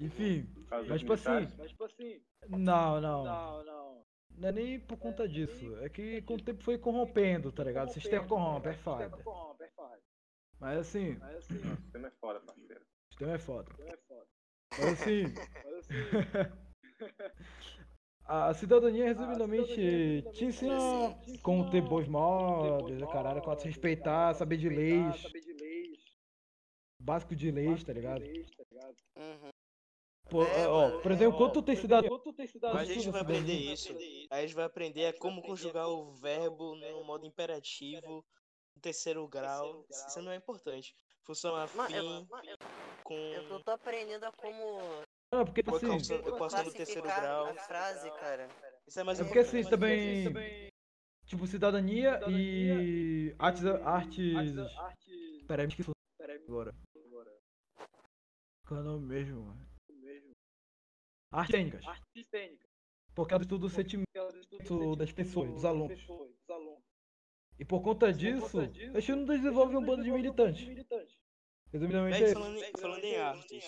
Enfim, 0.00 0.44
Por 0.54 0.66
causa 0.66 0.88
mas 0.88 1.00
dos 1.00 1.00
tipo 1.00 1.12
assim, 1.12 1.30
militares. 1.30 2.22
não, 2.50 3.00
não. 3.00 4.04
Não 4.36 4.48
é 4.48 4.52
nem 4.52 4.80
por 4.80 4.98
conta 4.98 5.28
disso. 5.28 5.76
É 5.78 5.88
que 5.88 6.20
com 6.22 6.34
o 6.34 6.42
tempo 6.42 6.62
foi 6.62 6.76
corrompendo, 6.76 7.52
tá 7.52 7.62
ligado? 7.62 7.88
O 7.88 7.92
sistema 7.92 8.26
corrompe, 8.26 8.68
é 8.68 8.74
foda. 8.74 9.10
Mas 10.58 10.78
assim, 10.78 11.12
O 11.12 11.42
sistema 11.42 12.08
é 12.08 12.10
foda, 12.10 12.40
parceiro. 12.40 12.80
o 12.80 13.08
sistema 13.10 13.32
é 13.34 13.38
foda. 13.38 13.72
Mas 14.72 14.88
assim. 15.00 15.24
A 18.26 18.54
cidadania, 18.54 19.04
resumidamente, 19.04 20.22
te 20.32 20.44
ensina 20.46 20.78
como 21.42 21.68
ter 21.70 21.82
bons 21.82 22.08
modos, 22.08 23.02
a 23.02 23.06
caralho, 23.06 23.42
como 23.42 23.58
se 23.58 23.68
respeitar, 23.68 24.32
saber 24.32 24.56
de 24.56 24.70
leis, 24.70 25.22
básico 26.98 27.36
de 27.36 27.50
leis, 27.50 27.84
tá 27.84 27.92
ligado? 27.92 28.24
Uhum. 28.24 29.50
Pô, 30.30 30.42
É, 30.42 30.66
ó, 30.66 30.88
mano, 30.88 31.02
por 31.02 31.12
exemplo, 31.12 31.38
quando 31.38 31.52
tu 31.52 31.62
tem 31.62 31.76
cidadania. 31.76 32.10
Mas 32.72 32.90
a 32.90 32.94
gente 32.94 33.10
vai 33.10 33.20
aprender 33.20 33.52
cidadania. 33.52 33.74
isso. 33.74 33.92
Aí 34.30 34.38
a 34.38 34.40
gente 34.42 34.54
vai 34.54 34.64
aprender 34.64 35.06
a 35.06 35.18
como 35.18 35.42
conjugar 35.42 35.88
o 35.88 36.12
verbo 36.12 36.74
no 36.74 37.04
modo 37.04 37.26
imperativo, 37.26 38.24
no 38.74 38.80
terceiro 38.80 39.26
grau. 39.28 39.84
Isso 39.90 40.22
não 40.22 40.32
é 40.32 40.36
importante. 40.36 40.94
Função 41.22 41.56
eu, 41.56 41.62
afim, 41.62 42.28
com. 43.02 43.14
eu 43.14 43.48
tô, 43.48 43.60
tô 43.60 43.70
aprendendo 43.70 44.24
a 44.24 44.32
como 44.32 44.78
Não, 45.32 45.44
porque 45.44 45.62
com 45.62 45.76
assim, 45.76 45.86
equação 45.86 46.16
equação 46.18 46.64
do 46.64 46.72
terceiro 46.72 47.02
grau. 47.02 47.46
a 47.46 47.54
frase, 47.54 48.10
cara. 48.12 48.48
Isso 48.86 49.00
é 49.00 49.04
mais 49.04 49.20
é 49.20 49.24
porque 49.24 49.38
assim 49.38 49.62
também. 49.64 50.68
Tipo, 51.26 51.46
cidadania 51.46 52.20
e 52.28 53.34
artes. 53.38 53.64
artes... 53.64 54.34
Pera 55.46 55.62
aí, 55.62 55.66
me 55.66 55.72
esqueci 55.72 55.90
agora. 56.46 56.74
Qual 58.66 58.80
é 58.80 58.82
o 58.82 58.84
nome 58.84 59.06
mesmo, 59.06 59.42
mano? 59.42 59.73
Artes 61.38 61.52
técnicas. 61.52 61.84
Por 63.14 63.28
causa 63.28 63.38
do 63.38 63.44
estudo 63.44 63.60
do 63.68 63.70
sentimento 63.70 64.96
das 64.96 65.12
pessoas, 65.12 65.50
dos 65.52 65.64
alunos. 65.64 66.86
E 67.58 67.64
por 67.64 67.82
conta 67.82 68.12
disso, 68.12 68.58
a 68.94 69.00
gente 69.00 69.14
não 69.14 69.24
desenvolve 69.24 69.76
um 69.76 69.84
bando 69.84 70.02
de 70.02 70.10
militantes. 70.10 70.64
Resumidamente 71.72 72.22
é 72.24 72.32
falando, 72.32 72.58
em- 72.62 72.72
falando 72.80 73.04
em 73.04 73.16
artes, 73.16 73.64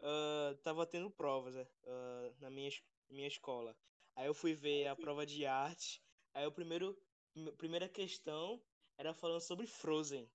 ah, 0.00 0.56
tava 0.62 0.86
tendo 0.86 1.10
provas 1.10 1.54
né, 1.54 1.66
ah, 1.86 2.32
na 2.40 2.50
minha, 2.50 2.68
es- 2.68 2.82
minha 3.10 3.28
escola. 3.28 3.76
Aí 4.16 4.26
eu 4.26 4.34
fui 4.34 4.54
ver 4.54 4.86
a 4.88 4.94
prova 4.96 5.24
de 5.26 5.44
arte. 5.46 6.00
Aí 6.34 6.46
o 6.46 6.52
primeiro, 6.52 6.96
a 7.48 7.52
primeira 7.52 7.88
questão 7.88 8.60
era 8.98 9.12
falando 9.14 9.40
sobre 9.40 9.66
Frozen. 9.66 10.28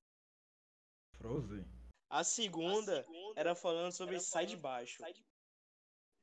Frozen. 1.18 1.66
A 2.10 2.24
segunda 2.24 3.06
era 3.36 3.54
falando 3.56 3.92
sobre 3.94 4.20
Sai 4.20 4.46
de 4.46 4.58
Baixo. 4.58 5.02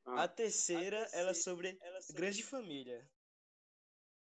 A 0.06 0.28
terceira 0.28 1.08
era 1.12 1.34
sobre 1.34 1.78
Grande 2.14 2.42
Família. 2.42 3.08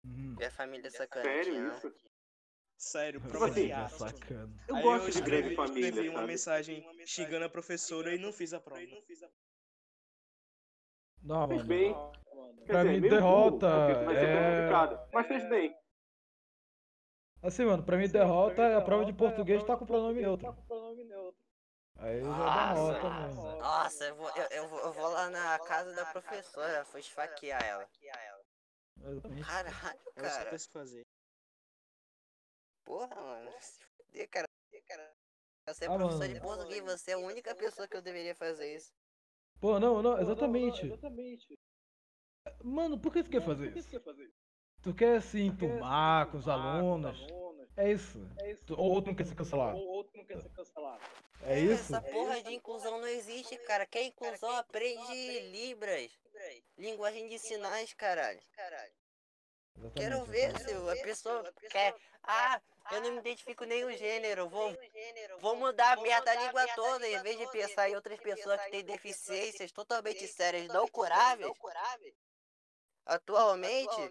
Uhum. 0.05 0.37
E 0.39 0.45
a 0.45 0.51
família 0.51 0.91
sacaneia. 0.91 1.45
Sério 1.45 1.61
né? 1.63 1.77
isso? 1.77 1.95
Sério, 2.77 3.21
prova 3.21 3.51
de 3.51 3.73
arte. 3.73 3.97
sacana. 3.99 4.53
Eu 4.69 4.77
Aí 4.77 4.83
gosto 4.83 5.05
de 5.05 5.11
escrevi, 5.19 5.55
grande 5.55 5.57
família, 5.57 5.89
escrevi 5.89 6.09
uma 6.09 6.19
sabe? 6.19 6.33
mensagem 6.33 7.07
xingando 7.07 7.45
a 7.47 7.49
professora 7.49 8.15
e 8.15 8.19
não 8.19 8.33
fiz 8.33 8.53
a 8.53 8.61
prova. 8.61 8.81
Não, 11.23 11.49
Fez 11.49 11.63
bem. 11.63 11.95
Quer 12.67 12.67
Pra 12.67 12.83
dizer, 12.85 13.01
mim, 13.01 13.09
derrota 13.09 13.67
burro, 13.67 14.11
ser 14.15 14.25
é- 14.27 14.57
complicado. 14.57 15.11
Mas 15.13 15.27
fez 15.27 15.49
bem. 15.49 15.75
Assim, 17.43 17.65
mano, 17.65 17.85
pra 17.85 17.97
mim 17.97 18.09
derrota 18.09 18.63
é 18.63 18.75
a 18.75 18.81
prova 18.83 19.05
de 19.05 19.13
português 19.13 19.63
tá 19.65 19.77
com 19.77 19.87
pronome 19.87 20.21
neutro. 20.21 20.55
Aí 21.97 22.21
já 22.21 22.29
dá 22.29 22.75
nota 22.75 23.11
mesmo. 23.11 23.57
Nossa, 23.57 24.05
eu 24.05 24.15
vou, 24.17 24.29
eu, 24.37 24.47
eu 24.51 24.69
vou, 24.69 24.79
eu 24.81 24.93
vou 24.93 25.09
lá 25.11 25.31
na 25.31 25.59
casa 25.61 25.95
da 25.95 26.05
professora, 26.07 26.85
vou 26.85 26.99
esfaquear 26.99 27.63
ela. 27.65 27.89
Exatamente. 29.01 29.47
Caralho, 29.47 30.01
É 30.01 30.13
que 30.15 30.21
cara. 30.23 30.51
tem 30.51 30.59
que 30.59 30.71
fazer. 30.73 31.07
Porra, 32.85 33.15
mano. 33.15 33.51
Se 33.61 33.85
fuder, 33.85 34.29
cara. 34.29 34.49
Você 35.67 35.85
é 35.85 35.89
Ah, 35.89 35.97
professor 35.97 36.19
mano. 36.21 36.35
de 36.35 36.41
português, 36.41 36.83
você 36.85 37.11
é 37.13 37.15
a 37.15 37.19
única 37.19 37.55
pessoa 37.55 37.89
que 37.89 37.97
eu 37.97 38.03
deveria 38.03 38.35
fazer 38.35 38.75
isso. 38.75 38.93
Pô, 39.61 39.81
não, 39.81 40.03
não, 40.03 40.19
exatamente. 40.21 40.83
Mano, 42.63 42.99
por 42.99 43.13
que 43.13 43.23
tu 43.23 43.31
quer 43.31 43.41
fazer 43.43 43.75
isso? 43.75 43.89
Tu 44.83 44.95
quer 44.95 45.23
se 45.23 45.41
enturmar 45.41 46.31
com 46.31 46.37
os 46.37 46.47
alunos? 46.47 47.19
É 47.77 47.91
isso. 47.91 48.19
Tu- 48.67 48.75
Ou 48.79 49.01
tu 49.03 49.07
não 49.09 49.15
quer 49.15 49.25
ser 49.27 49.35
cancelado? 49.35 49.79
É 51.47 51.61
isso? 51.61 51.95
Essa 51.95 52.01
porra 52.01 52.43
de 52.43 52.55
inclusão 52.55 52.99
não 52.99 53.07
existe, 53.07 53.57
cara. 53.59 53.87
Quem 53.87 54.03
é 54.03 54.07
inclusão 54.07 54.51
aprende 54.57 55.41
Libras. 55.51 56.11
Linguagem 56.79 57.29
de 57.29 57.39
sinais, 57.39 57.93
caralho. 57.93 58.41
Exatamente, 59.77 59.95
Quero 59.95 60.25
ver 60.25 60.55
exatamente. 60.55 60.95
se 60.95 61.01
a 61.01 61.03
pessoa 61.03 61.55
quer. 61.71 61.95
Ah, 62.23 62.63
eu 62.93 63.01
não 63.03 63.13
me 63.13 63.19
identifico 63.19 63.65
nem 63.65 63.85
o 63.85 63.93
gênero. 63.97 64.49
Vou, 64.49 64.75
vou 65.41 65.57
mudar 65.57 65.99
a 65.99 66.01
merda 66.01 66.35
da 66.35 66.35
língua 66.35 66.67
toda. 66.75 67.09
Em 67.09 67.23
vez 67.23 67.39
de 67.39 67.51
pensar 67.51 67.91
em 67.91 67.95
outras 67.95 68.19
pessoas 68.19 68.61
que 68.63 68.71
têm 68.71 68.85
deficiências 68.85 69.73
totalmente 69.73 70.27
sérias, 70.29 70.69
não 70.69 70.89
curáveis. 70.89 71.53
Atualmente, 73.05 74.11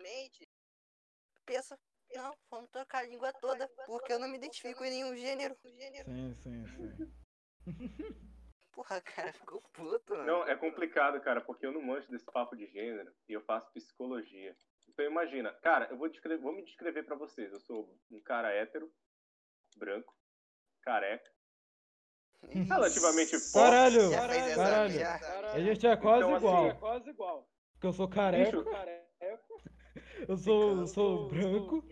pensa. 1.46 1.80
Não, 2.16 2.38
vamos 2.52 2.70
trocar 2.70 3.00
a 3.00 3.08
língua 3.08 3.34
toda, 3.34 3.68
porque 3.88 4.14
eu 4.14 4.20
não 4.20 4.28
me 4.28 4.38
identifico 4.38 4.84
em 4.84 4.92
nenhum 4.92 5.16
gênero. 5.16 5.58
Sim, 5.64 6.34
sim, 6.36 6.68
sim. 6.68 7.23
Porra, 8.74 9.00
cara, 9.02 9.32
ficou 9.34 9.62
puto, 9.74 10.14
mano. 10.14 10.26
Não, 10.26 10.48
é 10.48 10.56
complicado, 10.56 11.22
cara, 11.22 11.42
porque 11.42 11.66
eu 11.66 11.72
não 11.72 11.82
manjo 11.82 12.10
desse 12.10 12.26
papo 12.26 12.56
de 12.56 12.66
gênero 12.68 13.14
e 13.30 13.34
eu 13.34 13.42
faço 13.42 13.72
psicologia. 13.72 14.58
Então 14.88 15.06
imagina, 15.06 15.52
cara, 15.62 15.88
eu 15.92 15.98
vou, 15.98 16.10
descrever, 16.10 16.42
vou 16.42 16.54
me 16.54 16.64
descrever 16.64 17.04
pra 17.04 17.16
vocês. 17.16 17.52
Eu 17.52 17.60
sou 17.60 17.96
um 18.12 18.20
cara 18.20 18.52
hétero, 18.52 18.92
branco, 19.78 20.16
careca, 20.82 21.32
relativamente 22.68 23.40
forte. 23.40 23.54
Caralho! 23.54 24.02
Exame, 24.02 24.56
Caralho! 24.56 25.00
já? 25.00 25.52
A 25.54 25.60
gente 25.60 25.88
é 25.88 25.96
quase 25.96 26.26
Então, 26.26 26.36
assim, 26.36 27.10
igual. 27.10 27.50
Porque 27.74 27.88
eu 27.88 27.94
sou 27.94 28.08
careca, 28.08 28.58
Bicho, 28.58 28.66
eu 30.28 30.38
sou, 30.38 30.80
eu 30.80 30.88
sou 30.88 31.28
branco, 31.28 31.86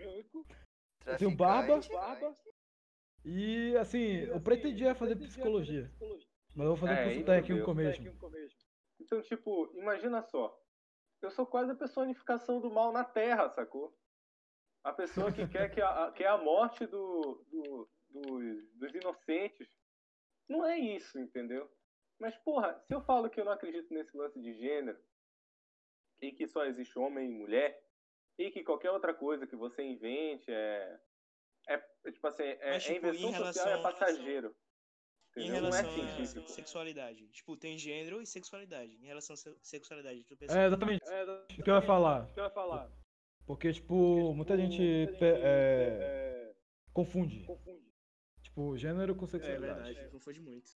eu 1.05 1.17
tenho 1.17 1.35
barba. 1.35 1.79
Traficante. 1.79 2.50
E 3.23 3.75
assim, 3.77 4.21
eu 4.21 4.41
pretendia 4.41 4.95
fazer 4.95 5.15
psicologia. 5.15 5.91
Mas 6.55 6.65
eu 6.67 6.75
vou 6.75 6.77
fazer 6.77 6.93
É, 6.93 7.13
sotaque 7.15 7.45
entendeu. 7.53 7.65
com 7.65 7.73
mesmo. 7.73 8.17
Então, 8.99 9.21
tipo, 9.21 9.71
imagina 9.77 10.21
só. 10.23 10.57
Eu 11.21 11.29
sou 11.31 11.45
quase 11.45 11.71
a 11.71 11.75
personificação 11.75 12.59
do 12.59 12.71
mal 12.71 12.91
na 12.91 13.03
Terra, 13.03 13.49
sacou? 13.49 13.95
A 14.83 14.91
pessoa 14.91 15.31
que 15.31 15.47
quer 15.47 15.69
que 15.69 15.79
a, 15.79 16.05
a- 16.07 16.11
quer 16.11 16.27
a 16.27 16.37
morte 16.37 16.85
do, 16.87 17.45
do- 17.51 17.89
dos- 18.09 18.71
dos 18.73 18.95
inocentes. 18.95 19.69
Não 20.49 20.65
é 20.65 20.77
isso, 20.79 21.19
entendeu? 21.19 21.71
Mas, 22.19 22.35
porra, 22.37 22.79
se 22.87 22.93
eu 22.93 23.01
falo 23.01 23.29
que 23.29 23.39
eu 23.39 23.45
não 23.45 23.51
acredito 23.51 23.93
nesse 23.93 24.15
lance 24.17 24.39
de 24.41 24.53
gênero, 24.53 24.99
e 26.21 26.31
que 26.31 26.47
só 26.47 26.65
existe 26.65 26.97
homem 26.99 27.29
e 27.29 27.33
mulher, 27.33 27.81
e 28.37 28.51
que 28.51 28.63
qualquer 28.63 28.91
outra 28.91 29.13
coisa 29.13 29.47
que 29.47 29.55
você 29.55 29.83
invente 29.83 30.51
é. 30.51 30.99
É, 31.67 31.73
é, 32.05 32.11
tipo 32.11 32.27
assim, 32.27 32.43
é, 32.43 32.71
Mas, 32.73 32.85
é 32.89 32.93
tipo, 32.93 33.07
invenção 33.07 33.29
em 33.29 33.33
social, 33.53 33.69
é 33.69 33.81
passageiro. 33.81 34.55
Em 35.37 35.47
é 35.49 35.53
relação 35.53 35.89
à 35.89 35.93
científico. 35.93 36.49
sexualidade. 36.49 37.27
Tipo, 37.29 37.55
tem 37.55 37.77
gênero 37.77 38.21
e 38.21 38.25
sexualidade. 38.25 38.93
Em 38.97 39.05
relação 39.05 39.33
à 39.33 39.37
se- 39.37 39.57
sexualidade, 39.61 40.25
tu 40.25 40.35
pensa. 40.35 40.59
É, 40.59 40.65
exatamente. 40.67 41.01
O 41.03 41.63
que 41.63 41.69
eu 41.69 41.75
ia 41.75 41.81
falar. 41.81 42.27
Porque, 43.45 43.71
tipo, 43.71 44.33
muita 44.33 44.57
gente 44.57 44.77
pe- 45.19 45.39
é, 45.41 46.53
confunde. 46.93 47.45
Tipo, 48.41 48.75
gênero 48.77 49.15
com 49.15 49.23
É 49.25 49.27
sexualidade. 49.29 49.83
verdade, 49.83 50.09
confunde 50.11 50.41
muito. 50.41 50.71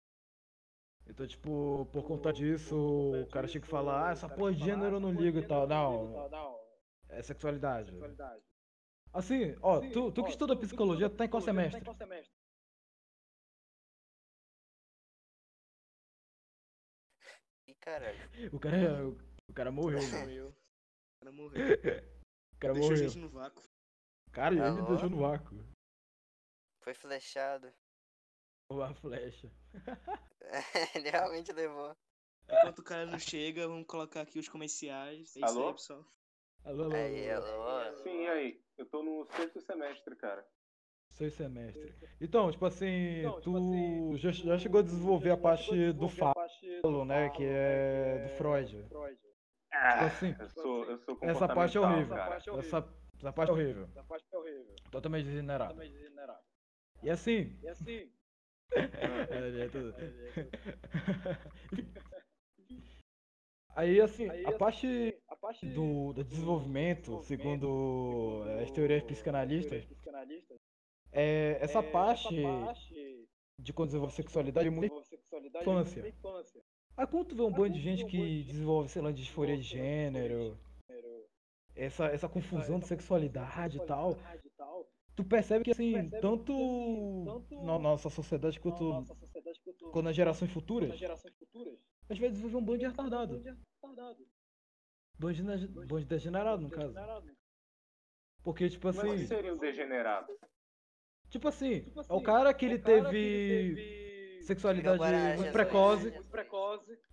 Então, 1.06 1.26
tipo, 1.26 1.88
por 1.92 2.04
conta 2.04 2.32
disso, 2.32 2.76
o 2.76 3.26
cara 3.30 3.48
tinha 3.48 3.60
que 3.60 3.66
falar, 3.66 4.08
ah, 4.08 4.12
essa 4.12 4.28
porra 4.28 4.52
de 4.52 4.62
gênero 4.64 4.96
eu 4.96 5.00
não 5.00 5.12
ligo 5.12 5.38
e 5.38 5.46
tal. 5.46 5.66
Não, 5.66 6.60
é 7.08 7.22
sexualidade. 7.22 7.90
Assim, 9.12 9.54
ó, 9.60 9.80
tu, 9.92 10.10
tu 10.10 10.24
que 10.24 10.30
estuda 10.30 10.56
psicologia, 10.56 11.10
tu 11.10 11.16
tá 11.16 11.24
em 11.26 11.28
qual 11.28 11.42
semestre? 11.42 11.82
Ih, 17.66 17.74
caralho. 17.74 18.18
O 18.52 18.58
cara, 18.58 19.08
o 19.48 19.52
cara 19.52 19.70
morreu. 19.72 19.98
O 20.00 21.18
cara 21.20 21.32
morreu. 21.32 21.60
O 22.54 22.58
cara 22.58 22.74
Deixou 22.74 22.92
a 22.92 22.94
morreu. 22.94 23.08
gente 23.08 23.18
no 23.18 23.28
vácuo. 23.28 23.62
Cara, 24.32 24.54
ele 24.54 24.70
me 24.80 24.88
deixou 24.88 25.10
no 25.10 25.18
vácuo. 25.18 25.56
Foi 26.80 26.94
flechado. 26.94 27.72
Uma 28.70 28.94
flecha. 28.94 29.52
Ele 30.94 31.10
realmente 31.10 31.52
levou. 31.52 31.94
Enquanto 32.48 32.78
o 32.78 32.84
cara 32.84 33.06
não 33.06 33.18
chega, 33.18 33.68
vamos 33.68 33.86
colocar 33.86 34.22
aqui 34.22 34.38
os 34.38 34.48
comerciais. 34.48 35.36
É 35.36 35.44
Alô? 35.44 35.68
aí, 35.68 35.74
pessoal. 35.74 36.04
Alô, 36.64 36.84
alô, 36.84 36.94
Aí, 36.94 37.30
alô. 37.30 37.94
Sim, 38.02 38.24
e 38.24 38.28
aí? 38.28 38.60
Eu 38.78 38.86
tô 38.86 39.02
no 39.02 39.24
sexto 39.26 39.60
semestre, 39.60 40.14
cara. 40.16 40.46
Seis 41.10 41.34
semestres. 41.34 41.94
Então, 42.20 42.50
tipo 42.50 42.64
assim, 42.66 43.22
tu 43.42 44.16
já, 44.16 44.30
já 44.30 44.58
chegou 44.58 44.80
a 44.80 44.82
desenvolver 44.82 45.30
a 45.30 45.36
parte 45.36 45.92
do 45.92 46.08
falo, 46.08 47.04
né? 47.04 47.28
Que 47.30 47.44
é 47.44 48.28
do 48.28 48.36
Freud. 48.36 48.82
Tipo 48.84 49.06
Ah, 49.72 50.06
assim, 50.06 50.34
eu 50.38 50.48
sou, 50.50 50.84
eu 50.84 50.98
sou 50.98 51.18
essa 51.20 51.48
parte 51.48 51.76
é 51.76 51.80
horrível. 51.80 52.16
cara. 52.16 52.36
Essa, 52.36 52.88
essa 53.16 53.32
parte 53.32 53.50
é 53.50 53.52
horrível. 53.52 53.88
Totalmente 54.90 55.26
degenerada. 55.26 55.74
E 57.02 57.10
assim. 57.10 57.58
É, 58.74 59.64
é 59.64 59.68
tudo. 59.68 59.92
Aí 63.74 64.00
assim, 64.00 64.28
a 64.44 64.52
parte 64.52 64.86
do, 65.74 66.12
do 66.12 66.24
desenvolvimento, 66.24 67.22
segundo 67.22 68.42
as 68.62 68.70
teorias 68.70 69.02
psicanalistas, 69.02 69.86
é, 71.10 71.58
essa 71.60 71.82
parte 71.82 72.34
de 73.58 73.72
quando 73.72 73.88
desenvolve 73.88 74.14
sexualidade 74.14 74.66
é 74.66 74.70
muito 74.70 74.94
infância. 75.60 76.14
Aí 76.96 77.06
quando 77.06 77.28
tu 77.28 77.36
vê 77.36 77.42
um 77.42 77.50
bando 77.52 77.74
de 77.74 77.80
gente 77.80 78.04
que 78.04 78.42
desenvolve, 78.44 78.88
sei 78.88 79.00
lá, 79.02 79.10
disforia 79.10 79.56
de 79.56 79.62
gênero, 79.62 80.58
essa, 81.74 82.06
essa 82.06 82.28
confusão 82.28 82.78
de 82.78 82.86
sexualidade 82.86 83.78
e 83.78 83.86
tal, 83.86 84.18
tu 85.14 85.24
percebe 85.24 85.64
que 85.64 85.70
assim, 85.70 86.10
tanto 86.20 86.52
na 87.64 87.78
nossa 87.78 88.10
sociedade 88.10 88.60
quanto, 88.60 89.04
quanto 89.90 90.02
nas 90.02 90.16
gerações 90.16 90.50
futuras, 90.50 90.90
a 90.92 90.96
gente 92.10 92.20
vai 92.20 92.30
desenvolver 92.30 92.56
um 92.56 92.64
bando 92.64 92.78
de 92.78 92.86
retardado. 92.86 93.42
Bando 95.18 95.34
de, 95.34 95.68
bando 95.68 96.00
de 96.00 96.06
degenerado, 96.06 96.62
no 96.62 96.70
caso. 96.70 96.94
Porque, 98.42 98.68
tipo 98.68 98.88
Mas 98.88 99.00
que 99.00 99.08
assim, 99.08 99.26
seria 99.26 99.54
um 99.54 99.58
degenerado? 99.58 100.32
tipo 101.32 101.48
assim, 101.48 101.90
é 101.96 102.12
o 102.12 102.22
cara 102.22 102.52
que 102.52 102.66
ele 102.66 102.78
teve 102.78 104.42
sexualidade 104.42 104.98
muito 104.98 105.36
Jesus. 105.36 105.52
precoce. 105.52 106.12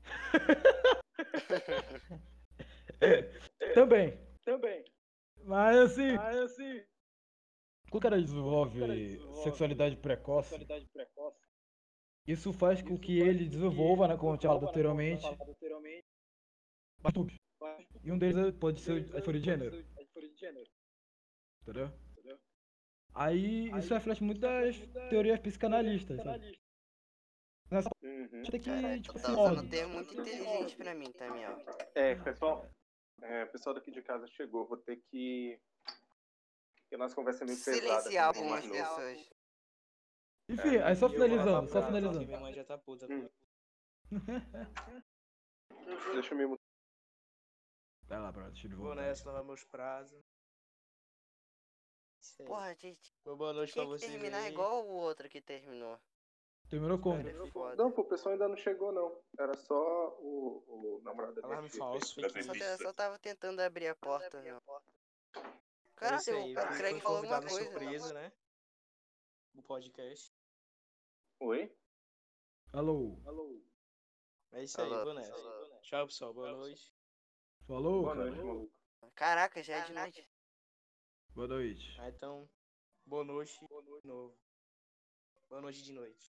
Também. 3.74 4.20
Mas 5.44 5.78
assim, 5.78 6.18
quando 7.90 7.96
o 7.96 8.02
cara 8.02 8.22
desenvolve 8.22 9.20
sexualidade 9.44 9.96
precoce, 9.98 10.56
isso 12.32 12.54
faz 12.54 12.82
com 12.82 12.98
que 12.98 13.20
ele 13.20 13.48
desenvolva, 13.48 14.08
né, 14.08 14.18
como 14.18 14.34
eu 14.34 14.38
tinha 14.38 14.50
falado 14.52 14.70
anteriormente, 14.70 15.26
distúrbios. 17.04 17.40
E 18.04 18.12
um 18.12 18.18
deles 18.18 18.56
pode 18.56 18.82
ser 18.82 18.98
a 18.98 19.00
disforia 19.00 19.40
de 19.40 19.46
gênero. 19.46 19.86
Entendeu? 21.62 21.92
Aí 23.14 23.70
isso 23.78 23.94
reflete 23.94 24.24
muito 24.24 24.40
das 24.40 24.78
teorias 25.10 25.40
psicanalistas. 25.40 26.22
Sabe? 26.22 26.60
Nessa 27.72 27.90
Uhum. 28.02 28.44
tem 28.44 28.60
que, 28.60 29.02
tipo 29.02 29.20
tá 29.20 29.32
usando 29.32 29.58
ó, 29.58 29.62
um 29.62 29.70
termo 29.70 29.94
muito 29.94 30.14
inteligente 30.14 30.76
pra 30.76 30.96
mim, 30.96 31.12
tá, 31.12 31.30
Miel? 31.32 31.64
É, 31.94 32.16
pessoal, 32.16 32.66
é, 33.22 33.44
o 33.44 33.52
pessoal 33.52 33.76
daqui 33.76 33.92
de 33.92 34.02
casa 34.02 34.26
chegou. 34.28 34.68
Vou 34.68 34.78
ter 34.78 34.98
que. 35.12 35.60
Porque 36.82 36.96
a 36.96 36.98
nossa 36.98 37.14
conversa 37.14 37.44
é 37.44 37.48
meio 37.48 37.64
pesada. 37.64 38.02
Silenciar 38.02 38.26
o 38.26 38.38
algumas 38.38 38.66
pessoas. 38.66 39.30
Enfim, 40.50 40.78
aí 40.78 40.96
só 40.96 41.08
finalizando, 41.08 41.70
só 41.70 41.86
finalizando. 41.86 42.26
Minha 42.26 42.40
mãe 42.40 42.54
já 42.54 42.64
tá 42.64 42.78
puta. 42.78 43.06
Hum. 43.06 43.30
Deixa 46.14 46.34
eu 46.34 46.38
me 46.38 46.46
mutar. 46.48 46.66
Vai 48.08 48.20
lá, 48.20 48.32
bro, 48.32 48.50
deixa 48.50 48.68
eu 48.68 48.76
Vou 48.76 48.96
nessa, 48.96 49.28
lavar 49.28 49.44
meus 49.44 49.64
aí. 52.40 52.46
Porra, 52.46 52.76
gente, 52.76 53.14
Uma 53.26 53.36
boa 53.36 53.54
noite 53.54 53.74
pra 53.74 53.86
vocês 53.86 54.12
terminar 54.12 54.40
aí. 54.40 54.52
igual 54.52 54.86
o 54.86 54.94
outro 54.94 55.30
que 55.30 55.42
terminou. 55.42 56.00
Terminou 56.70 57.00
como? 57.00 57.24
Cara, 57.24 57.30
é. 57.30 57.76
Não, 57.76 57.92
pô, 57.92 58.02
o 58.02 58.06
pessoal 58.06 58.34
ainda 58.34 58.48
não 58.48 58.56
chegou, 58.56 58.92
não. 58.92 59.20
Era 59.38 59.56
só 59.56 60.10
o, 60.20 60.64
o 60.68 61.02
namorado 61.04 61.36
da 61.36 61.48
Alarme 61.48 61.70
falso, 61.70 62.22
Só, 62.22 62.78
só 62.78 62.94
tava 62.94 63.18
tentando 63.20 63.60
abrir 63.60 63.88
a 63.88 63.96
porta, 63.96 64.42
não. 64.42 64.58
É 64.58 65.42
Caralho, 65.96 66.22
isso 66.22 66.32
aí, 66.32 66.52
o 66.52 66.56
cara 66.56 66.78
Craig 66.78 67.02
falou 67.02 67.18
alguma 67.18 67.42
convidado 67.42 67.48
coisa. 67.48 67.72
surpresa, 67.72 68.14
né? 68.14 68.32
O 69.56 69.64
podcast. 69.64 70.39
Oi? 71.40 71.74
Alô? 72.74 73.18
É 74.52 74.64
isso 74.64 74.82
aí, 74.82 74.92
Alô, 74.92 75.12
alô. 75.12 75.80
Tchau, 75.82 76.06
pessoal. 76.06 76.34
Boa 76.34 76.52
noite. 76.52 76.94
Falou, 77.66 78.02
Boa 78.02 78.16
cara? 78.16 78.30
noite, 78.30 78.44
maluco. 78.44 78.74
Caraca, 79.16 79.64
já 79.64 79.78
é 79.78 79.86
de 79.86 79.94
noite. 79.94 80.30
Boa 81.34 81.48
noite. 81.48 81.96
Ah, 81.98 82.10
então, 82.10 82.50
boa 83.06 83.24
noite 83.24 83.58
de 83.58 84.08
novo. 84.08 84.38
Boa 85.48 85.62
noite 85.62 85.82
de 85.82 85.94
noite. 85.94 86.34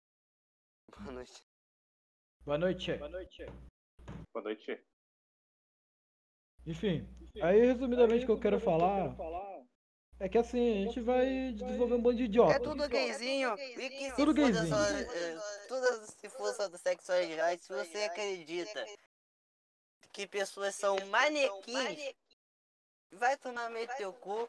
Boa 1.00 1.12
noite. 1.12 1.44
Boa 2.44 2.58
noite. 2.58 2.96
Boa 2.96 3.08
noite. 4.44 4.82
Enfim, 6.64 7.08
aí 7.42 7.60
resumidamente 7.60 8.22
o 8.22 8.26
que 8.26 8.32
eu 8.32 8.40
quero 8.40 8.60
falar 8.60 9.16
é 10.22 10.28
que 10.28 10.38
assim, 10.38 10.84
a 10.84 10.86
gente 10.86 11.00
vai 11.00 11.52
desenvolver 11.52 11.94
um 11.94 12.00
bando 12.00 12.18
de 12.18 12.24
idiota. 12.24 12.52
É 12.54 12.60
tudo 12.60 12.88
gayzinho. 12.88 13.56
E 13.58 13.90
que 13.90 14.10
se 14.10 14.14
Tudo 14.14 14.32
gayzinho. 14.32 14.68
só, 14.68 14.88
eh, 14.88 15.38
tudo 15.66 16.06
se 16.06 16.28
for 16.28 16.54
só 16.54 16.68
do 16.68 16.78
sexualidade, 16.78 17.60
se 17.60 17.72
você 17.72 18.04
acredita 18.04 18.86
que 20.12 20.28
pessoas 20.28 20.76
são 20.76 20.96
manequins, 21.08 22.14
vai 23.10 23.36
tomar 23.36 23.68
meio 23.70 23.88
do 23.88 23.94
teu 23.96 24.12
cu. 24.12 24.48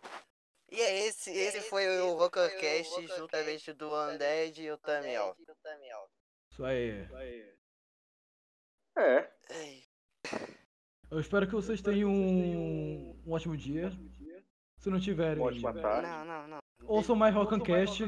E 0.69 0.79
é 0.79 1.07
esse, 1.07 1.31
esse 1.31 1.61
foi 1.61 1.87
o 2.01 2.17
Rockercast 2.17 3.07
juntamente 3.07 3.73
do 3.73 3.89
Undead 3.95 4.61
e 4.61 4.71
o 4.71 4.77
Tamiel. 4.77 5.35
Isso 6.51 6.63
aí. 6.63 7.07
É. 8.95 9.27
Ai, 9.49 9.83
Eu 11.09 11.19
espero 11.19 11.47
que 11.47 11.55
vocês 11.55 11.81
tenham 11.81 12.11
um, 12.11 13.19
um 13.25 13.31
ótimo 13.31 13.57
dia. 13.57 13.91
Se 14.83 14.89
não 14.89 14.99
tiverem, 14.99 15.41
Uma 15.41 15.47
ótima 15.47 15.73
tarde. 15.73 16.05
Não, 16.09 16.25
não, 16.25 16.47
não. 16.49 16.59
ouçam 16.85 17.15
mais 17.15 17.33
Rockancast 17.33 18.03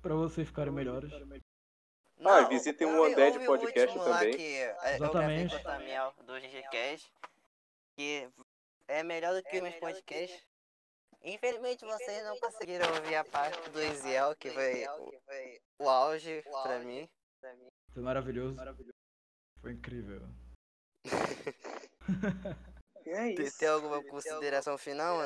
pra 0.00 0.14
vocês 0.14 0.46
ficarem 0.46 0.72
melhores. 0.72 1.12
Ah, 1.12 1.18
Não, 2.16 2.48
visitem 2.48 2.86
o 2.86 3.04
Undead 3.04 3.38
o 3.38 3.44
Podcast 3.44 3.98
lá 3.98 4.18
também. 4.20 4.36
que 4.36 4.42
é, 4.54 4.70
eu 4.70 4.76
gravei 4.76 4.94
Exatamente. 4.94 5.56
o 5.56 5.62
Tamiel 5.64 6.14
do 6.24 6.40
GGCast. 6.40 7.12
Que 7.96 8.28
é 8.86 9.02
melhor 9.02 9.34
do 9.34 9.42
que 9.42 9.56
os 9.56 9.62
meus 9.64 9.74
podcasts. 9.74 10.46
Infelizmente 11.24 11.84
vocês 11.84 12.22
não 12.22 12.38
conseguiram 12.38 12.86
ouvir 12.94 13.16
a 13.16 13.24
parte 13.24 13.68
do 13.70 13.80
Eziel, 13.80 14.36
que 14.36 14.50
foi 14.50 14.86
o, 14.86 15.12
o 15.86 15.88
auge 15.88 16.40
pra 16.62 16.78
mim. 16.78 17.08
Foi 17.92 18.02
maravilhoso. 18.04 18.56
Foi 19.60 19.72
incrível. 19.72 20.22
E 21.04 21.04
é 23.10 23.34
Tem, 23.34 23.44
isso. 23.44 23.58
tem 23.58 23.68
alguma 23.68 24.00
consideração 24.04 24.78
final, 24.78 25.20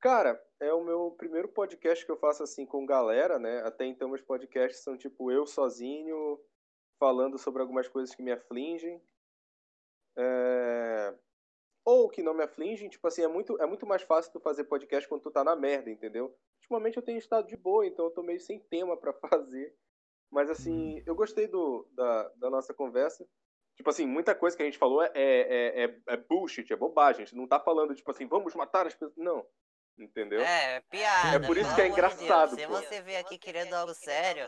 Cara, 0.00 0.42
é 0.58 0.72
o 0.72 0.82
meu 0.82 1.10
primeiro 1.12 1.48
podcast 1.48 2.04
que 2.06 2.10
eu 2.10 2.16
faço 2.16 2.42
assim 2.42 2.64
com 2.64 2.86
galera, 2.86 3.38
né? 3.38 3.60
Até 3.66 3.84
então 3.84 4.08
meus 4.08 4.22
podcasts 4.22 4.82
são 4.82 4.96
tipo 4.96 5.30
eu 5.30 5.46
sozinho, 5.46 6.40
falando 6.98 7.38
sobre 7.38 7.60
algumas 7.60 7.88
coisas 7.88 8.14
que 8.14 8.22
me 8.22 8.32
afligem. 8.32 9.02
É, 10.16 11.14
Ou 11.84 12.08
que 12.08 12.22
não 12.22 12.34
me 12.34 12.42
afligem, 12.44 12.88
tipo 12.88 13.06
assim, 13.06 13.22
é 13.22 13.28
muito, 13.28 13.60
é 13.60 13.66
muito 13.66 13.86
mais 13.86 14.02
fácil 14.02 14.32
tu 14.32 14.40
fazer 14.40 14.64
podcast 14.64 15.08
quando 15.08 15.22
tu 15.22 15.30
tá 15.30 15.44
na 15.44 15.56
merda, 15.56 15.90
entendeu? 15.90 16.34
Ultimamente 16.60 16.96
eu 16.96 17.02
tenho 17.02 17.18
estado 17.18 17.46
de 17.46 17.56
boa, 17.56 17.86
então 17.86 18.06
eu 18.06 18.10
tô 18.10 18.22
meio 18.22 18.40
sem 18.40 18.58
tema 18.58 18.96
pra 18.96 19.12
fazer. 19.28 19.74
Mas 20.30 20.48
assim, 20.50 21.02
eu 21.06 21.14
gostei 21.14 21.46
do, 21.46 21.88
da, 21.92 22.28
da 22.36 22.50
nossa 22.50 22.72
conversa. 22.72 23.28
Tipo 23.80 23.88
assim, 23.88 24.04
muita 24.06 24.34
coisa 24.34 24.54
que 24.54 24.62
a 24.62 24.66
gente 24.66 24.76
falou 24.76 25.02
é, 25.02 25.10
é, 25.14 25.84
é, 25.84 25.96
é 26.08 26.16
bullshit, 26.18 26.70
é 26.70 26.76
bobagem. 26.76 27.22
A 27.22 27.24
gente 27.24 27.34
não 27.34 27.46
tá 27.48 27.58
falando, 27.58 27.94
tipo 27.94 28.10
assim, 28.10 28.26
vamos 28.26 28.54
matar 28.54 28.86
as 28.86 28.92
pessoas. 28.92 29.16
Não. 29.16 29.46
Entendeu? 29.98 30.42
É, 30.42 30.76
é 30.76 30.80
piada. 30.82 31.36
É 31.36 31.46
por 31.46 31.56
isso 31.56 31.74
que 31.74 31.80
é 31.80 31.88
de 31.88 31.94
Deus. 31.94 31.98
engraçado, 32.14 32.56
Se 32.56 32.66
você 32.66 33.00
veio 33.00 33.18
aqui 33.20 33.38
querendo 33.38 33.72
algo 33.72 33.94
sério, 33.94 34.46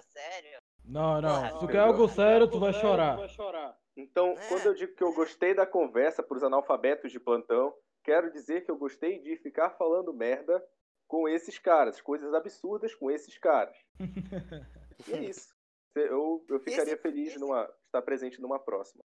Não, 0.85 1.23
não. 1.23 1.35
Porra, 1.35 1.51
Se 1.53 1.59
tu 1.61 1.67
quer 1.67 1.79
algo 1.79 2.09
sério, 2.09 2.47
tu 2.47 2.61
vai 2.61 2.75
chorar. 2.75 3.17
Então, 3.97 4.33
É. 4.39 4.49
quando 4.49 4.67
eu 4.67 4.75
digo 4.75 4.95
que 4.95 5.03
eu 5.03 5.15
gostei 5.15 5.55
da 5.55 5.65
conversa 5.65 6.23
pros 6.23 6.43
analfabetos 6.43 7.11
de 7.11 7.19
plantão, 7.19 7.75
quero 8.05 8.31
dizer 8.31 8.67
que 8.67 8.71
eu 8.71 8.77
gostei 8.77 9.19
de 9.19 9.35
ficar 9.39 9.71
falando 9.71 10.13
merda 10.13 10.63
com 11.09 11.27
esses 11.27 11.59
caras, 11.59 12.03
coisas 12.03 12.35
absurdas 12.35 12.95
com 12.95 13.11
esses 13.11 13.39
caras. 13.39 13.75
e 15.09 15.13
é 15.15 15.21
isso. 15.21 15.55
Eu, 15.95 16.45
eu 16.51 16.59
ficaria 16.61 16.93
Esse- 16.95 17.03
feliz 17.03 17.35
numa 17.41 17.65
estar 17.87 18.03
presente 18.03 18.41
numa 18.41 18.59
próxima. 18.59 19.03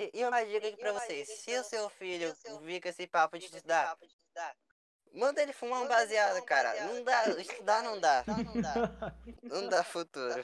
E, 0.00 0.10
e 0.14 0.24
uma 0.24 0.42
dica 0.42 0.66
aqui 0.66 0.78
pra 0.78 0.94
vocês: 0.94 1.28
se 1.28 1.58
o 1.58 1.62
seu 1.62 1.90
filho 1.90 2.34
vir 2.62 2.80
com 2.80 2.88
esse 2.88 3.06
papo 3.06 3.38
de 3.38 3.44
estudar, 3.44 3.98
manda 5.12 5.42
ele 5.42 5.52
fumar 5.52 5.82
um 5.82 5.88
baseado, 5.88 6.42
cara. 6.46 6.86
Não 6.86 7.04
dá, 7.04 7.28
estudar 7.38 7.82
não 7.82 8.00
dá. 8.00 8.24
Não 9.42 9.68
dá 9.68 9.84
futuro. 9.84 10.42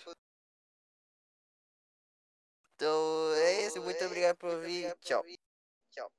Então 2.74 3.32
é 3.36 3.62
isso, 3.62 3.80
muito 3.80 4.04
obrigado 4.04 4.36
por 4.36 4.50
ouvir. 4.50 4.94
Tchau. 5.00 5.24
Tchau. 5.90 6.12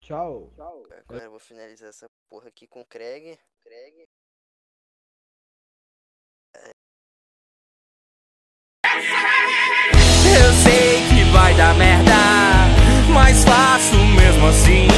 Tchau. 0.00 0.54
Agora 1.06 1.24
eu 1.24 1.30
vou 1.30 1.38
finalizar 1.38 1.90
essa 1.90 2.08
porra 2.28 2.48
aqui 2.48 2.66
com 2.66 2.80
o 2.80 2.86
Craig. 2.86 3.38
Eu 10.24 10.52
sei 10.64 11.08
que 11.08 11.17
vai 11.40 11.54
dar 11.54 11.74
merda, 11.74 12.12
mas 13.10 13.44
faço 13.44 13.96
mesmo 13.96 14.48
assim. 14.48 14.88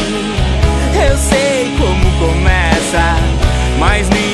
Eu 0.94 1.16
sei 1.18 1.70
como 1.76 2.10
começa, 2.18 3.16
mas 3.78 4.08
ninguém 4.08 4.29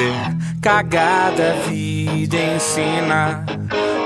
fazer 0.00 0.14
cagada, 0.62 1.56
vida 1.68 2.36
ensina. 2.36 3.44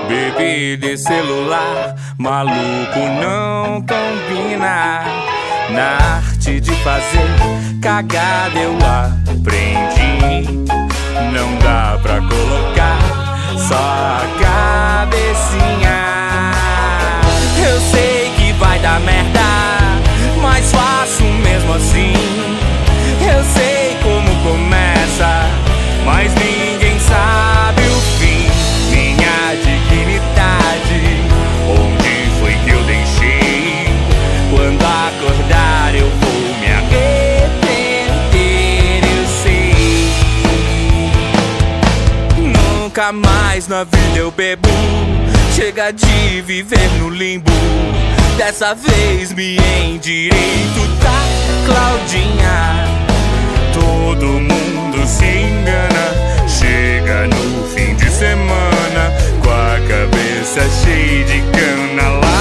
Bebida 0.07 0.87
e 0.87 0.97
celular, 0.97 1.95
maluco 2.17 2.99
não 3.21 3.81
combina. 3.81 5.03
Na 5.69 6.17
arte 6.17 6.59
de 6.59 6.71
fazer 6.83 7.79
cagada 7.81 8.59
eu 8.59 8.75
aprendi. 8.75 10.65
Não 11.33 11.57
dá 11.59 11.97
pra 12.01 12.19
colocar 12.19 12.99
só 13.57 13.75
a 13.75 14.21
cabecinha. 15.07 15.97
Eu 17.67 17.79
sei 17.79 18.31
que 18.37 18.53
vai 18.53 18.77
dar 18.79 18.99
merda, 18.99 19.39
mas 20.41 20.71
faço 20.71 21.23
mesmo 21.23 21.73
assim. 21.73 22.44
Mas 26.05 26.31
ninguém 26.35 26.99
sabe 26.99 27.81
o 27.81 27.99
fim. 28.19 28.47
Minha 28.91 29.55
dignidade, 29.55 31.01
onde 31.67 32.29
foi 32.39 32.53
que 32.63 32.69
eu 32.69 32.83
deixei? 32.83 33.87
Quando 34.51 34.85
acordar, 34.85 35.95
eu 35.95 36.07
vou 36.07 36.41
me 36.59 36.67
arrepender, 36.71 38.05
eu 39.03 39.25
sei. 39.43 40.11
Nunca 42.37 43.11
mais 43.11 43.67
na 43.67 43.83
vida 43.83 44.17
eu 44.17 44.31
bebo. 44.31 44.69
Chega 45.55 45.91
de 45.91 46.41
viver 46.41 46.89
no 46.99 47.09
limbo. 47.09 47.51
Dessa 48.37 48.75
vez 48.75 49.31
me 49.33 49.57
endireito, 49.85 50.81
tá, 51.01 51.23
Claudinha? 51.65 53.04
todo 53.79 54.25
mundo 54.25 55.05
se 55.05 55.25
engana. 55.25 56.47
Chega 56.47 57.27
no 57.27 57.67
fim 57.67 57.93
de 57.95 58.09
semana 58.09 59.11
com 59.43 59.51
a 59.51 59.79
cabeça 59.87 60.61
cheia 60.83 61.25
de 61.25 61.41
cana 61.51 62.09
lá. 62.09 62.35